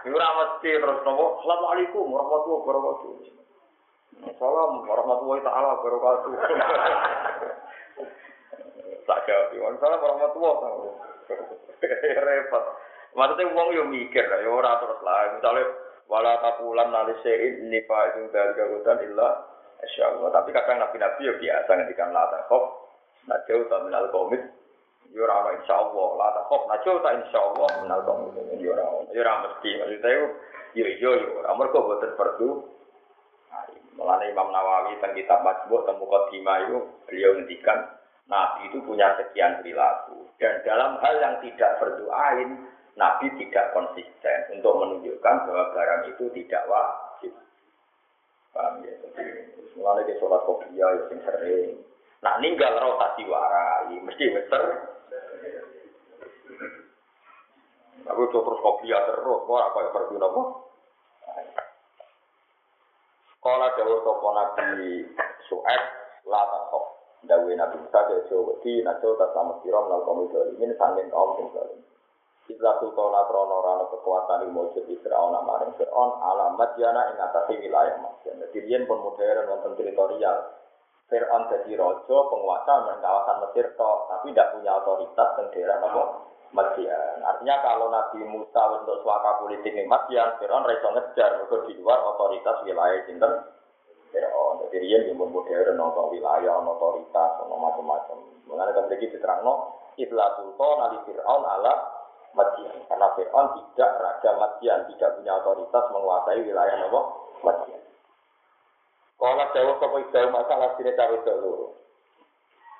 Ini 0.00 0.16
mesti 0.16 0.70
terus 0.80 0.98
nopo, 1.04 1.44
Assalamualaikum 1.44 2.08
warahmatullahi 2.08 2.62
wabarakatuh. 2.64 3.10
Salam 4.40 4.70
warahmatullahi 4.88 5.44
taala 5.44 5.68
wabarakatuh. 5.76 6.32
Tak 9.10 9.26
jawab 9.26 9.50
Iwan 9.58 9.74
salam 9.82 9.98
warahmatullah 9.98 10.54
repot. 12.26 12.64
Maksudnya 13.10 13.50
uang 13.50 13.68
yo 13.74 13.84
mikir 13.90 14.22
yo 14.22 14.50
ora 14.54 14.78
terus 14.78 15.00
lah. 15.02 15.34
Misalnya 15.34 15.64
wala 16.06 16.38
takulan 16.38 16.94
nalisein 16.94 17.66
nifa 17.66 18.14
itu 18.14 18.30
dari 18.30 18.54
gagutan 18.54 19.02
illa 19.06 19.46
Allah 19.80 20.28
tapi 20.30 20.52
kadang 20.52 20.76
nabi-nabi 20.78 21.24
yo 21.24 21.34
biasa 21.40 21.70
ngendikan 21.72 22.12
la 22.12 22.28
takhaf 22.28 22.64
najau 23.24 23.64
ta 23.72 23.80
minal 23.80 24.12
komit 24.12 24.44
yo 25.10 25.24
ora 25.24 25.56
insya 25.56 25.72
Allah 25.72 26.08
la 26.20 26.28
takhaf 26.36 26.62
najau 26.68 27.00
ta 27.00 27.10
insya 27.16 27.38
Allah 27.40 27.68
minal 27.82 28.02
komit 28.06 28.34
yo 28.62 28.76
ora 28.78 28.86
yo 29.10 29.20
ora 29.22 29.34
mesti. 29.48 29.70
Maksudnya 29.74 30.10
yo 30.14 30.24
yo 30.78 30.84
yo 31.02 31.10
ora 31.42 31.50
mergo 31.58 31.82
boten 31.82 32.14
perlu. 32.14 32.50
Mulane 33.98 34.32
Imam 34.32 34.48
Nawawi 34.48 34.96
tentang 34.96 35.12
kitab 35.12 35.44
Majmu' 35.44 35.82
tentang 35.84 36.00
Muqaddimah 36.00 36.56
itu 36.64 36.78
beliau 37.04 37.36
ngendikan 37.36 37.99
Nabi 38.30 38.70
itu 38.70 38.78
punya 38.86 39.10
sekian 39.18 39.58
perilaku. 39.60 40.30
Dan 40.38 40.62
dalam 40.62 41.02
hal 41.02 41.14
yang 41.18 41.34
tidak 41.42 41.82
berdoain, 41.82 42.62
Nabi 42.94 43.26
tidak 43.42 43.74
konsisten 43.74 44.38
untuk 44.54 44.78
menunjukkan 44.78 45.36
bahwa 45.50 45.64
barang 45.74 46.02
itu 46.14 46.24
tidak 46.38 46.62
wajib. 46.70 47.34
Paham 48.54 48.86
ya? 48.86 48.94
Jadi, 49.02 49.26
mulai 49.74 50.06
ke 50.06 50.14
sholat 50.22 50.42
kopiah 50.46 50.88
ya 50.94 51.02
sing 51.10 51.18
sering. 51.26 51.82
Nah, 52.22 52.38
ninggal 52.38 52.78
rotasi 52.78 53.26
warai, 53.26 53.98
mesti 53.98 54.24
bener. 54.30 54.64
Aku 58.10 58.22
terus 58.30 58.62
kopiah 58.62 59.00
terus, 59.10 59.40
kok 59.44 59.58
apa 59.60 59.78
yang 59.82 59.94
berguna 59.94 60.26
kok? 60.30 60.48
Kalau 63.40 63.72
jauh 63.72 64.04
sopo 64.04 64.28
Nabi 64.36 65.08
Su'ed, 65.48 65.82
lata 66.28 66.58
kok. 66.68 66.89
Dawe 67.20 67.52
Nabi 67.52 67.76
Musa 67.84 68.00
ke 68.08 68.32
Wedi, 68.32 68.80
Najo 68.80 69.12
tak 69.20 69.36
sama 69.36 69.60
kira 69.60 69.76
menal 69.76 70.08
kaum 70.08 70.24
ini 70.56 70.72
sangking 70.80 71.12
kaum 71.12 71.36
sing 71.36 71.52
zalim. 71.52 71.80
Islah 72.50 72.82
sultana 72.82 73.28
krono 73.30 73.62
rano 73.62 73.84
kekuatan 73.94 74.48
yang 74.48 74.56
mujud 74.56 74.82
di 74.88 74.98
Fir'aun 74.98 75.38
alamat 76.18 76.70
jana 76.74 77.12
ing 77.14 77.16
atasi 77.20 77.62
wilayah 77.62 77.94
Masjid. 78.02 78.34
Jadi 78.34 78.58
dia 78.66 78.82
pun 78.88 78.98
modern 79.04 79.46
wonten 79.46 79.78
teritorial. 79.78 80.58
Fir'aun 81.06 81.46
jadi 81.46 81.78
rojo 81.78 82.16
penguasa 82.26 82.90
dan 82.90 82.98
kawasan 82.98 83.36
Mesir 83.46 83.70
tapi 83.78 84.34
tidak 84.34 84.50
punya 84.56 84.72
otoritas 84.82 85.28
dan 85.38 85.46
daerah 85.54 85.76
nopo 85.78 86.02
Madian. 86.50 87.22
Artinya 87.22 87.56
kalau 87.62 87.86
Nabi 87.94 88.26
Musa 88.26 88.62
untuk 88.82 89.06
suaka 89.06 89.38
politik 89.38 89.70
di 89.70 89.86
Madian, 89.86 90.34
Fir'aun 90.42 90.66
reso 90.66 90.90
ngejar, 90.90 91.46
di 91.46 91.72
luar 91.78 92.02
otoritas 92.02 92.66
wilayah 92.66 93.06
Sinten 93.06 93.59
Fir'aun. 94.10 94.66
Jadi 94.66 94.86
dia 94.86 94.98
yang 95.06 95.18
modern, 95.18 95.74
nonton 95.78 96.10
wilayah, 96.14 96.58
otoritas, 96.62 97.30
nonton 97.42 97.58
macam-macam. 97.58 98.18
Mengenai 98.46 98.74
kan 98.74 98.84
begitu 98.90 99.18
diterang, 99.18 99.40
no, 99.46 99.54
Ibla 99.94 100.26
Sultan 100.38 100.76
Ali 100.86 100.98
Fir'aun 101.06 101.42
ala 101.46 101.74
Madian. 102.34 102.76
Karena 102.86 103.08
Fir'aun 103.18 103.46
tidak 103.58 103.90
raja 103.98 104.30
Madian, 104.38 104.80
tidak 104.94 105.10
punya 105.18 105.32
otoritas 105.42 105.84
menguasai 105.94 106.40
wilayah 106.42 106.76
nopo 106.86 107.00
Madian. 107.42 107.82
Kalau 109.20 109.52
jauh 109.52 109.76
ke 109.76 109.86
jauh 110.16 110.30
masalah 110.32 110.72
sini 110.80 110.96
cawe 110.96 111.12
dok 111.12 111.38
loro. 111.44 111.68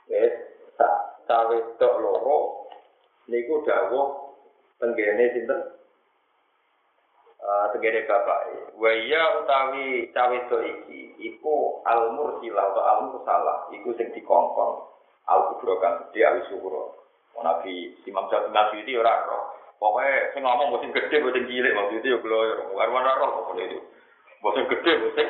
Wes, 0.08 0.32
cawe 1.28 1.56
dok 1.76 1.94
loro, 2.00 2.64
niku 3.28 3.60
jauh 3.68 4.32
tenggene 4.80 5.36
sinten 5.36 5.79
Uh, 7.40 7.72
tegere 7.72 8.04
bapak 8.04 8.52
wa 8.76 8.92
iya 8.92 9.40
utawi 9.40 10.12
cawe 10.12 10.38
to 10.52 10.60
iki 10.60 11.16
iku 11.24 11.80
al 11.88 12.12
mursilah 12.12 12.68
atau 12.68 12.84
al 12.84 12.98
mursalah 13.08 13.64
iku 13.72 13.96
sing 13.96 14.12
dikongkon 14.12 14.84
al 15.24 15.48
kubro 15.48 15.80
kang 15.80 16.04
gede 16.04 16.20
al 16.20 16.38
syukur. 16.52 17.00
Nabi 17.40 17.96
Imam 18.04 18.28
Syafi'i 18.28 18.84
itu 18.84 19.00
ora 19.00 19.24
roh. 19.24 19.56
Pokoknya 19.80 20.36
saya 20.36 20.44
ngomong 20.44 20.76
bosan 20.76 20.92
gede, 20.92 21.24
bosan 21.24 21.48
cilik, 21.48 21.72
waktu 21.72 22.04
itu 22.04 22.12
ya 22.12 22.18
gloyor. 22.20 22.68
Bukan 22.68 22.92
mana 22.92 23.16
roh, 23.16 23.30
pokoknya 23.40 23.64
itu. 23.64 23.78
Bosan 24.44 24.68
gede, 24.68 24.92
bosan 25.00 25.28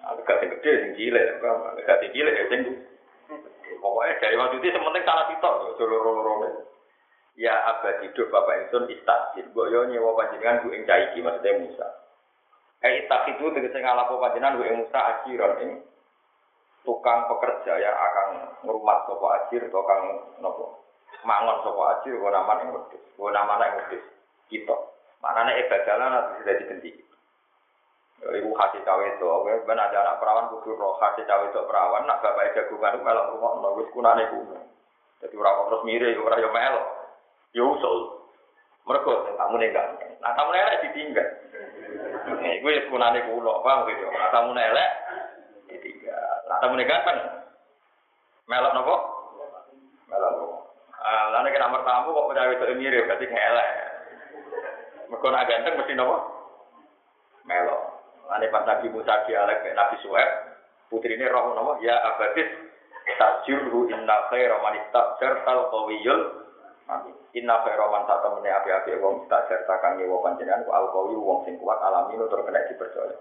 agak 0.00 0.36
sing 0.40 0.48
gede, 0.56 0.70
sing 0.80 0.90
cilik, 0.96 1.24
agak 1.44 1.96
sing 2.00 2.10
cilik, 2.16 2.32
ya 2.32 2.44
sing 2.48 2.60
Pokoknya 3.80 4.20
dari 4.20 4.36
waktu 4.40 4.56
itu 4.60 4.72
sementing 4.72 5.04
salah 5.04 5.24
sitok, 5.28 5.76
loro-loro 5.76 6.68
Ya 7.38 7.54
abad 7.54 8.02
hidup 8.02 8.26
Bapak 8.30 8.66
Insun 8.66 8.90
istajir. 8.90 9.46
Mbok 9.50 9.70
yo 9.70 9.86
nyewa 9.86 10.18
panjenengan 10.18 10.66
bu 10.66 10.74
ing 10.74 10.82
caiki 10.84 11.22
maksudnya 11.22 11.58
Musa. 11.62 11.88
Eh 12.80 13.06
itak 13.06 13.36
itu 13.36 13.44
tegese 13.54 13.78
ngalapo 13.78 14.18
panjenengan 14.18 14.58
bu 14.58 14.62
ing 14.66 14.76
Musa 14.82 14.98
ajiron 14.98 15.54
ing 15.62 15.70
tukang 16.82 17.28
pekerja 17.28 17.76
ya 17.76 17.92
akan 17.92 18.28
ngrumat 18.64 19.04
sapa 19.04 19.26
ajir 19.44 19.68
tukang 19.68 20.32
nopo 20.40 20.80
mangon 21.22 21.60
sapa 21.62 21.82
ajir 22.00 22.16
ora 22.18 22.40
nama 22.40 22.60
ing 22.64 22.68
wedhus. 22.74 23.04
Ora 23.20 23.32
nama 23.40 23.62
ing 23.68 23.74
wedhus. 23.84 24.04
Kita. 24.50 24.76
Manane 25.20 25.60
ibadalan 25.64 26.16
atau 26.16 26.32
sudah 26.40 26.56
digenti. 26.56 26.90
Ibu 28.20 28.52
hati 28.52 28.84
cawe 28.84 29.00
itu, 29.16 29.24
oke, 29.24 29.64
ben 29.64 29.80
ada 29.80 29.96
anak 30.04 30.20
perawan 30.20 30.52
kudu 30.52 30.76
roh 30.76 31.00
hati 31.00 31.24
cawe 31.24 31.40
itu 31.48 31.56
perawan, 31.64 32.04
nak 32.04 32.20
bapak 32.20 32.52
jagungan 32.52 33.00
kalau 33.00 33.32
rumah 33.32 33.52
nonggus 33.64 33.88
kunane 33.96 34.28
kuno. 34.28 34.60
Jadi 35.24 35.34
orang 35.40 35.72
terus 35.72 35.84
mirip, 35.88 36.20
orang 36.20 36.40
yang 36.44 36.52
melo. 36.52 36.82
Ya 37.54 37.62
usul. 37.66 37.98
Mereka 38.86 39.10
tamu 39.38 39.56
nenggak. 39.60 39.86
Nah 40.18 40.32
tamu 40.34 40.50
nelek 40.50 40.82
ditinggal. 40.88 41.28
Iku 42.40 42.66
ya 42.66 42.80
sekunane 42.86 43.20
kulo, 43.28 43.62
paham 43.62 43.86
gitu. 43.86 44.06
Nah 44.08 44.30
tamu 44.32 44.50
nelek 44.56 44.90
ditinggal. 45.70 46.36
Nah 46.48 46.56
tamu 46.58 46.74
kan 46.80 47.16
melok 48.50 48.74
nopo? 48.74 48.96
Melok. 50.10 50.34
Ah, 51.00 51.32
lalu 51.32 51.54
kita 51.54 51.64
nomor 51.64 51.82
tamu 51.86 52.12
kok 52.12 52.28
udah 52.34 52.44
itu 52.50 52.74
mirip, 52.76 53.06
berarti 53.06 53.24
ngelek. 53.30 53.70
Mereka 55.06 55.26
nak 55.30 55.46
ganteng 55.46 55.74
mesti 55.78 55.94
nopo? 55.94 56.16
Melok. 57.46 57.80
Lalu 58.26 58.46
pas 58.50 58.66
Nabi 58.66 58.86
Musa 58.90 59.26
dialek 59.26 59.66
Nabi 59.74 59.96
Suhaib, 60.02 60.30
putri 60.90 61.14
ini 61.14 61.30
roh 61.30 61.54
nopo? 61.54 61.78
Ya 61.82 61.94
abadis 62.10 62.46
tajurhu 63.18 63.90
inna 63.90 64.28
khaira 64.28 64.58
man 64.60 64.76
istajjar 64.76 65.44
tal 65.46 65.70
qawiyul 65.70 66.20
Amin. 66.90 67.14
Inna 67.38 67.62
khairoman 67.62 68.02
saat 68.10 68.26
temennya 68.26 68.58
api-api 68.58 68.98
wong 68.98 69.30
tak 69.30 69.46
ceritakan 69.46 70.02
nyewa 70.02 70.18
panjenengan 70.26 70.66
ku 70.66 70.74
alkawi 70.74 71.14
wong 71.14 71.46
sing 71.46 71.54
kuat 71.62 71.78
alami 71.78 72.18
nu 72.18 72.26
terus 72.26 72.42
kena 72.42 72.66
dipercaya. 72.66 73.14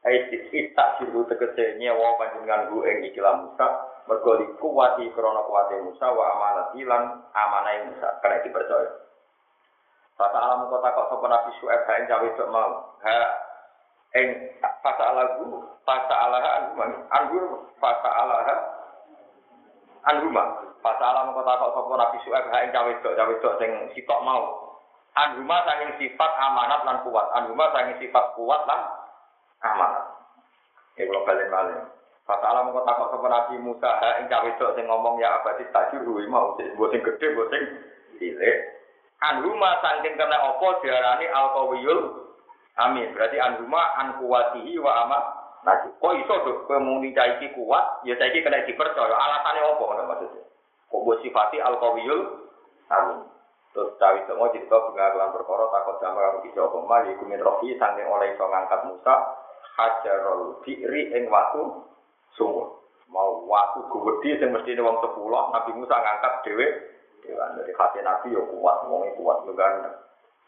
Hai 0.00 0.32
tak 0.72 0.88
siru 0.96 1.20
tegese 1.28 1.76
nyewa 1.76 2.16
panjenengan 2.16 2.72
ku 2.72 2.80
ing 2.88 3.04
ikilah 3.12 3.36
Musa 3.44 3.68
mergo 4.08 4.40
dikuwati 4.40 5.12
krana 5.12 5.44
kuwate 5.44 5.76
Musa 5.84 6.08
wa 6.08 6.24
amanat 6.32 6.68
ilan 6.80 7.20
amanai 7.36 7.92
Musa 7.92 8.08
kena 8.24 8.40
dipercaya. 8.48 8.90
Fata 10.16 10.38
alam 10.40 10.72
kota 10.72 10.96
kok 10.96 11.08
sapa 11.12 11.26
Nabi 11.28 11.50
Syuaib 11.60 11.84
ha 11.84 11.92
ing 12.00 12.04
cawe 12.08 12.28
mau. 12.48 12.96
Ha 13.04 13.16
ing 14.16 14.28
fata 14.80 15.04
alagu 15.12 15.68
fata 15.84 16.16
alaha 16.16 16.72
angur 17.12 17.68
fata 17.76 18.10
alaha 18.24 18.56
anhuma 20.08 20.71
Pasal 20.82 21.14
mengko 21.24 21.46
takok 21.46 21.70
sapa 21.78 21.94
Nabi 21.94 22.16
Syuaib 22.26 22.46
ha 22.50 22.66
ing 22.66 22.74
cawe 22.74 22.90
wedok 22.90 23.14
cawe 23.14 23.30
wedok 23.30 23.54
sing 23.62 23.70
sitok 23.94 24.20
mau. 24.26 24.74
Anhuma 25.14 25.62
sanging 25.62 25.94
sifat 26.02 26.32
amanat 26.42 26.82
lan 26.82 27.06
kuat. 27.06 27.26
Anhuma 27.38 27.70
sanging 27.70 28.02
sifat 28.02 28.34
kuat 28.34 28.66
lan 28.66 28.80
amanat. 29.62 30.04
Ya 30.98 31.06
kula 31.06 31.22
balen 31.22 31.48
malih. 31.54 31.78
Pasal 32.26 32.66
mengko 32.66 32.82
takok 32.82 33.14
sapa 33.14 33.26
Nabi 33.30 33.54
Musa 33.62 33.90
ha 33.94 34.18
ing 34.18 34.26
cawe 34.26 34.42
wedok 34.42 34.74
sing 34.74 34.90
ngomong 34.90 35.22
ya 35.22 35.38
abadi 35.38 35.70
tajur 35.70 36.02
mau 36.26 36.58
sing 36.58 36.74
sing 36.74 37.00
gedhe 37.06 37.26
mbok 37.30 37.50
sing 37.54 37.62
cilik. 38.18 38.58
Anhuma 39.22 39.78
sanging 39.86 40.18
kena 40.18 40.34
apa 40.34 40.68
diarani 40.82 41.30
al-qawiyul 41.30 42.00
Amin. 42.80 43.12
Berarti 43.14 43.36
anhuma 43.36 43.94
an 44.00 44.16
kuwatihi 44.18 44.80
wa 44.80 45.06
amat 45.06 45.24
Nah, 45.62 45.78
kok 45.78 46.14
iso 46.18 46.34
dok 46.42 46.66
kowe 46.66 46.78
muni 46.82 47.14
kuat, 47.14 48.02
ya 48.02 48.18
saiki 48.18 48.42
kena 48.42 48.66
dipercaya. 48.66 49.14
Alasannya 49.14 49.62
ngono 49.78 50.02
maksudnya? 50.10 50.42
Kok 50.92 51.02
buat 51.08 51.24
sifati 51.24 51.56
al 51.64 51.80
kawiyul 51.80 52.20
amin. 52.92 53.24
Terus 53.72 53.96
cawi 53.96 54.20
semua 54.28 54.52
cerita 54.52 54.76
pengakuan 54.76 55.32
perkara 55.32 55.64
takut 55.72 55.96
sama 56.04 56.20
kamu 56.20 56.38
bisa 56.44 56.60
apa 56.60 56.78
mah 56.84 57.00
iku 57.08 57.24
min 57.24 57.40
rofi 57.40 57.72
sange 57.80 58.04
oleh 58.04 58.36
iso 58.36 58.44
ngangkat 58.44 58.84
Musa 58.84 59.14
hajarul 59.80 60.60
bi'ri 60.60 61.08
ing 61.16 61.32
watu 61.32 61.88
sumur. 62.36 62.84
Mau 63.08 63.48
watu 63.48 63.88
gede 63.88 64.44
sing 64.44 64.52
mesti 64.52 64.76
wong 64.76 65.00
sepuluh 65.00 65.48
Nabi 65.56 65.72
Musa 65.72 65.96
ngangkat 65.96 66.44
dhewe 66.44 66.66
dewan 67.24 67.56
dari 67.56 67.72
hati 67.72 68.04
Nabi 68.04 68.36
yo 68.36 68.44
kuat 68.52 68.84
wong 68.92 69.08
kuat 69.16 69.48
yo 69.48 69.56
gandeng. 69.56 69.96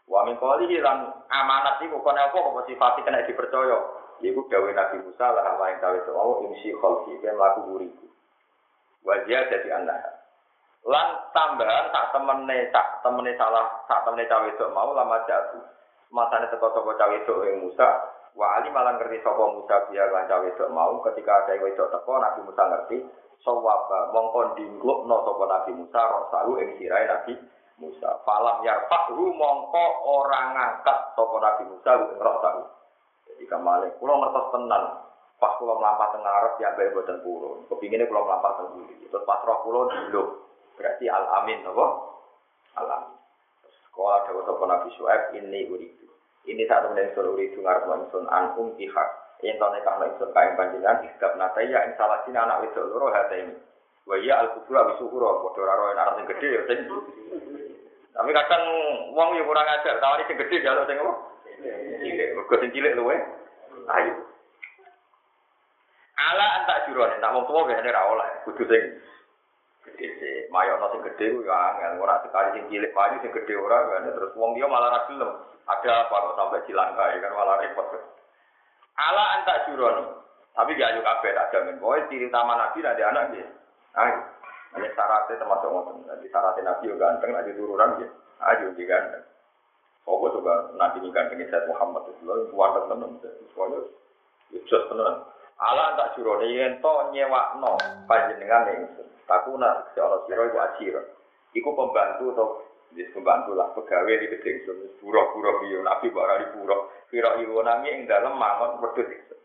Wa 0.05 0.21
min 0.21 0.37
lan 0.37 1.09
amanat 1.33 1.81
iku 1.81 1.97
kono 2.05 2.21
apa 2.21 2.37
kok 2.37 2.65
sifati 2.69 3.01
kena 3.01 3.25
dipercaya. 3.25 4.05
Iku 4.21 4.45
gawe 4.45 4.69
Nabi 4.69 5.01
Musa 5.01 5.33
lah 5.33 5.43
apa 5.49 5.63
yang 5.73 5.81
tahu 5.81 5.93
itu 5.97 6.11
oh 6.13 6.35
imsi 6.45 6.69
khalfi 6.77 7.17
kan 7.25 7.41
laku 7.41 7.73
buriku. 7.73 8.05
Wajah 9.01 9.41
jadi 9.49 9.81
anak. 9.81 10.14
Lan 10.85 11.33
tambahan 11.33 11.89
tak 11.89 12.13
temene 12.13 12.69
tak 12.69 13.01
temene 13.01 13.33
salah 13.41 13.65
tak 13.89 14.05
temene 14.05 14.29
cawe 14.29 14.45
itu 14.45 14.65
mau 14.69 14.93
lama 14.93 15.17
jatuh. 15.25 15.65
Masane 16.13 16.45
teko 16.53 16.69
sapa 16.77 16.93
cawe 16.93 17.15
itu 17.17 17.35
ing 17.49 17.65
Musa, 17.65 17.89
wa 18.37 18.61
ali 18.61 18.69
malah 18.69 18.93
ngerti 18.93 19.17
sapa 19.25 19.49
Musa 19.49 19.89
biar 19.89 20.13
lan 20.13 20.29
cawe 20.29 20.45
itu 20.45 20.61
mau 20.69 20.93
ketika 21.09 21.41
ada 21.41 21.57
wedok 21.57 21.89
teko 21.89 22.21
Nabi 22.21 22.39
Musa 22.45 22.63
ngerti 22.69 22.97
sawaba 23.41 24.13
mongko 24.13 24.53
dinglukno 24.53 25.25
sapa 25.25 25.43
Nabi 25.49 25.71
Musa 25.73 26.01
rosalu 26.05 26.53
ing 26.61 26.69
sirahe 26.77 27.09
Nabi 27.09 27.33
Musa. 27.81 28.21
Falam 28.21 28.61
yarfahu 28.61 29.25
mongko 29.33 29.85
orang 30.05 30.53
ngangkat 30.53 31.17
sapa 31.17 31.35
Nabi 31.41 31.63
Musa 31.65 31.91
ing 31.97 32.21
rosalu. 32.21 32.63
Jadi 33.25 33.43
kamale 33.49 33.89
kula 33.97 34.21
ngertos 34.21 34.53
tenan 34.53 35.01
pas 35.41 35.57
kula 35.57 35.81
mlampah 35.81 36.13
teng 36.13 36.21
ngarep 36.21 36.61
ya 36.61 36.77
bae 36.77 36.93
boten 36.93 37.25
purun. 37.25 37.65
Kepingine 37.73 38.05
kula 38.05 38.21
mlampah 38.21 38.53
teng 38.61 38.85
Terus 38.85 39.25
pas 39.25 39.41
roh 39.41 39.65
kula 39.65 39.89
diluk. 39.89 40.44
Berarti 40.75 41.05
al-amin, 41.07 41.63
apa? 41.63 41.87
Al-amin. 42.79 43.15
Sekolah 43.95 44.27
ada 44.27 44.43
sapa 44.43 44.63
Nabi 44.67 44.87
Syuaib 44.99 45.23
ini 45.39 45.71
uridu. 45.71 46.07
Ini 46.43 46.67
saat 46.67 46.83
temen 46.83 46.99
ingsun 46.99 47.31
uridu 47.31 47.63
ngarep 47.63 47.87
ingsun 47.87 48.27
an 48.27 48.51
um. 48.59 48.75
Yang 49.39 49.55
tahu 49.55 49.71
nekah 49.71 49.95
ingsun 50.03 50.29
kain 50.35 50.51
panjenengan 50.59 50.99
iskap 51.07 51.31
nataya 51.39 51.87
ing 51.87 51.95
salah 51.95 52.19
sini 52.27 52.35
anak 52.35 52.59
wedok 52.59 52.91
loro 52.91 53.07
hati 53.15 53.39
ini. 53.39 53.55
Wa 54.03 54.19
iya 54.19 54.43
al 54.43 54.51
kubra 54.51 54.83
bisuhura 54.91 55.41
padha 55.47 55.59
ora 55.63 55.73
roh 55.79 55.87
anak 55.95 56.27
sing 56.27 56.27
ya 56.43 56.61
sing. 56.67 56.79
Tapi 58.15 58.29
kadang 58.35 58.63
wong 59.15 59.39
yo 59.39 59.47
kurang 59.47 59.67
ajar, 59.67 59.95
tawari 60.03 60.27
sing 60.27 60.39
gedhe 60.43 60.59
jaluk 60.59 60.87
sing 60.87 60.99
apa? 60.99 61.13
Cilik, 62.03 62.29
mergo 62.35 62.55
sing 62.59 62.71
cilik 62.75 62.95
luwe. 62.99 63.15
Ayo. 63.95 64.13
Ala 66.15 66.45
antak 66.63 66.87
jurone, 66.87 67.15
tak 67.19 67.31
wong 67.31 67.43
tuwa 67.47 67.67
biasane 67.67 67.91
ra 67.91 68.07
oleh, 68.07 68.29
kudu 68.43 68.63
sing 68.67 68.83
gede 69.85 70.07
sih. 70.17 70.35
Mayo 70.49 70.81
sing 70.91 71.01
gede 71.05 71.25
ku 71.33 71.45
ya 71.45 71.77
angel 71.77 72.01
sekali 72.25 72.49
sing 72.57 72.63
cilik 72.73 72.91
payu 72.91 73.15
sing 73.21 73.31
gede 73.31 73.53
ora 73.55 73.85
kan 73.89 74.09
terus 74.09 74.33
wong 74.33 74.57
dia 74.57 74.65
malah 74.65 74.89
ra. 74.89 75.01
Ada 75.65 75.91
apa 76.05 76.13
kok 76.13 76.35
sampai 76.37 76.65
cilangkai 76.69 77.21
kan 77.21 77.31
malah 77.33 77.57
repot. 77.61 77.89
Ala 78.95 79.23
anta 79.39 79.65
juron. 79.65 80.25
Tapi 80.55 80.79
gak 80.79 80.95
ayo 80.95 81.01
kabeh 81.03 81.35
tak 81.35 81.51
jamin. 81.51 81.81
Pokoke 81.83 82.07
ciri 82.07 82.31
utama 82.31 82.55
Nabi 82.55 82.79
ada 82.79 83.03
anak 83.11 83.35
dia. 83.35 83.47
Ayo. 83.99 84.19
Ini 84.75 84.87
syaratnya 84.95 85.35
termasuk 85.35 85.67
ngoten. 85.67 86.07
Nanti 86.07 86.31
syaratnya 86.31 86.63
Nabi 86.63 86.91
yo 86.91 86.95
ganteng, 86.95 87.31
nanti 87.35 87.51
turunan 87.59 87.99
ya. 87.99 88.07
Ayo 88.39 88.71
di 88.71 88.83
ganteng. 88.87 89.23
Oh, 90.07 90.23
coba 90.31 90.71
Nabi 90.79 91.03
ini 91.03 91.11
ganteng 91.11 91.43
Said 91.51 91.67
Muhammad 91.67 92.07
itu 92.07 92.23
lalu 92.23 92.47
kuat 92.55 92.87
tenan. 92.87 93.19
Soalnya, 93.51 93.79
itu 94.55 94.63
tenan. 94.69 95.27
Ala 95.55 95.95
tak 95.99 96.19
jurone 96.19 96.47
yen 96.51 96.79
to 96.83 96.93
nyewakno 97.15 97.79
panjenengan 98.07 98.67
ning 98.67 98.79
takuna 99.25 99.89
si 99.93 99.99
Allah 100.01 100.21
sira 100.25 100.45
iku 100.47 100.57
ajira. 100.61 101.01
Iku 101.55 101.69
pembantu 101.73 102.25
atau 102.35 102.47
Jadi 102.95 103.11
pembantu 103.11 103.51
lah 103.59 103.75
pegawai 103.75 104.23
di 104.23 104.31
gedeng 104.31 104.57
sun 104.63 104.79
pura-pura 105.03 105.59
biyo 105.59 105.83
nabi 105.83 106.07
bara 106.15 106.39
di 106.39 106.47
pura 106.55 106.79
pira 107.11 107.35
iwo 107.43 107.59
nami 107.59 107.91
ing 107.91 108.07
dalem 108.07 108.39
mangon 108.39 108.79
wedhus 108.79 109.11
itu. 109.11 109.35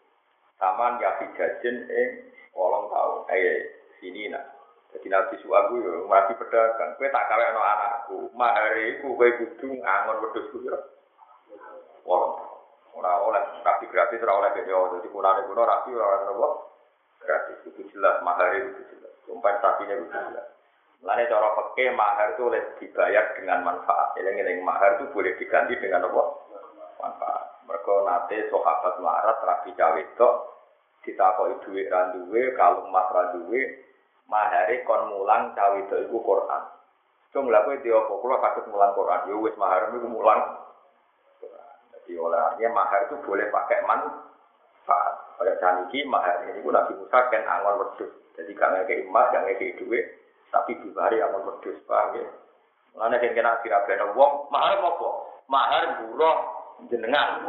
Saman 0.55 1.02
ya 1.02 1.19
jajen 1.19 1.77
ing 1.90 2.09
kolong 2.55 2.86
tahun 2.94 3.27
eh 3.35 3.74
sini 3.98 4.31
nak. 4.31 4.55
Jadi 4.94 5.11
nabi 5.11 5.35
suaku 5.43 5.82
yo 5.82 6.07
mati 6.07 6.39
pedagang. 6.39 6.94
Kue 6.94 7.11
tak 7.11 7.27
kawe 7.27 7.47
no 7.51 7.59
anakku. 7.59 8.16
Mahari 8.39 9.02
ku 9.02 9.19
kue 9.19 9.35
kudu 9.35 9.82
ngangon 9.82 10.23
wedhus 10.23 10.47
ku 10.55 10.62
yo. 10.62 10.78
Kolong 12.07 12.39
ora 12.94 13.19
oleh 13.19 13.43
rapi 13.66 13.90
gratis 13.90 14.23
ora 14.23 14.47
oleh 14.47 14.51
beda. 14.55 14.94
Jadi 14.94 15.09
kunane 15.11 15.43
kuno 15.51 15.62
rapi 15.66 15.90
ora 15.90 16.23
oleh 16.23 16.55
gratis. 17.19 17.66
Itu 17.66 17.82
jelas 17.90 18.23
mahari 18.23 18.62
itu 18.62 18.82
jelas. 18.94 19.10
Kompensasinya 19.31 19.94
itu 19.94 20.07
jelas. 20.11 20.47
Lainnya 21.01 21.31
cara 21.32 21.48
pakai 21.57 21.94
mahar 21.97 22.36
itu 22.36 22.44
boleh 22.44 22.62
dibayar 22.77 23.24
dengan 23.39 23.65
manfaat. 23.65 24.19
Jadi 24.19 24.36
yang 24.36 24.66
mahar 24.66 24.98
itu 24.98 25.09
boleh 25.15 25.32
diganti 25.39 25.78
dengan 25.78 26.11
apa? 26.11 26.23
Manfaat. 26.98 27.44
Mereka 27.65 27.94
nanti 28.05 28.36
sahabat 28.51 28.94
marat 28.98 29.39
rapi 29.40 29.70
cawe 29.78 29.97
itu 29.97 30.28
ditakoi 31.07 31.57
duit 31.65 31.89
randuwe, 31.89 32.52
kalau 32.59 32.85
emas 32.85 33.09
randuwe, 33.09 33.62
mahare 34.28 34.85
kon 34.85 35.09
mulang 35.15 35.57
cawe 35.57 35.78
itu 35.81 35.97
iku 36.05 36.19
Quran. 36.20 36.62
Cung 37.31 37.47
kowe 37.47 37.74
dia 37.78 37.94
apa? 37.94 38.12
Kula 38.19 38.36
saged 38.43 38.66
mulang 38.74 38.90
Quran. 38.98 39.20
Ya 39.31 39.35
wis 39.39 39.55
mahar 39.55 39.94
niku 39.94 40.11
mulang. 40.11 40.66
Jadi 41.94 42.12
oleh 42.19 42.69
mahar 42.74 43.07
itu 43.07 43.23
boleh 43.23 43.47
pakai 43.55 43.86
manfaat. 43.86 45.15
Kayak 45.39 45.62
saniki 45.62 46.02
mahar 46.11 46.43
ini 46.44 46.59
pun 46.61 46.74
Nabi 46.74 46.98
Musa 46.98 47.19
kan 47.31 47.47
angon 47.47 47.86
wedhus. 47.86 48.12
Jadi 48.41 48.57
gak 48.57 48.73
ngekei 48.73 49.05
emas, 49.05 49.29
gak 49.37 49.45
ngekei 49.45 49.77
duit, 49.77 50.07
tapi 50.49 50.73
dibari 50.81 51.21
angon 51.21 51.45
wedhus, 51.45 51.77
paham 51.85 52.17
ya? 52.17 52.25
Mulane 52.97 53.21
kan 53.21 53.37
kena 53.37 53.61
dirabene 53.61 54.17
wong, 54.17 54.49
mahar 54.49 54.81
apa? 54.81 55.11
Mahar 55.45 55.85
buruh 56.01 56.39
jenengan. 56.89 57.45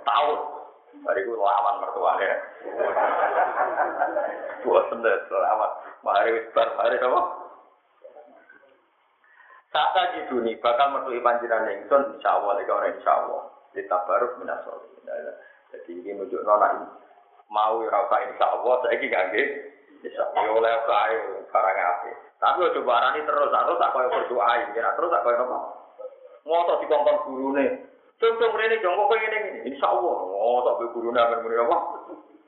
Tahu. 0.00 0.30
Dari 1.00 1.24
gue 1.24 1.36
lawan 1.36 1.80
mertuanya. 1.84 2.36
Bosen 4.64 5.04
deh, 5.04 5.16
lawan. 5.28 5.70
Mahari 6.00 6.40
wis 6.40 6.48
bar, 6.56 6.72
mahari 6.76 6.96
apa? 6.96 7.20
Sata 9.70 10.02
jiduni 10.16 10.58
bakal 10.58 10.96
metuhi 10.96 11.22
panjiran 11.22 11.68
ingsun 11.68 12.16
insya 12.16 12.40
Allah, 12.40 12.58
orang 12.64 12.96
insya 12.96 13.12
Allah. 13.12 13.42
Ditabaruk 13.76 14.40
minasol. 14.40 14.82
Jadi 15.70 15.90
ini 15.94 16.18
menunjuk 16.18 16.42
nona 16.42 16.90
mau 17.50 17.82
rasa 17.82 18.16
insya 18.30 18.46
Allah, 18.46 18.74
saya 18.80 18.94
ini 18.96 19.10
gak 19.10 19.34
Insya 20.00 20.22
Allah 20.32 20.54
oleh 20.56 20.72
kaya 20.86 21.18
barang 21.50 21.76
apa. 21.76 22.10
Tapi 22.40 22.58
udah 22.64 22.84
barani 22.88 23.20
terus, 23.28 23.52
terus 23.52 23.80
aku 23.84 23.96
yang 24.00 24.12
berdoa, 24.16 24.52
ya 24.72 24.88
terus 24.96 25.12
aku 25.12 25.28
yang 25.28 25.44
apa? 25.44 25.58
Ngotot 26.48 26.76
di 26.80 26.86
kongkong 26.88 27.18
guru 27.28 27.48
nih. 27.52 27.68
Cung-cung 28.16 28.56
rene 28.56 28.80
jongkok 28.80 29.12
kok 29.12 29.18
ngene 29.20 29.38
ngene. 29.44 29.60
Insyaallah, 29.68 30.16
ngotot 30.24 30.74
be 30.80 30.84
guru 30.96 31.08
nih 31.12 31.20
akan 31.20 31.44
apa? 31.68 31.78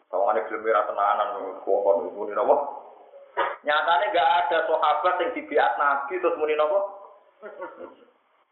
Tawangane 0.09 0.41
film 0.49 0.65
merah 0.65 0.85
tenanan 0.89 1.29
kongkong 1.61 2.17
muni 2.17 2.33
apa? 2.33 2.57
Nyatanya 3.63 4.13
gak 4.17 4.31
ada 4.45 4.59
sahabat 4.69 5.15
yang 5.21 5.31
dibiat 5.37 5.73
Nabi 5.77 6.15
terus 6.21 6.39
muni? 6.41 6.57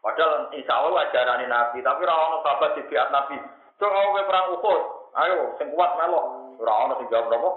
Padahal 0.01 0.49
insya 0.57 0.73
Allah 0.77 1.05
ajaran 1.09 1.45
Nabi, 1.45 1.77
tapi 1.85 2.01
rawon 2.05 2.41
sahabat 2.41 2.73
dibiat 2.77 3.09
Nabi. 3.13 3.37
Cung 3.81 3.93
aku 3.93 4.21
perang 4.29 4.53
Uhud, 4.57 4.81
ayo 5.25 5.57
sing 5.57 5.73
kuat 5.73 5.97
melok. 5.97 6.40
Rawon 6.61 6.93
sing 7.01 7.07
jawab 7.09 7.33
apa? 7.33 7.49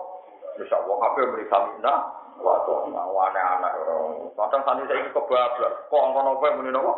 Insya 0.56 0.80
Allah 0.80 0.96
kabeh 0.96 1.22
muni 1.28 1.46
samina. 1.52 1.94
Wah, 2.40 2.56
kok 2.66 2.90
aneh-aneh. 2.90 3.72
Kadang 4.34 4.62
santri 4.64 4.88
saya 4.90 5.12
kebablas. 5.12 5.74
Kok 5.92 6.04
ngono 6.10 6.40
apa 6.40 6.56
muni 6.56 6.72
apa? 6.72 6.94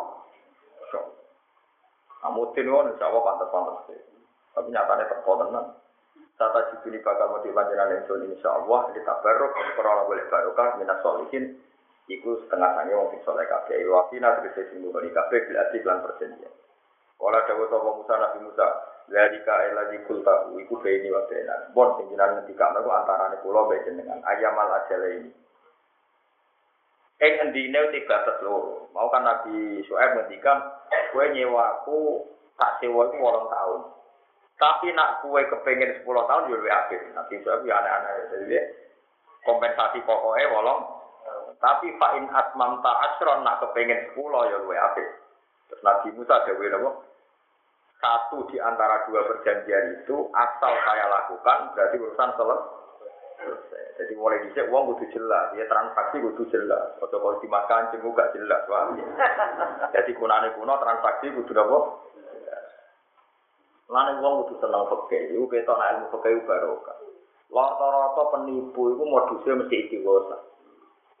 Namutin 2.27 2.67
kan 2.67 2.91
insya 2.91 3.07
Allah 3.07 3.21
pantas-pantas 3.23 3.87
Tapi 4.55 4.67
nyatanya 4.73 5.05
teko 5.11 5.33
tenan. 5.43 5.65
Tata 6.37 6.69
jibuni 6.69 7.01
bakal 7.01 7.33
mau 7.33 7.41
dipanjalan 7.41 7.97
yang 7.97 8.29
insya 8.29 8.49
Allah 8.53 8.93
ditabaruk 8.93 9.57
Kalau 9.73 10.05
boleh 10.05 10.25
barokah 10.29 10.77
minas 10.77 11.01
solihin 11.01 11.57
Iku 12.07 12.39
setengah 12.47 12.71
sange 12.71 12.95
wong 12.95 13.11
sing 13.11 13.19
soleh 13.27 13.43
kabeh. 13.51 13.83
Wakina 13.83 14.39
tegese 14.39 14.71
sing 14.71 14.79
nuruni 14.79 15.11
kabeh 15.11 15.43
bila 15.43 15.67
lan 15.67 15.99
perjanjian. 16.07 16.53
Kala 17.19 17.39
dawa 17.43 17.65
sapa 17.67 17.89
Musa 17.99 18.13
Nabi 18.15 18.39
Musa, 18.47 18.67
Zalika 19.07 19.55
lagi 19.71 20.03
kulta 20.03 20.51
iku 20.51 20.75
ini 20.83 21.07
wa 21.07 21.23
bena. 21.31 21.71
Bon 21.71 21.95
sing 21.95 22.11
jenengan 22.11 22.43
ngendika 22.43 22.75
niku 22.75 22.91
antarané 22.91 23.39
kula 23.39 23.63
mbek 23.63 23.87
jenengan 23.87 24.19
ayamal 24.27 24.67
ajale 24.83 25.09
ini. 25.23 25.31
Ing 27.17 27.33
endine 27.39 27.79
tiga 27.95 28.27
loro. 28.43 28.91
Mau 28.91 29.07
kan 29.07 29.23
Nabi 29.23 29.81
Syuaib 29.87 30.11
ngendikan, 30.13 30.59
kowe 31.15 31.25
nyewaku 31.31 32.29
tak 32.59 32.83
sewa 32.83 33.07
iku 33.07 33.17
8 33.17 33.47
tahun. 33.47 33.81
Tapi 34.57 34.87
nak 34.91 35.23
kue 35.23 35.41
kepengen 35.49 36.01
10 36.01 36.05
tahun 36.05 36.49
yo 36.51 36.57
luwih 36.59 36.73
akeh. 36.73 36.99
Nabi 37.15 37.39
Syuaib 37.41 37.63
ya 37.63 37.79
aneh-aneh. 37.79 38.13
Jadi 38.27 38.57
kompensasi 39.47 40.03
pokoknya 40.03 40.51
wolong. 40.51 40.81
Tapi 41.57 41.89
fa'in 41.95 42.27
atmam 42.29 42.83
ta'asron 42.83 43.41
nak 43.41 43.65
kepengen 43.65 44.13
10 44.13 44.51
ya 44.51 44.57
luwih 44.61 44.77
akeh. 44.77 45.07
Terus 45.71 45.81
Nabi 45.81 46.11
Musa 46.11 46.43
dewe 46.43 46.69
napa? 46.69 47.06
Satu 47.97 48.45
di 48.53 48.61
antara 48.61 49.09
dua 49.09 49.25
perjanjian 49.25 50.01
itu 50.01 50.29
asal 50.29 50.73
saya 50.85 51.05
lakukan 51.09 51.73
berarti 51.73 51.97
urusan 51.97 52.29
selesai. 52.37 52.77
Jadi 53.97 54.13
mulai 54.13 54.45
dicek 54.45 54.69
uang 54.69 54.93
kudu 54.93 55.09
jelas, 55.09 55.49
ya 55.57 55.65
transaksi 55.65 56.21
kudu 56.21 56.45
jelas. 56.53 56.93
Atau 57.01 57.17
kalau 57.17 57.41
dimakan 57.41 57.89
cemu 57.89 58.13
gak 58.13 58.29
jelas, 58.37 58.61
wah. 58.69 58.93
Jadi 59.97 60.13
kunane 60.13 60.53
kuno 60.53 60.77
transaksi 60.77 61.33
kudu 61.33 61.57
apa? 61.57 61.77
Lane 63.89 64.21
uang 64.21 64.33
kudu 64.45 64.53
seneng 64.61 64.85
fakir, 64.93 65.33
itu 65.33 65.49
kita 65.49 65.73
nak 65.73 65.89
ilmu 65.97 66.07
fakir 66.13 66.37
barokah. 66.45 66.97
Rata-rata 67.49 68.23
penipu 68.37 68.93
itu 68.93 69.03
modusnya 69.07 69.57
mesti 69.57 69.75
istiqosa. 69.87 70.37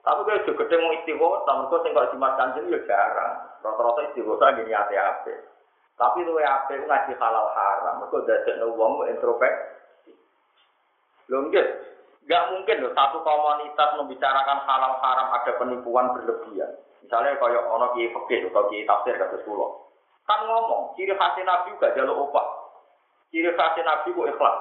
Tapi 0.05 0.21
kalau 0.27 0.43
juga 0.45 0.61
gede 0.61 0.75
mau 0.77 0.93
istiqosa, 0.93 1.51
mereka 1.57 1.77
sing 1.81 1.91
kalau 1.97 2.11
dimakan 2.13 2.53
cemu 2.53 2.69
ya 2.69 2.79
jarang. 2.85 3.35
Rata-rata 3.65 4.01
istiqosa 4.13 4.45
gini 4.61 4.77
hati-hati. 4.77 5.56
Tapi 5.97 6.21
lu 6.21 6.37
apa 6.37 6.69
itu 6.77 6.85
ngaji 6.85 7.13
halal 7.17 7.47
haram, 7.57 8.05
mereka 8.05 8.17
dadek 8.29 8.61
uang 8.69 8.93
introvert. 9.09 9.55
Lho 11.27 11.49
Gak 12.27 12.43
mungkin 12.51 12.83
loh 12.83 12.91
satu 12.91 13.23
komunitas 13.23 13.95
membicarakan 13.95 14.59
halal 14.67 14.99
haram 14.99 15.27
ada 15.31 15.51
penipuan 15.55 16.11
berlebihan. 16.11 16.75
Misalnya 16.99 17.39
kayak 17.39 17.63
ono 17.71 17.95
kiai 17.95 18.11
fikih 18.11 18.51
atau 18.51 18.67
kiai 18.67 18.83
tafsir 18.83 19.15
kata 19.15 19.47
pulau. 19.47 19.87
Kan 20.27 20.43
ngomong, 20.43 20.91
ciri 20.99 21.15
khas 21.15 21.39
Nabi 21.39 21.71
juga 21.71 21.95
jalur 21.95 22.27
opah. 22.27 22.47
Ciri 23.31 23.47
khas 23.55 23.79
Nabi 23.79 24.11
ku 24.11 24.27
ikhlas. 24.27 24.57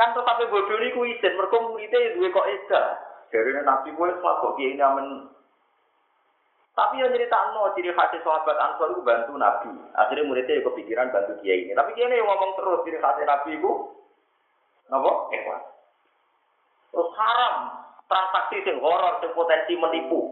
Kan 0.00 0.16
tetapi 0.16 0.48
bodoh 0.48 0.80
ini 0.80 0.96
ku 0.96 1.04
izin, 1.04 1.36
mereka 1.36 1.60
muridnya 1.60 2.16
dua 2.16 2.32
kok 2.32 2.48
eda. 2.48 2.82
Dari 3.28 3.52
Nabi 3.60 3.92
ku 3.92 4.02
ikhlas 4.08 4.40
kok 4.40 4.56
kiai 4.56 4.72
ini 4.72 4.80
amen. 4.80 5.28
Tapi 6.80 6.96
yang 6.96 7.12
cerita 7.12 7.52
no, 7.52 7.76
ciri 7.76 7.92
khas 7.92 8.08
sahabat 8.24 8.56
Ansor 8.56 8.96
itu 8.96 9.04
bantu 9.04 9.36
Nabi. 9.36 9.68
Akhirnya 9.92 10.24
muridnya 10.24 10.64
kepikiran 10.64 11.12
bantu 11.12 11.36
kiai 11.44 11.68
ini. 11.68 11.76
Tapi 11.76 11.92
kiai 11.92 12.08
ini 12.08 12.24
ngomong 12.24 12.56
terus 12.56 12.80
ciri 12.88 12.96
khas 12.96 13.20
Nabi 13.20 13.60
itu 13.60 13.72
Napa? 14.88 15.12
Ikhlas. 15.30 15.62
Terus 16.90 17.10
haram 17.14 17.54
transaksi 18.10 18.56
sing 18.66 18.76
horor 18.82 19.22
sing 19.22 19.30
potensi 19.36 19.78
menipu. 19.78 20.26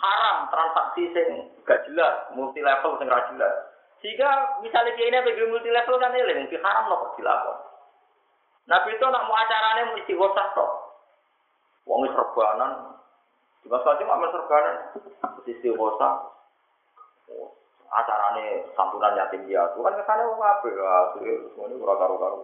Haram 0.00 0.48
transaksi 0.48 1.10
sing 1.12 1.28
gak 1.68 1.84
jelas, 1.90 2.32
multi 2.32 2.64
level 2.64 2.96
sing 2.96 3.10
gak 3.12 3.28
jelas. 3.34 3.54
Jika 4.00 4.62
misalnya 4.64 4.96
dia 4.96 5.10
ini 5.10 5.18
bagi 5.20 5.46
multi 5.46 5.68
level 5.68 6.00
kan 6.00 6.16
ini 6.16 6.46
mungkin 6.46 6.64
haram 6.64 6.88
nopo 6.88 7.18
dilakon. 7.18 7.58
Nabi 8.70 8.94
itu 8.94 9.04
nak 9.04 9.26
mau 9.26 9.36
acaranya 9.36 9.90
mau 9.90 9.98
istighosah 10.00 10.48
toh. 10.54 10.70
Wong 11.82 12.06
serbanan, 12.14 12.94
di 13.62 13.66
masa 13.70 13.94
aja 13.94 14.02
mau 14.04 14.26
serbanan, 14.30 14.76
istighosah. 15.46 16.14
Acarane 17.92 18.72
santunan 18.72 19.20
yatim 19.20 19.44
piatu 19.44 19.84
kan 19.84 19.92
ke 19.92 20.04
sana 20.08 20.24
wong 20.24 20.40
apa 20.40 20.64
ya, 20.64 21.12
semuanya 21.12 21.76
kurang 21.76 22.00
karo-karo. 22.00 22.38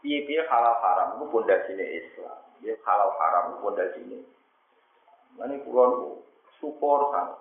Piye-piye 0.00 0.48
halal 0.48 0.80
haram 0.80 1.20
itu 1.20 1.24
pondasine 1.28 1.84
Islam. 1.84 2.40
Ya 2.64 2.72
halal 2.88 3.12
haram 3.20 3.52
itu 3.52 3.56
pondasine. 3.60 4.18
Ini 5.36 5.56
pulau 5.60 6.24
support 6.56 7.12
sangat. 7.12 7.36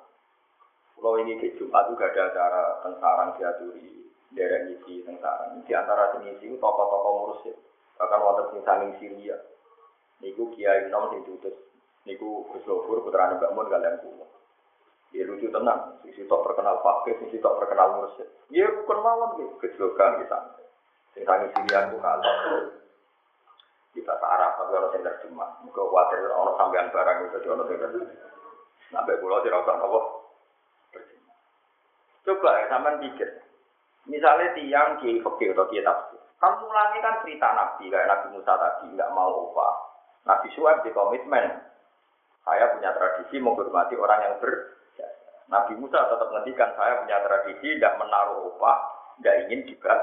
Pulau 1.00 1.24
ini 1.24 1.40
ke 1.40 1.56
Jumat 1.56 1.88
juga 1.88 2.12
ada 2.12 2.22
acara 2.28 2.64
tentang 2.84 3.40
diaturi 3.40 3.96
daerah 4.36 4.68
ngisi 4.68 5.08
tentang 5.08 5.64
di 5.64 5.72
antara 5.72 6.12
itu 6.20 6.60
tokoh-tokoh 6.60 7.14
mursyid 7.24 7.56
bahkan 7.96 8.20
wonten 8.20 8.46
sing 8.52 8.62
saking 8.68 8.92
Syria 9.00 9.38
niku 10.20 10.52
kiai 10.52 10.92
nom 10.92 11.08
sing 11.10 11.24
diutus 11.24 11.56
niku 12.06 12.46
Gus 12.54 12.66
putra 12.66 13.34
Mbak 13.36 13.54
Mun 13.54 13.68
kalian 13.70 14.02
kula 14.02 14.28
ya 15.14 15.24
lucu 15.26 15.48
tenang 15.50 16.02
sisi 16.06 16.28
tok 16.30 16.44
terkenal 16.46 16.82
pakai 16.86 17.18
sisi 17.24 17.38
tok 17.42 17.58
terkenal 17.62 17.98
mursyid 17.98 18.28
ya 18.54 18.68
bukan 18.84 19.00
mawon 19.00 19.30
gitu 19.40 19.54
kecelakaan 19.64 20.22
kita 20.22 20.38
Sing 21.16 21.24
tangi 21.24 21.48
silian 21.56 21.96
ku 21.96 21.98
kalah. 22.04 22.36
Kita 23.96 24.14
Arab 24.20 24.52
tapi 24.60 24.72
orang 24.76 24.92
yang 25.00 25.08
terjemah. 25.08 25.50
Muka 25.64 25.80
khawatir 25.88 26.28
orang 26.28 26.60
sampean 26.60 26.92
barang 26.92 27.18
itu 27.24 27.28
jadi 27.40 27.48
orang 27.56 27.72
yang 27.72 27.80
terjemah. 27.88 28.12
Sampai 28.92 29.20
pulau 29.24 29.40
tidak 29.40 29.64
usah 29.64 29.80
apa. 29.80 30.00
Coba 32.28 32.52
ya 32.60 32.66
sampean 32.68 33.00
pikir. 33.00 33.30
Misalnya 34.12 34.52
tiang 34.60 35.00
kiai 35.00 35.24
fakir 35.24 35.56
atau 35.56 35.72
kiai 35.72 35.88
tafsir. 35.88 36.20
Kamu 36.36 36.68
ulangi 36.68 37.00
kan 37.00 37.24
cerita 37.24 37.48
Nabi 37.56 37.88
kayak 37.88 38.10
Nabi 38.12 38.28
Musa 38.36 38.54
tadi 38.60 38.92
nggak 38.92 39.14
mau 39.16 39.32
upah. 39.50 39.76
Nabi 40.28 40.52
Suhaib 40.52 40.84
di 40.84 40.92
komitmen. 40.92 41.64
Saya 42.46 42.72
punya 42.78 42.94
tradisi 42.94 43.42
menghormati 43.42 43.98
orang 43.98 44.22
yang 44.22 44.36
ber 44.38 44.54
Nabi 45.46 45.78
Musa 45.78 46.10
tetap 46.10 46.26
menghentikan 46.34 46.74
saya 46.74 47.06
punya 47.06 47.22
tradisi 47.22 47.78
tidak 47.78 48.02
menaruh 48.02 48.50
upah, 48.50 48.78
tidak 49.22 49.46
ingin 49.46 49.62
juga 49.70 49.94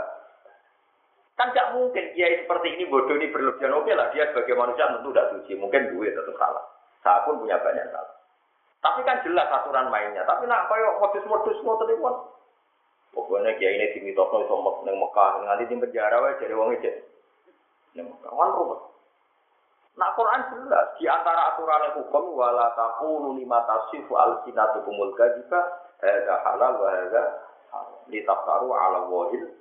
Kan 1.33 1.51
gak 1.57 1.73
mungkin 1.75 2.13
kiai 2.13 2.45
seperti 2.45 2.77
ini 2.77 2.85
bodoh 2.87 3.17
ini 3.17 3.33
berlebihan. 3.33 3.73
Oke 3.73 3.97
lah, 3.97 4.13
dia 4.13 4.29
sebagai 4.31 4.53
manusia 4.53 4.85
tentu 4.85 5.11
tidak 5.11 5.33
suci. 5.33 5.57
Mungkin 5.57 5.91
duit 5.91 6.13
tetap 6.13 6.37
salah. 6.37 6.61
Saya 7.01 7.25
pun 7.25 7.41
punya 7.41 7.57
banyak 7.59 7.89
salah. 7.89 8.15
Tapi 8.85 9.01
kan 9.03 9.25
jelas 9.25 9.49
aturan 9.49 9.89
mainnya. 9.89 10.23
Tapi 10.29 10.45
nak 10.45 10.69
kayak 10.69 11.01
modus-modus 11.01 11.59
mau 11.65 11.81
telepon. 11.81 12.15
Pokoknya 13.17 13.57
kiai 13.57 13.75
ini 13.81 13.93
dimitosno 13.97 14.45
iso 14.45 14.55
neng 14.89 14.97
Mekah 14.97 15.45
nanti 15.45 15.69
di 15.69 15.77
penjara 15.77 16.17
wae 16.21 16.39
jadi 16.41 16.55
wong 16.57 16.79
itu. 16.79 16.91
Neng 17.97 18.09
Mekah 18.09 18.31
kan 18.33 18.51
rumah. 18.57 18.81
Nah 19.93 20.09
Quran 20.17 20.41
jelas 20.49 20.97
di 20.97 21.05
antara 21.05 21.53
aturan 21.53 21.93
hukum 22.01 22.33
wala 22.33 22.73
taqulu 22.73 23.37
lima 23.37 23.61
tasifu 23.69 24.17
alsinatukumul 24.17 25.13
kadziba 25.13 25.61
hadza 26.01 26.35
halal 26.49 26.81
wa 26.81 26.89
hadza 26.89 27.23
litaftaru 28.09 28.73
ala 28.73 29.05
wahil. 29.05 29.53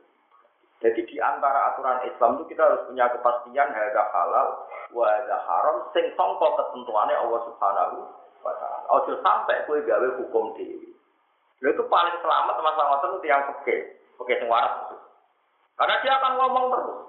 Jadi 0.81 1.03
di 1.03 1.17
antara 1.19 1.75
aturan 1.75 2.07
Islam 2.07 2.39
itu 2.39 2.55
kita 2.55 2.63
harus 2.63 2.81
punya 2.87 3.11
kepastian 3.11 3.75
hadza 3.75 4.03
halal 4.15 4.47
wa 4.95 5.03
hadza 5.03 5.35
haram 5.35 5.75
sing 5.91 6.07
sangka 6.15 6.47
ketentuannya 6.47 7.15
Allah 7.27 7.39
Subhanahu 7.51 7.95
wa 8.39 8.53
taala. 8.55 8.87
Ojo 8.87 9.19
sampai 9.19 9.67
kowe 9.67 9.83
gawe 9.83 10.07
hukum 10.15 10.55
dhewe. 10.55 10.95
Lha 11.61 11.69
itu 11.75 11.83
paling 11.91 12.15
selamat 12.23 12.55
masalah 12.57 13.03
itu 13.03 13.27
yang 13.27 13.45
peke, 13.51 13.99
peke 14.15 14.33
sing 14.39 14.47
waras. 14.47 14.95
Karena 15.75 15.95
dia 16.01 16.13
akan 16.17 16.33
ngomong 16.39 16.65
terus. 16.71 16.99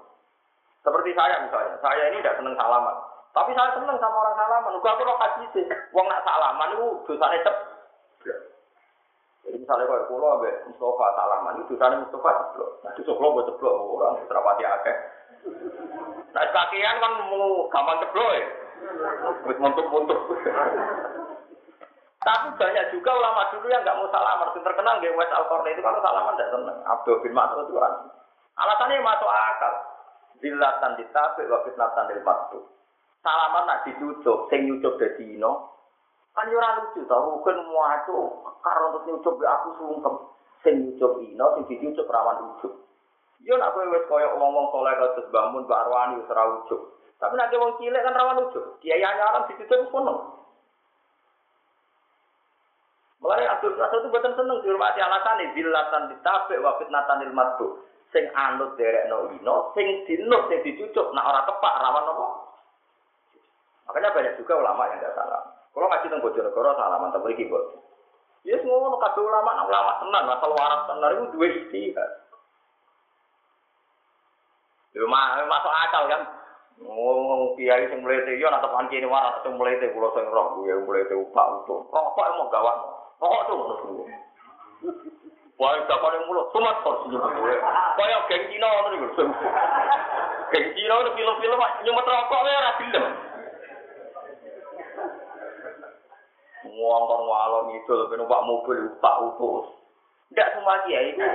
Seperti 0.83 1.15
saya 1.15 1.39
misalnya, 1.47 1.79
saya 1.79 2.11
ini 2.11 2.19
tidak 2.19 2.43
senang 2.43 2.59
salaman. 2.59 2.97
Tapi 3.33 3.49
saya 3.57 3.73
seneng 3.73 3.97
sama 3.97 4.17
orang 4.21 4.37
salaman. 4.37 4.77
Gue 4.77 4.91
aku 4.93 5.09
haji 5.09 5.43
sih. 5.57 5.65
Wong 5.89 6.05
nak 6.05 6.21
salaman 6.21 6.77
itu 6.77 6.85
dosanya 7.09 7.41
cep. 7.41 7.57
Jadi 9.43 9.57
misalnya 9.59 9.89
kalau 9.89 10.07
pulau 10.07 10.39
abe 10.39 10.53
Mustafa 10.69 11.07
salaman 11.17 11.57
itu 11.57 11.73
dosanya 11.73 12.05
Mustafa 12.05 12.29
ceplok. 12.29 12.69
Nah 12.85 12.89
itu 12.93 13.01
ceplok 13.09 13.31
gue 13.33 13.47
ceplok 13.49 13.73
orang 13.73 14.21
serapati 14.29 14.63
akeh. 14.63 14.97
Nah 16.29 16.45
kakian 16.45 17.01
kan 17.01 17.13
mau 17.25 17.65
gampang 17.73 17.97
ceplok 18.05 18.31
ya. 18.37 18.45
Wis 19.49 19.57
muntuk-muntuk. 19.57 20.19
Tapi 22.23 22.47
banyak 22.55 22.85
juga 22.95 23.11
ulama 23.17 23.51
dulu 23.51 23.65
yang 23.67 23.81
nggak 23.81 23.97
mau 23.97 24.13
salaman. 24.13 24.53
Yang 24.53 24.61
terkenal 24.61 24.95
di 25.01 25.09
West 25.09 25.33
Al 25.33 25.49
itu 25.73 25.81
kalau 25.81 25.99
salaman 26.05 26.37
tidak 26.37 26.53
seneng. 26.53 26.77
Abdul 26.85 27.19
bin 27.25 27.33
Mas'ud 27.33 27.65
itu 27.65 27.81
kan. 27.81 27.93
Alasannya 28.61 29.01
masuk 29.01 29.25
akal. 29.25 29.73
Dilatan 30.37 30.99
ditabik, 30.99 31.47
wa 31.47 31.63
fitnatan 31.65 32.03
dil 32.11 32.21
maktub 32.21 32.63
salaman 33.23 33.63
nak 33.65 33.81
dicucuk, 33.87 34.51
sing 34.51 34.67
nyucuk 34.67 34.99
dadi 34.99 35.39
ino. 35.39 35.71
Kan 36.35 36.51
yo 36.51 36.59
ora 36.59 36.83
lucu 36.83 37.07
ta, 37.07 37.15
rukun 37.15 37.57
muacu 37.71 38.15
karo 38.59 38.83
untuk 38.91 39.03
nyucuk 39.07 39.39
aku 39.39 39.69
sungkem. 39.79 40.15
Sing 40.61 40.73
nyucuk 40.83 41.23
ino, 41.23 41.45
sing 41.55 41.63
dicucuk 41.71 42.11
rawan 42.11 42.53
ujuk. 42.53 42.73
Yo 43.43 43.55
nak 43.55 43.71
kowe 43.71 43.87
wis 43.87 44.03
koyo 44.11 44.35
soleh 44.39 44.93
kados 44.99 45.31
bangun 45.31 45.67
Pak 45.67 45.81
Arwani 45.87 46.19
wis 46.19 46.31
ora 46.31 46.43
ujuk. 46.61 46.81
Tapi 47.17 47.33
nek 47.39 47.55
wong 47.55 47.79
cilik 47.79 48.03
kan 48.03 48.17
rawan 48.19 48.43
ujuk. 48.51 48.65
Kiai 48.83 48.99
anyaran 48.99 49.47
dicucuk 49.47 49.87
kono. 49.87 50.43
Mulai 53.23 53.47
Abdul 53.47 53.79
Rasul 53.79 54.03
itu 54.03 54.11
buatan 54.11 54.35
seneng 54.35 54.59
dihormati 54.67 54.99
alasan 54.99 55.55
dilatan 55.55 56.11
ditabek 56.11 56.59
wa 56.59 56.75
fitnatan 56.75 57.23
ilmatu. 57.23 57.79
Sing 58.11 58.27
anut 58.35 58.75
derek 58.75 59.07
no 59.07 59.31
ino, 59.31 59.71
sing 59.73 60.03
dinut 60.05 60.51
sing 60.51 60.59
dicucuk, 60.61 61.15
nak 61.15 61.31
ora 61.31 61.41
tepak 61.47 61.79
rawan 61.81 62.11
apa? 62.13 62.27
Makanya 63.87 64.15
banyak 64.15 64.33
juga 64.39 64.53
ulama 64.63 64.87
yang 64.89 64.99
tidak 65.03 65.15
salah. 65.19 65.41
Kalau 65.73 65.89
ngaji 65.89 66.05
tentang 66.05 66.21
Bojonegoro 66.21 66.69
salaman 66.77 67.11
tak 67.11 67.21
beri 67.25 67.35
kibot. 67.35 67.63
Ya 68.43 68.59
semua 68.59 68.75
orang 68.75 68.99
kabeh 68.99 69.23
ulama, 69.23 69.55
nak 69.55 69.67
ulama 69.71 69.91
tenan, 70.03 70.23
asal 70.35 70.51
waras 70.51 70.81
tenan 70.85 71.15
itu 71.15 71.25
dua 71.31 71.47
istihad. 71.47 72.11
Ya 74.93 75.07
masuk 75.09 75.73
akal 75.73 76.03
kan. 76.11 76.21
Ngomong 76.83 77.55
kiai 77.55 77.85
sing 77.87 78.03
mlete 78.03 78.35
yo 78.37 78.51
nak 78.51 78.61
tepan 78.61 78.91
kene 78.91 79.07
waras 79.07 79.41
sing 79.41 79.55
mlete 79.55 79.89
kula 79.95 80.11
sing 80.13 80.25
roh 80.29 80.59
kuwi 80.59 80.75
mlete 80.75 81.15
upak 81.15 81.45
utuh. 81.63 81.81
Rokok 81.89 82.29
emang 82.35 82.51
gawat. 82.51 82.77
Rokok 83.17 83.41
tuh 83.47 83.55
ngono 83.55 83.75
kuwi. 83.81 84.03
Wah, 85.53 85.79
dakone 85.85 86.17
mulo, 86.27 86.49
sumat 86.51 86.83
kok 86.83 87.07
sing 87.07 87.15
kuwi. 87.15 87.55
Kaya 87.97 88.17
geng 88.27 88.43
Cina 88.51 88.67
ngono 88.67 88.87
niku. 88.91 89.07
Geng 90.51 90.65
Cina 90.75 90.95
film-film 91.15 91.61
nyumet 91.87 92.05
rokok 92.05 92.43
ora 92.43 92.71
gelem. 92.77 93.32
Ngongkon 96.73 97.21
ngalor 97.29 97.61
ngidul 97.69 98.09
ben 98.09 98.17
numpak 98.21 98.45
mobil 98.45 98.79
tak 98.99 99.15
utus. 99.21 99.65
Tidak 100.33 100.51
semua 100.57 100.81
kiai 100.89 101.13
itu 101.13 101.25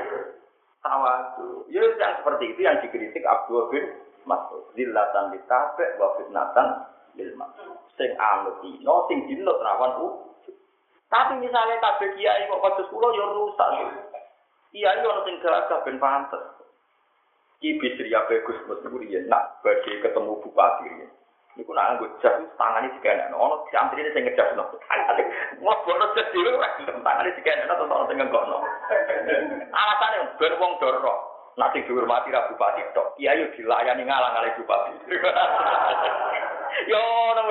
tawadu. 0.83 1.67
Ya 1.71 1.83
yang 1.87 2.19
seperti 2.19 2.45
itu 2.55 2.61
yang 2.67 2.83
dikritik 2.83 3.23
Abdul 3.23 3.71
bin 3.71 3.85
Mas'ud. 4.27 4.75
Zillatan 4.75 5.31
ditabek 5.35 5.97
wa 6.03 6.19
fitnatan 6.19 6.67
lil 7.15 7.31
Sing 7.99 8.11
anut 8.15 8.63
dino, 8.63 9.11
sing 9.11 9.27
dinut 9.27 9.59
rawan 9.59 9.93
u. 10.03 10.09
Tapi 11.11 11.41
misalnya 11.41 11.83
kabeh 11.83 12.15
kiai 12.15 12.47
kok 12.47 12.63
kados 12.63 12.91
kula 12.93 13.09
ya 13.17 13.27
rusak. 13.33 13.69
Kiai 14.71 15.03
ono 15.03 15.23
sing 15.27 15.39
gagah 15.43 15.83
ben 15.83 15.99
pantes. 15.99 16.43
Ki 17.59 17.75
bisri 17.83 18.15
ape 18.15 18.47
Gus 18.47 18.59
Mus 18.71 18.83
nak 19.27 19.59
badhe 19.67 19.93
ketemu 19.99 20.39
bupati. 20.47 21.11
Iku 21.59 21.75
nak 21.75 21.99
nganggo 21.99 22.07
jas 22.23 22.39
tangane 22.55 22.87
dikene 22.95 23.35
ono 23.35 23.67
santri 23.75 24.07
sing 24.15 24.23
ngejas 24.23 24.55
no. 24.55 24.71
Mau 25.59 25.75
bono 25.83 26.07
jas 26.15 26.31
dhewe 26.31 26.55
ora 26.55 26.71
gelem 26.79 27.03
tangane 27.03 27.35
dikene 27.35 27.67
terus 27.67 27.91
ono 27.91 28.07
sing 28.07 28.17
ngengkokno. 28.23 28.59
Alasane 29.75 30.17
ben 30.39 30.55
wong 30.63 30.73
doro. 30.79 31.15
Nak 31.59 31.75
sing 31.75 31.83
dihormati 31.91 32.31
ra 32.31 32.47
bupati 32.47 32.87
tok. 32.95 33.19
Iya 33.19 33.43
yo 33.43 33.51
dilayani 33.59 34.07
ngalang-alang 34.07 34.55
bupati. 34.55 34.91
yo 36.95 37.03
ono 37.35 37.43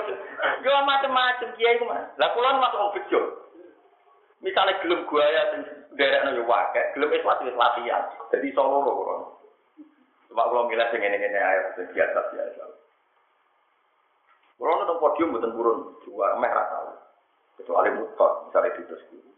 yo 0.64 0.72
macam-macam 0.88 1.52
kiai 1.60 1.76
ku 1.76 1.92
Mas. 1.92 2.08
Lah 2.16 2.32
kula 2.32 2.56
masuk 2.64 2.80
wong 2.80 2.96
bejo. 2.96 3.22
Misalnya 4.40 4.80
gelem 4.88 5.04
guaya 5.04 5.52
sing 5.52 5.62
derekno 6.00 6.32
yo 6.32 6.48
wae, 6.48 6.80
gelem 6.96 7.12
wis 7.12 7.28
wis 7.28 7.60
latihan. 7.60 8.08
Jadi 8.32 8.56
solo 8.56 8.88
loro. 8.88 9.16
Cuma 10.32 10.48
kalau 10.48 10.72
milih 10.72 10.88
sing 10.96 11.04
ngene-ngene 11.04 11.40
ae 11.44 11.60
biasa-biasa. 11.92 12.77
Kalau 14.58 14.74
nonton 14.74 14.98
podium 14.98 15.38
buatan 15.38 15.54
burun, 15.54 15.80
juga 16.02 16.34
meh 16.42 16.50
rata. 16.50 16.98
Kecuali 17.62 17.94
mutot, 17.94 18.50
misalnya 18.50 18.74
di 18.74 18.82
terus 18.90 19.06
guru. 19.10 19.30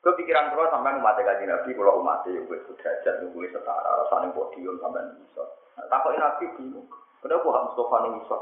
Kepikiran 0.00 0.52
kalau 0.52 0.68
sampai 0.72 0.96
umat 0.96 1.16
kaji 1.16 1.44
nabi, 1.44 1.76
kalau 1.76 2.00
umat 2.00 2.24
itu 2.24 2.40
gue 2.48 2.56
sudrajat, 2.64 3.20
gue 3.20 3.46
setara, 3.52 4.08
saling 4.08 4.32
podium 4.32 4.80
sampai 4.80 5.04
bisa. 5.20 5.44
Nah, 5.76 5.84
takut 5.92 6.16
nabi 6.16 6.48
bingung. 6.56 6.88
Kenapa 7.20 7.44
hak 7.52 7.64
Mustafa 7.68 7.96
ini 8.00 8.16
bisa? 8.24 8.36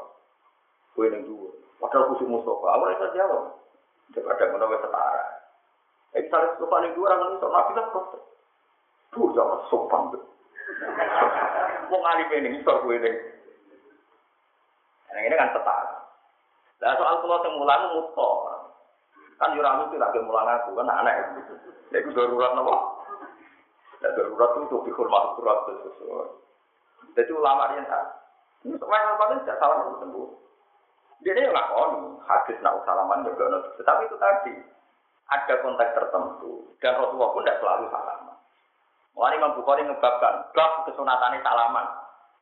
Gue 0.95 1.11
yang 1.11 1.27
dua. 1.27 1.51
Padahal 1.83 2.15
khusus 2.15 2.31
Mustafa, 2.31 2.67
awalnya 2.67 2.99
saya 3.03 3.11
jawab. 3.19 3.59
Daripada 4.15 4.55
menawar 4.55 4.79
setara. 4.87 5.25
Eh, 6.15 6.23
misalnya 6.23 6.55
Mustafa 6.55 6.77
ini 6.83 6.95
dua 6.95 7.07
orang 7.11 7.21
ini, 7.27 7.37
nabi 7.43 7.73
lah 7.75 7.87
protes. 7.91 8.23
Tuh, 9.11 9.31
jangan 9.35 9.59
sopan. 9.67 10.03
Mau 11.91 11.99
ngalih 11.99 12.27
ini, 12.39 12.49
misal 12.55 12.87
gue 12.87 12.95
ini. 13.03 13.11
Yang 15.11 15.27
ini 15.27 15.35
kan 15.35 15.51
setara. 15.59 15.98
Nah 16.79 16.95
soal 16.95 17.19
pulau 17.23 17.43
temulan 17.43 17.83
muto. 17.95 18.31
Kan 19.39 19.55
jurang 19.55 19.87
itu 19.87 19.99
lagi 19.99 20.19
mulang 20.23 20.47
aku 20.47 20.75
kan 20.75 20.91
aneh. 20.91 21.15
Ya 21.95 21.99
itu 22.03 22.11
darurat 22.15 22.55
nopo. 22.55 22.75
Ya 24.03 24.11
darurat 24.15 24.51
itu 24.55 24.61
untuk 24.67 24.85
dihormat 24.87 25.35
surat 25.39 25.59
sesuai. 25.67 26.29
Jadi 27.19 27.31
ulama 27.35 27.75
dia 27.75 27.87
tak. 27.87 28.05
Supaya 28.63 29.15
apa 29.15 29.43
tidak 29.43 29.59
salah 29.59 29.87
itu. 29.87 30.23
Dia 31.27 31.35
dia 31.35 31.51
lakon 31.51 32.23
hadis 32.27 32.59
nak 32.63 32.79
salaman 32.87 33.27
juga 33.27 33.51
nanti. 33.51 33.69
Tetapi 33.83 34.03
itu 34.07 34.17
tadi 34.23 34.55
ada 35.29 35.55
konteks 35.61 35.95
tertentu 35.99 36.53
dan 36.79 36.95
Rasulullah 36.99 37.31
pun 37.35 37.43
tidak 37.43 37.59
selalu 37.59 37.87
salaman. 37.91 38.37
Mulai 39.19 39.35
Imam 39.35 39.59
Bukhari 39.59 39.83
ngebabkan 39.83 40.35
bab 40.55 40.87
kesunatannya 40.87 41.43
salaman. 41.43 41.87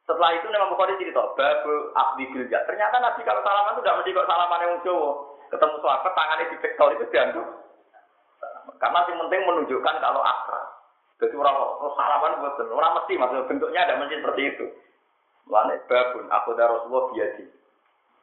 Setelah 0.07 0.31
itu 0.39 0.47
Imam 0.47 0.71
Bukhari 0.71 0.95
cerita, 1.03 1.19
babu 1.35 1.75
abdi 1.99 2.31
bilja. 2.31 2.63
Ternyata 2.63 3.03
Nabi 3.03 3.27
kalau 3.27 3.43
salaman 3.43 3.75
itu 3.75 3.83
tidak 3.83 3.97
mesti 3.99 4.15
kok 4.15 4.29
salaman 4.31 4.63
yang 4.63 4.75
Jawa. 4.87 5.11
Ketemu 5.51 5.77
sahabat 5.83 6.13
tangannya 6.15 6.45
di 6.47 6.51
dicekal 6.59 6.89
itu 6.95 7.05
dianggap. 7.11 7.47
Karena 8.79 8.99
yang 9.03 9.19
penting 9.27 9.43
menunjukkan 9.47 9.95
kalau 9.99 10.23
akrab. 10.23 10.67
Jadi 11.19 11.35
orang 11.35 11.57
salaman 11.99 12.39
buat 12.39 12.55
orang 12.61 12.93
mesti 13.03 13.13
maksudnya 13.19 13.49
bentuknya 13.51 13.81
ada 13.83 13.99
mesti 13.99 14.15
seperti 14.23 14.43
itu. 14.47 14.67
Mana 15.51 15.79
babun 15.91 16.27
aku 16.31 16.51
dari 16.55 16.71
Rasulullah 16.71 17.07
biadi. 17.11 17.45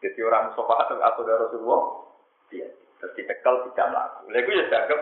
Jadi 0.04 0.20
orang 0.24 0.52
sofa 0.56 0.88
atau 0.88 1.00
aku 1.00 1.20
dari 1.28 1.40
Rasulullah 1.48 1.82
biadi. 2.48 2.84
Terus 3.00 3.16
dicekal 3.20 3.68
tidak 3.72 3.88
melaku. 3.92 4.22
Lalu 4.32 4.52
ya 4.56 4.64
dianggap 4.72 5.02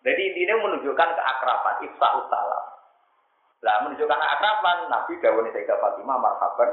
Jadi 0.00 0.22
ini 0.32 0.54
menunjukkan 0.56 1.08
keakraban, 1.12 1.84
ifsa 1.84 2.08
salam. 2.32 2.69
Lah 3.60 3.84
menunjukkan 3.84 4.20
akraban 4.20 4.88
Nabi 4.88 5.20
dawuh 5.20 5.44
Sayyidah 5.44 5.76
Fatimah 5.76 6.16
marhaban. 6.16 6.70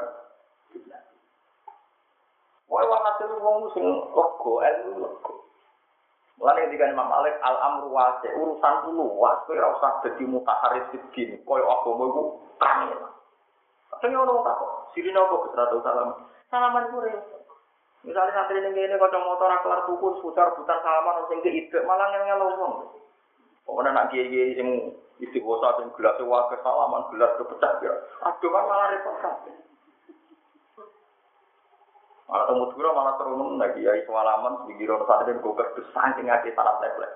Wah, 2.68 2.84
wah 2.84 3.00
hasil 3.00 3.32
wong 3.40 3.72
sing 3.72 3.88
lego 4.12 4.54
ilmu 4.60 4.92
lego. 5.00 5.34
Mulane 6.38 6.68
ketika 6.70 6.92
Imam 6.92 7.10
Malik 7.10 7.40
al 7.42 7.56
amru 7.64 7.90
wasi 7.90 8.30
urusan 8.30 8.94
luas, 8.94 9.42
kowe 9.50 9.58
ora 9.58 9.74
usah 9.74 9.92
dadi 10.06 10.24
mutaharris 10.28 10.86
sidin, 10.94 11.42
koyo 11.48 11.66
agama 11.66 12.06
iku 12.12 12.24
kangen. 12.62 13.00
Kadang 13.90 14.22
ono 14.22 14.46
tak 14.46 14.56
kok, 14.62 14.72
sirine 14.94 15.18
apa 15.18 15.36
kesratu 15.50 15.82
salam. 15.82 16.10
Salaman 16.54 16.92
ku 16.94 17.02
repot. 17.02 17.42
Misalnya 18.06 18.38
santri 18.38 18.62
ini 18.62 18.86
ini 18.86 18.96
kocok 19.02 19.26
motor 19.26 19.50
kelar 19.66 19.82
tukur, 19.90 20.22
putar 20.22 20.54
putar 20.54 20.78
salaman, 20.86 21.26
sing 21.26 21.42
ke 21.42 21.50
ide 21.50 21.82
malah 21.90 22.06
ngel 22.14 22.38
ngomong. 22.38 22.94
Pokoknya 23.68 23.92
nak 23.92 24.08
kiai 24.16 24.32
kiai 24.32 24.56
sing 24.56 24.96
istiqosa 25.20 25.76
sing 25.76 25.92
gelas 26.00 26.16
wae 26.24 26.56
salaman 26.64 27.04
gelas 27.12 27.36
kepecah 27.36 27.72
ya. 27.84 27.94
Aduh 28.24 28.48
kan 28.48 28.64
malah 28.64 28.88
repot. 28.96 29.16
Malah 32.28 32.46
temu 32.48 32.66
dura 32.76 32.90
malah 32.92 33.14
seru 33.20 33.56
lagi 33.56 33.88
ya 33.88 33.92
isu 34.04 34.12
di 34.68 34.74
giro 34.80 35.00
santri 35.08 35.32
dan 35.32 35.40
gue 35.40 35.52
kerdus 35.56 35.88
saking 35.96 36.28
ngasih 36.28 36.52
salam 36.56 36.76
template. 36.84 37.16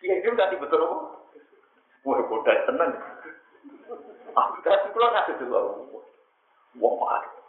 Iya 0.00 0.14
itu 0.20 0.28
nggak 0.32 0.56
betul 0.60 0.80
kok. 0.80 1.02
Wah 2.08 2.20
bodoh 2.24 2.56
tenang. 2.68 2.92
Aku 4.32 4.60
kasih 4.64 4.90
pulang 4.96 5.12
ngasih 5.12 5.34
dulu. 5.44 5.60
Wah 6.80 6.92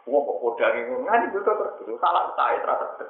wah 0.04 0.20
kok 0.24 0.40
bodoh 0.40 0.68
ini 0.72 1.00
ngasih 1.04 1.28
betul 1.32 1.52
kerdus 1.52 2.00
salah 2.00 2.28
saya 2.36 2.60
terasa. 2.60 3.08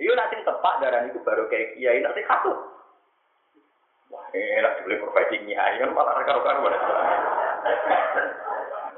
Iya 0.00 0.12
nanti 0.16 0.40
tepat 0.40 0.74
darah 0.80 1.04
itu 1.04 1.20
baru 1.20 1.48
kayak 1.52 1.76
kiai 1.76 2.00
nanti 2.00 2.24
kasut. 2.24 2.58
Wah 4.08 4.24
enak 4.32 4.82
dibeli 4.82 5.00
profesi 5.00 5.36
kiai 5.44 5.80
kan 5.80 5.92
malah 5.92 6.16
raka-raka 6.20 6.72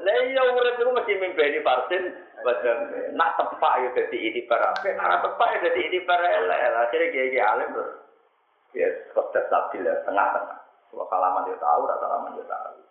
Lah 0.04 0.18
iya 0.28 0.42
urip 0.52 0.76
iku 0.78 0.90
mesti 0.92 1.12
mimpeni 1.18 1.58
badan. 1.64 2.04
Nak 3.16 3.30
tepak 3.40 3.74
ya 3.80 3.88
dadi 3.96 4.18
ini 4.20 4.44
para. 4.44 4.74
Nak 4.76 5.22
tepak 5.24 5.48
ya 5.48 5.58
dadi 5.64 5.80
ini 5.80 5.98
para 6.04 6.28
elek. 6.28 6.60
Akhirnya 6.88 7.12
kiai 7.14 7.40
alim 7.40 7.72
terus. 7.72 8.04
Ya, 8.74 8.90
kok 9.14 9.30
stabil 9.30 9.86
ya, 9.86 9.94
tengah-tengah. 10.02 10.58
Kalau 10.90 11.06
salaman 11.06 11.46
dia 11.46 11.54
tahu, 11.62 11.86
rasa 11.86 12.06
salaman 12.10 12.34
dia 12.34 12.46
tahu. 12.50 12.82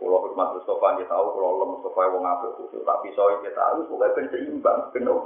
Kalau 0.00 0.20
hormat 0.24 0.48
Mustafa 0.56 0.96
dia 0.96 1.06
tahu, 1.12 1.26
kalau 1.36 1.48
Allah 1.54 1.68
Mustafa 1.76 2.00
wong 2.08 2.24
apik 2.24 2.50
kudu 2.56 2.78
tapi 2.88 3.08
soal 3.12 3.36
dia 3.44 3.52
tahu, 3.52 3.84
pokoknya 3.84 4.16
ben 4.16 4.26
seimbang, 4.32 4.80
penuh. 4.96 5.20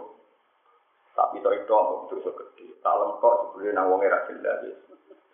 Tapi 1.19 1.43
soal 1.43 1.59
itu 1.59 1.73
aku 1.75 2.07
butuh 2.07 2.19
segede. 2.31 2.79
Talem 2.79 3.19
kok 3.19 3.51
sebelum 3.51 3.75
nang 3.75 3.91
wong 3.91 4.07
era 4.07 4.23
jelas. 4.31 4.63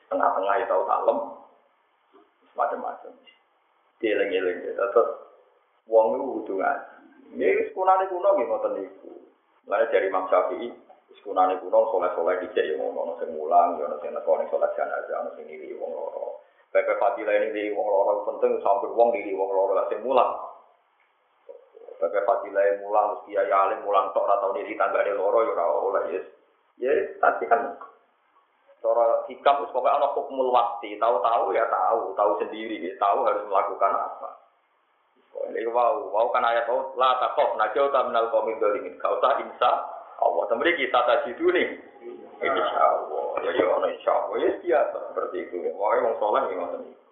Tengah-tengah 0.09 0.55
ya 0.57 0.65
tahu 0.65 0.83
talem. 0.89 1.19
Macam-macam. 2.57 3.13
Dieling-eling 4.01 4.65
ya. 4.65 4.73
Terus 4.73 5.25
Wong 5.85 6.17
itu 6.17 6.25
kudu 6.41 6.53
ngaji. 6.61 6.97
Ini 7.37 7.49
sekunane 7.69 8.09
kuno 8.09 8.29
nggih 8.33 8.47
ngoten 8.49 8.73
niku. 8.79 9.13
Mulane 9.69 9.85
dari 9.93 10.09
Imam 10.09 10.25
Syafi'i, 10.33 10.69
sekunane 11.21 11.61
kuno 11.61 11.93
soleh-soleh 11.93 12.41
dicek 12.41 12.73
yo 12.73 12.81
ngono 12.81 13.21
sing 13.21 13.37
mulang, 13.37 13.77
yo 13.77 13.89
ono 13.89 14.01
sing 14.01 14.17
nekoni 14.17 14.49
salat 14.49 14.73
jenazah, 14.77 15.25
ono 15.25 15.31
sing 15.37 15.45
nili 15.45 15.77
wong 15.77 15.93
loro. 15.93 16.41
Pepe 16.73 16.97
fadilah 16.97 17.37
ini 17.37 17.53
nili 17.53 17.77
wong 17.77 17.85
loro 17.85 18.25
penting 18.33 18.61
sampai 18.65 18.93
wong 18.97 19.13
nili 19.13 19.37
wong 19.37 19.51
loro 19.53 19.77
sing 19.93 20.01
mulang. 20.01 20.31
Pepe 21.99 22.21
fadilah 22.27 22.83
mulang 22.83 23.07
terus 23.15 23.23
kiai 23.31 23.51
alim 23.51 23.81
mulang 23.87 24.11
tok 24.11 24.27
ora 24.27 24.43
tau 24.43 24.53
nili 24.53 24.75
tanggane 24.75 25.13
loro 25.15 25.43
yo 25.47 25.53
ora 25.55 25.65
oleh 25.71 26.05
yes. 26.15 26.27
Ya, 26.75 26.91
tapi 27.23 27.47
kan 27.47 27.79
cara 28.83 29.07
hikam 29.31 29.63
wis 29.63 29.71
pokoke 29.71 29.95
ana 29.95 30.11
hukmul 30.11 30.51
waktu, 30.51 30.99
tahu-tahu 30.99 31.55
ya 31.55 31.65
tahu, 31.71 32.19
tahu 32.19 32.31
sendiri, 32.43 32.83
tahu 32.99 33.23
harus 33.23 33.47
melakukan 33.47 33.95
apa. 33.95 34.29
Ini 35.55 35.71
wow, 35.71 36.11
wow 36.11 36.27
kan 36.35 36.47
ayat 36.47 36.67
oh, 36.71 36.95
la 36.99 37.19
takof 37.19 37.59
najau 37.59 37.91
tak 37.91 38.07
minal 38.11 38.31
komit 38.31 38.59
dolimin. 38.59 38.99
Kau 39.03 39.19
tak 39.19 39.43
insya 39.43 39.71
Allah. 40.23 40.47
Temui 40.47 40.79
kita 40.79 40.99
tadi 41.05 41.35
itu 41.35 41.47
nih. 41.51 41.69
Insya 42.39 42.83
Allah. 42.83 43.25
Ya 43.43 43.51
ya 43.51 43.67
insya 43.91 44.13
Allah. 44.15 44.37
Ya 44.39 44.51
biasa 44.63 44.99
seperti 45.11 45.37
itu. 45.47 45.57
Wah, 45.75 45.99
yang 45.99 46.15
soleh 46.23 46.43
yang 46.55 46.59
ngotot 46.63 47.04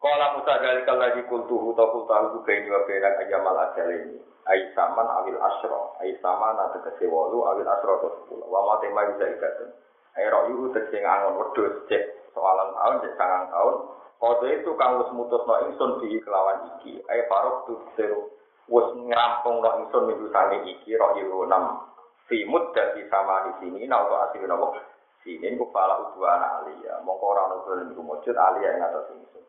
Kala 0.00 0.32
Musa 0.32 0.56
dari 0.64 0.80
lagi 0.88 1.28
kultuhu 1.28 1.76
atau 1.76 1.92
kultahu 1.92 2.40
juga 2.40 2.56
ini 2.56 2.72
wabenak 2.72 3.20
ayamal 3.20 3.52
ajal 3.68 3.84
ini. 3.92 4.16
Aisaman 4.48 5.04
awil 5.04 5.36
asro. 5.36 5.92
Aisaman 6.00 6.56
ada 6.56 6.80
kesewalu 6.88 7.44
awil 7.44 7.68
asro 7.68 8.00
atau 8.00 8.16
sepuluh. 8.16 8.48
Wa 8.48 8.80
tema 8.80 9.04
bisa 9.12 9.28
ikatan. 9.28 9.76
Ayo 10.16 10.48
yuhu 10.48 10.72
tegeng 10.72 11.04
angon 11.04 11.36
wedus 11.44 11.84
cek 11.92 12.32
soalan 12.32 12.72
tahun 12.72 12.96
cek 13.04 13.14
sangang 13.20 13.52
tahun. 13.52 13.76
Kode 14.16 14.48
itu 14.56 14.70
kang 14.80 15.04
wis 15.04 15.12
mutusno 15.12 15.68
ingsun 15.68 16.00
di 16.00 16.16
kelawan 16.24 16.80
iki. 16.80 17.04
Ayo 17.04 17.22
parok 17.28 17.56
tu 17.68 17.76
seru 17.92 18.32
wis 18.72 18.88
ngerampung 19.04 19.60
no 19.60 19.84
ingsun 19.84 20.08
minggu 20.08 20.32
sani 20.32 20.64
iki 20.80 20.96
roh 20.96 21.12
ilu 21.20 21.44
enam. 21.44 21.92
Simut 22.24 22.72
dari 22.72 23.04
sama 23.12 23.52
di 23.52 23.52
sini 23.60 23.84
nah 23.84 24.08
untuk 24.08 24.16
asli 24.16 24.48
nopo. 24.48 24.80
Sini 25.20 25.60
ku 25.60 25.68
pala 25.68 26.08
udwana 26.08 26.64
alia. 26.64 27.04
Mongko 27.04 27.24
ora 27.36 27.52
ono 27.52 27.56
dolen 27.68 27.92
iku 27.92 28.00
mujud 28.00 28.32
alia 28.32 28.80
ing 28.80 28.80
atas 28.80 29.12
ingsun. 29.12 29.44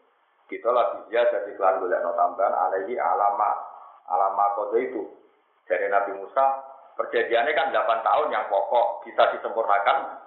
Kita 0.51 0.67
lagi 0.67 0.99
dia 1.07 1.23
jadi 1.31 1.55
klan 1.55 1.79
golek 1.79 2.03
no 2.03 2.11
tambahan 2.11 2.51
alaihi 2.51 2.99
alama 2.99 3.55
alama 4.11 4.51
kode 4.59 4.83
itu 4.83 5.07
dari 5.63 5.87
Nabi 5.87 6.19
Musa 6.19 6.59
perjanjiannya 6.99 7.55
kan 7.55 7.71
8 7.71 8.03
tahun 8.03 8.27
yang 8.35 8.45
pokok 8.51 9.07
bisa 9.07 9.31
disempurnakan 9.31 10.21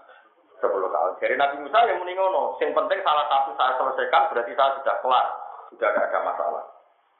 sepuluh 0.64 0.88
tahun. 0.88 1.20
Jadi 1.20 1.34
Nabi 1.36 1.56
Musa 1.60 1.78
yang 1.84 2.00
meningono, 2.00 2.56
yang 2.56 2.72
penting 2.72 3.00
salah 3.04 3.28
satu 3.28 3.52
saya 3.58 3.76
selesaikan 3.76 4.32
berarti 4.32 4.52
saya 4.56 4.70
sudah 4.80 4.96
kelar, 5.04 5.26
sudah 5.68 5.88
tidak 5.92 6.08
ada 6.08 6.20
masalah. 6.24 6.64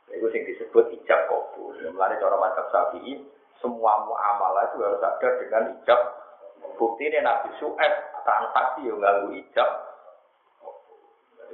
Itu 0.09 0.27
yang 0.33 0.45
disebut 0.49 0.85
ijab 1.01 1.21
kabul. 1.29 1.77
Mulai 1.77 2.17
cara 2.21 2.37
mantap 2.41 2.67
Syafi'i, 2.73 3.21
semua 3.61 4.05
muamalah 4.05 4.73
itu 4.73 4.81
harus 4.81 5.01
ada 5.05 5.29
dengan 5.41 5.63
ijab. 5.81 6.01
Bukti 6.81 7.07
ini 7.07 7.21
Nabi 7.21 7.53
Su'eb 7.61 7.93
transaksi 8.25 8.89
yang 8.89 9.01
nganggu 9.01 9.37
ijab. 9.37 9.69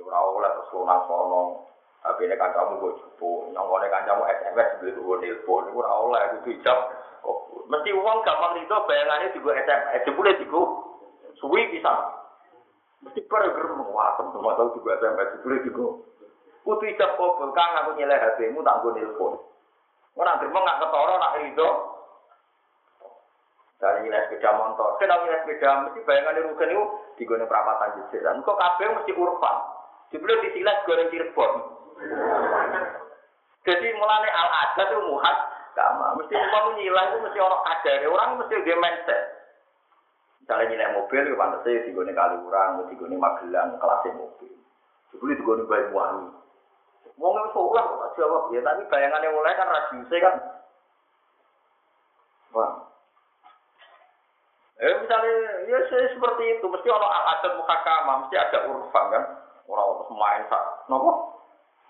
Orang 0.05 0.37
oleh 0.37 0.51
terus 0.57 0.73
lunas 0.73 1.01
sono. 1.05 1.43
Tapi 2.01 2.25
ini 2.25 2.35
kan 2.41 2.57
kamu 2.57 2.81
gue 2.81 2.97
cupu, 2.97 3.53
nyongkone 3.53 3.93
kan 3.93 4.09
kamu 4.09 4.25
SMS 4.25 4.69
beli 4.81 4.97
gue 4.97 5.17
telepon, 5.21 5.69
itu 5.69 5.77
orang 5.85 6.01
oleh 6.01 6.23
itu 6.41 6.57
ijab. 6.57 6.79
Mesti 7.69 7.91
uang 7.93 8.19
gampang 8.25 8.57
itu 8.57 8.73
bayangannya 8.73 9.37
juga 9.37 9.53
SMS, 9.61 10.09
jebule 10.09 10.33
juga 10.41 10.63
Suwi 11.37 11.69
bisa. 11.73 11.93
Mesti 13.01 13.21
berger 13.29 13.69
menguasem 13.77 14.29
semua 14.33 14.57
tahu 14.57 14.77
juga 14.77 14.97
SMS 15.01 15.41
boleh 15.45 15.61
juga. 15.65 15.87
Kutu 16.65 16.85
ijab 16.89 17.17
kabul 17.17 17.53
kang 17.57 17.73
aku 17.81 17.97
nyeleh 17.97 18.17
HPmu 18.17 18.61
tak 18.61 18.81
gue 18.85 18.93
nelpon. 18.97 19.41
Orang 20.17 20.37
terima 20.41 20.61
nggak 20.61 20.81
ketoro 20.85 21.15
nak 21.17 21.37
itu. 21.41 21.69
Dari 23.81 24.05
nilai 24.05 24.29
sepeda 24.29 24.53
motor, 24.61 25.01
saya 25.01 25.17
nilai 25.25 25.41
sepeda 25.41 25.89
mesti 25.89 26.05
bayangan 26.05 26.37
di 26.37 26.45
rugen 26.45 26.69
itu 26.69 26.85
di 27.17 27.25
gue 27.25 27.41
perapatan 27.49 27.97
Dan 28.13 28.45
Kok 28.45 28.61
kabel 28.61 28.93
mesti 28.93 29.13
urban. 29.17 29.57
Sebelum 30.11 30.39
disilas 30.43 30.83
goreng 30.87 31.11
Cirebon. 31.11 31.53
Jadi 33.63 33.87
mulai 33.95 34.31
al 34.31 34.49
ada 34.51 34.83
tuh 34.91 35.03
muhat 35.07 35.37
sama. 35.77 36.19
Mesti 36.19 36.35
umpama 36.35 36.71
nilai 36.75 37.07
itu 37.15 37.19
mesti 37.23 37.39
orang 37.39 37.63
ada. 37.63 37.93
Orang 38.09 38.31
mesti 38.43 38.55
dia 38.67 38.77
mindset. 38.79 39.23
Misalnya 40.43 40.67
nilai 40.73 40.97
mobil, 40.99 41.31
ya 41.31 41.37
pantasnya 41.39 41.85
digone 41.87 42.11
kali 42.11 42.37
urang, 42.43 42.83
digone 42.91 43.15
magelang, 43.15 43.79
kelasnya 43.79 44.19
mobil. 44.19 44.51
Sebelum 45.15 45.37
digone 45.39 45.63
bayi 45.71 45.87
wangi. 45.95 46.27
Nggak 47.21 47.53
seolah 47.53 47.85
kok 47.85 48.13
jawab 48.17 48.49
ya, 48.51 48.65
tapi 48.65 48.83
bayangannya 48.89 49.29
mulai 49.31 49.53
kan 49.53 49.69
radiusnya 49.69 50.19
kan. 50.25 50.35
Wah. 52.57 52.71
Eh 54.81 54.97
misalnya, 55.05 55.35
ya 55.69 55.79
saya 55.93 56.09
seperti 56.17 56.57
itu, 56.57 56.65
mesti 56.65 56.89
orang 56.89 57.13
adat 57.37 57.53
muhakama, 57.61 58.25
mesti 58.25 58.37
ada 58.41 58.59
urfan 58.73 59.07
kan. 59.13 59.25
Orang 59.71 60.11
main 60.11 60.43
sak, 60.51 60.91
nopo, 60.91 61.39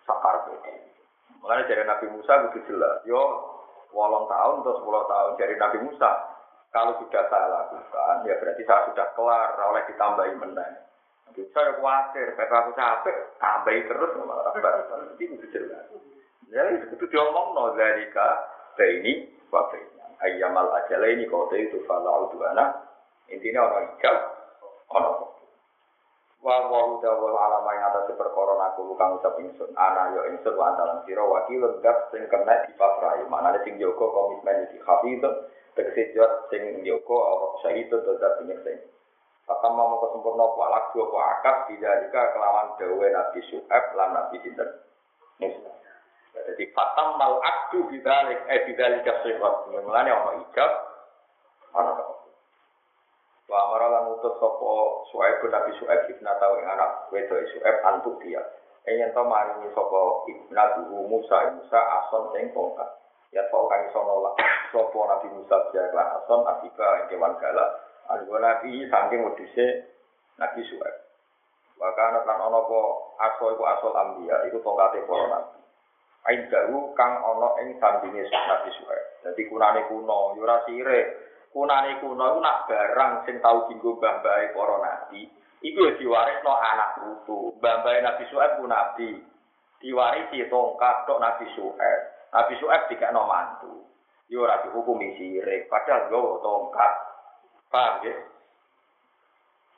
sakar 0.05 0.44
Makanya 1.40 1.65
dari 1.65 1.85
Nabi 1.89 2.07
Musa 2.12 2.32
begitu 2.44 2.77
jelas, 2.77 3.01
yo, 3.09 3.20
walang 3.97 4.28
tahun 4.28 4.61
atau 4.61 4.77
sepuluh 4.77 5.09
tahun 5.09 5.40
dari 5.40 5.57
Nabi 5.57 5.78
Musa, 5.89 6.11
kalau 6.69 7.01
sudah 7.01 7.24
saya 7.32 7.47
lakukan, 7.48 8.28
ya 8.28 8.36
berarti 8.36 8.62
saya 8.69 8.93
sudah 8.93 9.07
kelar, 9.16 9.57
oleh 9.57 9.82
ditambahi 9.89 10.36
menang. 10.36 10.74
Nanti 11.24 11.43
saya 11.57 11.81
khawatir, 11.81 12.36
karena 12.36 12.57
aku 12.61 12.70
capek, 12.77 13.16
tambahi 13.40 13.81
terus, 13.89 14.11
malah 14.20 14.52
nanti 14.52 15.24
itu 15.24 15.47
jelas. 15.48 15.89
Jadi 16.52 16.93
itu 16.93 17.05
diomong, 17.09 17.57
no, 17.57 17.73
dari 17.74 18.05
ini, 19.01 19.12
wabainya. 19.48 20.07
Ayyamal 20.20 20.69
ajala 20.85 21.07
ini, 21.09 21.24
kota 21.24 21.57
itu, 21.57 21.81
falau 21.89 22.28
anak. 22.28 22.85
Intinya 23.32 23.65
orang 23.65 23.94
hijab, 23.97 24.16
orang 24.93 25.16
wa 26.40 26.56
wa 26.72 26.80
uda 26.96 27.10
wa 27.20 27.36
alama 27.36 27.70
yang 27.76 27.92
atas 27.92 28.16
perkara 28.16 28.56
aku 28.72 28.96
kang 28.96 29.20
ucap 29.20 29.36
ingsun 29.36 29.68
ana 29.76 30.16
yo 30.16 30.24
ingsun 30.32 30.56
wa 30.56 30.72
antalan 30.72 31.04
sira 31.04 31.20
wakil 31.20 31.68
ndak 31.80 32.08
sing 32.08 32.24
kena 32.32 32.64
dipasrai 32.64 33.28
manane 33.28 33.60
sing 33.60 33.76
jaga 33.76 34.06
komitmen 34.08 34.64
iki 34.68 34.80
hafid 34.80 35.20
tegese 35.76 36.16
jot 36.16 36.48
sing 36.48 36.80
jaga 36.80 37.18
apa 37.36 37.46
syahid 37.60 37.92
tetep 37.92 38.32
sing 38.40 38.78
Fakam 39.50 39.74
mau 39.74 39.98
kesempurna 39.98 40.46
walak 40.54 40.94
dua 40.94 41.10
ku 41.10 41.18
tidak 41.74 42.06
jika 42.06 42.22
kelawan 42.38 42.70
dawe 42.78 43.06
Nabi 43.10 43.42
Su'ab 43.50 43.84
lan 43.98 44.14
Nabi 44.14 44.38
Sinten. 44.46 44.70
Jadi 46.30 46.70
fatam 46.70 47.18
mal 47.18 47.42
akdu 47.42 47.90
bidalik 47.90 48.46
eh 48.46 48.62
bidalik 48.70 49.02
kasihwat. 49.02 49.66
Mulanya 49.74 50.22
orang 50.22 50.46
ijab, 50.46 50.70
orang 51.74 51.98
Wa 53.51 53.66
amara 53.66 53.90
lan 53.90 54.14
utus 54.14 54.39
sapa 54.39 54.72
Suaib 55.10 55.43
Nabi 55.51 55.74
Suaib 55.82 56.06
ibna 56.06 56.39
tau 56.39 56.55
ing 56.55 56.70
anak 56.70 57.10
wedok 57.10 57.43
Suaib 57.51 57.82
antuk 57.82 58.22
dia. 58.22 58.39
Yen 58.86 59.10
to 59.10 59.27
maringi 59.27 59.66
sapa 59.74 60.01
ibna 60.31 60.78
duhu 60.78 61.10
Musa 61.10 61.51
Musa 61.59 61.81
ason 61.98 62.31
ing 62.39 62.55
tongkat. 62.55 62.86
Ya 63.35 63.43
tau 63.51 63.66
kang 63.66 63.90
iso 63.90 64.06
nolak 64.06 64.39
sapa 64.70 64.98
Nabi 65.02 65.35
Musa 65.35 65.66
dia 65.74 65.82
lan 65.90 66.22
ason 66.22 66.47
akiba 66.47 67.02
ing 67.02 67.05
kewan 67.10 67.35
galak. 67.43 67.70
Algo 68.06 68.39
Nabi 68.39 68.86
saking 68.86 69.27
wedhuse 69.27 69.66
Nabi 70.39 70.62
Suaib. 70.70 70.97
Wa 71.74 71.90
kana 71.98 72.22
lan 72.22 72.39
ana 72.39 72.55
apa 72.55 72.81
aso 73.18 73.51
iku 73.51 73.66
asal 73.66 73.90
ambia 73.98 74.47
iku 74.47 74.62
tongkate 74.62 75.02
para 75.10 75.27
nabi. 75.27 75.59
Aindahu 76.31 76.94
kang 76.94 77.18
ana 77.18 77.59
ing 77.66 77.74
sandinge 77.82 78.31
Nabi 78.31 78.70
Suhaib. 78.78 79.27
Dadi 79.27 79.43
kunane 79.51 79.90
kuno, 79.90 80.39
yo 80.39 80.47
ora 80.47 80.62
sire. 80.70 81.30
Kunane 81.51 81.98
kuno 81.98 82.24
iku 82.31 82.39
nak 82.39 82.70
barang 82.70 83.12
sing 83.27 83.43
tau 83.43 83.66
dienggo 83.66 83.98
mbah-mbahe 83.98 84.55
para 84.55 84.77
nabi, 84.78 85.27
iku 85.66 85.78
yo 85.82 85.93
diwarisno 85.98 86.52
anak 86.55 87.02
putu. 87.02 87.59
Mbah-mbahe 87.59 87.98
Nabi 88.06 88.22
Suhaib 88.31 88.62
ku 88.62 88.70
nabi. 88.70 89.18
Diwarisi 89.81 90.47
tongkat 90.47 91.10
tok 91.10 91.18
Nabi 91.18 91.51
Suhaib. 91.59 92.01
Nabi 92.31 92.55
Suhaib 92.60 92.86
dikekno 92.86 93.27
mantu. 93.27 93.82
Yo 94.31 94.47
ora 94.47 94.62
dihukumi 94.62 95.18
sirik, 95.18 95.66
padahal 95.66 96.06
nggawa 96.06 96.39
tongkat. 96.39 96.93
Paham 97.66 98.06
ya? 98.06 98.14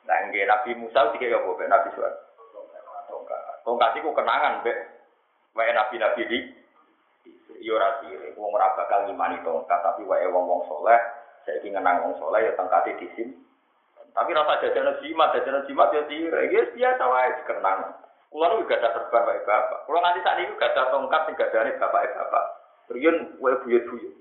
Nah, 0.05 0.19
nggih 0.29 0.45
Nabi 0.45 0.69
Musa 0.77 1.09
dikek 1.09 1.33
apa 1.33 1.63
Nabi 1.65 1.89
Suhaib? 1.97 2.15
Tongkat. 3.09 3.41
Tongkat 3.65 3.97
iku 3.97 4.13
kenangan, 4.13 4.61
Mbak. 4.61 4.77
wae 5.53 5.69
nabi-nabi 5.73 6.23
di 6.25 6.39
yo 7.61 7.77
ora 7.77 8.01
sire 8.01 8.33
wong 8.35 8.51
ora 8.51 8.73
bakal 8.73 9.05
ngimani 9.05 9.39
tongkat 9.45 9.79
tapi 9.85 10.01
wae 10.03 10.25
wong-wong 10.27 10.65
soleh 10.65 10.99
saiki 11.43 11.71
ngenang 11.71 12.03
wong 12.07 12.13
soleh 12.19 12.43
ya 12.47 12.51
tongkate 12.55 12.95
disim 12.99 13.43
tapi 14.13 14.29
rasa 14.37 14.61
jajan 14.61 14.93
jimat 15.01 15.33
jajan 15.33 15.65
jimat 15.65 15.89
ya 15.89 16.05
sire 16.05 16.41
ya 16.53 16.61
biasa 16.69 17.03
wae 17.09 17.29
dikenang. 17.41 17.79
Kula 18.29 18.49
nu 18.49 18.65
gak 18.65 18.81
ada 18.81 18.93
serban 18.97 19.29
wae 19.29 19.41
bapak 19.45 19.85
kula 19.89 20.01
nganti 20.01 20.25
sak 20.25 20.37
niku 20.37 20.53
gak 20.57 20.73
ada 20.73 20.89
tongkat 20.93 21.21
sing 21.25 21.35
gadane 21.37 21.77
bapak 21.81 22.13
bapak 22.13 22.45
riyen 22.93 23.33
wae 23.41 23.57
buyut-buyut. 23.65 24.13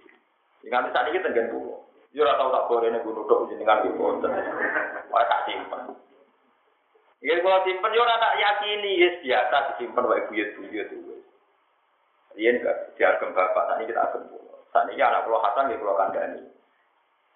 Nganti 0.65 0.89
sak 0.97 1.05
niki 1.09 1.21
tenggen 1.21 1.53
kula 1.53 1.77
yo 2.13 2.21
ora 2.25 2.37
tau 2.41 2.53
tak 2.53 2.67
gorene 2.69 2.99
gunung 3.05 3.25
tok 3.29 3.53
jenengan 3.53 3.85
iki 3.85 4.01
wonten 4.01 4.33
wae 5.13 5.25
tak 5.29 5.45
simpen. 5.45 5.81
Ya 7.21 7.37
kalau 7.41 7.65
simpen 7.65 7.93
yo 7.97 8.01
ora 8.05 8.17
tak 8.17 8.37
yakini, 8.41 9.01
yes 9.01 9.21
biasa 9.21 9.57
disimpen 9.77 10.09
wae 10.09 10.25
buyut-buyut 10.29 10.89
itu. 10.89 11.13
Rian 12.33 12.65
gak 12.65 12.97
diagem 12.97 13.37
bapak, 13.37 13.69
tadi 13.69 13.93
kita 13.93 14.09
agem. 14.09 14.25
Saat 14.73 14.89
ini 14.89 15.05
anak 15.05 15.29
pulau 15.29 15.45
Hasan 15.45 15.69
di 15.69 15.77
pulau 15.77 16.01
Kandani. 16.01 16.41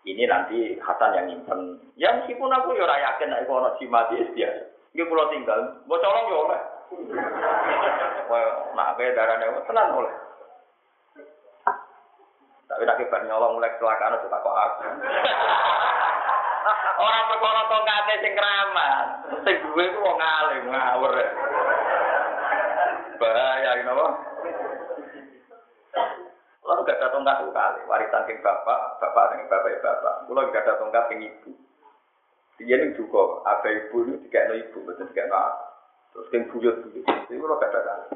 Ini 0.06 0.22
nanti 0.30 0.78
Hasan 0.78 1.18
yang 1.18 1.26
nyimpen. 1.26 1.82
Ya 1.98 2.14
meskipun 2.14 2.46
aku 2.46 2.78
ya 2.78 2.86
yakin 2.86 3.26
nek 3.26 3.50
ono 3.50 3.74
mati 3.90 4.22
dia. 4.38 4.50
Iki 4.94 5.02
pulau 5.10 5.26
tinggal, 5.34 5.82
mau 5.90 5.98
colong 5.98 6.30
ya 6.30 6.36
oleh. 6.46 6.60
Wah, 8.30 8.42
nak 8.78 8.94
kayak 8.96 9.18
darahnya 9.18 9.50
tenan 9.66 9.98
oleh. 9.98 10.14
Tapi 12.66 12.82
nak 12.86 12.98
kibar 13.02 13.22
nyolong 13.26 13.58
mulai 13.58 13.70
kecelakaan 13.74 14.18
itu 14.18 14.30
tak 14.30 14.42
kok 14.42 14.56
aku. 14.56 14.82
Orang 17.06 17.30
perkara 17.30 17.62
tongkate 17.70 18.14
sing 18.22 18.32
keramat, 18.34 19.06
sing 19.46 19.56
duwe 19.62 19.84
ku 19.90 19.98
wong 20.02 20.18
alim 20.18 20.64
ngawur. 20.70 21.14
Bahaya 23.22 23.70
apa? 23.86 24.06
Kalau 26.66 26.82
gak 26.82 26.98
ada 26.98 27.14
tongkat 27.14 27.47
itu 27.47 27.55
kali, 27.55 27.80
warisan 27.86 28.26
king 28.26 28.43
bapak, 28.43 28.98
bapak 28.98 29.24
dengan 29.30 29.47
bapak 29.47 29.70
ya 29.70 29.78
bapak. 29.86 30.14
Kalau 30.26 30.43
gak 30.51 30.62
ada 30.66 30.74
tongkat 30.82 31.05
king 31.06 31.20
ibu, 31.30 31.51
dia 32.59 32.74
ini 32.74 32.98
juga 32.98 33.47
ada 33.47 33.68
ibu 33.70 33.97
ini 34.02 34.18
tiga 34.26 34.51
ibu, 34.51 34.78
betul 34.82 35.06
tiga 35.14 35.30
Terus 36.10 36.26
king 36.34 36.43
buyut 36.51 36.82
buyut, 36.82 37.06
itu 37.06 37.38
kalau 37.38 37.62
gak 37.62 37.70
ada 37.70 37.80
kali. 37.86 38.06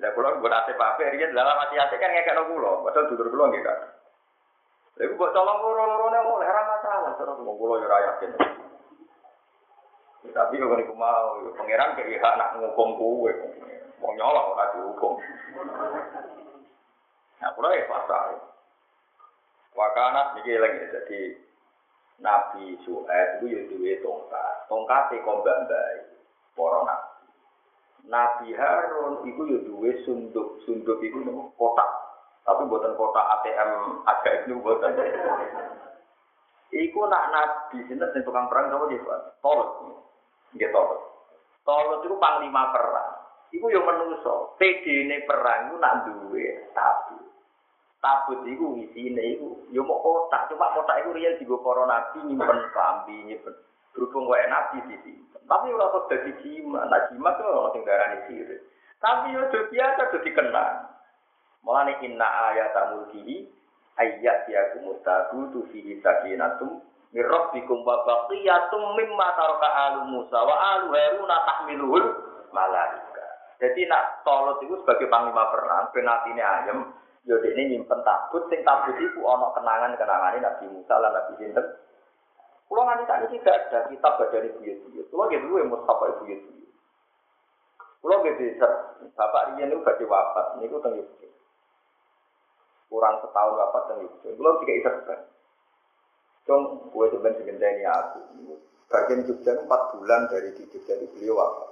Ya 0.00 0.08
kalau 0.16 0.40
gue 0.40 0.48
nasib 0.48 0.80
apa, 0.80 1.12
dia 1.12 1.28
dalam 1.28 1.60
hati 1.60 1.76
hati 1.76 2.00
kan 2.00 2.10
ngekek 2.16 2.34
no 2.34 2.48
pulau, 2.48 2.80
padahal 2.88 3.12
duduk 3.12 3.28
pulau 3.28 3.52
nggak 3.52 3.62
kan. 3.62 3.78
Tapi 4.96 5.12
buat 5.14 5.36
colong 5.36 5.58
loro 5.60 5.84
loro 5.84 6.06
nih 6.08 6.20
mau 6.24 6.40
heran 6.40 6.66
masalah, 6.72 7.12
terus 7.20 7.36
mau 7.44 7.54
pulau 7.54 7.78
ya 7.84 8.16
yakin. 8.16 8.32
Tapi 10.32 10.54
kalau 10.56 10.78
niku 10.80 10.94
mau, 10.96 11.36
pangeran 11.54 11.98
kayak 12.00 12.24
anak 12.24 12.56
ngukum 12.56 12.96
kue, 12.96 13.32
mau 14.00 14.10
nyolong 14.16 14.46
orang 14.56 14.70
dihukum. 14.72 15.14
Nah, 17.42 17.50
kalau 17.58 17.74
ya 17.74 17.90
pasal. 17.90 18.38
Wakana 19.74 20.38
niki 20.38 20.54
lagi 20.54 20.94
jadi 20.94 21.20
Nabi 22.22 22.78
Suhaib 22.86 23.42
itu 23.42 23.50
ya 23.50 23.60
duwe 23.66 23.92
tongkat. 23.98 24.70
Tongkate 24.70 25.18
kombang 25.26 25.66
bae 25.66 25.98
para 26.54 26.80
nabi. 26.86 27.26
Nabi 28.06 28.48
Harun 28.54 29.26
itu 29.26 29.42
ya 29.48 29.58
duwe 29.66 29.90
sunduk. 30.06 30.62
Sunduk 30.62 31.02
itu 31.02 31.18
kotak. 31.58 31.90
Tapi 32.46 32.62
buatan 32.70 32.94
kotak 32.94 33.26
ATM 33.26 33.70
ada 34.06 34.30
itu 34.38 34.54
buatan. 34.62 34.94
Iku 36.72 37.00
nak 37.10 37.28
nabi 37.34 37.82
sini 37.90 38.06
sing 38.14 38.22
tukang 38.22 38.46
perang 38.46 38.70
sama 38.70 38.86
dia 38.86 39.02
Tolot. 39.42 39.70
Nggih 40.54 40.70
tolot. 40.70 41.00
Tolot 41.66 42.06
itu 42.06 42.14
panglima 42.22 42.70
perang. 42.70 43.18
Iku 43.50 43.66
yo 43.66 43.82
menungso. 43.82 44.54
PD 44.62 45.10
ini 45.10 45.26
perang 45.26 45.74
itu 45.74 45.76
nak 45.82 46.06
duwe 46.06 46.70
tapi 46.70 47.31
tabut 48.02 48.42
iku 48.44 48.76
isine 48.82 49.38
iku. 49.38 49.70
Yo 49.70 49.86
mau 49.86 50.02
kotak 50.02 50.50
cuma 50.50 50.74
kotak 50.74 51.06
iku 51.06 51.14
riyen 51.14 51.38
digo 51.38 51.62
para 51.62 51.86
nabi 51.86 52.26
nyimpen 52.26 52.58
kambi 52.74 53.16
nyimpen. 53.30 53.54
Berhubung 53.94 54.26
wae 54.26 54.44
nabi 54.50 54.82
di 54.90 54.96
sini 55.06 55.22
tapi 55.52 55.74
ora 55.74 55.90
kok 55.90 56.08
dadi 56.10 56.32
jimat 56.42 56.86
nah 56.86 57.02
jimat 57.10 57.34
itu 57.38 57.44
ora 57.44 57.70
sing 57.74 57.82
darani 57.84 58.18
sirik 58.30 58.60
tapi 59.02 59.34
yo 59.34 59.42
biasa 59.50 60.00
do 60.14 60.18
dikenang 60.22 60.88
mulane 61.66 61.92
inna 62.00 62.28
ayat 62.52 62.74
mulkihi 62.94 63.50
ayat 63.98 64.46
ya 64.46 64.62
kumutabu 64.72 65.50
tu 65.50 65.60
fihi 65.74 65.98
sakinatum 66.00 66.80
min 67.12 67.24
rabbikum 67.26 67.84
wa 67.84 68.00
baqiyatum 68.06 68.82
mimma 68.96 69.28
taraka 69.36 69.68
alu 69.68 70.00
Musa 70.08 70.38
wa 70.40 70.56
alu 70.56 70.96
Harun 70.96 71.28
tahmiluhul 71.28 72.06
malaika. 72.56 73.26
Jadi 73.60 73.84
nak 73.84 74.24
tolot 74.24 74.64
itu 74.64 74.80
sebagai 74.80 75.12
panglima 75.12 75.52
perang 75.52 75.92
penatine 75.92 76.40
ayam 76.40 76.88
Yo 77.22 77.38
ini 77.38 77.78
nyimpen 77.78 78.02
tabut, 78.02 78.50
sing 78.50 78.66
tabut 78.66 78.98
itu 78.98 79.22
ono 79.22 79.54
kenangan-kenangan 79.54 80.42
Nabi 80.42 80.64
Musa 80.74 80.98
lan 80.98 81.14
Nabi 81.14 81.38
Sinten. 81.38 81.66
Kulo 82.66 82.82
nganti 82.82 83.04
saat 83.04 83.22
ini 83.28 83.36
tidak 83.38 83.68
ada 83.68 83.78
kitab 83.92 84.12
badani 84.18 84.48
buyut-buyut. 84.58 85.06
Kulo 85.12 85.22
gitu 85.30 85.44
dulu 85.46 85.60
yang 85.60 85.70
Mustafa 85.70 86.04
buyut-buyut. 86.18 86.66
Kulo 88.02 88.14
gitu 88.26 88.42
bapak 89.14 89.42
Rian 89.54 89.70
itu 89.70 89.84
badhe 89.86 90.04
wafat, 90.08 90.46
niku 90.58 90.82
teng 90.82 90.98
Yogyakarta. 90.98 91.28
Kurang 92.90 93.14
setahun 93.22 93.54
wafat 93.54 93.82
teng 93.86 93.98
Yogyakarta. 94.02 94.34
Kulo 94.34 94.50
tiga 94.64 94.74
iserban. 94.74 95.20
Cung, 96.42 96.62
gue 96.90 97.06
sebenarnya 97.06 97.38
segendani 97.38 97.84
aku. 97.86 98.20
Bagian 98.90 99.22
Jogja 99.30 99.52
empat 99.62 99.80
bulan 99.94 100.26
dari 100.26 100.50
di 100.58 100.66
Jogja 100.74 100.98
itu 100.98 101.06
beliau 101.14 101.38
wafat. 101.38 101.70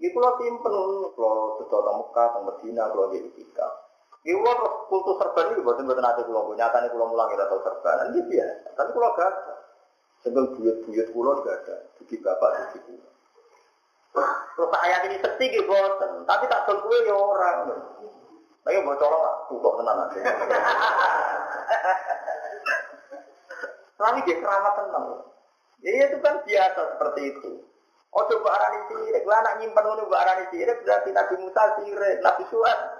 Ini 0.00 0.16
kalau 0.16 0.32
simpen, 0.36 0.76
kalau 1.16 1.60
sesuatu 1.60 1.92
Mekah, 1.92 2.26
atau 2.32 2.40
Medina, 2.48 2.88
kalau 2.88 3.12
di 3.12 3.20
Itikaf. 3.20 3.72
Terus 4.20 4.72
kultus 4.92 5.16
serban 5.16 5.56
ini 5.56 5.64
buatan 5.64 5.88
buatan 5.88 6.04
ada 6.04 6.20
pulau 6.20 6.52
nyata 6.52 6.84
nih 6.84 6.92
pulau 6.92 7.08
mulang 7.08 7.32
kita 7.32 7.48
tahu 7.48 7.60
serban 7.64 8.12
ini 8.12 8.20
biasa. 8.28 8.68
Tapi 8.76 8.90
pulau 8.92 9.16
gak 9.16 9.28
ada. 9.32 9.54
Sebelum 10.20 10.52
buyut-buyut 10.60 11.08
pulau 11.16 11.40
gak 11.40 11.56
ada. 11.64 11.88
Bagi 11.96 12.16
bapak 12.20 12.50
bagi 12.52 12.78
pulau. 12.84 13.10
Terus 14.56 14.70
ayat 14.84 15.00
ini 15.08 15.16
sepi 15.24 15.46
gitu 15.48 15.64
boten. 15.64 16.28
Tapi 16.28 16.44
tak 16.52 16.68
kue 16.68 16.98
ya 17.08 17.16
orang. 17.16 17.72
Tapi 18.60 18.76
bocor 18.84 19.08
lah, 19.08 19.34
tutup 19.48 19.72
tenan 19.80 20.04
aja. 20.04 20.20
Selalu 23.96 24.20
dia 24.28 24.36
keramat 24.36 24.72
tenang. 24.76 25.04
Ya 25.80 26.12
itu 26.12 26.20
kan 26.20 26.44
biasa 26.44 26.80
seperti 26.92 27.20
itu. 27.32 27.64
Oh 28.10 28.26
coba 28.26 28.52
arani 28.58 28.90
sirik, 28.90 29.22
lah 29.22 29.38
anak 29.38 29.62
nyimpan 29.62 29.86
ini 29.86 30.02
arani 30.12 30.44
sirik 30.50 30.82
berarti 30.82 31.14
Nabi 31.14 31.34
Musa 31.46 31.62
sirik, 31.78 32.18
Nabi 32.20 32.42
Suhaib 32.50 32.99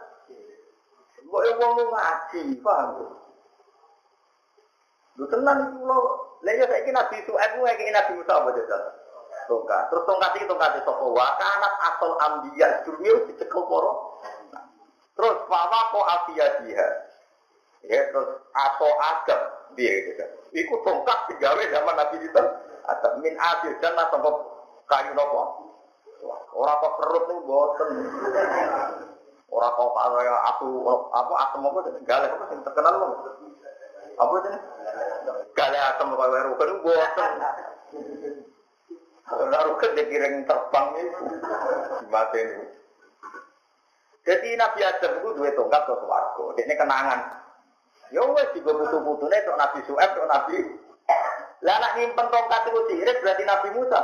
Kok 1.30 1.42
ya 1.46 1.52
wong 1.62 1.72
ngaji, 1.78 2.42
paham 2.58 2.88
tuh? 2.98 3.10
Lu 5.20 5.24
tenan 5.30 5.68
itu 5.68 5.78
lo, 5.84 5.98
lha 6.42 6.52
saya 6.64 6.80
kira 6.80 6.96
Nabi 6.96 7.20
Su'aib 7.28 7.50
ku 7.54 7.60
ngeki 7.60 7.92
Nabi 7.92 8.12
Musa 8.16 8.32
apa 8.40 8.48
jajal? 8.56 8.82
Tongkat. 9.50 9.82
Terus 9.90 10.06
tongkat 10.06 10.30
iki 10.38 10.46
tongkat 10.48 10.80
sapa 10.80 11.04
wa 11.06 11.28
kanat 11.36 11.74
asal 11.92 12.12
ambiya 12.22 12.68
dunia 12.86 13.14
dicekel 13.28 13.62
para. 13.66 13.92
Terus 15.18 15.36
fawa 15.50 15.80
kok 15.92 16.06
afia 16.06 16.46
dia. 16.64 16.86
Ya 17.84 18.00
terus 18.14 18.30
aso 18.54 18.88
agam 18.96 19.40
dia 19.74 19.92
gitu. 20.08 20.24
Iku 20.54 20.74
tongkat 20.86 21.18
digawe 21.34 21.62
zaman 21.68 21.94
Nabi 21.98 22.16
itu. 22.24 22.44
Atau 22.86 23.20
min 23.20 23.34
adil 23.36 23.74
dan 23.82 23.98
sangka 23.98 24.30
kayu 24.88 25.12
nopo. 25.12 25.42
Ora 26.54 26.80
kok 26.80 26.94
perut 26.96 27.24
ning 27.28 27.40
boten. 27.44 27.88
Orang 29.50 29.74
kau 29.74 29.90
kaya 29.90 30.34
aku 30.54 30.68
apa 31.10 31.32
asam 31.42 31.66
apa 31.66 31.78
galak 32.06 32.38
apa 32.38 32.44
yang 32.54 32.62
terkenal 32.62 32.94
loh. 33.02 33.10
Apa 34.14 34.32
itu? 34.38 34.50
Galak 35.58 35.82
asam 35.94 36.14
kaya 36.14 36.30
weru 36.30 36.52
kan 36.54 36.70
bosan. 36.86 37.32
Lalu 39.30 39.72
kan 39.78 39.90
dikirim 39.98 40.46
terbang 40.46 40.86
itu 41.02 41.22
mati 42.10 42.38
ini. 42.38 42.64
Jadi 44.22 44.48
Nabi 44.54 44.80
Adam 44.86 45.12
itu 45.18 45.28
dua 45.34 45.50
tongkat 45.58 45.82
ke 45.86 45.94
swarga. 45.98 46.44
Ini 46.62 46.74
kenangan. 46.78 47.20
Ya 48.10 48.22
wes 48.26 48.50
juga 48.54 48.74
butuh-butuhnya 48.74 49.46
untuk 49.46 49.58
Nabi 49.58 49.78
Su'eb, 49.86 50.10
untuk 50.18 50.30
Nabi. 50.30 50.56
Lah 51.62 51.74
anak 51.78 51.92
nyimpen 51.98 52.26
tongkat 52.26 52.62
itu 52.70 52.80
sirik 52.90 53.18
berarti 53.22 53.42
Nabi 53.46 53.68
Musa. 53.74 54.02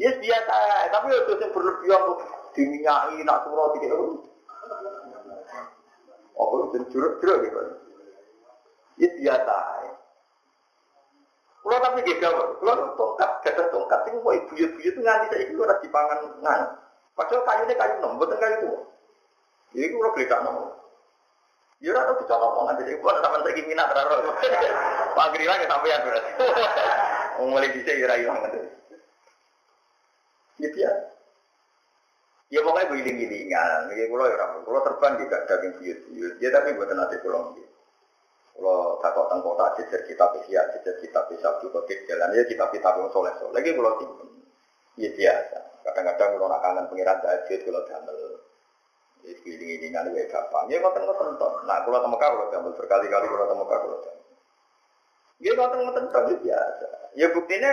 Yes 0.00 0.16
biasa, 0.18 0.56
tapi 0.88 1.12
itu 1.12 1.32
yang 1.36 1.52
berlebihan 1.52 2.02
diminyaki 2.52 3.24
nak 3.24 3.42
surau 3.44 3.72
tiga 3.76 3.88
apa? 3.92 4.06
Apa 6.32 6.54
itu 6.56 6.78
juruk-juruk 6.92 7.38
gitu. 7.44 7.60
Ya 9.00 9.08
biasa. 9.16 9.56
Kalau 11.62 11.78
tapi 11.78 12.02
gak 12.02 12.18
gawat, 12.18 12.48
kalau 12.58 12.90
tongkat, 12.98 13.30
gak 13.46 13.70
tongkat, 13.70 14.00
itu 14.10 14.18
mau 14.18 14.34
ibu-ibu 14.34 14.78
itu 14.82 14.98
nganti 14.98 15.30
saya 15.30 15.46
itu 15.46 15.62
harus 15.62 15.78
dipangan 15.78 16.18
ngan. 16.42 16.60
Padahal 17.14 17.46
kayunya 17.46 17.74
kayu 17.78 17.94
nom, 18.02 18.18
bukan 18.18 18.34
kayu 18.34 18.56
tua. 18.66 18.78
Jadi 19.70 19.86
kalau 19.94 20.10
beli 20.10 20.26
nom. 20.26 20.56
Ya 21.82 21.90
ora 21.90 22.06
tau 22.06 22.18
dicolok 22.22 22.54
wong 22.54 22.66
nanti 22.70 22.94
ibu 22.94 23.02
ada 23.10 23.26
sampean 23.26 23.42
saiki 23.42 23.66
minat 23.66 23.90
ora 23.90 24.06
ora. 24.06 24.32
Pagri 25.18 25.50
lagi 25.50 25.66
sampean 25.66 26.06
berarti. 26.06 26.30
Wong 27.42 27.48
mulai 27.50 27.74
dhisik 27.74 27.98
ya 27.98 28.06
ora 28.06 28.22
ilang 28.22 28.38
nanti. 28.38 28.60
Ya 30.62 30.68
dia. 30.70 30.91
Ya 32.52 32.60
pokoknya 32.60 32.92
giling-gilingan, 32.92 33.88
ini 33.96 34.12
kalau 34.12 34.28
ya 34.28 34.36
orang, 34.36 34.60
kalau 34.60 34.80
terbang 34.84 35.14
juga 35.24 35.40
daging 35.48 35.72
buyut-buyut, 35.80 36.34
ya 36.36 36.48
tapi 36.52 36.76
buat 36.76 36.92
nanti 36.92 37.16
pulang 37.24 37.56
gitu. 37.56 37.72
Kalau 38.52 39.00
takut 39.00 39.24
tengkota 39.32 39.72
jejer 39.80 40.04
kitab 40.04 40.36
isiat, 40.36 40.76
jejer 40.76 41.00
kitab 41.00 41.32
bisa 41.32 41.48
juga 41.64 41.80
jalan, 41.88 42.36
ya 42.36 42.44
kitab 42.44 42.68
kitab 42.68 43.00
yang 43.00 43.08
soleh 43.08 43.32
soleh, 43.40 43.56
lagi 43.56 43.72
kalau 43.72 43.96
simpen, 43.96 44.28
ya 45.00 45.08
biasa. 45.16 45.58
Kadang-kadang 45.80 46.28
kalau 46.36 46.48
nak 46.52 46.60
kangen 46.60 46.84
pengiran 46.92 47.18
tahajud, 47.24 47.60
kalau 47.64 47.82
damel, 47.88 48.18
ya 49.24 49.32
giling-gilingan 49.42 50.12
ya 50.12 50.24
gampang. 50.28 50.64
Ya 50.68 50.76
ngoten 50.82 51.02
ngoten 51.06 51.28
toh. 51.38 51.52
Nah 51.64 51.78
kalau 51.86 51.98
temu 52.04 52.16
kalau 52.18 52.50
damel 52.50 52.72
berkali-kali 52.76 53.26
kalau 53.32 53.46
temu 53.48 53.64
kalau 53.64 53.98
damel. 54.02 54.28
Ya 55.40 55.50
ngoten 55.56 55.78
ngoten 55.88 56.04
ya 56.12 56.36
biasa. 56.36 56.88
Ya 57.16 57.26
buktinya 57.32 57.72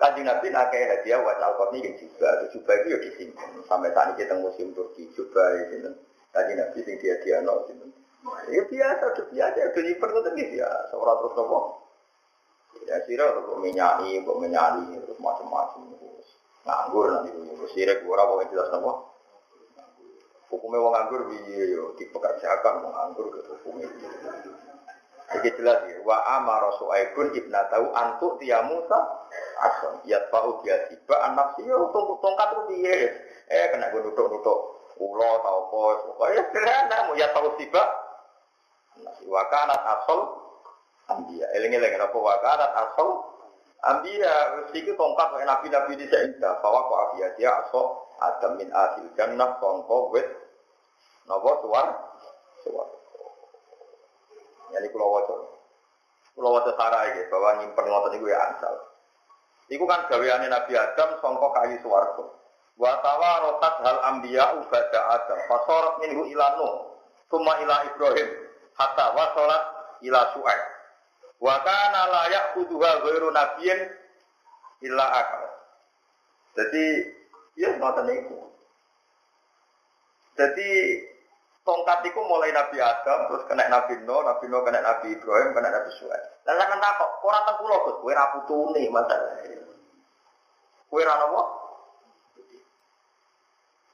Kanjeng 0.00 0.26
Nabi 0.26 0.50
nakai 0.50 0.82
hadiah 0.88 1.22
wa 1.22 1.32
alqorni 1.36 1.84
yang 1.84 1.94
juga, 1.94 2.42
juga 2.50 2.72
itu 2.82 2.86
ya 2.90 2.98
disimpan. 2.98 3.48
Sampai 3.68 3.94
saat 3.94 4.12
ini 4.12 4.24
kita 4.24 4.34
musim 4.40 4.74
Turki 4.74 5.06
juga 5.14 5.42
itu. 5.62 5.92
Kanjeng 6.34 6.58
Nabi 6.58 6.78
sing 6.82 6.96
dia 6.98 7.14
dia 7.22 7.38
no 7.44 7.68
itu. 7.70 7.86
Ya 8.50 8.62
biasa, 8.66 9.02
udah 9.14 9.26
biasa, 9.30 9.56
udah 9.74 9.82
nyimpen 9.82 10.08
itu 10.10 10.20
tadi 10.22 10.42
biasa. 10.58 10.92
Orang 10.94 11.16
terus 11.22 11.34
nopo. 11.38 11.58
Ya 12.86 12.96
sirah 13.06 13.26
untuk 13.38 13.62
menyani, 13.62 14.10
untuk 14.22 14.38
menyani, 14.42 14.98
terus 15.02 15.18
macam-macam. 15.22 15.94
Nganggur 16.62 17.06
nanti, 17.10 17.30
sirah 17.74 17.98
kurang 18.02 18.26
pokoknya 18.30 18.50
jelas 18.54 18.68
nopo. 18.74 18.92
Hukumnya 20.52 20.84
wong 20.84 20.92
nganggur 20.92 21.20
piye 21.32 21.72
yo 21.72 21.96
dipekerjakan 21.96 22.84
wong 22.84 22.92
nganggur 22.92 23.26
ke 23.32 23.40
hukumnya. 23.56 23.88
Iki 25.32 25.50
jelas 25.56 25.80
ya. 25.88 25.96
Wa 26.04 26.20
amara 26.36 26.68
Suaibun 26.76 27.32
ibnatahu 27.32 27.88
antu 27.96 28.36
tiya 28.36 28.60
Musa 28.68 29.21
ason. 29.62 29.94
Ya 30.08 30.18
fa'u 30.28 30.60
dia 30.62 30.76
tiba 30.90 31.16
anak 31.28 31.56
sih 31.56 31.64
yo 31.66 31.90
tongkat 31.94 32.48
itu 32.52 32.62
piye. 32.72 32.96
Eh 33.48 33.64
kena 33.72 33.92
gue 33.92 34.02
nutuk-nutuk 34.04 34.58
ulo 34.98 35.30
tau 35.42 35.58
apa. 35.68 35.80
Pokoknya 36.08 36.42
sederhana 36.50 36.96
mau 37.08 37.14
ya 37.18 37.28
tahu 37.32 37.48
tiba. 37.56 37.82
Wa 39.26 39.42
kanat 39.48 39.80
asol 39.98 40.20
ambia. 41.10 41.46
Eling-eling 41.56 41.98
apa 41.98 42.16
wa 42.16 42.36
kanat 42.42 42.70
asol 42.88 43.10
ambia. 43.84 44.34
Iki 44.72 44.92
tongkat 44.94 45.28
wae 45.36 45.44
nabi-nabi 45.44 45.98
di 45.98 46.06
seindah. 46.08 46.60
Bahwa 46.60 46.88
kok 46.88 47.00
abia 47.10 47.26
dia 47.36 47.50
asol 47.66 47.86
adam 48.22 48.54
min 48.54 48.70
asil 48.70 49.06
jannah 49.18 49.58
songko 49.58 50.14
wet 50.14 50.26
nopo 51.26 51.50
suar 51.66 51.86
suar 52.62 52.88
jadi 54.72 54.88
kulo 54.88 55.06
waca. 55.12 55.36
Kulo 56.32 56.48
waca 56.56 56.72
sarai 56.74 57.28
bahwa 57.28 57.60
nyimpen 57.60 57.86
ngoten 57.86 58.10
niku 58.16 58.32
ya 58.32 58.40
ansal. 58.40 58.74
Iku 59.72 59.88
kan 59.88 60.04
gaweane 60.12 60.52
Nabi 60.52 60.76
Adam 60.76 61.16
sangka 61.24 61.48
kayu 61.56 61.80
swarga. 61.80 62.24
Wa 62.76 62.92
tawarotat 63.00 63.74
hal 63.80 63.98
anbiya 64.12 64.60
ubada 64.60 65.00
Adam. 65.16 65.38
Fasorat 65.48 65.94
minhu 66.04 66.28
ila 66.28 66.46
Nuh, 66.60 66.74
summa 67.32 67.56
ila 67.64 67.88
Ibrahim, 67.88 68.28
hatta 68.76 69.16
wasolat 69.16 69.62
ila 70.04 70.20
Su'aib. 70.36 70.62
Wa 71.40 71.56
kana 71.64 72.00
la 72.12 72.22
ya'khudhuha 72.28 72.90
ghairu 73.00 73.28
nabiyyin 73.32 73.80
illa 74.84 75.06
akal. 75.24 75.42
Jadi, 76.52 76.84
ya 77.56 77.72
ngoten 77.80 78.04
niku. 78.12 78.38
Jadi 80.36 80.70
Tongkat 81.62 82.02
itu 82.02 82.18
mulai 82.26 82.50
Nabi 82.50 82.82
Adam, 82.82 83.30
terus 83.30 83.46
kena 83.46 83.70
Nabi 83.70 83.94
Nuh, 84.02 84.26
Nabi 84.26 84.50
Nuh 84.50 84.66
kena 84.66 84.82
Nabi 84.82 85.14
Ibrahim, 85.14 85.54
kena 85.54 85.70
Nabi 85.70 85.94
Suhaib. 85.94 86.42
Saya 86.42 86.58
kan 86.58 86.82
takut, 86.82 87.10
kok 87.22 87.30
rata 87.30 87.52
pulau 87.54 87.86
kok, 87.86 88.02
kue 88.02 88.10
rapu 88.10 88.42
tuni 88.50 88.90
masalah. 88.90 89.38
Kue 90.90 91.06
rata 91.06 91.30
apa? 91.30 91.42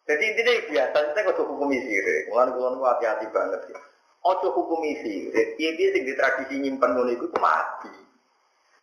Jadi 0.08 0.24
intinya 0.32 0.52
biasa, 0.64 0.96
kita 1.12 1.20
kok 1.28 1.44
hukum 1.44 1.68
sirik. 1.68 2.32
Mulai 2.32 2.56
kulon 2.56 2.80
hati-hati 2.80 3.28
banget 3.28 3.60
ya. 3.68 3.80
Ojo 4.24 4.48
hukum 4.56 4.80
sirik, 5.04 5.60
dia 5.60 5.92
sing 5.92 6.02
di 6.08 6.16
tradisi 6.16 6.56
nyimpen 6.64 6.96
ngono 6.96 7.12
itu 7.12 7.28
mati. 7.36 7.92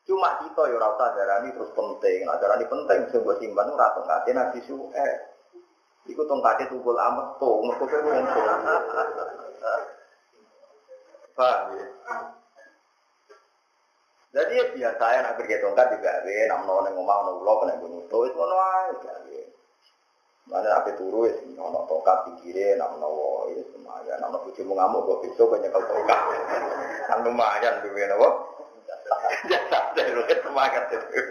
Cuma 0.06 0.38
kita 0.46 0.62
ya 0.70 0.78
rasa 0.78 1.18
darani 1.18 1.50
terus 1.58 1.74
penting, 1.74 2.30
nah 2.30 2.38
darani 2.38 2.70
penting 2.70 3.10
sebuah 3.10 3.42
simpan 3.42 3.74
ora 3.74 3.98
tongkate 3.98 4.30
Nabi 4.38 4.62
Suhaib. 4.70 5.35
Iku 6.06 6.22
tongkatnya 6.30 6.70
tukul 6.70 6.94
amat 6.94 7.42
tuh, 7.42 7.66
mereka 7.66 7.86
kan 7.90 8.02
ngumpul. 8.06 8.46
Paham 11.36 11.76
ya? 11.76 11.86
Jadi 14.36 14.54
ya 14.60 14.66
biasa 14.76 15.04
ya 15.16 15.20
nak 15.24 15.36
pergi 15.40 15.64
tongkat 15.64 15.96
juga 15.96 16.12
be, 16.28 16.36
nak 16.52 16.60
menawa 16.64 16.80
neng 16.84 17.00
omah 17.00 17.18
neng 17.24 17.40
ulo 17.40 17.54
kena 17.64 17.80
gunung 17.80 18.04
tuh, 18.12 18.28
itu 18.28 18.36
mana 18.36 18.56
aja 18.92 19.14
be. 19.24 19.48
Mana 20.46 20.76
apa 20.76 20.92
turu 21.00 21.24
es, 21.26 21.40
nak 21.56 21.88
tongkat 21.88 22.18
pinggirnya, 22.28 22.76
nak 22.76 23.00
menawa 23.00 23.48
ya 23.56 23.64
semuanya, 23.72 24.20
nak 24.20 24.36
menawa 24.36 24.52
cuma 24.52 24.74
ngamuk 24.76 25.02
gue 25.08 25.18
besok 25.26 25.56
banyak 25.56 25.72
kalau 25.72 25.88
tongkat. 25.88 26.20
Kan 27.08 27.20
lumayan 27.24 27.74
tuh 27.80 27.96
ya, 27.96 28.06
nopo. 28.12 28.30
Jasa 29.48 29.80
deh, 29.96 30.38
semangat 30.44 30.84
itu. 30.92 31.22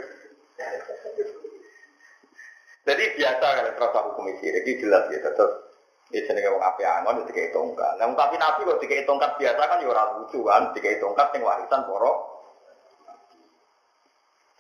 Jadi 2.84 3.04
biasa 3.16 3.46
kalau 3.48 3.72
terasa 3.80 3.98
hukum 4.12 4.28
isi, 4.28 4.52
jadi 4.52 4.70
jelas 4.76 5.08
ya 5.08 5.18
tetap 5.24 5.50
ini 6.12 6.20
jenenge 6.20 6.52
wong 6.52 6.60
ape 6.60 6.84
angon 6.84 7.24
dikai 7.24 7.48
tongkat. 7.48 7.96
Nah, 7.96 8.12
tapi 8.12 8.36
nabi 8.36 8.68
kok 8.68 8.80
dikai 8.84 9.08
tongkat 9.08 9.40
biasa 9.40 9.62
kan 9.64 9.80
ya 9.80 9.88
ora 9.88 10.20
lucu 10.20 10.44
kan, 10.44 10.68
dikai 10.76 11.00
tongkat 11.00 11.32
yang 11.32 11.48
warisan 11.48 11.80
poro. 11.88 12.12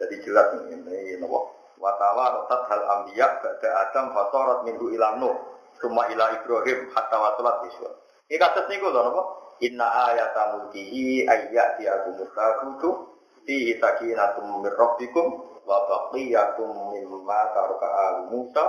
Jadi 0.00 0.24
jelas 0.24 0.56
ini 0.72 1.20
nopo 1.20 1.52
watawa 1.78 2.40
rotat 2.40 2.64
hal 2.66 2.82
ambiya 2.82 3.44
ba'da 3.44 3.68
adam 3.86 4.10
fasorat 4.10 4.58
minggu 4.66 4.90
ilang 4.96 5.22
nuh 5.22 5.36
summa 5.78 6.08
ila 6.10 6.34
ibrahim 6.34 6.90
hatta 6.90 7.16
wasulat 7.20 7.62
iswa. 7.70 7.92
Ini 8.26 8.40
kasus 8.40 8.66
niku 8.72 8.88
lho 8.90 9.00
nopo 9.04 9.22
inna 9.62 9.86
ayata 10.10 10.58
mulkihi 10.58 11.28
ayat 11.28 11.78
diakum 11.78 12.18
mutakutu 12.18 12.90
fi 13.44 13.78
sakinatum 13.78 14.64
min 14.64 14.72
rabbikum 14.72 15.53
wa 15.64 15.78
baqiyakum 15.88 16.92
mimma 16.92 17.40
taraka 17.56 17.88
al 17.88 18.16
Musa 18.28 18.64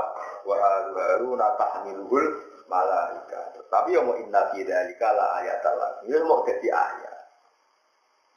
wa 0.47 0.55
al 0.55 0.87
Harun 0.95 1.39
tahmiluhul 1.39 2.25
malaika. 2.67 3.55
Tapi 3.69 3.95
yang 3.95 4.07
mau 4.07 4.15
inna 4.15 4.51
fi 4.51 4.63
dzalika 4.63 5.07
la 5.13 5.25
ayatal 5.43 6.05
Ini 6.07 6.23
mau 6.23 6.41
jadi 6.47 6.69
ayat. 6.71 7.15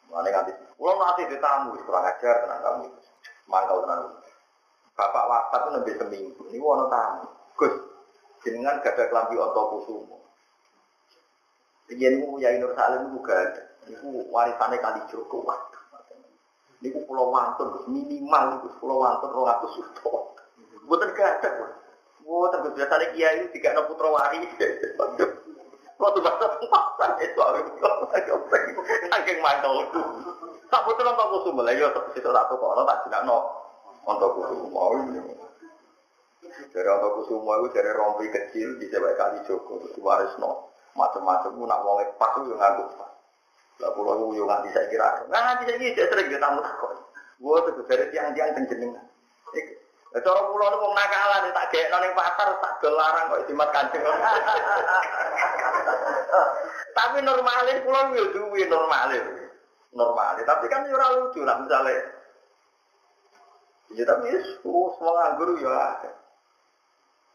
Mana 0.09 0.29
nganti 0.33 0.53
kalau 0.79 0.95
nanti 1.05 1.29
ditamu 1.29 1.77
kurang 1.85 2.07
ajar 2.07 2.35
tenang 2.47 2.61
kamu 2.65 2.83
itu. 2.89 3.01
Mangkal 3.51 3.85
tenang. 3.85 4.01
Bapak 4.97 5.25
wafat 5.31 5.61
itu 5.63 5.71
lebih 5.79 5.95
seminggu. 6.01 6.43
Ini 6.49 6.59
wono 6.59 6.89
tamu. 6.89 7.27
Gus, 7.59 7.75
jenengan 8.47 8.81
gak 8.81 8.95
ada 8.95 9.11
kelambi 9.11 9.37
onto 9.37 9.63
kusumo. 9.75 10.19
Ini 11.91 12.23
ya 12.39 12.49
Nur 12.57 12.73
Salim 12.79 13.11
itu 13.11 13.19
gak 13.21 13.39
ada. 13.39 13.63
Ini 13.91 14.31
warisannya 14.31 14.79
kali 14.79 15.01
Joko. 15.11 15.43
Ini 16.79 16.95
pulau 17.11 17.35
wantun, 17.35 17.91
minimal 17.91 18.63
itu 18.63 18.71
pulau 18.79 19.03
wantun 19.03 19.35
rong 19.35 19.51
atus 19.51 19.75
juta. 19.75 20.15
Buatan 20.87 21.11
gada, 21.11 21.51
buatan 22.23 22.65
gus 22.65 22.75
biasanya 22.79 23.07
kiai 23.13 23.51
tiga 23.51 23.75
enam 23.75 23.91
putra 23.91 24.09
wari. 24.09 24.47
Kalau 25.99 26.15
tuh 26.15 26.23
bahasa 26.23 26.47
pasar 26.71 27.19
itu 27.19 27.41
aku 27.43 28.07
saking 29.11 29.39
mantul 29.43 29.83
itu. 29.83 30.03
Tak 30.69 30.85
betul 30.87 31.03
nonton 31.03 31.27
kusum 31.33 31.59
lah, 31.65 31.75
ya 31.75 31.89
situ 32.15 32.29
satu 32.29 32.55
kalau 32.61 32.87
tak 32.87 33.09
tidak 33.09 33.27
no 33.27 33.39
nonton 34.07 34.31
kusum 34.39 34.71
mau. 34.71 34.95
Dari 36.47 36.87
nonton 36.87 37.11
kusum 37.19 37.43
itu 37.43 37.69
dari 37.75 37.91
rompi 37.97 38.31
kecil 38.31 38.79
bisa 38.79 39.03
baik 39.03 39.19
kali 39.19 39.39
Joko 39.51 39.83
terus 39.83 39.99
waris 39.99 40.31
no 40.39 40.71
macam-macam 40.95 41.55
nak 41.63 41.83
wong 41.87 42.03
pas 42.19 42.35
itu 42.43 42.55
nganggup 42.55 42.91
Lah 43.79 43.91
pulau 43.95 44.35
yo 44.35 44.43
nganti 44.47 44.75
saya 44.75 44.91
kira. 44.91 45.27
Nah 45.31 45.41
nanti 45.43 45.71
saya 45.71 45.79
kira 45.79 46.11
sering 46.11 46.27
dia 46.31 46.43
tamu 46.43 46.59
takut. 46.59 46.99
Gua 47.39 47.63
tuh 47.63 47.87
dari 47.87 48.11
tiang-tiang 48.11 48.59
tenjening. 48.59 48.91
Lah 48.95 50.21
cara 50.25 50.41
pulau 50.51 50.67
itu 50.67 50.79
mau 50.83 50.97
nakalan 50.99 51.55
tak 51.55 51.67
kayak 51.71 51.89
nang 51.95 52.11
pasar 52.19 52.49
tak 52.59 52.73
gelarang 52.83 53.31
kok 53.31 53.45
jimat 53.47 53.69
kancing. 53.71 54.03
Tapi 56.99 57.19
normalnya 57.23 57.83
pulau 57.87 58.11
yo 58.19 58.25
duwe 58.35 58.67
normalnya. 58.67 59.23
Normalnya. 59.95 60.43
Tapi 60.43 60.67
kan 60.67 60.91
yo 60.91 60.99
ora 60.99 61.15
lucu 61.15 61.47
lah 61.47 61.63
misalnya. 61.63 62.19
Ya 63.95 64.05
tapi 64.05 64.29
semua 64.61 64.93
nganggur 65.01 65.57
ya 65.65 65.97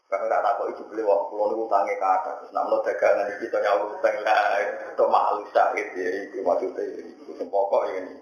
Karena 0.04 0.28
tak 0.28 0.42
takut 0.44 0.66
itu 0.70 0.82
beli 0.86 1.02
waktu 1.02 1.26
pulau 1.32 1.48
niku 1.50 1.64
tangi 1.66 1.96
kata, 1.96 2.30
terus 2.38 2.52
nak 2.52 2.68
lo 2.68 2.84
dagangan 2.84 3.24
di 3.24 3.34
kita 3.40 3.56
nyawa 3.56 3.84
utang 3.88 4.16
lah, 4.20 4.60
itu 4.92 5.04
malu 5.08 5.42
sakit 5.48 5.86
ya, 5.96 6.08
itu 6.28 6.38
maksudnya 6.44 6.82
itu 7.02 7.44
pokok 7.48 7.82
ini. 7.88 8.14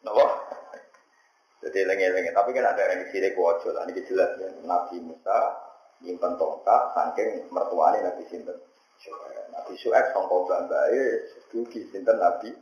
Napa? 0.00 0.26
Jadi 1.64 1.80
lengi-lengi, 1.84 2.32
tapi 2.32 2.52
kan 2.52 2.72
ada 2.72 2.82
yang 2.92 3.04
di 3.04 3.08
sini 3.08 3.32
kuojo 3.32 3.72
lah, 3.72 3.88
ini 3.88 4.04
jelas 4.04 4.36
ya. 4.36 4.48
Nabi 4.64 5.00
Musa 5.00 5.38
nyimpen 6.04 6.36
tongkat, 6.36 6.82
saking 6.92 7.48
mertuanya 7.48 8.12
Nabi 8.12 8.24
Sinten. 8.28 8.58
Nabi 9.48 9.72
Su'eb 9.80 10.12
songkok 10.12 10.44
bambai, 10.44 11.24
dugi 11.52 11.88
Sinten 11.88 12.20
Nabi. 12.20 12.52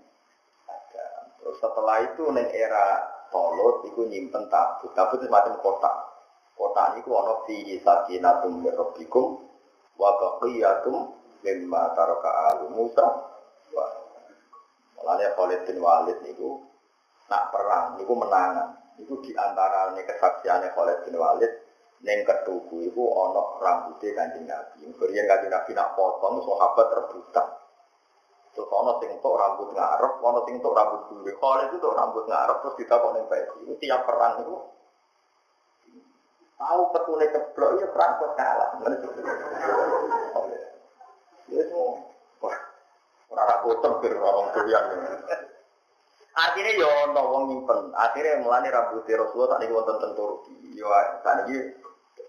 Terus 1.43 1.59
setelah 1.59 1.98
itu 2.06 2.30
neng 2.30 2.47
era 2.55 3.10
Tolut, 3.32 3.89
itu 3.89 4.06
nyimpen 4.06 4.47
tabut. 4.52 4.93
Tabut 4.93 5.18
itu 5.18 5.26
semacam 5.26 5.56
kotak. 5.59 6.11
Kotak 6.53 7.01
ini 7.01 7.09
ono 7.09 7.43
fi 7.49 7.81
sakinatum 7.81 8.61
min 8.61 8.73
rabbikum 8.77 9.41
wa 9.97 10.11
baqiyatum 10.20 10.97
mimma 11.43 11.83
taraka 11.97 12.31
alu 12.53 12.66
Musa. 12.77 13.07
Mulanya 15.03 15.35
Khalid 15.35 15.66
bin 15.66 15.83
Walid 15.83 16.23
niku 16.23 16.62
nak 17.27 17.51
perang 17.51 17.99
niku 17.99 18.15
menangan. 18.15 18.79
Niku 19.01 19.19
di 19.24 19.35
antara 19.35 19.91
kesaksiannya 19.97 20.70
Khalid 20.77 21.09
bin 21.09 21.19
Walid 21.19 21.53
neng 22.07 22.23
ketuku 22.23 22.87
iku 22.87 23.03
ono 23.11 23.59
rambutnya 23.59 24.15
kanjeng 24.15 24.47
Nabi. 24.47 24.87
Kemudian 24.87 25.27
kanjeng 25.27 25.51
Nabi 25.51 25.70
nak 25.74 25.99
potong 25.99 26.39
sahabat 26.47 26.87
rebutan. 26.95 27.47
Terus 28.53 28.69
ono 28.69 29.01
sing 29.01 29.16
tok 29.19 29.35
rambut 29.35 29.73
ngarep, 29.73 30.20
ono 30.20 30.45
sing 30.47 30.61
tok 30.61 30.77
rambut 30.77 31.01
bulu. 31.11 31.27
Khalid 31.27 31.66
itu 31.73 31.77
tok 31.83 31.97
rambut 31.99 32.24
ngarep 32.29 32.57
terus 32.62 32.77
ditakok 32.79 33.11
ning. 33.16 33.24
Itu 33.65 33.74
tiap 33.81 34.07
perang 34.07 34.45
itu 34.45 34.55
tahu 36.62 36.82
petune 36.94 37.26
ceblok 37.26 37.70
ya 37.82 37.86
perang 37.90 38.12
kok 38.22 38.32
kalah. 38.39 38.70
Ya 41.51 41.62
semua. 41.66 41.98
Wah, 42.39 42.56
ora 43.34 43.43
ra 43.43 43.56
boten 43.66 43.93
bir 43.98 44.14
orang 44.16 44.47
doyan. 44.55 44.84
Artinya 46.32 46.72
ya 46.72 46.89
ono 47.10 47.22
wong 47.28 47.43
nyimpen. 47.51 47.93
Akhirnya 47.93 48.40
mulane 48.40 48.72
rambut 48.72 49.05
Rasulullah 49.05 49.59
tak 49.59 49.60
niku 49.60 49.76
wonten 49.76 50.01
teng 50.01 50.12
Turki. 50.16 50.55
Yo 50.78 50.89
tak 51.26 51.44
niki 51.44 51.82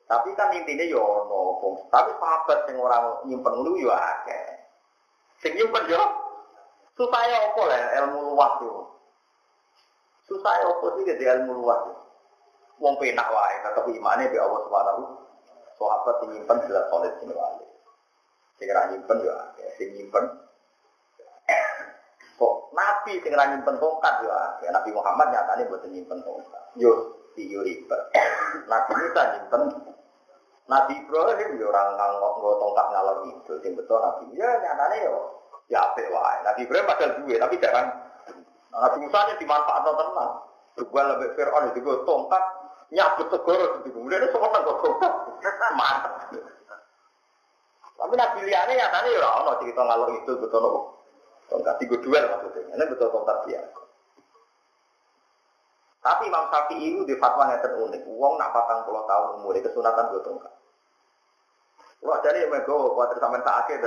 tapi 0.03 0.35
kan 0.35 0.51
intinya 0.51 0.83
ya 0.83 0.99
ono 0.99 1.61
wong. 1.61 1.87
Tapi 1.87 2.11
sahabat 2.19 2.67
sing 2.67 2.75
ora 2.75 3.23
nyimpen 3.23 3.53
lu 3.63 3.79
yo 3.79 3.93
akeh. 3.93 4.43
Sing 5.39 5.55
nyimpen 5.55 5.87
yo 5.87 6.03
supaya 6.99 7.47
apa 7.47 7.61
lah 7.63 7.81
ilmu 8.03 8.35
luas 8.35 8.53
yo. 8.59 8.91
Supaya 10.27 10.67
apa 10.67 10.85
sih 10.99 11.03
ilmu 11.07 11.51
luas. 11.63 11.81
Wong 12.81 12.95
penak 12.97 13.27
wae 13.29 13.55
tetep 13.61 13.85
imane 13.89 14.29
be 14.33 14.37
Allah 14.41 14.61
Subhanahu 14.65 15.01
sahabat 15.77 16.15
sing 16.21 16.29
nyimpen 16.33 16.57
jelas 16.69 16.85
solid 16.89 17.13
sing 17.19 17.29
wali. 17.33 17.65
Sing 18.57 18.67
ora 18.69 18.89
nyimpen 18.89 19.17
yo 19.21 19.33
akeh. 19.33 19.67
Sing 19.77 19.87
nyimpen 19.97 20.23
kok 22.33 22.53
nabi 22.73 23.13
sing 23.21 23.31
ora 23.33 23.45
nyimpen 23.53 23.75
tongkat 23.77 24.15
yo 24.25 24.31
akeh. 24.31 24.67
Nabi 24.69 24.89
Muhammad 24.93 25.27
nyatane 25.33 25.61
mboten 25.69 25.91
nyimpen 25.93 26.19
tongkat. 26.25 26.63
Yo 26.79 26.93
iyo 27.37 27.59
ribet. 27.65 28.01
Nabi 28.71 28.91
Musa 28.93 29.21
nyimpen 29.37 29.61
Nabi 30.63 30.93
Ibrahim 30.95 31.59
orang 31.59 31.89
nganggok 31.99 32.33
nggo 32.39 32.51
tongkat 32.55 32.87
ngalor 32.95 33.17
itu, 33.27 33.53
sing 33.59 33.75
betul 33.75 33.99
Nabi 33.99 34.31
ya 34.31 34.49
nyatane 34.63 34.97
yo 35.03 35.15
ya 35.67 35.83
apik 35.91 36.07
wae. 36.07 36.37
Nabi 36.45 36.59
Ibrahim 36.65 36.87
padahal 36.87 37.11
duwe 37.19 37.35
tapi 37.35 37.55
jarang. 37.59 37.87
Nah, 38.73 38.79
Nabi 38.89 39.05
Musa 39.05 39.19
nya 39.29 39.35
dimanfaatno 39.37 39.91
tenan. 39.93 40.31
Juga 40.73 41.01
lebih 41.05 41.37
Fir'aun 41.37 41.69
itu 41.69 41.85
tongkat 41.85 42.43
nyabut 42.91 43.27
segoro 43.31 43.79
di 43.85 43.89
kemudian 43.93 44.25
itu 44.25 44.33
semua 44.35 44.51
nggak 44.51 44.65
tongkat 44.67 45.71
mantap. 45.77 46.13
Tapi 47.93 48.13
Nabi 48.19 48.39
liane 48.43 48.73
ya 48.75 48.91
tadi 48.91 49.15
ya 49.15 49.29
ono 49.39 49.51
cerita 49.63 49.81
ngalor 49.85 50.09
itu 50.19 50.31
betul 50.35 50.59
nopo 50.59 50.79
tongkat 51.47 51.75
tiga 51.79 51.95
duel 52.03 52.25
maksudnya. 52.27 52.75
Ini 52.75 52.83
betul 52.91 53.07
tongkat 53.13 53.37
biasa. 53.47 53.81
Tapi 56.03 56.27
Imam 56.27 56.51
Syafi'i 56.51 56.83
itu 56.83 57.07
di 57.07 57.15
fatwa 57.15 57.47
yang 57.47 57.63
terunik. 57.63 58.03
Uang 58.03 58.35
nak 58.35 58.51
patang 58.51 58.83
puluh 58.83 59.07
tahun 59.07 59.39
umur 59.39 59.55
kesunatan 59.55 60.11
gue 60.11 60.21
tongkat. 60.27 60.53
Wah 62.03 62.19
jadi 62.19 62.51
emang 62.51 62.67
gue 62.67 62.91
kuatir 62.91 63.15
sampai 63.23 63.39
tak 63.47 63.63
akhir 63.63 63.79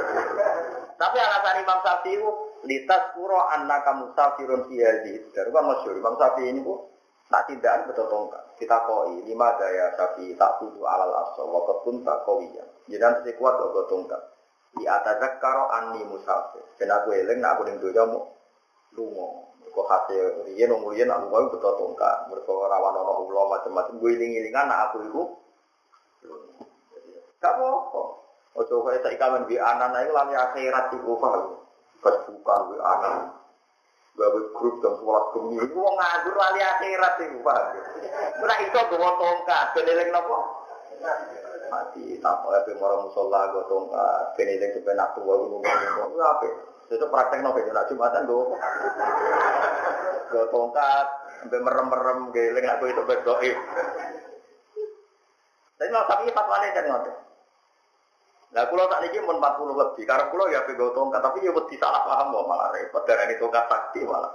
Tapi 0.96 1.16
alasan 1.20 1.60
Imam 1.60 1.78
Syafi'i 1.84 2.16
itu 2.16 2.28
litas 2.64 3.12
puro 3.12 3.36
anak 3.52 3.84
kamu 3.84 4.16
safirun 4.16 4.64
fiyazi. 4.64 5.28
Dari 5.36 5.52
kan 5.52 5.68
masyur 5.68 5.92
Imam 5.92 6.16
Syafi'i 6.16 6.56
ini 6.56 6.64
bu 6.64 6.95
nak 7.26 7.42
tidak 7.50 7.90
betul 7.90 8.06
tongkat. 8.06 8.44
Kita 8.56 8.86
koi 8.86 9.26
lima 9.26 9.58
daya 9.58 9.92
Syafi'i 9.98 10.38
tak 10.38 10.62
tuju 10.62 10.86
alal 10.86 11.10
aso 11.26 11.42
waktu 11.50 11.74
pun 11.82 12.06
tak 12.06 12.22
koi 12.22 12.46
ya. 12.54 12.64
Jadi 12.86 13.26
sekuat 13.26 13.58
gue 13.58 13.84
tongkat. 13.90 14.22
Di 14.76 14.84
atas 14.86 15.18
karo 15.42 15.66
ani 15.72 16.06
musafir. 16.06 16.62
Dan 16.78 16.94
aku 16.94 17.10
eling 17.16 17.42
aku 17.42 17.62
ning 17.66 17.76
doya 17.82 18.06
mu 18.06 18.22
lungo. 18.94 19.50
Kok 19.66 19.88
hasil 19.92 20.48
riyen 20.48 20.72
wong 20.72 20.88
riyen 20.94 21.10
aku 21.10 21.26
kau 21.28 21.50
betul 21.50 21.72
tongkat. 21.74 22.30
Rawan 22.30 22.94
ulo 23.26 23.42
macam-macam. 23.50 23.98
Gue 23.98 24.14
nak 24.54 24.92
aku 24.92 24.98
itu 25.04 25.22
Gak 27.36 27.52
apa-apa. 27.52 28.02
Ojo 28.56 28.80
kaya 28.80 28.98
saya 29.04 29.20
kamen 29.20 29.44
di 29.44 29.60
anak 29.60 30.08
itu 30.08 30.16
lami 30.16 30.32
akhirat 30.32 30.88
di 30.88 30.98
kufah. 31.04 31.52
Kesukaan 32.00 32.72
di 32.72 32.76
anak. 32.80 33.35
Gawe 34.16 34.40
grup 34.56 34.80
dan 34.80 34.96
gemi. 35.04 35.60
Itu 35.60 35.76
mau 35.76 35.92
ngadur 35.92 36.34
lali 36.40 36.60
akhirat 36.64 37.12
di 37.20 37.26
kufah. 37.36 37.60
Nah 38.40 38.58
itu 38.64 38.78
gue 38.80 39.10
tongkat. 39.20 39.66
Beneling 39.76 40.08
nopo. 40.08 40.36
Mati. 41.68 42.16
Tanpa 42.24 42.48
ya 42.56 42.60
pemorong 42.64 43.12
musola 43.12 43.52
gue 43.52 43.64
tongkat. 43.68 44.24
Beneling 44.40 44.72
kepenak 44.72 45.12
tua 45.12 45.36
gue 45.36 45.48
ngomong. 45.52 46.16
Itu 46.88 47.06
praktek 47.12 47.44
nopo. 47.44 47.60
Nak 47.60 47.88
jumatan 47.92 48.24
gue. 48.24 48.44
Gue 50.32 50.44
tongkat. 50.48 51.06
Sampai 51.44 51.60
merem-merem. 51.60 52.18
Geling 52.32 52.66
aku 52.72 52.84
itu 52.88 53.02
berdoib. 53.04 53.58
Tapi 55.76 55.92
mau 55.92 56.08
tapi 56.08 56.32
fatwane 56.32 56.72
kan 56.72 56.88
ngoten. 56.88 57.25
Nah, 58.54 58.62
kalau 58.70 58.86
tak 58.86 59.02
niki 59.02 59.18
mun 59.20 59.42
40 59.42 59.74
lebih, 59.74 60.04
karena 60.06 60.30
kalau 60.30 60.46
ya 60.46 60.62
pego 60.62 60.94
tongkat, 60.94 61.18
tapi 61.18 61.42
ya 61.42 61.50
wedi 61.50 61.76
salah 61.82 62.06
paham 62.06 62.30
kok 62.30 62.46
malah 62.46 62.68
repot 62.70 63.02
darani 63.02 63.34
tongkat 63.42 63.64
sakti 63.66 64.00
malah. 64.06 64.32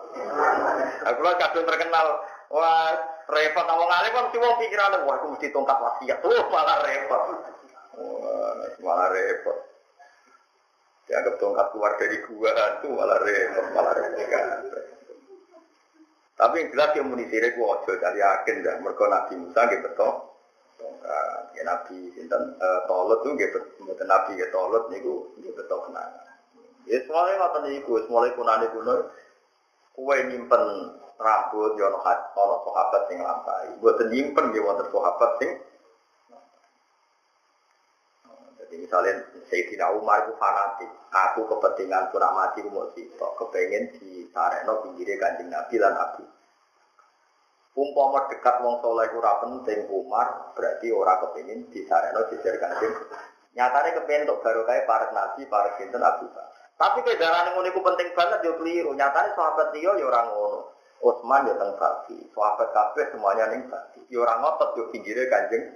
Nah, 1.07 1.11
kalau 1.15 1.31
kadung 1.39 1.65
terkenal, 1.65 2.07
wah 2.51 2.91
repot 3.31 3.65
wong 3.65 3.89
alim 3.89 4.11
kan 4.11 4.27
wong 4.35 4.55
pikiran 4.59 4.99
wah 5.07 5.15
aku 5.15 5.31
mesti 5.31 5.47
tongkat 5.55 5.77
wasiat. 5.79 6.19
Oh, 6.27 6.43
malah 6.51 6.77
repot. 6.83 7.21
Wah, 7.95 8.53
malah 8.83 9.07
repot. 9.15 9.57
Dianggap 11.07 11.35
tongkat 11.39 11.67
keluar 11.71 11.91
dari 11.95 12.17
gua 12.27 12.51
itu 12.51 12.87
malah 12.91 13.19
repot, 13.23 13.65
malah 13.71 13.93
repot 13.95 14.27
kan. 14.27 14.47
Tapi 16.35 16.55
yang 16.57 16.69
jelas 16.73 16.89
yang 16.99 17.05
muni 17.07 17.25
sire 17.31 17.55
gua 17.55 17.79
ojo 17.79 17.95
dari 17.95 18.19
yakin 18.19 18.65
dah 18.65 18.75
mergo 18.83 19.07
Nabi 19.07 19.33
Musa 19.39 19.61
gitu. 19.71 20.30
Ya 21.57 21.63
Nabi 21.67 22.13
sinten 22.15 22.57
Tolut 22.87 23.21
tuh 23.25 23.33
gitu, 23.35 23.59
mboten 23.81 24.07
Nabi 24.07 24.39
ya 24.39 24.47
Tolut 24.49 24.87
niku 24.89 25.33
nggih 25.37 25.53
betul 25.53 25.79
kenangan. 25.89 26.27
Ya 26.89 26.97
semuanya 27.05 27.37
ngoten 27.41 27.63
niku, 27.69 27.93
semuanya 28.05 28.35
kunane 28.37 28.65
kuno. 28.73 28.93
Kue 29.91 30.17
nyimpen 30.31 30.63
rambut 31.19 31.75
ya 31.75 31.91
ono 31.91 31.99
ono 32.01 32.55
sahabat 32.65 33.01
sing 33.11 33.17
lampahi. 33.19 33.69
Mboten 33.77 34.07
nyimpen 34.09 34.45
nggih 34.49 34.63
wonten 34.63 34.87
sahabat 34.89 35.31
sing 35.37 35.51
jadi 38.71 38.87
misalnya 38.87 39.13
Sayyidina 39.51 39.91
Umar 39.99 40.23
itu 40.23 40.31
fanatik, 40.39 40.87
aku 41.11 41.43
kepentingan 41.43 42.07
pura 42.07 42.31
mati 42.31 42.63
mau 42.63 42.87
sitok, 42.95 43.35
kepengen 43.35 43.91
di 43.99 44.23
Sareno 44.31 44.79
pinggirnya 44.79 45.19
kanjeng 45.19 45.51
Nabi 45.51 45.75
dan 45.75 45.91
Abu 45.99 46.23
Umpama 47.71 48.27
dekat 48.27 48.59
wong 48.59 48.83
soleh 48.83 49.07
ora 49.15 49.39
penting 49.39 49.87
Umar, 49.87 50.51
berarti 50.51 50.91
ora 50.91 51.23
kepengin 51.23 51.71
disareno 51.71 52.27
jejer 52.27 52.59
kanjeng. 52.59 52.91
Nyatane 53.55 53.95
kepengin 53.95 54.27
untuk 54.27 54.43
kayak 54.43 54.83
para 54.83 55.07
nabi, 55.15 55.47
para 55.47 55.75
sinten 55.79 56.03
Abu 56.03 56.27
Tapi 56.75 56.99
kejaran 57.03 57.55
ngono 57.55 57.67
iku 57.71 57.79
penting 57.79 58.11
banget 58.11 58.43
yo 58.43 58.59
keliru. 58.59 58.91
Nyatane 58.91 59.31
sahabat 59.37 59.71
liya 59.71 59.95
yo 60.03 60.11
ora 60.11 60.27
ngono. 60.27 60.59
Utsman 61.01 61.47
yo 61.47 61.55
teng 61.57 61.71
Baki, 61.79 62.17
sahabat 62.35 62.69
kabeh 62.75 63.05
semuanya 63.09 63.55
ning 63.55 63.65
Baki. 63.71 64.03
Yo 64.11 64.27
ora 64.27 64.35
ngotot 64.43 64.75
yo 64.75 64.83
pinggire 64.91 65.31
kanjeng. 65.31 65.71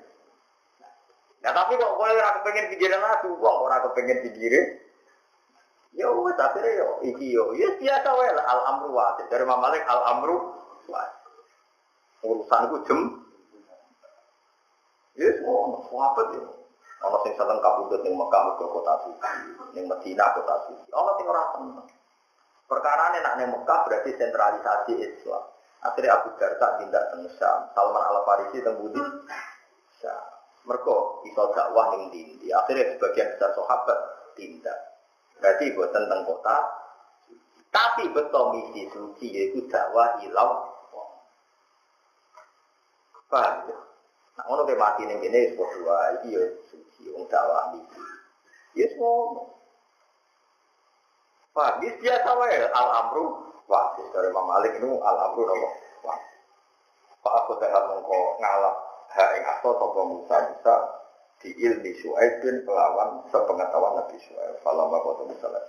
Ya 1.45 1.55
tapi 1.55 1.77
kok 1.79 1.93
kowe 1.95 2.09
ora 2.09 2.41
kepengin 2.41 2.75
pinggire 2.75 2.97
nabi, 2.99 3.27
wong 3.31 3.57
ora 3.69 3.79
kepengin 3.87 4.19
pinggire 4.25 4.83
Ya 5.95 6.11
wes 6.11 6.35
akhirnya 6.35 6.75
yo 6.75 6.87
iki 7.07 7.31
yo, 7.31 7.55
ya 7.55 7.71
biasa 7.79 8.09
wae 8.19 8.27
al 8.27 8.61
amru 8.67 8.91
wa 8.91 9.15
dari 9.15 9.47
Imam 9.47 9.63
Malik 9.63 9.79
al 9.87 10.03
amru 10.11 10.51
wa 10.91 11.01
urusan 12.23 12.61
itu 12.69 12.77
jem. 12.87 12.99
Ya 15.15 15.31
semua 15.39 15.79
sahabat 15.87 16.27
ya. 16.35 16.43
Ono 17.05 17.17
sing 17.23 17.33
seneng 17.35 17.59
kabudut 17.59 18.01
ning 18.01 18.15
Mekah 18.15 18.41
mergo 18.49 18.65
kota 18.71 18.93
suci, 19.05 19.31
ning 19.75 19.85
Madinah 19.85 20.29
kota 20.35 20.55
suci. 20.67 20.89
Ono 20.91 21.11
sing 21.19 21.25
ora 21.27 21.43
seneng. 21.55 21.87
Perkara 22.65 23.13
nak 23.13 23.35
ning 23.37 23.47
Mekah 23.51 23.79
berarti 23.85 24.11
sentralisasi 24.15 24.93
Islam. 24.99 25.43
Akhirnya 25.85 26.17
Abu 26.17 26.33
Darda 26.41 26.81
tindak 26.81 27.13
teng 27.13 27.29
Syam, 27.37 27.69
Salman 27.77 28.01
Al 28.01 28.25
Farisi 28.25 28.57
teng 28.65 28.81
Budi. 28.81 29.03
Syam. 30.01 30.23
Mereka 30.65 30.95
iso 31.29 31.43
dakwah 31.53 31.93
ning 31.93 32.09
dindi. 32.09 32.49
Akhirnya 32.49 32.97
sebagian 32.97 33.29
besar 33.37 33.53
sahabat 33.53 33.99
tindak. 34.33 34.77
Berarti 35.37 35.77
buat 35.77 35.93
tentang 35.93 36.25
kota. 36.25 36.57
Tapi 37.69 38.09
betul 38.09 38.55
misi 38.55 38.89
suci 38.89 39.29
yaitu 39.29 39.61
dakwah 39.69 40.17
ilau. 40.25 40.74
Paham 43.35 43.67
ya? 43.67 43.77
Nah, 44.39 44.43
ngono 44.47 44.63
kayak 44.63 44.79
mati 44.79 45.03
ning 45.03 45.19
kene 45.19 45.39
wis 45.43 45.59
padha 45.59 46.15
iki 46.19 46.39
ya 46.39 46.43
suci 46.71 47.11
wong 47.11 47.27
dakwah 47.27 47.75
misi. 47.75 47.99
Ya 48.79 48.87
semua. 48.95 49.43
Paham? 51.51 51.83
Ini 51.83 51.99
biasa 51.99 52.29
wae 52.39 52.55
al 52.71 52.89
amru 53.03 53.25
wah 53.67 53.91
dari 54.15 54.31
Imam 54.31 54.47
Malik 54.47 54.79
itu 54.79 54.87
al 54.87 55.17
amru 55.27 55.43
nopo 55.43 55.67
wah. 56.07 56.19
Pak 57.19 57.33
aku 57.43 57.59
tak 57.59 57.75
mengko 57.75 58.39
ngalap 58.39 58.75
hak 59.11 59.29
ing 59.35 59.43
aso 59.43 59.69
sapa 59.75 60.01
Musa 60.07 60.35
bisa 60.55 60.75
di 61.43 61.49
ilmi 61.59 61.91
Syuaib 61.99 62.39
bin 62.39 62.63
pelawan 62.63 63.19
sepengetahuan 63.27 63.99
Nabi 63.99 64.15
Syuaib. 64.15 64.63
Falamma 64.63 64.95
qad 65.03 65.27
misalnya 65.27 65.59